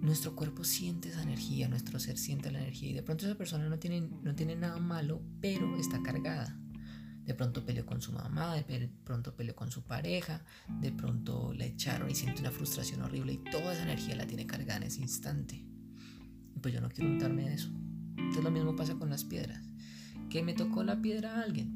nuestro 0.00 0.34
cuerpo 0.34 0.64
siente 0.64 1.10
esa 1.10 1.22
energía, 1.22 1.68
nuestro 1.68 2.00
ser 2.00 2.18
siente 2.18 2.50
la 2.50 2.58
energía 2.58 2.90
y 2.90 2.94
de 2.94 3.04
pronto 3.04 3.26
esa 3.26 3.38
persona 3.38 3.68
no 3.68 3.78
tiene, 3.78 4.00
no 4.00 4.34
tiene 4.34 4.56
nada 4.56 4.78
malo, 4.78 5.22
pero 5.40 5.76
está 5.76 6.02
cargada. 6.02 6.58
De 7.24 7.34
pronto 7.34 7.64
peleó 7.64 7.86
con 7.86 8.00
su 8.00 8.10
mamá, 8.10 8.56
de 8.56 8.90
pronto 9.04 9.36
peleó 9.36 9.54
con 9.54 9.70
su 9.70 9.84
pareja, 9.84 10.44
de 10.80 10.90
pronto 10.90 11.54
la 11.54 11.66
echaron 11.66 12.10
y 12.10 12.16
siente 12.16 12.40
una 12.40 12.50
frustración 12.50 13.02
horrible 13.02 13.34
y 13.34 13.38
toda 13.38 13.74
esa 13.74 13.84
energía 13.84 14.16
la 14.16 14.26
tiene 14.26 14.44
cargada 14.44 14.78
en 14.78 14.82
ese 14.84 15.02
instante. 15.02 15.69
Pues 16.60 16.74
yo 16.74 16.80
no 16.80 16.90
quiero 16.90 17.10
untarme 17.10 17.48
de 17.48 17.54
eso. 17.54 17.70
Entonces 18.16 18.44
lo 18.44 18.50
mismo 18.50 18.76
pasa 18.76 18.94
con 18.94 19.10
las 19.10 19.24
piedras. 19.24 19.68
¿Que 20.28 20.42
me 20.42 20.52
tocó 20.52 20.84
la 20.84 21.00
piedra 21.00 21.36
a 21.36 21.42
alguien? 21.42 21.70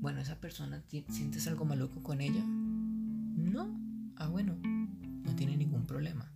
Bueno, 0.00 0.20
esa 0.20 0.40
persona, 0.40 0.82
¿sientes 1.08 1.46
algo 1.48 1.64
maluco 1.64 2.02
con 2.02 2.20
ella? 2.20 2.42
No. 2.44 3.78
Ah, 4.16 4.28
bueno, 4.28 4.56
no 4.62 5.34
tiene 5.34 5.56
ningún 5.56 5.86
problema. 5.86 6.30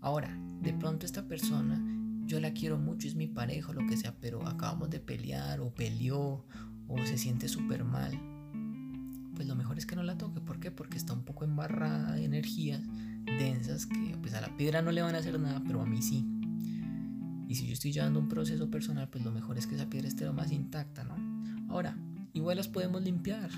Ahora, 0.00 0.36
de 0.60 0.72
pronto 0.72 1.06
esta 1.06 1.28
persona, 1.28 1.80
yo 2.26 2.40
la 2.40 2.52
quiero 2.52 2.78
mucho, 2.78 3.06
es 3.06 3.14
mi 3.14 3.28
pareja 3.28 3.70
o 3.70 3.74
lo 3.74 3.86
que 3.86 3.96
sea, 3.96 4.16
pero 4.20 4.46
acabamos 4.46 4.90
de 4.90 4.98
pelear 4.98 5.60
o 5.60 5.72
peleó 5.72 6.44
o 6.88 6.98
se 7.04 7.18
siente 7.18 7.48
súper 7.48 7.84
mal. 7.84 8.18
Pues 9.34 9.46
lo 9.46 9.54
mejor 9.54 9.78
es 9.78 9.86
que 9.86 9.96
no 9.96 10.02
la 10.02 10.18
toque. 10.18 10.40
¿Por 10.40 10.58
qué? 10.60 10.70
Porque 10.70 10.98
está 10.98 11.12
un 11.12 11.24
poco 11.24 11.44
embarrada 11.44 12.16
de 12.16 12.24
energías 12.24 12.82
densas 13.24 13.86
que 13.86 14.16
pues 14.20 14.34
a 14.34 14.40
la 14.40 14.56
piedra 14.56 14.82
no 14.82 14.90
le 14.92 15.02
van 15.02 15.14
a 15.14 15.18
hacer 15.18 15.38
nada, 15.38 15.62
pero 15.64 15.80
a 15.80 15.86
mí 15.86 16.02
sí. 16.02 16.26
Y 17.52 17.54
si 17.54 17.66
yo 17.66 17.74
estoy 17.74 17.92
llevando 17.92 18.18
un 18.18 18.30
proceso 18.30 18.70
personal, 18.70 19.10
pues 19.10 19.22
lo 19.22 19.30
mejor 19.30 19.58
es 19.58 19.66
que 19.66 19.74
esa 19.74 19.90
piedra 19.90 20.08
esté 20.08 20.24
lo 20.24 20.32
más 20.32 20.50
intacta, 20.50 21.04
¿no? 21.04 21.16
Ahora, 21.70 21.98
igual 22.32 22.56
las 22.56 22.66
podemos 22.66 23.02
limpiar. 23.02 23.50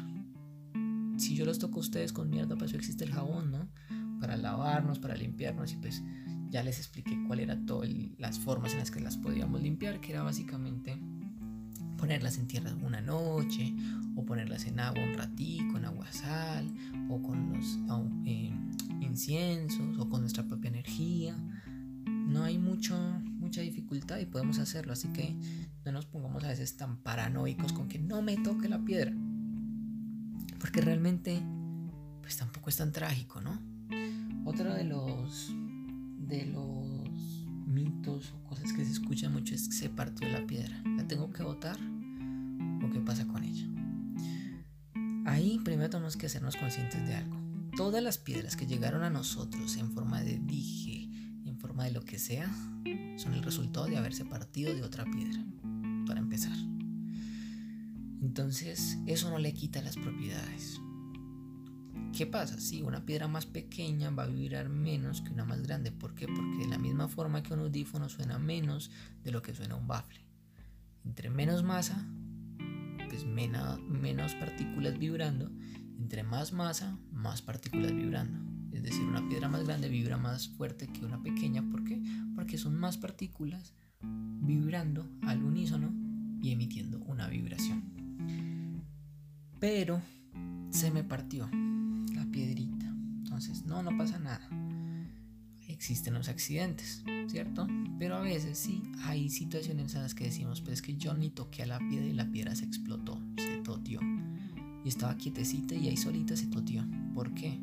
Si 1.16 1.36
yo 1.36 1.44
los 1.44 1.60
toco 1.60 1.76
a 1.76 1.82
ustedes 1.82 2.12
con 2.12 2.28
mierda, 2.28 2.56
pues 2.56 2.74
existe 2.74 3.04
el 3.04 3.12
jabón, 3.12 3.52
¿no? 3.52 3.68
Para 4.18 4.36
lavarnos, 4.36 4.98
para 4.98 5.14
limpiarnos 5.14 5.74
y 5.74 5.76
pues 5.76 6.02
ya 6.50 6.64
les 6.64 6.78
expliqué 6.78 7.16
cuál 7.28 7.38
era 7.38 7.56
todas 7.66 7.88
las 8.18 8.40
formas 8.40 8.72
en 8.72 8.80
las 8.80 8.90
que 8.90 8.98
las 8.98 9.16
podíamos 9.16 9.62
limpiar, 9.62 10.00
que 10.00 10.10
era 10.10 10.24
básicamente 10.24 10.98
ponerlas 11.96 12.36
en 12.38 12.48
tierra 12.48 12.74
una 12.82 13.00
noche, 13.00 13.76
o 14.16 14.24
ponerlas 14.24 14.66
en 14.66 14.80
agua 14.80 15.04
un 15.04 15.14
ratico, 15.14 15.78
en 15.78 15.84
agua 15.84 16.10
sal, 16.10 16.68
o 17.08 17.22
con 17.22 17.52
los 17.52 17.78
eh, 18.26 18.52
inciensos, 19.00 19.96
o 20.00 20.08
con 20.08 20.22
nuestra 20.22 20.42
propia 20.42 20.70
energía. 20.70 21.36
No 22.34 22.42
hay 22.42 22.58
mucho, 22.58 22.98
mucha 23.38 23.60
dificultad 23.60 24.18
y 24.18 24.26
podemos 24.26 24.58
hacerlo, 24.58 24.92
así 24.92 25.06
que 25.12 25.36
no 25.84 25.92
nos 25.92 26.04
pongamos 26.04 26.42
a 26.42 26.48
veces 26.48 26.76
tan 26.76 26.96
paranoicos 26.96 27.72
con 27.72 27.86
que 27.86 28.00
no 28.00 28.22
me 28.22 28.36
toque 28.36 28.68
la 28.68 28.84
piedra. 28.84 29.12
Porque 30.58 30.80
realmente, 30.80 31.40
pues 32.22 32.36
tampoco 32.36 32.70
es 32.70 32.76
tan 32.76 32.90
trágico, 32.90 33.40
¿no? 33.40 33.62
Otro 34.44 34.74
de 34.74 34.82
los 34.82 35.54
de 36.18 36.46
los 36.46 37.46
mitos 37.68 38.32
o 38.32 38.48
cosas 38.48 38.72
que 38.72 38.84
se 38.84 38.90
escuchan 38.90 39.32
mucho 39.32 39.54
es 39.54 39.68
que 39.68 39.76
se 39.76 39.88
partió 39.88 40.28
la 40.28 40.44
piedra. 40.44 40.82
¿La 40.96 41.06
tengo 41.06 41.30
que 41.30 41.44
botar? 41.44 41.78
¿O 42.84 42.90
qué 42.90 42.98
pasa 42.98 43.28
con 43.28 43.44
ella? 43.44 43.68
Ahí 45.24 45.60
primero 45.64 45.88
tenemos 45.88 46.16
que 46.16 46.26
hacernos 46.26 46.56
conscientes 46.56 47.06
de 47.06 47.14
algo. 47.14 47.36
Todas 47.76 48.02
las 48.02 48.18
piedras 48.18 48.56
que 48.56 48.66
llegaron 48.66 49.04
a 49.04 49.10
nosotros 49.10 49.76
en 49.76 49.92
forma 49.92 50.20
de 50.20 50.40
dije, 50.40 50.93
de 51.82 51.90
lo 51.90 52.04
que 52.04 52.20
sea, 52.20 52.48
son 53.16 53.34
el 53.34 53.42
resultado 53.42 53.86
de 53.86 53.96
haberse 53.96 54.24
partido 54.24 54.72
de 54.72 54.84
otra 54.84 55.04
piedra, 55.04 55.44
para 56.06 56.20
empezar. 56.20 56.56
Entonces, 58.22 58.98
eso 59.06 59.28
no 59.28 59.38
le 59.38 59.52
quita 59.52 59.82
las 59.82 59.96
propiedades. 59.96 60.80
¿Qué 62.16 62.26
pasa? 62.26 62.60
Si 62.60 62.80
una 62.80 63.04
piedra 63.04 63.26
más 63.26 63.44
pequeña 63.44 64.10
va 64.10 64.22
a 64.22 64.28
vibrar 64.28 64.68
menos 64.68 65.20
que 65.20 65.32
una 65.32 65.44
más 65.44 65.62
grande. 65.62 65.90
¿Por 65.90 66.14
qué? 66.14 66.26
Porque 66.26 66.58
de 66.58 66.68
la 66.68 66.78
misma 66.78 67.08
forma 67.08 67.42
que 67.42 67.52
un 67.52 67.60
audífono 67.60 68.08
suena 68.08 68.38
menos 68.38 68.92
de 69.24 69.32
lo 69.32 69.42
que 69.42 69.52
suena 69.52 69.74
un 69.74 69.88
bafle. 69.88 70.20
Entre 71.04 71.28
menos 71.28 71.64
masa, 71.64 72.06
pues 73.08 73.24
menos 73.26 74.34
partículas 74.36 74.96
vibrando. 74.96 75.50
Entre 75.98 76.22
más 76.22 76.52
masa, 76.52 76.96
más 77.10 77.42
partículas 77.42 77.92
vibrando. 77.92 78.53
Decir, 78.84 79.02
una 79.04 79.26
piedra 79.28 79.48
más 79.48 79.64
grande 79.64 79.88
vibra 79.88 80.16
más 80.16 80.48
fuerte 80.48 80.86
que 80.86 81.04
una 81.04 81.22
pequeña. 81.22 81.62
¿Por 81.68 81.84
qué? 81.84 82.00
Porque 82.36 82.58
son 82.58 82.74
más 82.76 82.98
partículas 82.98 83.74
vibrando 84.00 85.08
al 85.22 85.42
unísono 85.42 85.92
y 86.40 86.52
emitiendo 86.52 86.98
una 87.00 87.28
vibración. 87.28 87.82
Pero 89.58 90.00
se 90.70 90.90
me 90.90 91.02
partió 91.02 91.48
piedrita. 92.34 92.86
Entonces, 93.22 93.64
no, 93.64 93.82
no 93.82 93.96
pasa 93.96 94.18
nada. 94.18 94.48
Existen 95.68 96.14
los 96.14 96.28
accidentes, 96.28 97.04
¿cierto? 97.28 97.68
Pero 97.98 98.16
a 98.16 98.20
veces 98.20 98.58
sí 98.58 98.82
hay 99.04 99.30
situaciones 99.30 99.94
en 99.94 100.02
las 100.02 100.14
que 100.14 100.24
decimos, 100.24 100.60
pero 100.60 100.72
es 100.72 100.82
que 100.82 100.96
yo 100.96 101.14
ni 101.14 101.30
toqué 101.30 101.62
a 101.62 101.66
la 101.66 101.78
piedra 101.78 102.06
y 102.06 102.12
la 102.12 102.30
piedra 102.30 102.54
se 102.56 102.64
explotó, 102.64 103.20
se 103.36 103.58
toteó. 103.58 104.00
Y 104.84 104.88
estaba 104.88 105.16
quietecita 105.16 105.74
y 105.74 105.88
ahí 105.88 105.96
solita 105.96 106.36
se 106.36 106.46
toteó. 106.48 106.84
¿Por 107.14 107.32
qué? 107.34 107.60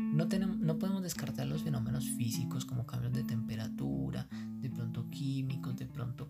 No, 0.00 0.28
tenemos, 0.28 0.58
no 0.58 0.78
podemos 0.78 1.02
descartar 1.02 1.46
los 1.46 1.62
fenómenos 1.62 2.08
físicos 2.10 2.64
como 2.64 2.84
cambios 2.86 3.12
de 3.12 3.22
temperatura, 3.22 4.26
de 4.60 4.68
pronto 4.70 5.08
químicos, 5.10 5.76
de 5.76 5.86
pronto 5.86 6.26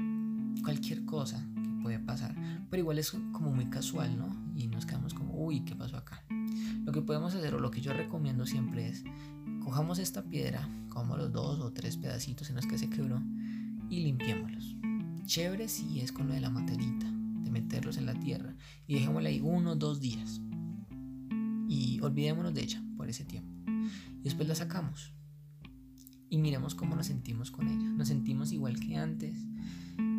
cualquier 0.62 1.04
cosa 1.04 1.46
que 1.54 1.82
puede 1.82 1.98
pasar. 1.98 2.34
Pero 2.68 2.80
igual 2.82 2.98
es 2.98 3.10
como 3.10 3.52
muy 3.52 3.66
casual, 3.66 4.18
¿no? 4.18 4.36
Y 4.54 4.66
nos 4.66 4.84
quedamos 4.84 5.14
como, 5.14 5.32
uy, 5.34 5.60
¿qué 5.60 5.74
pasó 5.74 5.96
acá? 5.96 6.22
Lo 6.84 6.92
que 6.92 7.00
podemos 7.00 7.34
hacer, 7.34 7.54
o 7.54 7.60
lo 7.60 7.70
que 7.70 7.80
yo 7.80 7.92
recomiendo 7.92 8.44
siempre 8.44 8.88
es, 8.88 9.04
cojamos 9.64 9.98
esta 9.98 10.22
piedra, 10.24 10.68
como 10.88 11.16
los 11.16 11.32
dos 11.32 11.60
o 11.60 11.72
tres 11.72 11.96
pedacitos 11.96 12.50
en 12.50 12.56
los 12.56 12.66
que 12.66 12.78
se 12.78 12.90
quebró, 12.90 13.22
y 13.88 14.00
limpiémoslos. 14.00 14.76
Chévere 15.24 15.68
si 15.68 16.00
es 16.00 16.12
con 16.12 16.28
lo 16.28 16.34
de 16.34 16.40
la 16.40 16.50
materita, 16.50 17.06
de 17.06 17.50
meterlos 17.50 17.96
en 17.96 18.06
la 18.06 18.14
tierra, 18.14 18.54
y 18.86 18.94
dejémosla 18.94 19.28
ahí 19.28 19.40
uno 19.40 19.72
o 19.72 19.76
dos 19.76 20.00
días. 20.00 20.40
Y 21.68 22.00
olvidémonos 22.02 22.52
de 22.52 22.62
ella 22.62 22.82
por 23.00 23.08
ese 23.08 23.24
tiempo. 23.24 23.50
Y 24.20 24.24
después 24.24 24.46
la 24.46 24.54
sacamos. 24.54 25.14
Y 26.28 26.36
miremos 26.36 26.74
cómo 26.74 26.94
nos 26.94 27.06
sentimos 27.06 27.50
con 27.50 27.66
ella. 27.66 27.88
Nos 27.88 28.08
sentimos 28.08 28.52
igual 28.52 28.78
que 28.78 28.96
antes 28.96 29.38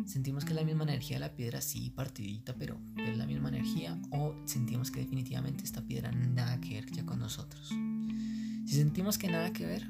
sentimos 0.04 0.44
que 0.44 0.50
es 0.50 0.56
la 0.56 0.64
misma 0.64 0.82
energía 0.82 1.14
de 1.14 1.20
la 1.20 1.36
piedra, 1.36 1.60
sí, 1.60 1.90
partidita, 1.94 2.56
pero 2.56 2.80
es 2.96 3.16
la 3.16 3.24
misma 3.24 3.50
energía, 3.50 3.96
o 4.10 4.34
sentimos 4.46 4.90
que 4.90 4.98
definitivamente 4.98 5.62
esta 5.62 5.82
piedra 5.82 6.10
nada 6.10 6.60
que 6.60 6.74
ver 6.74 6.90
ya 6.90 7.06
con 7.06 7.20
nosotros. 7.20 7.68
Si 7.68 8.74
sentimos 8.74 9.16
que 9.16 9.28
nada 9.28 9.52
que 9.52 9.64
ver, 9.64 9.88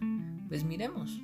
pues 0.49 0.63
miremos 0.63 1.19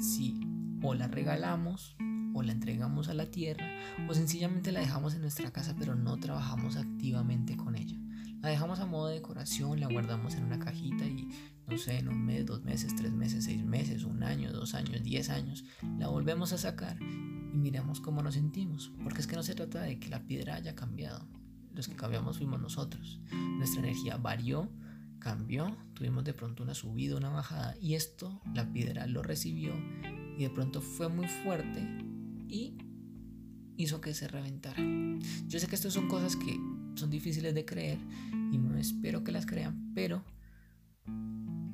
si 0.00 0.40
o 0.80 0.94
la 0.94 1.08
regalamos 1.08 1.94
o 2.32 2.42
la 2.42 2.52
entregamos 2.52 3.10
a 3.10 3.14
la 3.14 3.26
tierra 3.26 3.66
o 4.08 4.14
sencillamente 4.14 4.72
la 4.72 4.80
dejamos 4.80 5.12
en 5.14 5.20
nuestra 5.20 5.50
casa 5.50 5.76
pero 5.78 5.94
no 5.94 6.16
trabajamos 6.16 6.76
activamente 6.76 7.54
con 7.58 7.76
ella. 7.76 7.99
La 8.40 8.48
dejamos 8.48 8.80
a 8.80 8.86
modo 8.86 9.08
de 9.08 9.14
decoración, 9.14 9.80
la 9.80 9.88
guardamos 9.88 10.34
en 10.34 10.44
una 10.44 10.58
cajita 10.58 11.04
y 11.04 11.28
no 11.66 11.78
sé, 11.78 11.98
en 11.98 12.08
un 12.08 12.24
mes, 12.24 12.46
dos 12.46 12.62
meses, 12.64 12.94
tres 12.96 13.12
meses, 13.12 13.44
seis 13.44 13.64
meses, 13.64 14.04
un 14.04 14.22
año, 14.22 14.50
dos 14.52 14.74
años, 14.74 15.02
diez 15.02 15.30
años, 15.30 15.64
la 15.98 16.08
volvemos 16.08 16.52
a 16.52 16.58
sacar 16.58 17.00
y 17.00 17.58
miremos 17.58 18.00
cómo 18.00 18.22
nos 18.22 18.34
sentimos. 18.34 18.92
Porque 19.02 19.20
es 19.20 19.26
que 19.26 19.36
no 19.36 19.42
se 19.42 19.54
trata 19.54 19.82
de 19.82 20.00
que 20.00 20.08
la 20.08 20.26
piedra 20.26 20.56
haya 20.56 20.74
cambiado. 20.74 21.26
Los 21.74 21.86
que 21.86 21.94
cambiamos 21.94 22.38
fuimos 22.38 22.60
nosotros. 22.60 23.20
Nuestra 23.30 23.80
energía 23.80 24.16
varió, 24.16 24.68
cambió, 25.20 25.76
tuvimos 25.94 26.24
de 26.24 26.34
pronto 26.34 26.62
una 26.62 26.74
subida, 26.74 27.16
una 27.16 27.28
bajada 27.28 27.76
y 27.80 27.94
esto 27.94 28.40
la 28.54 28.72
piedra 28.72 29.06
lo 29.06 29.22
recibió 29.22 29.72
y 30.36 30.42
de 30.42 30.50
pronto 30.50 30.80
fue 30.80 31.08
muy 31.08 31.28
fuerte 31.28 31.86
y 32.48 32.78
hizo 33.76 34.00
que 34.00 34.14
se 34.14 34.26
reventara. 34.26 34.82
Yo 35.46 35.60
sé 35.60 35.68
que 35.68 35.74
estas 35.74 35.92
son 35.92 36.08
cosas 36.08 36.36
que 36.36 36.58
son 36.94 37.10
difíciles 37.10 37.54
de 37.54 37.64
creer 37.64 37.98
y 38.52 38.58
no 38.58 38.76
espero 38.76 39.24
que 39.24 39.32
las 39.32 39.46
crean, 39.46 39.92
pero 39.94 40.24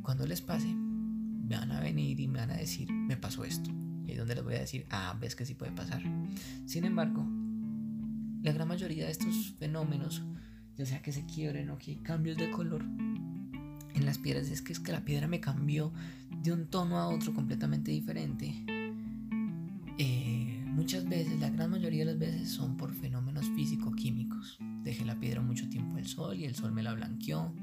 cuando 0.03 0.27
les 0.27 0.41
pase, 0.41 0.69
me 0.69 1.57
van 1.57 1.73
a 1.73 1.81
venir 1.81 2.21
y 2.21 2.29
me 2.29 2.41
van 2.41 2.51
a 2.51 2.57
decir, 2.57 2.91
me 2.93 3.17
pasó 3.17 3.45
esto. 3.45 3.71
Y 4.07 4.13
ahí 4.13 4.17
donde 4.17 4.35
les 4.35 4.45
voy 4.45 4.55
a 4.55 4.61
decir, 4.61 4.87
ah, 4.91 5.17
ves 5.21 5.35
que 5.35 5.45
sí 5.45 5.55
puede 5.55 5.73
pasar. 5.73 6.03
Sin 6.65 6.85
embargo, 6.85 7.27
la 8.43 8.53
gran 8.53 8.69
mayoría 8.69 9.07
de 9.07 9.11
estos 9.11 9.55
fenómenos, 9.59 10.23
ya 10.77 10.87
sea 10.87 11.03
que 11.03 11.13
se 11.13 11.27
quiebren 11.27 11.71
o 11.71 11.79
que 11.79 11.93
hay 11.93 11.97
cambios 11.97 12.37
de 12.37 12.51
color 12.51 12.85
en 12.85 14.05
las 14.05 14.19
piedras, 14.19 14.49
es 14.51 14.63
que 14.63 14.73
es 14.73 14.79
que 14.79 14.93
la 14.93 15.05
piedra 15.05 15.27
me 15.27 15.41
cambió 15.41 15.93
de 16.43 16.53
un 16.53 16.67
tono 16.67 16.99
a 16.99 17.09
otro 17.09 17.35
completamente 17.35 17.91
diferente. 17.91 18.55
Eh, 19.99 20.63
muchas 20.67 21.09
veces, 21.09 21.41
la 21.41 21.51
gran 21.51 21.71
mayoría 21.71 22.05
de 22.05 22.13
las 22.13 22.19
veces 22.19 22.51
son 22.51 22.77
por 22.77 22.93
fenómenos 22.95 23.49
físico-químicos. 23.57 23.86
Sol 26.17 26.37
y 26.37 26.45
el 26.45 26.55
sol 26.55 26.73
me 26.73 26.83
la 26.83 26.95
blanqueó 26.95 27.55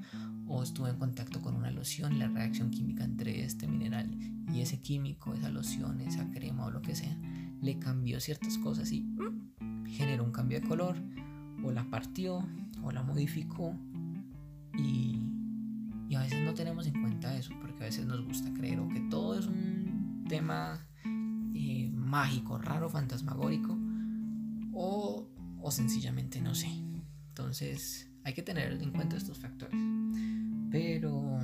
o 0.48 0.62
estuve 0.62 0.92
en 0.92 0.98
contacto 0.98 1.42
con 1.42 1.56
una 1.56 1.72
loción, 1.72 2.20
la 2.20 2.28
reacción 2.28 2.70
química 2.70 3.04
entre 3.04 3.44
este 3.44 3.68
mineral 3.68 4.10
y 4.54 4.62
ese 4.62 4.80
químico, 4.80 5.34
esa 5.34 5.50
loción, 5.50 6.02
esa 6.02 6.30
crema 6.32 6.66
o 6.66 6.72
lo 6.72 6.82
que 6.82 6.96
sea, 6.96 7.18
le 7.62 7.80
cambió 7.80 8.20
ciertas 8.20 8.58
cosas 8.60 8.92
y 8.92 9.02
mm, 9.02 9.86
generó 9.88 10.24
un 10.24 10.32
cambio 10.32 10.60
de 10.62 10.68
color, 10.68 10.96
o 11.64 11.72
la 11.72 11.90
partió, 11.90 12.46
o 12.84 12.92
la 12.92 13.04
modificó, 13.04 13.74
y, 14.78 15.22
y 16.10 16.16
a 16.16 16.20
veces 16.20 16.44
no 16.44 16.54
tenemos 16.54 16.86
en 16.88 17.02
cuenta 17.02 17.36
eso, 17.36 17.54
porque 17.62 17.84
a 17.84 17.86
veces 17.86 18.06
nos 18.06 18.24
gusta 18.24 18.54
creer 18.54 18.80
o 18.80 18.90
que 18.90 19.00
todo 19.10 19.40
es 19.40 19.48
un 19.48 20.26
tema 20.28 20.86
eh, 21.56 21.90
mágico, 21.94 22.58
raro, 22.58 22.90
fantasmagórico, 22.90 23.78
o, 24.74 25.30
o 25.62 25.72
sencillamente 25.72 26.42
no 26.42 26.54
sé. 26.54 26.68
Entonces 27.30 28.13
hay 28.24 28.34
que 28.34 28.42
tener 28.42 28.72
en 28.82 28.92
cuenta 28.92 29.16
estos 29.16 29.38
factores. 29.40 29.80
Pero 30.72 31.40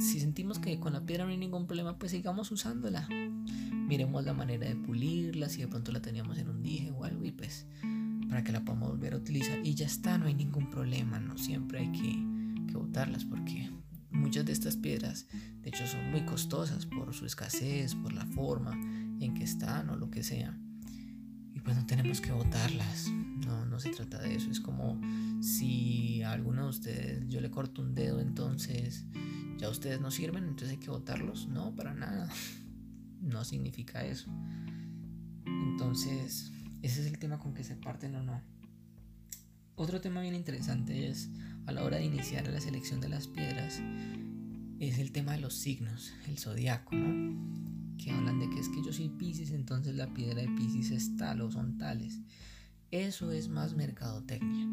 si 0.00 0.20
sentimos 0.20 0.58
que 0.58 0.78
con 0.78 0.92
la 0.92 1.04
piedra 1.04 1.24
no 1.24 1.30
hay 1.30 1.38
ningún 1.38 1.66
problema, 1.66 1.98
pues 1.98 2.12
sigamos 2.12 2.50
usándola. 2.50 3.08
Miremos 3.72 4.24
la 4.24 4.32
manera 4.32 4.68
de 4.68 4.76
pulirla, 4.76 5.48
si 5.48 5.60
de 5.60 5.68
pronto 5.68 5.92
la 5.92 6.00
teníamos 6.00 6.38
en 6.38 6.48
un 6.48 6.62
dije 6.62 6.90
o 6.90 7.04
algo, 7.04 7.24
y 7.24 7.32
pues 7.32 7.66
para 8.28 8.42
que 8.42 8.52
la 8.52 8.64
podamos 8.64 8.90
volver 8.90 9.14
a 9.14 9.16
utilizar. 9.16 9.58
Y 9.64 9.74
ya 9.74 9.86
está, 9.86 10.18
no 10.18 10.26
hay 10.26 10.34
ningún 10.34 10.70
problema, 10.70 11.18
no 11.20 11.38
siempre 11.38 11.80
hay 11.80 11.92
que, 11.92 12.66
que 12.66 12.76
botarlas 12.76 13.24
porque 13.24 13.70
muchas 14.10 14.44
de 14.44 14.52
estas 14.52 14.76
piedras, 14.76 15.26
de 15.60 15.68
hecho, 15.68 15.86
son 15.86 16.10
muy 16.10 16.22
costosas 16.22 16.86
por 16.86 17.14
su 17.14 17.26
escasez, 17.26 17.94
por 17.94 18.12
la 18.12 18.26
forma 18.26 18.72
en 19.20 19.34
que 19.34 19.44
están 19.44 19.88
o 19.90 19.96
lo 19.96 20.10
que 20.10 20.22
sea. 20.22 20.58
Y 21.54 21.60
pues 21.60 21.76
no 21.76 21.86
tenemos 21.86 22.20
que 22.20 22.32
botarlas. 22.32 23.08
No, 23.46 23.64
no 23.64 23.80
se 23.80 23.90
trata 23.90 24.18
de 24.18 24.34
eso. 24.34 24.50
Es 24.50 24.60
como 24.60 25.00
si 25.46 26.22
a 26.22 26.32
alguno 26.32 26.64
de 26.64 26.68
ustedes 26.70 27.28
yo 27.28 27.40
le 27.40 27.50
corto 27.50 27.80
un 27.80 27.94
dedo, 27.94 28.20
entonces 28.20 29.04
ya 29.58 29.70
ustedes 29.70 30.00
no 30.00 30.10
sirven, 30.10 30.44
entonces 30.44 30.70
hay 30.70 30.78
que 30.78 30.90
votarlos. 30.90 31.46
No, 31.48 31.74
para 31.74 31.94
nada. 31.94 32.28
No 33.18 33.44
significa 33.44 34.04
eso. 34.04 34.30
Entonces, 35.46 36.52
ese 36.82 37.00
es 37.00 37.06
el 37.06 37.18
tema 37.18 37.38
con 37.40 37.54
que 37.54 37.64
se 37.64 37.74
parten 37.74 38.14
o 38.14 38.22
no. 38.22 38.40
Otro 39.74 40.00
tema 40.00 40.20
bien 40.20 40.34
interesante 40.34 41.08
es 41.08 41.30
a 41.64 41.72
la 41.72 41.82
hora 41.82 41.96
de 41.96 42.04
iniciar 42.04 42.46
la 42.46 42.60
selección 42.60 43.00
de 43.00 43.08
las 43.08 43.26
piedras 43.26 43.80
es 44.78 44.98
el 44.98 45.12
tema 45.12 45.32
de 45.32 45.40
los 45.40 45.54
signos, 45.54 46.12
el 46.28 46.38
zodiaco, 46.38 46.94
¿no? 46.94 47.96
Que 47.96 48.10
hablan 48.10 48.38
de 48.38 48.50
que 48.50 48.60
es 48.60 48.68
que 48.68 48.84
yo 48.84 48.92
soy 48.92 49.08
Pisces, 49.08 49.50
entonces 49.50 49.94
la 49.94 50.12
piedra 50.12 50.42
de 50.42 50.48
Pisces 50.48 50.90
es 50.90 51.16
tal 51.16 51.40
o 51.40 51.50
son 51.50 51.78
tales. 51.78 52.20
Eso 52.90 53.32
es 53.32 53.48
más 53.48 53.74
mercadotecnia. 53.74 54.66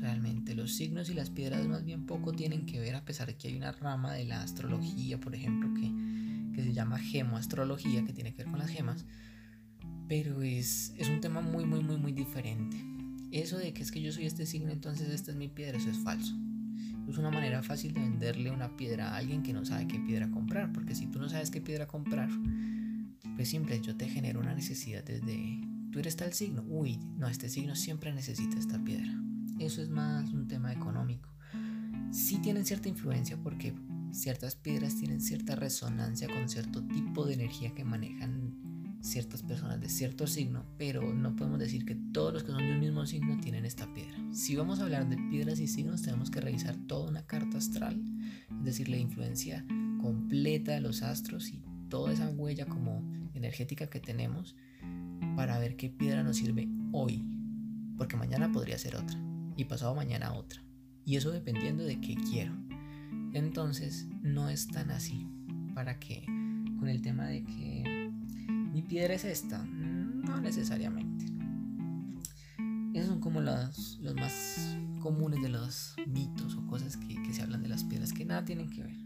Realmente 0.00 0.54
los 0.54 0.74
signos 0.74 1.08
y 1.10 1.14
las 1.14 1.30
piedras 1.30 1.66
más 1.68 1.84
bien 1.84 2.06
poco 2.06 2.32
tienen 2.32 2.66
que 2.66 2.80
ver 2.80 2.96
a 2.96 3.04
pesar 3.04 3.28
de 3.28 3.36
que 3.36 3.48
hay 3.48 3.56
una 3.56 3.70
rama 3.70 4.12
de 4.12 4.24
la 4.24 4.42
astrología, 4.42 5.20
por 5.20 5.34
ejemplo, 5.34 5.72
que, 5.74 5.92
que 6.54 6.64
se 6.64 6.72
llama 6.72 6.98
gemoastrología, 6.98 8.04
que 8.04 8.12
tiene 8.12 8.32
que 8.32 8.38
ver 8.38 8.50
con 8.50 8.58
las 8.58 8.70
gemas. 8.70 9.04
Pero 10.08 10.42
es, 10.42 10.92
es 10.98 11.08
un 11.08 11.20
tema 11.20 11.40
muy, 11.40 11.64
muy, 11.64 11.82
muy, 11.84 11.98
muy 11.98 12.12
diferente. 12.12 12.76
Eso 13.30 13.58
de 13.58 13.72
que 13.72 13.82
es 13.82 13.92
que 13.92 14.02
yo 14.02 14.12
soy 14.12 14.26
este 14.26 14.44
signo, 14.44 14.72
entonces 14.72 15.08
esta 15.08 15.30
es 15.30 15.36
mi 15.36 15.48
piedra, 15.48 15.78
eso 15.78 15.88
es 15.88 15.98
falso. 15.98 16.34
Es 17.08 17.16
una 17.16 17.30
manera 17.30 17.62
fácil 17.62 17.94
de 17.94 18.00
venderle 18.00 18.50
una 18.50 18.76
piedra 18.76 19.10
a 19.10 19.16
alguien 19.16 19.42
que 19.42 19.52
no 19.52 19.64
sabe 19.64 19.86
qué 19.86 20.00
piedra 20.00 20.30
comprar, 20.30 20.72
porque 20.72 20.94
si 20.94 21.06
tú 21.06 21.18
no 21.20 21.28
sabes 21.28 21.50
qué 21.50 21.60
piedra 21.60 21.86
comprar, 21.86 22.28
pues 23.36 23.48
simple, 23.48 23.80
yo 23.80 23.96
te 23.96 24.08
genero 24.08 24.40
una 24.40 24.54
necesidad 24.54 25.04
desde 25.04 25.71
tú 25.92 25.98
eres 25.98 26.16
tal 26.16 26.32
signo, 26.32 26.64
uy, 26.66 26.98
no, 27.16 27.28
este 27.28 27.48
signo 27.48 27.76
siempre 27.76 28.12
necesita 28.12 28.58
esta 28.58 28.82
piedra. 28.82 29.14
Eso 29.58 29.82
es 29.82 29.90
más 29.90 30.32
un 30.32 30.48
tema 30.48 30.72
económico. 30.72 31.28
Sí 32.10 32.38
tienen 32.38 32.64
cierta 32.64 32.88
influencia 32.88 33.36
porque 33.36 33.74
ciertas 34.10 34.56
piedras 34.56 34.96
tienen 34.96 35.20
cierta 35.20 35.54
resonancia 35.54 36.28
con 36.28 36.48
cierto 36.48 36.82
tipo 36.86 37.26
de 37.26 37.34
energía 37.34 37.74
que 37.74 37.84
manejan 37.84 38.62
ciertas 39.02 39.42
personas 39.42 39.80
de 39.80 39.88
cierto 39.88 40.26
signo, 40.26 40.64
pero 40.78 41.12
no 41.12 41.36
podemos 41.36 41.58
decir 41.58 41.84
que 41.84 41.96
todos 42.12 42.32
los 42.32 42.44
que 42.44 42.52
son 42.52 42.62
de 42.62 42.72
un 42.72 42.80
mismo 42.80 43.04
signo 43.04 43.38
tienen 43.40 43.64
esta 43.64 43.92
piedra. 43.92 44.16
Si 44.32 44.56
vamos 44.56 44.80
a 44.80 44.84
hablar 44.84 45.08
de 45.08 45.16
piedras 45.30 45.58
y 45.58 45.66
signos, 45.66 46.02
tenemos 46.02 46.30
que 46.30 46.40
revisar 46.40 46.76
toda 46.86 47.10
una 47.10 47.26
carta 47.26 47.58
astral, 47.58 48.00
es 48.58 48.64
decir, 48.64 48.88
la 48.88 48.96
influencia 48.96 49.66
completa 50.00 50.72
de 50.72 50.80
los 50.80 51.02
astros 51.02 51.50
y 51.50 51.62
toda 51.88 52.12
esa 52.12 52.30
huella 52.30 52.66
como 52.66 53.02
energética 53.34 53.88
que 53.88 54.00
tenemos 54.00 54.56
para 55.36 55.58
ver 55.58 55.76
qué 55.76 55.88
piedra 55.88 56.22
nos 56.22 56.36
sirve 56.36 56.68
hoy, 56.92 57.24
porque 57.96 58.16
mañana 58.16 58.50
podría 58.52 58.78
ser 58.78 58.96
otra 58.96 59.18
y 59.56 59.64
pasado 59.64 59.94
mañana 59.94 60.32
otra, 60.32 60.62
y 61.04 61.16
eso 61.16 61.30
dependiendo 61.30 61.84
de 61.84 62.00
qué 62.00 62.14
quiero. 62.14 62.52
Entonces 63.32 64.08
no 64.22 64.48
es 64.48 64.68
tan 64.68 64.90
así, 64.90 65.26
para 65.74 65.98
que 65.98 66.24
con 66.78 66.88
el 66.88 67.02
tema 67.02 67.26
de 67.26 67.44
que 67.44 68.10
mi 68.72 68.82
piedra 68.82 69.14
es 69.14 69.24
esta, 69.24 69.62
no 69.64 70.40
necesariamente. 70.40 71.26
Esos 72.94 73.08
son 73.08 73.20
como 73.20 73.40
los, 73.40 74.00
más 74.16 74.76
comunes 75.00 75.42
de 75.42 75.48
los 75.48 75.94
mitos 76.06 76.54
o 76.56 76.66
cosas 76.66 76.96
que, 76.96 77.22
que 77.22 77.32
se 77.32 77.42
hablan 77.42 77.62
de 77.62 77.68
las 77.68 77.84
piedras 77.84 78.12
que 78.12 78.24
nada 78.24 78.44
tienen 78.44 78.68
que 78.68 78.82
ver. 78.82 78.96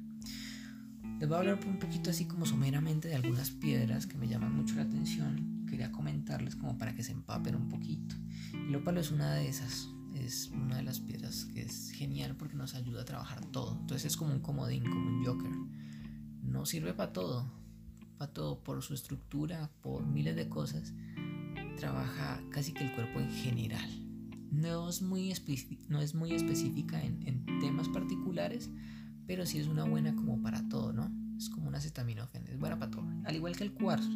Les 1.20 1.28
voy 1.28 1.36
a 1.36 1.40
hablar 1.40 1.60
un 1.66 1.78
poquito 1.78 2.10
así 2.10 2.26
como 2.26 2.44
someramente 2.44 3.08
de 3.08 3.14
algunas 3.14 3.50
piedras 3.50 4.06
que 4.06 4.18
me 4.18 4.28
llaman 4.28 4.54
mucho 4.54 4.74
la 4.74 4.82
atención 4.82 5.55
quería 5.66 5.92
comentarles 5.92 6.56
como 6.56 6.78
para 6.78 6.94
que 6.94 7.02
se 7.02 7.12
empapen 7.12 7.54
un 7.54 7.68
poquito. 7.68 8.14
El 8.52 8.74
ópalo 8.76 9.00
es 9.00 9.10
una 9.10 9.34
de 9.34 9.48
esas, 9.48 9.88
es 10.14 10.48
una 10.48 10.76
de 10.76 10.82
las 10.82 11.00
piedras 11.00 11.46
que 11.46 11.62
es 11.62 11.90
genial 11.90 12.36
porque 12.36 12.56
nos 12.56 12.74
ayuda 12.74 13.02
a 13.02 13.04
trabajar 13.04 13.44
todo. 13.46 13.78
Entonces 13.80 14.12
es 14.12 14.16
como 14.16 14.32
un 14.32 14.40
comodín, 14.40 14.84
como 14.84 15.08
un 15.08 15.24
joker. 15.24 15.50
No 16.42 16.64
sirve 16.64 16.94
para 16.94 17.12
todo, 17.12 17.52
para 18.18 18.32
todo 18.32 18.62
por 18.62 18.82
su 18.82 18.94
estructura, 18.94 19.70
por 19.82 20.06
miles 20.06 20.36
de 20.36 20.48
cosas, 20.48 20.94
trabaja 21.76 22.42
casi 22.50 22.72
que 22.72 22.84
el 22.84 22.92
cuerpo 22.92 23.20
en 23.20 23.30
general. 23.30 23.88
No 24.50 24.88
es 24.88 25.02
muy, 25.02 25.32
no 25.88 26.00
es 26.00 26.14
muy 26.14 26.32
específica 26.32 27.02
en, 27.02 27.26
en, 27.26 27.44
temas 27.60 27.88
particulares, 27.88 28.70
pero 29.26 29.44
sí 29.44 29.58
es 29.58 29.66
una 29.66 29.84
buena 29.84 30.14
como 30.14 30.40
para 30.40 30.66
todo, 30.68 30.92
¿no? 30.92 31.10
Es 31.36 31.50
como 31.50 31.68
una 31.68 31.78
acetaminofén, 31.78 32.46
es 32.46 32.58
buena 32.58 32.78
para 32.78 32.90
todo. 32.90 33.04
Al 33.24 33.34
igual 33.34 33.56
que 33.56 33.64
el 33.64 33.72
cuarzo, 33.72 34.10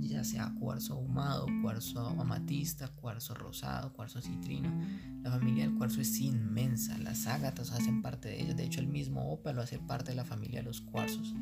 ya 0.00 0.24
sea 0.24 0.54
cuarzo 0.58 0.94
ahumado, 0.94 1.46
cuarzo 1.62 2.06
amatista, 2.08 2.88
cuarzo 2.88 3.34
rosado, 3.34 3.92
cuarzo 3.92 4.20
citrino. 4.20 4.70
La 5.22 5.30
familia 5.30 5.64
del 5.64 5.76
cuarzo 5.76 6.00
es 6.00 6.20
inmensa, 6.20 6.96
las 6.98 7.26
ágatas 7.26 7.72
hacen 7.72 8.02
parte 8.02 8.28
de 8.28 8.42
ella, 8.42 8.54
de 8.54 8.64
hecho 8.64 8.80
el 8.80 8.88
mismo 8.88 9.32
ópalo 9.32 9.62
hace 9.62 9.78
parte 9.78 10.12
de 10.12 10.16
la 10.16 10.24
familia 10.24 10.60
de 10.60 10.66
los 10.66 10.80
cuarzos. 10.80 11.34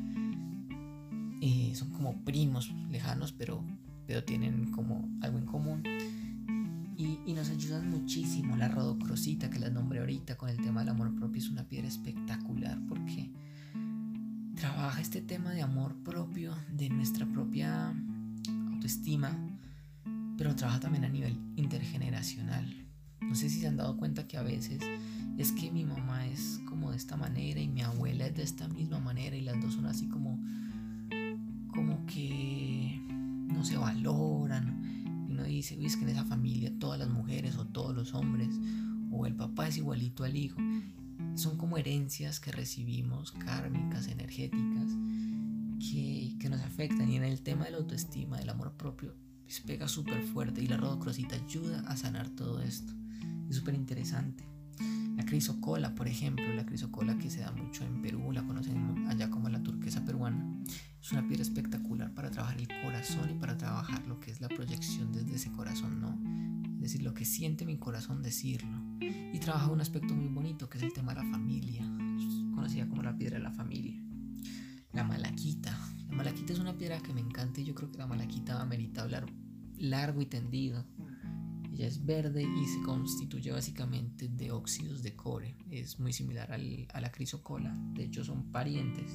Y 1.41 1.75
son 1.75 1.91
como 1.91 2.25
primos 2.25 2.73
lejanos, 2.91 3.33
pero, 3.33 3.63
pero 4.07 4.25
tienen 4.25 4.71
como 4.71 5.09
algo 5.21 5.39
en 5.39 5.47
común. 5.47 5.83
Y, 6.97 7.21
y, 7.27 7.35
nos 7.35 7.51
ayudan 7.51 7.91
muchísimo. 7.91 8.57
La 8.57 8.69
rodocrosita, 8.69 9.51
que 9.51 9.59
la 9.59 9.69
nombré 9.69 10.01
ahorita 10.01 10.39
con 10.39 10.49
el 10.49 10.57
tema 10.57 10.81
del 10.81 10.89
amor 10.89 11.15
propio, 11.15 11.43
es 11.43 11.51
una 11.51 11.69
piedra 11.69 11.87
espectacular 11.87 12.81
porque 12.89 13.31
trabaja 14.57 15.03
este 15.03 15.21
tema 15.21 15.53
de 15.53 15.61
amor 15.61 15.95
propio, 16.03 16.55
de 16.73 16.89
nuestra 16.89 17.27
propia 17.27 17.95
autoestima, 18.87 19.37
pero 20.39 20.55
trabaja 20.55 20.79
también 20.79 21.05
a 21.05 21.09
nivel 21.09 21.37
intergeneracional. 21.57 22.87
No 23.21 23.35
sé 23.35 23.51
si 23.51 23.61
se 23.61 23.67
han 23.67 23.77
dado 23.77 23.97
cuenta 23.97 24.29
que 24.29 24.37
a 24.37 24.43
veces 24.43 24.81
es 25.37 25.51
que 25.51 25.73
mi 25.73 25.85
mamá 25.85 26.25
es 26.29 26.61
como 26.69 26.93
de 26.93 26.97
esta 26.97 27.17
manera 27.17 27.61
y 27.61 27.67
mi 27.67 27.83
abuela 27.83 28.27
es 28.27 28.37
de 28.37 28.45
esta 28.45 28.69
misma 28.69 29.01
manera 29.01 29.35
y 29.35 29.41
las 29.41 29.61
dos 29.61 29.75
son 29.75 29.87
así 29.87 30.09
como 30.09 30.39
como 31.75 32.07
que 32.07 33.01
no 33.09 33.65
se 33.65 33.77
valoran 33.77 35.03
y 35.29 35.33
uno 35.33 35.43
dice, 35.43 35.77
es 35.85 35.97
que 35.97 36.05
en 36.05 36.11
esa 36.11 36.25
familia 36.25 36.73
todas 36.79 37.01
las 37.01 37.11
mujeres 37.11 37.57
o 37.57 37.67
todos 37.67 37.95
los 37.95 38.15
hombres 38.15 38.55
o 39.11 39.27
el 39.27 39.35
papá 39.35 39.67
es 39.67 39.79
igualito 39.79 40.23
al 40.23 40.37
hijo. 40.37 40.61
Son 41.35 41.59
como 41.59 41.77
herencias 41.77 42.39
que 42.39 42.53
recibimos 42.53 43.33
kármicas, 43.33 44.07
energéticas 44.07 44.93
que, 45.79 46.49
nos 46.49 46.61
afectan 46.61 47.11
y 47.11 47.17
en 47.17 47.25
el 47.25 47.43
tema 47.43 47.65
de 47.65 47.73
la 47.73 47.79
autoestima, 47.79 48.39
del 48.39 48.49
amor 48.49 48.73
propio, 48.77 49.15
pues 49.43 49.61
pega 49.61 49.89
súper 49.89 50.23
fuerte 50.23 50.63
y 50.63 50.69
la 50.69 50.77
rodocrosita 50.77 51.37
ayuda 51.37 51.81
a 51.87 51.97
sanar 51.97 52.29
todo 52.31 52.61
esto. 52.61 52.93
Es 53.49 53.57
súper 53.57 53.75
interesante. 53.75 54.45
La 55.17 55.25
crisocola, 55.25 55.95
por 55.95 56.09
ejemplo, 56.09 56.45
la 56.55 56.67
crisocola 56.67 57.17
que 57.19 57.31
se 57.31 57.41
da 57.41 57.51
mucho 57.51 57.85
en 57.85 58.03
Perú, 58.03 58.33
la 58.33 58.47
conocen 58.47 59.09
allá 59.09 59.31
como 59.31 59.49
la 59.49 59.63
turquesa 59.63 60.05
peruana, 60.05 60.47
es 61.01 61.13
una 61.13 61.27
piedra 61.27 61.43
espectacular 61.43 62.13
para 62.13 62.31
trabajar 62.31 62.59
el 62.61 62.69
corazón 62.83 63.31
y 63.31 63.35
para 63.35 63.57
trabajar 63.57 64.07
lo 64.07 64.21
que 64.21 64.31
es 64.31 64.41
la 64.41 64.49
proyección 64.49 65.13
desde 65.13 65.37
ese 65.37 65.53
corazón, 65.53 66.01
¿no? 66.01 66.19
Es 66.77 66.93
decir, 66.93 67.03
lo 67.03 67.15
que 67.15 67.25
siente 67.25 67.65
mi 67.65 67.79
corazón 67.79 68.23
decirlo. 68.23 68.77
Y 69.01 69.39
trabaja 69.39 69.71
un 69.71 69.81
aspecto 69.81 70.15
muy 70.15 70.29
bonito 70.29 70.69
que 70.69 70.79
es 70.79 70.85
el 70.85 70.93
tema 70.93 71.15
de 71.15 71.23
la 71.23 71.31
familia, 71.31 71.83
conocida 72.55 72.89
como 72.89 73.03
la 73.03 73.17
piedra 73.17 73.39
de 73.39 73.43
la 73.43 73.53
familia. 73.53 74.01
La 74.97 75.05
malaquita. 75.05 75.79
La 76.09 76.17
malaquita 76.17 76.55
es 76.55 76.59
una 76.59 76.79
piedra 76.79 77.03
que 77.03 77.13
me 77.13 77.21
encanta 77.21 77.61
y 77.61 77.65
yo 77.65 77.75
creo 77.75 77.93
que 77.93 77.99
la 77.99 78.07
malaquita 78.07 78.63
amerita 78.63 79.03
hablar 79.03 79.27
largo 79.77 80.23
y 80.23 80.25
tendido. 80.25 80.87
Ella 81.71 81.87
es 81.87 82.07
verde 82.07 82.43
y 82.45 82.65
se 82.65 82.81
constituye 82.81 83.53
básicamente 83.53 84.27
de 84.27 84.53
óxidos 84.53 85.03
de 85.03 85.15
cobre. 85.15 85.55
Es 85.71 86.01
muy 86.01 86.15
similar 86.15 86.51
al, 86.51 86.89
a 86.95 87.03
la 87.03 87.13
crisocola. 87.13 87.77
De 87.93 88.05
hecho 88.05 88.25
son 88.25 88.51
parientes. 88.51 89.13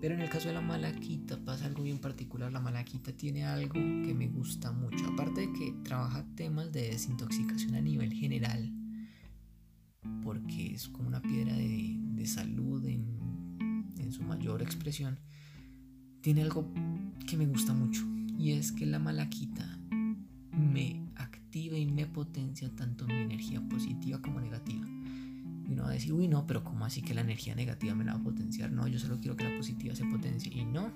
Pero 0.00 0.14
en 0.14 0.20
el 0.20 0.28
caso 0.28 0.48
de 0.48 0.54
la 0.54 0.60
malaquita 0.60 1.38
pasa 1.44 1.66
algo 1.66 1.84
bien 1.84 2.00
particular. 2.00 2.50
La 2.50 2.58
malaquita 2.58 3.12
tiene 3.12 3.44
algo 3.44 3.74
que 3.74 4.14
me 4.14 4.26
gusta 4.26 4.72
mucho. 4.72 5.06
Aparte 5.06 5.42
de 5.42 5.52
que 5.52 5.76
trabaja 5.84 6.26
temas 6.34 6.72
de 6.72 6.88
desintoxicación 6.88 7.76
a 7.76 7.80
nivel 7.80 8.12
general. 8.12 8.68
Porque 10.24 10.74
es 10.74 10.88
como 10.88 11.06
una 11.06 11.22
piedra 11.22 11.54
de, 11.54 11.98
de 12.00 12.26
salud 12.26 12.84
en 12.84 13.21
su 14.12 14.22
mayor 14.22 14.62
expresión, 14.62 15.18
tiene 16.20 16.42
algo 16.42 16.72
que 17.26 17.36
me 17.36 17.46
gusta 17.46 17.72
mucho 17.72 18.02
y 18.38 18.52
es 18.52 18.72
que 18.72 18.86
la 18.86 18.98
malaquita 18.98 19.78
me 20.52 21.02
activa 21.16 21.76
y 21.76 21.86
me 21.86 22.06
potencia 22.06 22.68
tanto 22.74 23.06
mi 23.06 23.14
energía 23.14 23.60
positiva 23.68 24.20
como 24.20 24.40
negativa. 24.40 24.86
Y 25.68 25.72
uno 25.72 25.82
va 25.82 25.90
a 25.90 25.92
decir, 25.92 26.12
uy, 26.12 26.28
no, 26.28 26.46
pero 26.46 26.64
¿cómo 26.64 26.84
así 26.84 27.02
que 27.02 27.14
la 27.14 27.20
energía 27.20 27.54
negativa 27.54 27.94
me 27.94 28.04
la 28.04 28.14
va 28.14 28.20
a 28.20 28.22
potenciar? 28.22 28.72
No, 28.72 28.86
yo 28.88 28.98
solo 28.98 29.18
quiero 29.20 29.36
que 29.36 29.44
la 29.44 29.56
positiva 29.56 29.94
se 29.94 30.04
potencie. 30.04 30.52
Y 30.52 30.64
no, 30.64 30.92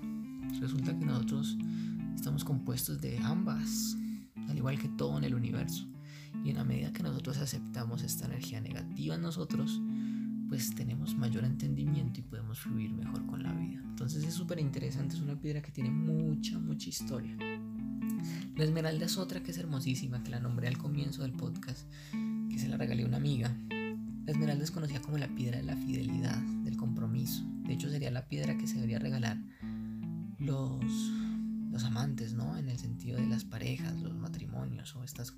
resulta 0.59 0.97
que 0.97 1.05
nosotros 1.05 1.57
estamos 2.15 2.43
compuestos 2.43 2.99
de 3.01 3.17
ambas, 3.19 3.97
al 4.47 4.57
igual 4.57 4.79
que 4.79 4.89
todo 4.89 5.17
en 5.17 5.23
el 5.23 5.35
universo. 5.35 5.87
Y 6.43 6.49
en 6.49 6.57
la 6.57 6.63
medida 6.63 6.91
que 6.91 7.03
nosotros 7.03 7.37
aceptamos 7.37 8.03
esta 8.03 8.25
energía 8.25 8.61
negativa 8.61 9.15
en 9.15 9.21
nosotros, 9.21 9.81
pues 10.47 10.73
tenemos 10.73 11.15
mayor 11.15 11.43
entendimiento 11.43 12.19
y 12.19 12.23
podemos 12.23 12.59
fluir 12.59 12.91
mejor 12.91 13.25
con 13.25 13.43
la 13.43 13.53
vida. 13.53 13.81
Entonces 13.83 14.23
es 14.23 14.33
súper 14.33 14.59
interesante, 14.59 15.15
es 15.15 15.21
una 15.21 15.39
piedra 15.39 15.61
que 15.61 15.71
tiene 15.71 15.89
mucha, 15.89 16.57
mucha 16.59 16.89
historia. 16.89 17.35
La 18.55 18.63
esmeralda 18.63 19.05
es 19.05 19.17
otra 19.17 19.41
que 19.41 19.51
es 19.51 19.57
hermosísima, 19.57 20.23
que 20.23 20.31
la 20.31 20.39
nombré 20.39 20.67
al 20.67 20.77
comienzo 20.77 21.21
del 21.21 21.33
podcast, 21.33 21.87
que 22.49 22.59
se 22.59 22.67
la 22.67 22.77
regalé 22.77 23.03
a 23.03 23.07
una 23.07 23.17
amiga. 23.17 23.55
La 24.25 24.31
esmeralda 24.31 24.63
es 24.63 24.71
conocida 24.71 25.01
como 25.01 25.17
la 25.17 25.27
piedra 25.27 25.57
de 25.57 25.63
la 25.63 25.75
fidelidad, 25.75 26.37
del 26.63 26.77
compromiso. 26.77 27.43
De 27.65 27.73
hecho 27.73 27.89
sería 27.89 28.11
la 28.11 28.27
piedra 28.27 28.57
que 28.57 28.67
se 28.67 28.75
debería 28.75 28.99
regalar 28.99 29.37
los, 30.39 30.83
los 31.71 31.83
amantes, 31.83 32.33
¿no? 32.33 32.57
En 32.57 32.69
el 32.69 32.77
sentido 32.77 33.17
de 33.17 33.27
las 33.27 33.45
parejas, 33.45 34.01
los 34.01 34.15
matrimonios 34.15 34.95
o 34.95 35.03
estas 35.03 35.33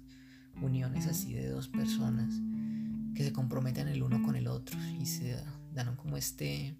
uniones 0.61 1.07
así 1.07 1.33
de 1.33 1.49
dos 1.49 1.67
personas 1.67 2.33
que 3.15 3.23
se 3.23 3.33
comprometen 3.33 3.87
el 3.87 4.03
uno 4.03 4.21
con 4.23 4.35
el 4.35 4.47
otro 4.47 4.77
y 4.99 5.05
se 5.05 5.37
dan 5.73 5.95
como 5.95 6.17
este 6.17 6.75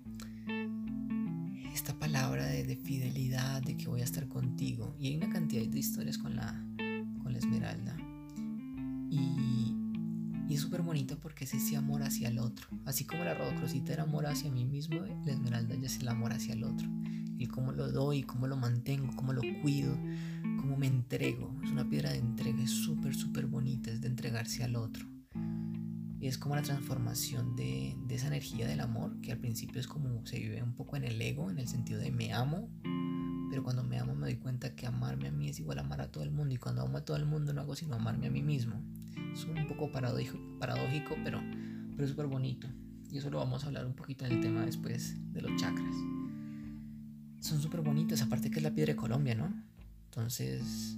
esta 1.73 1.93
palabra 1.97 2.45
de, 2.45 2.75
fidelidad, 2.75 3.61
de 3.61 3.77
que 3.77 3.87
voy 3.87 4.01
a 4.01 4.03
estar 4.03 4.27
contigo. 4.27 4.95
Y 4.99 5.07
hay 5.07 5.15
una 5.15 5.29
cantidad 5.29 5.65
de 5.65 5.79
historias 5.79 6.17
con 6.17 6.35
la, 6.35 6.61
con 7.23 7.31
la 7.31 7.37
esmeralda. 7.37 7.95
Y, 9.09 9.75
y 10.47 10.53
es 10.53 10.61
súper 10.61 10.81
bonito 10.81 11.17
porque 11.19 11.45
es 11.45 11.53
ese 11.53 11.77
amor 11.77 12.03
hacia 12.03 12.29
el 12.29 12.39
otro. 12.39 12.67
Así 12.85 13.05
como 13.05 13.23
la 13.23 13.33
rodocrosita 13.33 13.93
era 13.93 14.03
amor 14.03 14.25
hacia 14.25 14.51
mí 14.51 14.65
mismo, 14.65 15.01
la 15.25 15.31
esmeralda 15.31 15.75
ya 15.75 15.87
es 15.87 15.99
el 15.99 16.07
amor 16.09 16.33
hacia 16.33 16.53
el 16.53 16.63
otro. 16.63 16.87
Y 17.37 17.47
cómo 17.47 17.71
lo 17.71 17.89
doy, 17.91 18.23
cómo 18.23 18.47
lo 18.47 18.57
mantengo, 18.57 19.15
cómo 19.15 19.31
lo 19.31 19.41
cuido, 19.61 19.95
cómo 20.59 20.75
me 20.75 20.87
entrego. 20.87 21.55
Es 21.63 21.71
una 21.71 21.87
piedra 21.87 22.11
de 22.11 22.17
entrega, 22.17 22.61
es 22.61 22.71
súper, 22.71 23.15
súper 23.15 23.45
bonita, 23.45 23.91
es 23.91 24.01
de 24.01 24.07
entregarse 24.07 24.63
al 24.63 24.75
otro 24.75 25.07
es 26.27 26.37
como 26.37 26.55
la 26.55 26.61
transformación 26.61 27.55
de, 27.55 27.95
esa 28.09 28.27
energía 28.27 28.67
del 28.67 28.81
amor, 28.81 29.19
que 29.21 29.31
al 29.31 29.37
principio 29.37 29.79
es 29.79 29.87
como 29.87 30.25
se 30.25 30.39
vive 30.39 30.61
un 30.61 30.73
poco 30.73 30.97
en 30.97 31.05
el 31.05 31.21
ego, 31.21 31.49
en 31.49 31.59
el 31.59 31.67
sentido 31.67 31.99
de 31.99 32.11
me 32.11 32.33
amo, 32.33 32.69
pero 33.49 33.63
cuando 33.63 33.83
me 33.83 33.97
amo 33.97 34.15
me 34.15 34.27
doy 34.27 34.35
cuenta 34.35 34.75
que 34.75 34.85
amarme 34.85 35.29
a 35.29 35.31
mí 35.31 35.49
es 35.49 35.59
igual 35.59 35.79
a 35.79 35.81
amar 35.81 36.01
a 36.01 36.11
todo 36.11 36.23
el 36.23 36.31
mundo 36.31 36.53
y 36.53 36.57
cuando 36.57 36.81
amo 36.81 36.97
a 36.97 37.05
todo 37.05 37.17
el 37.17 37.25
mundo 37.25 37.53
no 37.53 37.61
hago 37.61 37.75
sino 37.75 37.95
amarme 37.95 38.27
a 38.27 38.31
mí 38.31 38.43
mismo. 38.43 38.75
Es 39.33 39.45
un 39.45 39.67
poco 39.67 39.91
paradójico, 39.91 40.37
paradójico 40.59 41.15
pero, 41.23 41.39
pero 41.91 42.03
es 42.03 42.09
súper 42.09 42.27
bonito. 42.27 42.67
Y 43.11 43.17
eso 43.17 43.29
lo 43.29 43.39
vamos 43.39 43.63
a 43.63 43.67
hablar 43.67 43.85
un 43.85 43.95
poquito 43.95 44.25
en 44.25 44.33
el 44.33 44.41
tema 44.41 44.65
después 44.65 45.15
de 45.33 45.41
los 45.41 45.59
chakras. 45.59 45.95
Son 47.39 47.59
súper 47.61 47.81
bonitas, 47.81 48.21
aparte 48.21 48.51
que 48.51 48.57
es 48.57 48.63
la 48.63 48.73
piedra 48.73 48.93
de 48.93 48.97
Colombia, 48.97 49.33
¿no? 49.33 49.51
Entonces, 50.05 50.97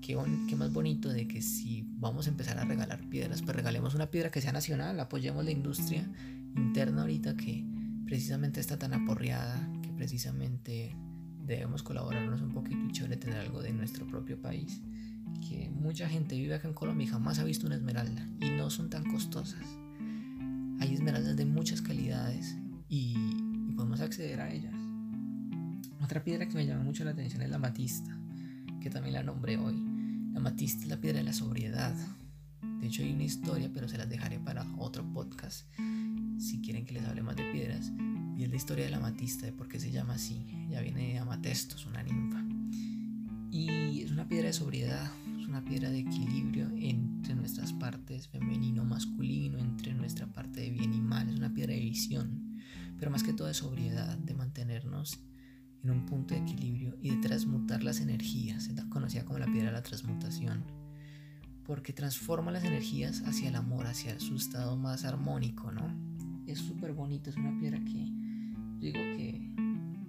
qué, 0.00 0.16
más 0.56 0.72
bonito 0.72 1.08
de 1.08 1.26
que 1.26 1.42
si 1.42 1.86
vamos 1.98 2.26
a 2.26 2.30
empezar 2.30 2.58
a 2.58 2.64
regalar 2.64 3.08
piedras, 3.08 3.42
pues 3.42 3.56
regalemos 3.56 3.94
una 3.94 4.10
piedra 4.10 4.30
que 4.30 4.40
sea 4.40 4.52
nacional, 4.52 4.98
apoyemos 5.00 5.44
la 5.44 5.50
industria 5.50 6.08
interna 6.54 7.02
ahorita 7.02 7.36
que 7.36 7.64
precisamente 8.06 8.60
está 8.60 8.78
tan 8.78 8.94
aporreada, 8.94 9.68
que 9.82 9.90
precisamente 9.90 10.96
debemos 11.44 11.82
colaborarnos 11.82 12.40
un 12.42 12.52
poquito 12.52 12.84
y 12.88 12.92
chévere 12.92 13.16
tener 13.16 13.38
algo 13.38 13.62
de 13.62 13.72
nuestro 13.72 14.06
propio 14.06 14.40
país. 14.40 14.80
Que 15.48 15.70
mucha 15.70 16.08
gente 16.08 16.36
vive 16.36 16.54
acá 16.54 16.68
en 16.68 16.74
Colombia 16.74 17.04
y 17.04 17.08
jamás 17.08 17.38
ha 17.38 17.44
visto 17.44 17.66
una 17.66 17.76
esmeralda 17.76 18.26
y 18.40 18.50
no 18.50 18.70
son 18.70 18.90
tan 18.90 19.04
costosas. 19.04 19.64
Hay 20.80 20.94
esmeraldas 20.94 21.36
de 21.36 21.44
muchas 21.44 21.82
calidades 21.82 22.56
y, 22.88 23.14
y 23.68 23.72
podemos 23.72 24.00
acceder 24.00 24.40
a 24.40 24.52
ellas. 24.52 24.74
Otra 26.02 26.22
piedra 26.22 26.48
que 26.48 26.54
me 26.54 26.66
llama 26.66 26.84
mucho 26.84 27.04
la 27.04 27.10
atención 27.10 27.42
es 27.42 27.50
la 27.50 27.58
matista, 27.58 28.16
que 28.86 28.90
también 28.90 29.14
la 29.14 29.24
nombré 29.24 29.56
hoy. 29.56 29.74
La 30.32 30.38
amatista 30.38 30.84
es 30.84 30.88
la 30.88 31.00
piedra 31.00 31.18
de 31.18 31.24
la 31.24 31.32
sobriedad. 31.32 31.92
De 32.80 32.86
hecho 32.86 33.02
hay 33.02 33.12
una 33.12 33.24
historia, 33.24 33.68
pero 33.74 33.88
se 33.88 33.98
las 33.98 34.08
dejaré 34.08 34.38
para 34.38 34.64
otro 34.78 35.04
podcast 35.12 35.66
si 36.38 36.60
quieren 36.60 36.84
que 36.84 36.92
les 36.92 37.04
hable 37.04 37.24
más 37.24 37.34
de 37.34 37.50
piedras. 37.50 37.90
Y 38.36 38.44
es 38.44 38.48
la 38.48 38.54
historia 38.54 38.84
de 38.84 38.92
la 38.92 38.98
amatista, 38.98 39.44
de 39.44 39.52
por 39.52 39.66
qué 39.66 39.80
se 39.80 39.90
llama 39.90 40.14
así. 40.14 40.46
Ya 40.70 40.82
viene 40.82 41.14
de 41.14 41.18
Amatestos, 41.18 41.84
una 41.86 42.04
ninfa. 42.04 42.44
Y 43.50 44.02
es 44.02 44.12
una 44.12 44.28
piedra 44.28 44.46
de 44.46 44.52
sobriedad, 44.52 45.10
es 45.40 45.48
una 45.48 45.64
piedra 45.64 45.90
de 45.90 45.98
equilibrio 45.98 46.70
entre 46.76 47.34
nuestras 47.34 47.72
partes 47.72 48.28
femenino-masculino, 48.28 49.58
entre 49.58 49.94
nuestra 49.94 50.28
parte 50.28 50.60
de 50.60 50.70
bien 50.70 50.94
y 50.94 51.00
mal. 51.00 51.28
Es 51.28 51.34
una 51.34 51.52
piedra 51.52 51.74
de 51.74 51.80
visión, 51.80 52.60
pero 53.00 53.10
más 53.10 53.24
que 53.24 53.32
todo 53.32 53.48
de 53.48 53.54
sobriedad, 53.54 54.16
de 54.16 54.34
mantenernos 54.34 55.18
en 55.82 55.90
un 55.90 56.06
punto 56.06 56.34
de 56.34 56.40
equilibrio 56.40 56.96
y 57.00 57.10
de 57.10 57.16
transmutar 57.16 57.82
las 57.82 58.00
energías. 58.00 58.68
Es 58.68 58.84
conocida 58.84 59.24
como 59.24 59.38
la 59.38 59.46
piedra 59.46 59.66
de 59.66 59.72
la 59.72 59.82
transmutación. 59.82 60.64
Porque 61.64 61.92
transforma 61.92 62.52
las 62.52 62.64
energías 62.64 63.22
hacia 63.26 63.48
el 63.48 63.56
amor, 63.56 63.86
hacia 63.86 64.20
su 64.20 64.36
estado 64.36 64.76
más 64.76 65.04
armónico, 65.04 65.72
¿no? 65.72 65.92
Es 66.46 66.58
súper 66.58 66.92
bonito, 66.92 67.30
es 67.30 67.36
una 67.36 67.58
piedra 67.58 67.78
que 67.84 68.08
digo 68.78 69.00
que 69.16 69.46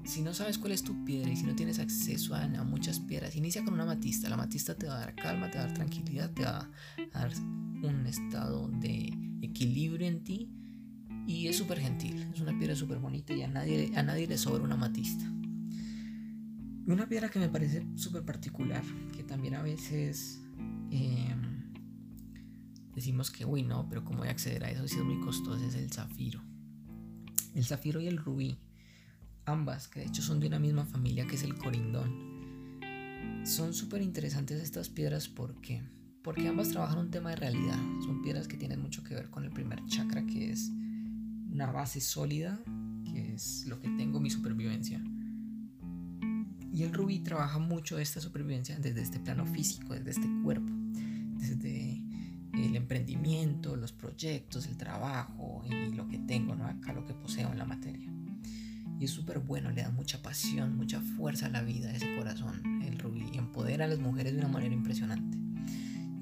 si 0.07 0.21
no 0.21 0.33
sabes 0.33 0.57
cuál 0.57 0.71
es 0.71 0.83
tu 0.83 1.03
piedra 1.03 1.29
y 1.29 1.35
si 1.35 1.43
no 1.43 1.55
tienes 1.55 1.79
acceso 1.79 2.33
a, 2.33 2.47
muchas 2.63 2.99
piedras, 2.99 3.35
inicia 3.35 3.63
con 3.63 3.73
una 3.73 3.83
amatista. 3.83 4.29
La 4.29 4.35
amatista 4.35 4.75
te 4.75 4.87
va 4.87 4.95
a 4.95 4.99
dar 4.99 5.15
calma, 5.15 5.51
te 5.51 5.57
va 5.57 5.65
a 5.65 5.67
dar 5.67 5.75
tranquilidad, 5.75 6.31
te 6.31 6.43
va 6.43 6.69
a 7.13 7.19
dar 7.19 7.31
un 7.83 8.05
estado 8.07 8.69
de 8.69 9.13
equilibrio 9.41 10.07
en 10.07 10.23
ti 10.23 10.49
y 11.27 11.47
es 11.47 11.57
súper 11.57 11.79
gentil. 11.79 12.25
Es 12.33 12.39
una 12.39 12.57
piedra 12.57 12.75
súper 12.75 12.99
bonita 12.99 13.33
y 13.33 13.43
a 13.43 13.47
nadie, 13.47 13.91
a 13.95 14.03
nadie 14.03 14.27
le 14.27 14.37
sobra 14.37 14.63
una 14.63 14.75
amatista. 14.75 15.25
Una 16.87 17.07
piedra 17.07 17.29
que 17.29 17.37
me 17.37 17.49
parece 17.49 17.85
súper 17.95 18.23
particular, 18.23 18.81
que 19.13 19.21
también 19.21 19.55
a 19.55 19.61
veces 19.61 20.41
em, 20.89 21.73
decimos 22.95 23.29
que, 23.29 23.43
uy, 23.43 23.63
no, 23.63 23.89
pero 23.89 24.05
¿cómo 24.05 24.19
voy 24.19 24.29
a 24.29 24.31
acceder 24.31 24.63
a 24.63 24.71
eso 24.71 24.87
si 24.87 24.95
es 24.95 25.03
muy 25.03 25.19
costoso? 25.19 25.63
Es 25.65 25.75
el 25.75 25.91
zafiro. 25.91 26.41
El 27.53 27.65
zafiro 27.65 27.99
y 27.99 28.07
el 28.07 28.17
rubí 28.17 28.57
ambas, 29.45 29.89
que 29.89 29.99
de 29.99 30.05
hecho 30.05 30.21
son 30.21 30.39
de 30.39 30.47
una 30.47 30.59
misma 30.59 30.85
familia 30.85 31.27
que 31.27 31.35
es 31.35 31.43
el 31.43 31.55
corindón. 31.55 32.79
Son 33.45 33.73
súper 33.73 34.01
interesantes 34.01 34.61
estas 34.61 34.89
piedras 34.89 35.27
porque 35.27 35.83
porque 36.23 36.47
ambas 36.47 36.69
trabajan 36.69 36.99
un 36.99 37.11
tema 37.11 37.29
de 37.29 37.37
realidad. 37.37 37.79
Son 38.05 38.21
piedras 38.21 38.47
que 38.49 38.57
tienen 38.57 38.81
mucho 38.81 39.01
que 39.03 39.15
ver 39.15 39.29
con 39.29 39.45
el 39.45 39.51
primer 39.51 39.85
chakra, 39.85 40.25
que 40.25 40.51
es 40.51 40.69
una 41.49 41.71
base 41.71 42.01
sólida, 42.01 42.61
que 43.05 43.33
es 43.33 43.65
lo 43.65 43.79
que 43.79 43.87
tengo 43.89 44.19
mi 44.19 44.29
supervivencia. 44.29 45.01
Y 46.77 46.83
el 46.83 46.93
rubí 46.93 47.17
trabaja 47.17 47.57
mucho 47.57 47.97
esta 47.97 48.21
supervivencia 48.21 48.77
desde 48.77 49.01
este 49.01 49.19
plano 49.19 49.47
físico, 49.47 49.95
desde 49.95 50.11
este 50.11 50.27
cuerpo, 50.43 50.71
desde 51.39 52.03
el 52.53 52.75
emprendimiento, 52.75 53.75
los 53.75 53.91
proyectos, 53.91 54.67
el 54.67 54.77
trabajo 54.77 55.63
y 55.65 55.95
lo 55.95 56.07
que 56.07 56.19
tengo. 56.19 56.53
Acá 56.53 56.93
lo 56.93 57.03
que 57.03 57.15
poseo 57.15 57.51
en 57.51 57.57
la 57.57 57.65
materia. 57.65 58.13
Y 58.99 59.05
es 59.05 59.09
súper 59.09 59.39
bueno, 59.39 59.71
le 59.71 59.81
da 59.81 59.89
mucha 59.89 60.21
pasión, 60.21 60.77
mucha 60.77 61.01
fuerza 61.01 61.47
a 61.47 61.49
la 61.49 61.63
vida, 61.63 61.91
ese 61.91 62.15
corazón, 62.15 62.61
el 62.83 62.99
rubí, 62.99 63.25
y 63.33 63.39
empodera 63.39 63.85
a 63.85 63.87
las 63.87 63.97
mujeres 63.97 64.33
de 64.33 64.39
una 64.39 64.47
manera 64.47 64.75
impresionante. 64.75 65.35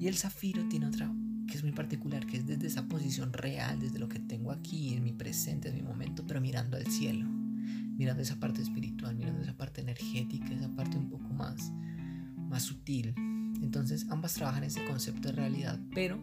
Y 0.00 0.06
el 0.06 0.16
zafiro 0.16 0.66
tiene 0.70 0.86
otra 0.86 1.12
que 1.48 1.58
es 1.58 1.64
muy 1.64 1.72
particular, 1.72 2.24
que 2.24 2.38
es 2.38 2.46
desde 2.46 2.66
esa 2.66 2.88
posición 2.88 3.34
real, 3.34 3.78
desde 3.78 3.98
lo 3.98 4.08
que 4.08 4.20
tengo 4.20 4.52
aquí, 4.52 4.94
en 4.94 5.04
mi 5.04 5.12
presente, 5.12 5.68
en 5.68 5.74
mi 5.74 5.82
momento, 5.82 6.26
pero 6.26 6.40
mirando 6.40 6.78
al 6.78 6.86
cielo, 6.86 7.35
mirando 7.96 8.22
esa 8.22 8.36
parte 8.36 8.62
espiritual, 8.62 9.16
mirando 9.16 9.42
esa 9.42 9.56
parte 9.56 9.80
energética, 9.80 10.52
esa 10.52 10.68
parte 10.74 10.96
un 10.96 11.08
poco 11.08 11.28
más, 11.32 11.72
más 12.48 12.62
sutil. 12.62 13.14
Entonces 13.62 14.06
ambas 14.10 14.34
trabajan 14.34 14.64
ese 14.64 14.84
concepto 14.84 15.28
de 15.28 15.32
realidad, 15.32 15.80
pero 15.94 16.22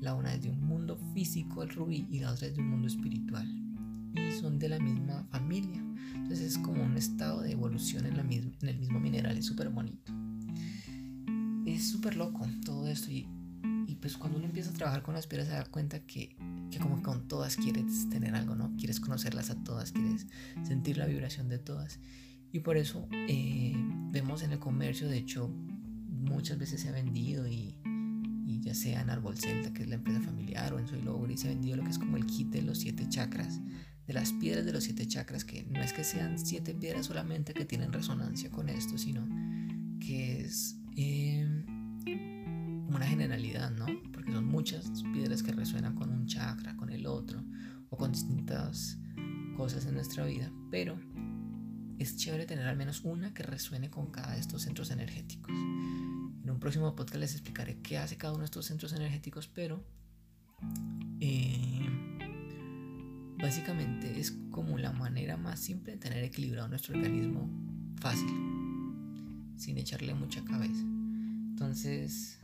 la 0.00 0.14
una 0.14 0.34
es 0.34 0.42
de 0.42 0.50
un 0.50 0.62
mundo 0.66 0.98
físico, 1.14 1.62
el 1.62 1.70
rubí, 1.70 2.06
y 2.10 2.20
la 2.20 2.32
otra 2.32 2.48
es 2.48 2.54
de 2.54 2.60
un 2.60 2.70
mundo 2.70 2.88
espiritual 2.88 3.46
y 4.14 4.32
son 4.32 4.58
de 4.58 4.68
la 4.68 4.78
misma 4.78 5.24
familia. 5.30 5.82
Entonces 6.14 6.52
es 6.52 6.58
como 6.58 6.82
un 6.82 6.96
estado 6.96 7.42
de 7.42 7.52
evolución 7.52 8.06
en, 8.06 8.16
el 8.16 8.78
mismo 8.78 8.98
mineral, 8.98 9.36
es 9.36 9.44
súper 9.46 9.68
bonito. 9.68 10.12
Es 11.66 11.90
súper 11.90 12.16
loco 12.16 12.46
todo 12.64 12.86
esto 12.88 13.10
y, 13.10 13.26
pues 14.00 14.16
cuando 14.16 14.38
uno 14.38 14.46
empieza 14.46 14.70
a 14.70 14.74
trabajar 14.74 15.02
con 15.02 15.14
las 15.14 15.26
piedras 15.26 15.48
se 15.48 15.54
da 15.54 15.64
cuenta 15.64 16.00
que, 16.00 16.36
que 16.70 16.78
como 16.78 17.02
con 17.02 17.28
todas 17.28 17.56
quieres 17.56 18.08
tener 18.08 18.34
algo, 18.34 18.54
¿no? 18.54 18.74
Quieres 18.76 19.00
conocerlas 19.00 19.50
a 19.50 19.62
todas, 19.64 19.92
quieres 19.92 20.26
sentir 20.62 20.98
la 20.98 21.06
vibración 21.06 21.48
de 21.48 21.58
todas. 21.58 21.98
Y 22.52 22.60
por 22.60 22.76
eso 22.76 23.08
eh, 23.28 23.74
vemos 24.10 24.42
en 24.42 24.52
el 24.52 24.58
comercio, 24.58 25.08
de 25.08 25.18
hecho, 25.18 25.48
muchas 25.48 26.58
veces 26.58 26.80
se 26.80 26.88
ha 26.88 26.92
vendido 26.92 27.46
y, 27.46 27.76
ya 28.60 28.74
sea 28.74 29.02
en 29.02 29.10
Árbol 29.10 29.36
Celta, 29.36 29.72
que 29.72 29.82
es 29.82 29.88
la 29.88 29.96
empresa 29.96 30.20
familiar, 30.20 30.72
o 30.72 30.78
en 30.78 30.88
Soy 30.88 31.00
Logro, 31.02 31.36
se 31.36 31.48
ha 31.48 31.50
vendido 31.50 31.76
lo 31.76 31.84
que 31.84 31.90
es 31.90 31.98
como 31.98 32.16
el 32.16 32.26
kit 32.26 32.48
de 32.48 32.62
los 32.62 32.78
siete 32.78 33.08
chakras, 33.08 33.60
de 34.06 34.12
las 34.12 34.32
piedras 34.32 34.64
de 34.64 34.72
los 34.72 34.84
siete 34.84 35.06
chakras, 35.06 35.44
que 35.44 35.64
no 35.64 35.80
es 35.80 35.92
que 35.92 36.02
sean 36.02 36.38
siete 36.38 36.74
piedras 36.74 37.06
solamente 37.06 37.54
que 37.54 37.64
tienen 37.64 37.92
resonancia 37.92 38.50
con 38.50 38.68
esto, 38.68 38.98
sino 38.98 39.24
que 40.00 40.40
es 40.40 40.76
em, 40.96 41.64
como 42.86 42.96
una 42.96 43.06
generalidad, 43.06 43.70
¿no? 43.70 43.86
Porque 44.12 44.32
son 44.32 44.46
muchas 44.46 45.02
piedras 45.12 45.42
que 45.42 45.52
resuenan 45.52 45.94
con 45.94 46.10
un 46.10 46.26
chakra, 46.26 46.76
con 46.76 46.90
el 46.90 47.06
otro, 47.06 47.44
o 47.90 47.96
con 47.96 48.12
distintas 48.12 48.98
cosas 49.56 49.86
en 49.86 49.94
nuestra 49.94 50.24
vida, 50.24 50.50
pero 50.70 50.98
es 51.98 52.16
chévere 52.16 52.46
tener 52.46 52.66
al 52.66 52.76
menos 52.76 53.02
una 53.04 53.34
que 53.34 53.42
resuene 53.42 53.90
con 53.90 54.10
cada 54.10 54.34
de 54.34 54.40
estos 54.40 54.62
centros 54.62 54.90
energéticos. 54.90 55.50
En 55.50 56.50
un 56.50 56.60
próximo 56.60 56.94
podcast 56.94 57.20
les 57.20 57.32
explicaré 57.32 57.80
qué 57.80 57.98
hace 57.98 58.16
cada 58.16 58.32
uno 58.32 58.40
de 58.40 58.46
estos 58.46 58.66
centros 58.66 58.92
energéticos, 58.92 59.48
pero 59.48 59.84
eh, 61.20 61.66
Básicamente 63.38 64.18
es 64.18 64.32
como 64.50 64.78
la 64.78 64.92
manera 64.92 65.36
más 65.36 65.60
simple 65.60 65.92
de 65.92 65.98
tener 65.98 66.24
equilibrado 66.24 66.68
nuestro 66.68 66.96
organismo 66.96 67.50
fácil, 68.00 68.28
sin 69.56 69.76
echarle 69.76 70.14
mucha 70.14 70.42
cabeza. 70.42 70.82
Entonces, 71.50 72.38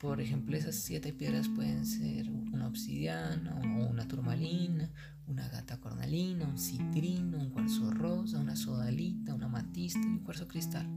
por 0.00 0.18
ejemplo, 0.22 0.56
esas 0.56 0.76
siete 0.76 1.12
piedras 1.12 1.46
pueden 1.48 1.84
ser 1.84 2.30
una 2.30 2.66
obsidiana 2.66 3.60
o 3.62 3.90
una 3.90 4.08
turmalina, 4.08 4.90
una 5.26 5.46
gata 5.48 5.78
cornalina, 5.78 6.46
un 6.46 6.58
citrino, 6.58 7.36
un 7.36 7.50
cuarzo 7.50 7.90
rosa, 7.90 8.38
una 8.38 8.56
sodalita, 8.56 9.34
una 9.34 9.48
matista 9.48 10.00
y 10.00 10.06
un 10.06 10.20
cuarzo 10.20 10.48
cristal. 10.48 10.88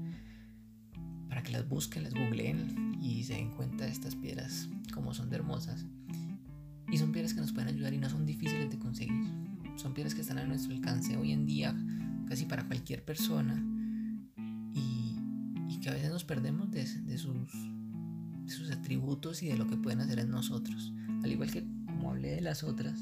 Para 1.28 1.44
que 1.44 1.52
las 1.52 1.68
busquen, 1.68 2.04
las 2.04 2.14
googleen 2.14 2.98
y 3.02 3.24
se 3.26 3.34
den 3.34 3.52
cuenta 3.52 3.84
de 3.84 3.92
estas 3.92 4.16
piedras 4.16 4.70
como 4.94 5.14
son 5.14 5.30
de 5.30 5.36
hermosas. 5.36 5.86
Y 6.90 6.98
son 6.98 7.12
piedras 7.12 7.34
que 7.34 7.42
nos 7.42 7.52
pueden 7.52 7.76
ayudar 7.76 7.94
y 7.94 7.98
no 7.98 8.10
son 8.10 8.26
difíciles 8.26 8.70
de 8.70 8.80
conseguir. 8.80 9.22
Son 9.76 9.94
piedras 9.94 10.16
que 10.16 10.22
están 10.22 10.38
a 10.38 10.46
nuestro 10.46 10.74
alcance 10.74 11.18
hoy 11.18 11.34
en 11.34 11.46
día 11.46 11.76
casi 12.30 12.46
para 12.46 12.66
cualquier 12.68 13.04
persona 13.04 13.62
y, 14.74 15.20
que 15.82 15.90
a 15.90 15.94
veces 15.94 16.10
nos 16.10 16.24
perdemos 16.24 16.72
de, 16.72 17.18
sus, 17.18 17.52
sus 18.48 18.72
atributos 18.72 19.44
y 19.44 19.48
de 19.48 19.58
lo 19.58 19.68
que 19.68 19.78
pueden 19.78 20.02
hacer 20.02 20.20
en 20.20 20.30
nosotros. 20.30 20.94
Al 21.24 21.32
igual 21.32 21.52
que 21.52 21.66
como 21.86 22.12
hablé 22.12 22.36
de 22.36 22.42
las 22.42 22.64
otras, 22.64 23.00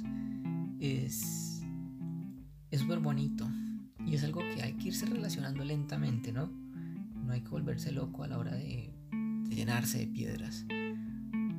es 0.80 1.62
súper 2.72 3.00
bonito 3.00 3.50
y 4.06 4.16
es 4.16 4.24
algo 4.24 4.40
que 4.40 4.64
hay 4.64 4.74
que 4.74 4.90
irse 4.90 5.06
relacionando 5.06 5.64
lentamente, 5.64 6.32
¿no? 6.32 6.52
No 7.16 7.34
hay 7.34 7.42
que 7.42 7.50
volverse 7.50 7.92
loco 7.92 8.24
a 8.24 8.28
la 8.28 8.38
hora 8.38 8.56
de, 8.56 8.94
de 9.12 9.56
llenarse 9.56 10.00
de 10.00 10.08
piedras, 10.08 10.66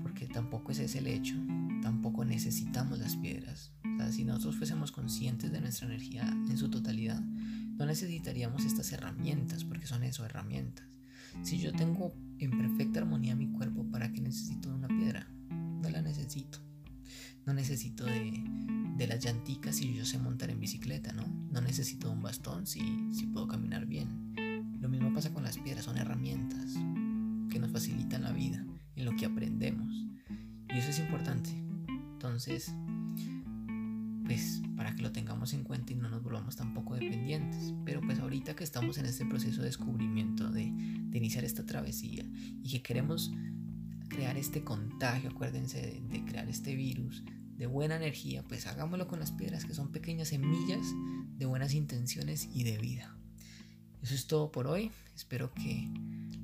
porque 0.03 0.27
tampoco 0.27 0.73
ese 0.73 0.85
es 0.85 0.97
el 0.97 1.07
hecho 1.07 1.37
tampoco 1.83 2.25
necesitamos 2.25 2.99
las 2.99 3.17
piedras. 3.17 3.73
O 3.85 3.99
sea, 3.99 4.11
si 4.11 4.25
nosotros 4.25 4.57
fuésemos 4.57 4.93
conscientes 4.93 5.53
de 5.53 5.61
nuestra 5.61 5.87
energía 5.87 6.23
en 6.23 6.57
su 6.57 6.71
totalidad, 6.71 7.21
no 7.21 7.85
necesitaríamos 7.85 8.65
estas 8.65 8.91
herramientas, 8.93 9.65
porque 9.65 9.87
son 9.87 10.03
eso, 10.05 10.25
herramientas. 10.25 10.87
Si 11.43 11.59
yo 11.59 11.73
tengo 11.73 12.15
en 12.45 12.51
perfecta 12.51 13.01
armonía 13.01 13.37
mi 13.37 13.49
cuerpo, 13.49 13.85
¿para 13.85 14.13
qué 14.13 14.21
necesito 14.21 14.75
una 14.75 14.89
piedra? 14.89 15.29
No 15.51 15.89
la 15.89 16.03
necesito. 16.03 16.59
No 17.47 17.55
necesito 17.55 18.05
de, 18.05 18.45
de 18.97 19.07
las 19.07 19.21
llanticas 19.21 19.77
si 19.77 19.95
yo 19.95 20.05
sé 20.05 20.19
montar 20.19 20.51
en 20.51 20.61
bicicleta, 20.61 21.13
¿no? 21.13 21.25
No 21.51 21.61
necesito 21.61 22.11
un 22.11 22.23
bastón 22.23 22.67
si, 22.67 22.81
si 23.13 23.27
puedo 23.27 23.49
caminar 23.49 23.87
bien. 23.87 24.35
Lo 24.81 24.89
mismo 24.89 25.13
pasa 25.15 25.33
con 25.33 25.43
las 25.43 25.59
piedras, 25.59 25.85
son 25.85 25.99
herramientas 25.99 26.75
que 27.51 27.59
nos 27.59 27.71
facilitan 27.71 28.23
la 28.23 28.33
vida 28.33 28.65
en 28.97 29.05
lo 29.05 29.15
que 29.17 29.27
aprendemos. 29.27 29.93
Y 30.69 30.79
eso 30.79 30.91
es 30.91 30.99
importante. 30.99 31.51
Entonces, 32.13 32.75
pues 34.33 34.63
para 34.77 34.95
que 34.95 35.03
lo 35.03 35.13
tengamos 35.13 35.53
en 35.53 35.63
cuenta 35.63 35.93
y 35.93 35.97
no 35.97 36.09
nos 36.09 36.23
volvamos 36.23 36.57
tampoco 36.57 36.95
dependientes. 36.95 37.75
Pero 37.85 38.01
pues 38.01 38.19
ahorita 38.19 38.57
que 38.57 38.65
estamos 38.65 38.97
en 38.97 39.05
este 39.05 39.27
proceso 39.27 39.61
de 39.61 39.67
descubrimiento, 39.67 40.51
de, 40.51 40.63
iniciar 41.13 41.45
esta 41.45 41.67
travesía 41.67 42.25
y 42.63 42.71
que 42.71 42.83
queremos 42.83 43.31
crear 44.09 44.39
este 44.39 44.65
contagio, 44.65 45.31
acuérdense 45.31 46.03
de, 46.09 46.25
crear 46.25 46.49
este 46.49 46.75
virus 46.75 47.23
de 47.59 47.67
buena 47.67 47.97
energía, 47.97 48.43
pues 48.45 48.67
hagámoslo 48.67 49.07
con 49.07 49.21
las 49.21 49.33
piedras 49.33 49.67
que 49.67 49.75
son 49.75 49.93
pequeñas 49.93 50.29
semillas 50.29 50.87
de 51.37 51.45
buenas 51.45 51.75
intenciones 51.75 52.49
y 52.55 52.65
de 52.65 52.79
vida. 52.79 53.15
Eso 54.01 54.15
es 54.15 54.27
todo 54.27 54.51
por 54.51 54.67
hoy. 54.67 54.91
Espero 55.15 55.53
que 55.53 55.91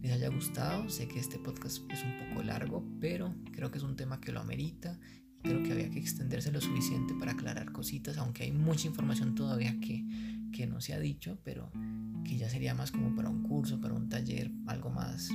les 0.03 0.13
haya 0.13 0.29
gustado. 0.29 0.91
Sé 0.91 1.09
que 1.09 1.19
este 1.19 1.39
podcast 1.39 1.79
es 1.91 2.03
un 2.03 2.29
poco 2.29 2.43
largo, 2.43 2.87
pero 3.01 3.35
creo 3.53 3.71
que 3.71 3.79
es 3.79 3.85
un 3.85 3.97
tema 3.97 4.21
que 4.21 4.31
lo 4.31 4.41
amerita 4.41 5.01
creo 5.43 5.63
que 5.63 5.73
había 5.73 5.91
que 5.91 5.99
extenderse 5.99 6.53
lo 6.53 6.61
suficiente 6.61 7.15
para 7.15 7.33
aclarar 7.33 7.73
cositas, 7.73 8.19
aunque 8.19 8.45
hay 8.45 8.53
mucha 8.53 8.87
información 8.87 9.35
todavía 9.35 9.79
que, 9.81 10.05
que 10.53 10.67
no 10.67 10.81
se 10.81 10.95
ha 10.95 10.99
dicho, 10.99 11.39
pero 11.45 11.71
que 12.25 12.37
ya 12.37 12.49
sería 12.49 12.75
más 12.75 12.91
como 12.91 13.15
para 13.15 13.31
un 13.31 13.43
curso, 13.43 13.81
para 13.81 13.95
un 13.95 14.09
taller, 14.09 14.51
algo 14.67 14.91
más, 14.91 15.31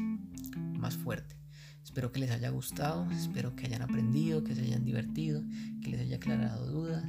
más 0.77 0.95
fuerte. 0.95 1.35
Espero 1.83 2.11
que 2.11 2.19
les 2.19 2.31
haya 2.31 2.49
gustado, 2.49 3.09
espero 3.11 3.55
que 3.55 3.65
hayan 3.65 3.81
aprendido, 3.81 4.43
que 4.43 4.55
se 4.55 4.61
hayan 4.61 4.85
divertido, 4.85 5.43
que 5.81 5.89
les 5.89 6.01
haya 6.01 6.15
aclarado 6.15 6.65
dudas 6.71 7.03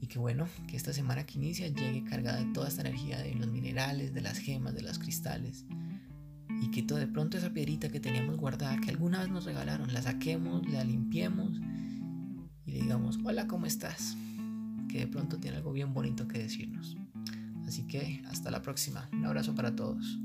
Y 0.00 0.06
que 0.06 0.18
bueno, 0.18 0.48
que 0.66 0.76
esta 0.76 0.92
semana 0.92 1.26
que 1.26 1.38
inicia 1.38 1.68
llegue 1.68 2.04
cargada 2.04 2.38
de 2.42 2.52
toda 2.52 2.68
esta 2.68 2.80
energía 2.80 3.18
de 3.18 3.34
los 3.34 3.48
minerales, 3.48 4.14
de 4.14 4.22
las 4.22 4.38
gemas, 4.38 4.74
de 4.74 4.82
los 4.82 4.98
cristales. 4.98 5.66
Y 6.62 6.70
que 6.70 6.82
todo 6.82 6.98
de 6.98 7.06
pronto 7.06 7.36
esa 7.36 7.52
piedrita 7.52 7.90
que 7.90 8.00
teníamos 8.00 8.36
guardada, 8.36 8.80
que 8.80 8.90
alguna 8.90 9.20
vez 9.20 9.28
nos 9.28 9.44
regalaron, 9.44 9.92
la 9.92 10.00
saquemos, 10.00 10.66
la 10.68 10.82
limpiemos 10.84 11.60
y 12.66 12.72
le 12.72 12.80
digamos, 12.82 13.18
hola, 13.24 13.46
¿cómo 13.46 13.66
estás? 13.66 14.16
Que 14.88 15.00
de 15.00 15.06
pronto 15.06 15.38
tiene 15.38 15.58
algo 15.58 15.72
bien 15.72 15.94
bonito 15.94 16.26
que 16.26 16.38
decirnos. 16.38 16.96
Así 17.66 17.86
que 17.86 18.22
hasta 18.28 18.50
la 18.50 18.62
próxima. 18.62 19.08
Un 19.12 19.24
abrazo 19.24 19.54
para 19.54 19.74
todos. 19.74 20.18